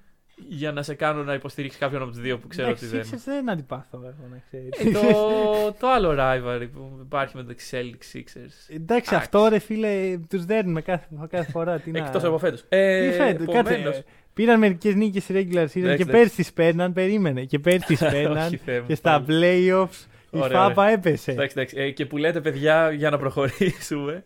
Για 0.49 0.71
να 0.71 0.81
σε 0.83 0.93
κάνω 0.93 1.23
να 1.23 1.33
υποστηρίξεις 1.33 1.79
κάποιον 1.79 2.01
από 2.01 2.11
τους 2.11 2.19
δύο 2.19 2.37
που 2.37 2.47
ξέρω 2.47 2.69
ότι 2.69 2.85
Εντάξει, 2.85 3.09
δεν. 3.09 3.19
Sixers 3.19 3.23
δεν 3.25 3.49
αντιπαθώ, 3.49 3.97
εγώ 4.03 4.27
να 4.31 4.41
ξέρεις. 4.47 4.69
Ε, 4.79 4.91
το, 4.99 5.07
το 5.79 5.89
άλλο 5.89 6.15
rivalry 6.19 6.67
που 6.73 6.99
υπάρχει 7.05 7.35
μεταξύ 7.37 7.77
Celtics 7.77 8.17
Sixers. 8.17 8.75
Εντάξει, 8.75 9.15
αυτό 9.15 9.47
ρε 9.47 9.59
φίλε, 9.59 10.17
τους 10.29 10.45
δέρνουμε 10.45 10.81
κάθε, 10.81 11.05
κάθε 11.29 11.51
φορά. 11.51 11.79
Τι 11.79 11.91
να- 11.91 11.99
Εκτός 11.99 12.23
από 12.23 12.37
φέτος. 12.37 12.61
Τι 12.61 12.65
Ε, 12.77 13.11
φέτος, 13.11 13.45
κάτσε. 13.55 13.73
επομένως- 13.73 13.97
ε, 13.97 14.03
Πήραν 14.33 14.59
μερικές 14.59 14.95
νίκες 14.95 15.23
στη 15.23 15.33
regular 15.33 15.37
season 15.37 15.51
Εντάξει, 15.53 15.73
και 15.79 15.81
εντάξει. 15.83 16.05
πέρσι 16.05 16.35
τις 16.35 16.53
παίρναν, 16.53 16.93
περίμενε. 16.93 17.43
Και 17.43 17.59
πέρσι 17.59 17.85
τις 17.85 17.99
παίρναν 18.13 18.47
Όχι, 18.47 18.57
Θεέ 18.57 18.79
μου, 18.79 18.85
και 18.87 18.95
στα 18.95 19.23
playoffs 19.27 20.05
η 20.33 20.39
Ωραία, 20.41 20.59
Φάπα 20.67 20.87
έπεσε. 20.89 21.31
Εντάξει, 21.31 21.53
εντάξει. 21.59 21.77
Ε, 21.77 21.91
και 21.91 22.05
που 22.05 22.17
λέτε, 22.17 22.41
παιδιά, 22.41 22.91
για 22.91 23.09
να 23.09 23.17
προχωρήσουμε. 23.17 24.23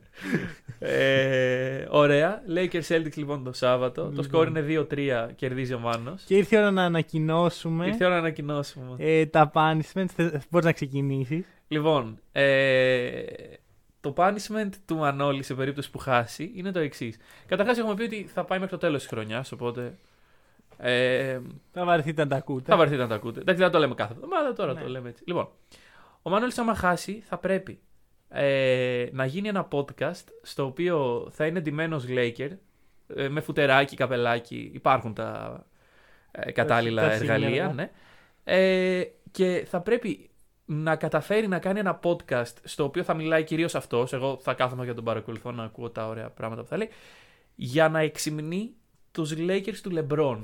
ε, 0.79 1.85
ωραία. 1.89 2.41
Lakers 2.55 2.81
Celtics 2.87 3.15
λοιπόν 3.15 3.43
το 3.43 3.53
Σάββατο. 3.53 4.01
Το 4.03 4.07
Λοιπόν. 4.09 4.23
σκόρ 4.23 4.47
είναι 4.47 4.61
2-3, 4.61 5.29
κερδίζει 5.35 5.73
ο 5.73 5.79
Μάνος. 5.79 6.23
Και 6.25 6.35
ήρθε 6.35 6.55
η 6.55 6.59
ώρα 6.59 6.71
να 6.71 6.83
ανακοινώσουμε 6.83 7.85
Ήρθε 7.87 8.03
η 8.03 8.05
ώρα 8.07 8.15
να 8.15 8.19
ανακοινώσουμε. 8.21 8.95
ε, 8.97 9.25
τα 9.25 9.51
punishments. 9.53 10.29
Μπορείς 10.49 10.65
να 10.65 10.71
ξεκινήσεις. 10.71 11.45
Λοιπόν, 11.67 12.19
ε, 12.31 13.23
το 14.01 14.13
punishment 14.17 14.69
του 14.85 14.95
Μανώλη 14.95 15.43
σε 15.43 15.53
περίπτωση 15.53 15.91
που 15.91 15.97
χάσει 15.97 16.51
είναι 16.55 16.71
το 16.71 16.79
εξής. 16.79 17.17
Καταρχάς, 17.47 17.77
έχουμε 17.77 17.93
πει 17.93 18.03
ότι 18.03 18.29
θα 18.33 18.43
πάει 18.43 18.59
μέχρι 18.59 18.73
το 18.73 18.79
τέλος 18.85 18.99
της 19.01 19.09
χρονιάς, 19.09 19.51
οπότε. 19.51 19.97
Ε, 20.79 21.39
Θα 21.73 21.85
βαρεθείτε 21.85 22.23
να 22.23 22.29
τα 22.29 22.35
ακούτε. 22.35 22.71
θα 22.71 22.77
βαρεθείτε 22.77 23.01
να 23.01 23.07
τα 23.09 23.15
ακούτε. 23.15 23.39
Εντάξει, 23.39 23.61
δεν 23.61 23.71
το 23.71 23.79
λέμε 23.79 23.93
κάθε 23.95 24.13
εβδομάδα, 24.13 24.53
τώρα 24.53 24.73
Ναι. 24.73 24.81
το 24.81 24.89
λέμε 24.89 25.09
έτσι. 25.09 25.23
Λοιπόν, 25.27 25.47
ο 26.27 26.29
Μανώλη, 26.29 26.51
άμα 26.55 26.75
χάσει, 26.75 27.23
θα 27.25 27.37
πρέπει 27.37 27.79
ε, 28.29 29.07
να 29.11 29.25
γίνει 29.25 29.47
ένα 29.47 29.67
podcast 29.71 30.23
στο 30.41 30.65
οποίο 30.65 31.27
θα 31.31 31.45
είναι 31.45 31.59
ντυμένος 31.59 32.05
Laker 32.07 32.49
ε, 33.15 33.27
με 33.29 33.41
φουτεράκι, 33.41 33.95
καπελάκι. 33.95 34.71
Υπάρχουν 34.73 35.13
τα 35.13 35.63
ε, 36.31 36.51
κατάλληλα 36.51 37.01
τα 37.01 37.11
εργαλεία. 37.11 37.49
σύγχρονα. 37.49 37.73
Ναι. 37.73 37.91
Ε, 38.43 39.03
και 39.31 39.65
θα 39.69 39.81
πρέπει 39.81 40.29
να 40.65 40.95
καταφέρει 40.95 41.47
να 41.47 41.59
κάνει 41.59 41.79
ένα 41.79 41.99
podcast 42.03 42.53
στο 42.63 42.83
οποίο 42.83 43.03
θα 43.03 43.13
μιλάει 43.13 43.43
κυρίως 43.43 43.75
αυτός, 43.75 44.13
εγώ 44.13 44.37
θα 44.41 44.53
κάθομαι 44.53 44.83
για 44.83 44.93
τον 44.93 45.03
παρακολουθώ 45.03 45.51
να 45.51 45.63
ακούω 45.63 45.89
τα 45.89 46.07
ωραία 46.07 46.29
πράγματα 46.29 46.61
που 46.61 46.67
θα 46.67 46.77
λέει, 46.77 46.89
για 47.55 47.89
να 47.89 47.99
εξυμνεί 47.99 48.73
τους 49.11 49.33
Lakers 49.37 49.77
του 49.83 49.91
LeBron. 49.95 50.37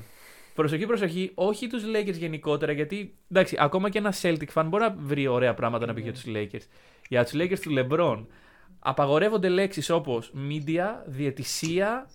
Προσοχή, 0.54 0.86
προσοχή, 0.86 1.32
όχι 1.34 1.68
τους 1.68 1.84
Lakers 1.96 2.18
γενικότερα, 2.18 2.72
γιατί 2.72 3.16
εντάξει, 3.32 3.58
ακόμα 3.60 3.90
και 3.90 3.98
ένα 3.98 4.14
Celtic 4.22 4.48
fan 4.54 4.66
μπορεί 4.66 4.84
να 4.84 4.96
βρει 5.00 5.28
ωραία 5.28 5.54
πράγματα 5.54 5.86
να 5.86 5.94
πει 5.94 6.02
για 6.02 6.14
τους 6.14 6.24
Lakers. 6.28 6.68
Για 7.10 7.24
τους 7.24 7.34
Lakers 7.36 7.60
του 7.60 7.74
LeBron 7.78 8.26
απαγορεύονται 8.80 9.50
λέξεις 9.50 9.90
όπως 9.90 10.34
media, 10.50 10.86
διαιτησία, 11.06 12.08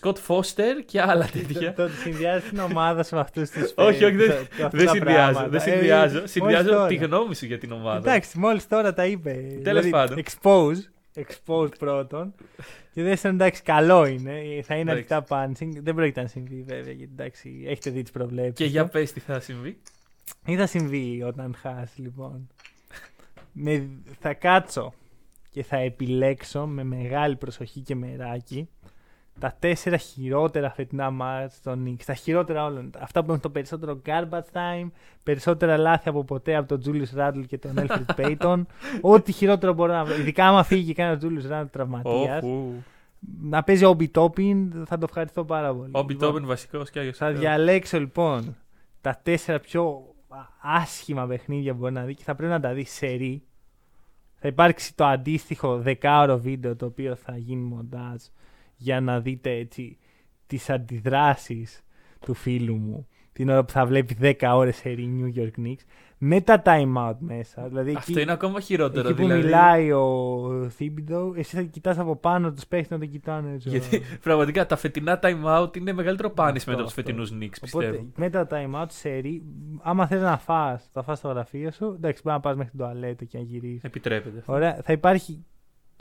Scott 0.00 0.14
Foster 0.26 0.82
και 0.86 1.00
άλλα 1.00 1.28
τέτοια. 1.32 1.74
Το, 1.74 1.86
το 1.86 1.92
συνδυάζει 2.02 2.48
την 2.48 2.58
ομάδα 2.58 3.02
σου 3.02 3.14
με 3.14 3.20
αυτούς 3.20 3.50
τους 3.50 3.72
όχι, 3.88 4.04
όχι, 4.04 4.16
δεν, 4.16 4.46
δεν 4.70 4.88
συνδυάζω. 4.88 5.48
Δεν 5.48 5.60
συνδυάζω. 5.60 6.26
συνδυάζω 6.26 6.86
τη 6.86 6.94
γνώμη. 6.94 6.96
γνώμη 6.96 7.34
σου 7.34 7.46
για 7.46 7.58
την 7.58 7.72
ομάδα. 7.72 8.10
Εντάξει, 8.10 8.38
μόλις 8.38 8.68
τώρα 8.68 8.94
τα 8.94 9.06
είπε. 9.06 9.30
δηλαδή, 9.62 9.90
πάντων. 9.90 10.22
Expose. 10.24 10.99
Expose 11.14 11.78
πρώτον. 11.78 12.34
και 12.92 13.02
δεύτερον, 13.02 13.36
εντάξει, 13.36 13.62
καλό 13.62 14.06
είναι. 14.06 14.62
Θα 14.62 14.76
είναι 14.76 14.92
Εντάξει. 14.92 15.14
αρκετά 15.14 15.24
punching. 15.28 15.70
Δεν 15.82 15.94
πρόκειται 15.94 16.22
να 16.22 16.28
συμβεί 16.28 16.62
βέβαια, 16.62 16.92
γιατί 16.92 17.12
εντάξει, 17.12 17.64
έχετε 17.66 17.90
δει 17.90 18.02
τις 18.02 18.10
προβλέψεις. 18.10 18.54
Και 18.54 18.64
για 18.64 18.86
πες 18.86 19.12
τι 19.12 19.20
θα 19.20 19.40
συμβεί. 19.40 19.78
Τι 20.44 20.56
θα 20.56 20.66
συμβεί 20.66 21.22
όταν 21.22 21.54
χάσει, 21.54 22.00
λοιπόν. 22.00 22.48
με, 23.52 23.88
θα 24.20 24.34
κάτσω 24.34 24.92
και 25.50 25.62
θα 25.62 25.76
επιλέξω 25.76 26.66
με 26.66 26.84
μεγάλη 26.84 27.36
προσοχή 27.36 27.80
και 27.80 27.94
μεράκι 27.94 28.68
τα 29.40 29.56
τέσσερα 29.58 29.96
χειρότερα 29.96 30.70
φετινά 30.70 31.10
μάτς 31.10 31.60
των 31.62 31.84
Knicks. 31.86 32.02
Τα 32.06 32.14
χειρότερα 32.14 32.64
όλων. 32.64 32.90
Αυτά 32.98 33.20
που 33.20 33.28
έχουν 33.30 33.42
το 33.42 33.50
περισσότερο 33.50 34.00
garbage 34.06 34.52
time, 34.52 34.90
περισσότερα 35.22 35.76
λάθη 35.76 36.08
από 36.08 36.24
ποτέ 36.24 36.56
από 36.56 36.68
τον 36.78 36.80
Julius 36.84 37.18
Randle 37.20 37.44
και 37.46 37.58
τον 37.58 37.72
Alfred 37.76 38.04
Payton. 38.38 38.62
Ό,τι 39.00 39.32
χειρότερο 39.32 39.72
μπορώ 39.72 39.92
να 39.92 40.04
βρω. 40.04 40.14
Ειδικά 40.16 40.48
άμα 40.48 40.62
φύγει 40.62 40.84
και 40.86 40.94
κάνει 41.02 41.14
ο 41.14 41.18
Julius 41.22 41.52
Randle 41.52 41.66
τραυματίας. 41.70 42.42
Όχου. 42.42 42.72
Να 43.40 43.62
παίζει 43.62 43.84
ο 43.84 43.96
Obi 43.98 44.06
Toppin 44.14 44.68
θα 44.86 44.98
το 44.98 45.04
ευχαριστώ 45.08 45.44
πάρα 45.44 45.68
πολύ. 45.68 45.82
Ο 45.82 45.86
Λοιπόν, 45.86 46.04
Μπιτόμπεν 46.04 46.46
βασικός 46.46 46.90
και 46.90 46.98
άγιος. 46.98 47.16
θα 47.16 47.30
διαλέξω 47.32 47.98
λοιπόν 47.98 48.56
τα 49.00 49.20
τέσσερα 49.22 49.60
πιο 49.60 50.02
άσχημα 50.62 51.26
παιχνίδια 51.26 51.72
που 51.72 51.78
μπορεί 51.78 51.92
να 51.92 52.02
δει 52.04 52.14
και 52.14 52.22
θα 52.24 52.34
πρέπει 52.34 52.52
να 52.52 52.60
τα 52.60 52.72
δει 52.72 52.84
σε 52.84 53.06
ρί. 53.06 53.42
Θα 54.42 54.48
υπάρξει 54.48 54.94
το 54.94 55.04
αντίστοιχο 55.04 55.78
δεκάωρο 55.78 56.38
βίντεο 56.38 56.76
το 56.76 56.86
οποίο 56.86 57.14
θα 57.14 57.36
γίνει 57.36 57.62
μοντάζ 57.62 58.22
για 58.80 59.00
να 59.00 59.20
δείτε 59.20 59.50
έτσι 59.50 59.98
τις 60.46 60.70
αντιδράσεις 60.70 61.82
του 62.20 62.34
φίλου 62.34 62.76
μου 62.76 63.06
την 63.32 63.48
ώρα 63.48 63.64
που 63.64 63.72
θα 63.72 63.86
βλέπει 63.86 64.16
10 64.20 64.32
ώρες 64.54 64.76
σερή 64.76 65.10
New 65.20 65.40
York 65.40 65.64
Knicks 65.66 65.84
με 66.18 66.40
τα 66.40 66.62
time 66.64 66.94
out 66.96 67.14
μέσα. 67.18 67.68
Δηλαδή 67.68 67.94
Αυτό 67.96 68.12
εκεί, 68.12 68.20
είναι 68.22 68.32
ακόμα 68.32 68.60
χειρότερο. 68.60 69.08
εκεί 69.08 69.16
που 69.20 69.22
δηλαδή. 69.26 69.42
μιλάει 69.42 69.92
ο 69.92 70.68
Θίμπιντο, 70.70 71.32
εσύ 71.36 71.56
θα 71.56 71.62
κοιτάς 71.62 71.98
από 71.98 72.16
πάνω 72.16 72.52
τους 72.52 72.66
παίχτες 72.66 72.90
να 72.90 72.98
τον 72.98 73.08
κοιτάνε. 73.10 73.52
έτσι. 73.52 73.68
Γιατί 73.68 74.00
πραγματικά 74.22 74.66
τα 74.66 74.76
φετινά 74.76 75.18
time 75.22 75.44
out 75.44 75.76
είναι 75.76 75.92
μεγαλύτερο 75.92 76.32
punishment 76.36 76.54
Αυτό, 76.56 76.70
από 76.72 76.82
τους 76.82 76.90
αυτό. 76.90 77.02
φετινούς 77.02 77.30
Knicks, 77.32 77.68
Οπότε 77.68 77.86
πιστεύω. 77.90 78.06
με 78.16 78.30
τα 78.30 78.46
time 78.50 78.82
out 78.82 78.86
σερή, 78.88 79.42
άμα 79.82 80.06
θες 80.06 80.20
να 80.22 80.38
φας, 80.38 80.88
θα 80.92 81.02
φας 81.02 81.18
στο 81.18 81.28
γραφείο 81.28 81.70
σου. 81.70 81.84
Εντάξει, 81.84 82.22
μπορεί 82.24 82.36
να 82.36 82.40
πας 82.42 82.56
μέχρι 82.56 82.70
την 82.70 82.78
τουαλέτα 82.80 83.24
και 83.24 83.38
να 83.38 83.44
γυρίσεις. 83.44 83.84
Επιτρέπεται. 83.84 84.42
Ωραία, 84.46 84.78
θα, 84.82 84.92
υπάρχει, 84.92 85.44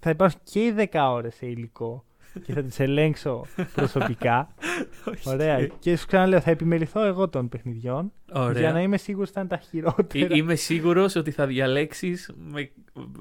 θα 0.01 0.09
υπάρχουν 0.09 0.39
και 0.43 0.59
οι 0.59 0.73
10 0.91 1.09
ώρες 1.11 1.35
σε 1.35 1.45
υλικό 1.45 2.03
και 2.45 2.53
θα 2.53 2.63
τις 2.63 2.79
ελέγξω 2.79 3.45
προσωπικά. 3.75 4.53
Ωραία. 5.23 5.67
Και 5.79 5.97
σου 5.97 6.07
ξαναλέω, 6.07 6.39
θα 6.41 6.51
επιμεληθώ 6.51 7.05
εγώ 7.05 7.29
των 7.29 7.49
παιχνιδιών 7.49 8.11
Ωραία. 8.31 8.59
για 8.59 8.71
να 8.71 8.81
είμαι 8.81 8.97
σίγουρος 8.97 9.29
ότι 9.29 9.37
θα 9.37 9.39
είναι 9.41 9.49
τα 9.49 9.57
χειρότερα. 9.57 10.33
Ε, 10.33 10.37
Είμαι 10.37 10.55
σίγουρος 10.55 11.15
ότι 11.15 11.31
θα 11.31 11.47
διαλέξεις 11.47 12.31
με 12.35 12.69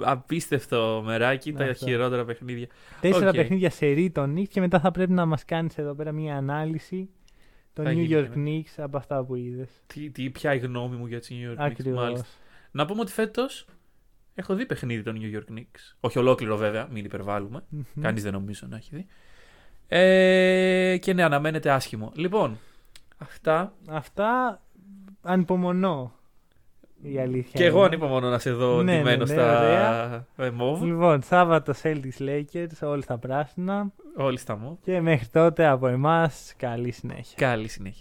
απίστευτο 0.01 1.03
μεράκι 1.05 1.53
τα 1.53 1.65
Αυτό. 1.65 1.87
χειρότερα 1.87 2.25
παιχνίδια. 2.25 2.67
Τέσσερα 3.01 3.29
Οκ. 3.29 3.35
παιχνίδια 3.35 3.71
σερί 3.71 4.11
των 4.11 4.35
Knicks 4.37 4.49
και 4.49 4.61
μετά 4.61 4.81
θα 4.81 4.91
πρέπει 4.91 5.13
να 5.13 5.27
μας 5.27 5.45
κάνεις 5.45 5.79
εδώ 5.79 5.95
πέρα 5.95 6.13
μια 6.13 6.37
ανάλυση 6.37 7.09
των 7.73 7.85
Θα 7.85 7.91
New 7.91 7.95
γίνει, 7.95 8.09
York 8.11 8.29
ναι. 8.35 8.51
Knicks 8.51 8.73
από 8.77 8.97
αυτά 8.97 9.25
που 9.25 9.35
είδες. 9.35 9.69
Τι, 9.87 10.11
τι, 10.11 10.31
ποια 10.31 10.55
η 10.55 10.59
γνώμη 10.59 10.97
μου 10.97 11.07
για 11.07 11.21
τις 11.21 11.29
New 11.31 11.51
York 11.51 11.53
Knicks. 11.53 11.57
Μάλιστα. 11.59 11.65
Ακριβώς. 11.65 12.23
Να 12.71 12.87
πούμε 12.87 13.01
ότι 13.01 13.13
φέτος 13.13 13.67
έχω 14.39 14.55
δει 14.55 14.67
παιχνίδι 14.67 15.03
των 15.03 15.19
New 15.21 15.37
York 15.37 15.59
Knicks. 15.59 15.95
Όχι 16.01 16.19
ολόκληρο 16.19 16.57
βέβαια, 16.57 16.89
μην 16.91 17.05
υπερβάλλουμε. 17.05 17.65
Μμμ. 17.69 17.83
Κανείς 18.01 18.23
δεν 18.23 18.33
νομίζω 18.33 18.67
να 18.71 18.77
έχει 18.77 18.91
δει. 18.97 19.07
Ε, 19.89 20.97
και 21.01 21.13
ναι, 21.13 21.23
αναμένεται 21.23 21.71
άσχημο. 21.71 22.13
Λοιπόν, 22.15 22.59
αυτά. 23.19 23.73
Αυτά 23.89 24.61
ανυπομονώ. 25.23 26.13
Η 27.03 27.19
αλήθεια. 27.19 27.61
Και 27.61 27.65
εγώ 27.65 27.77
είναι. 27.77 27.87
ανυπομονώ 27.87 28.29
να 28.29 28.39
σε 28.39 28.53
δω 28.53 28.83
Ναι, 28.83 28.97
ντυμένο 28.97 29.25
ναι, 29.25 29.35
ναι, 29.35 29.41
στα 29.43 29.59
ωραία. 29.59 30.27
ε, 30.37 30.51
μοβ. 30.51 30.83
Λοιπόν, 30.83 31.23
Σάββατο 31.23 31.73
Celtics 31.83 32.19
Lakers, 32.19 32.67
όλοι 32.89 33.03
στα 33.03 33.19
πράσινα. 33.19 33.93
Όλοι 34.17 34.39
στα 34.39 34.57
μοβ. 34.57 34.77
Και 34.83 35.01
μέχρι 35.01 35.27
τότε 35.27 35.67
από 35.67 35.87
εμάς 35.87 36.55
καλή 36.57 36.91
συνέχεια. 36.91 37.35
Καλή 37.49 37.69
συνέχεια. 37.69 37.97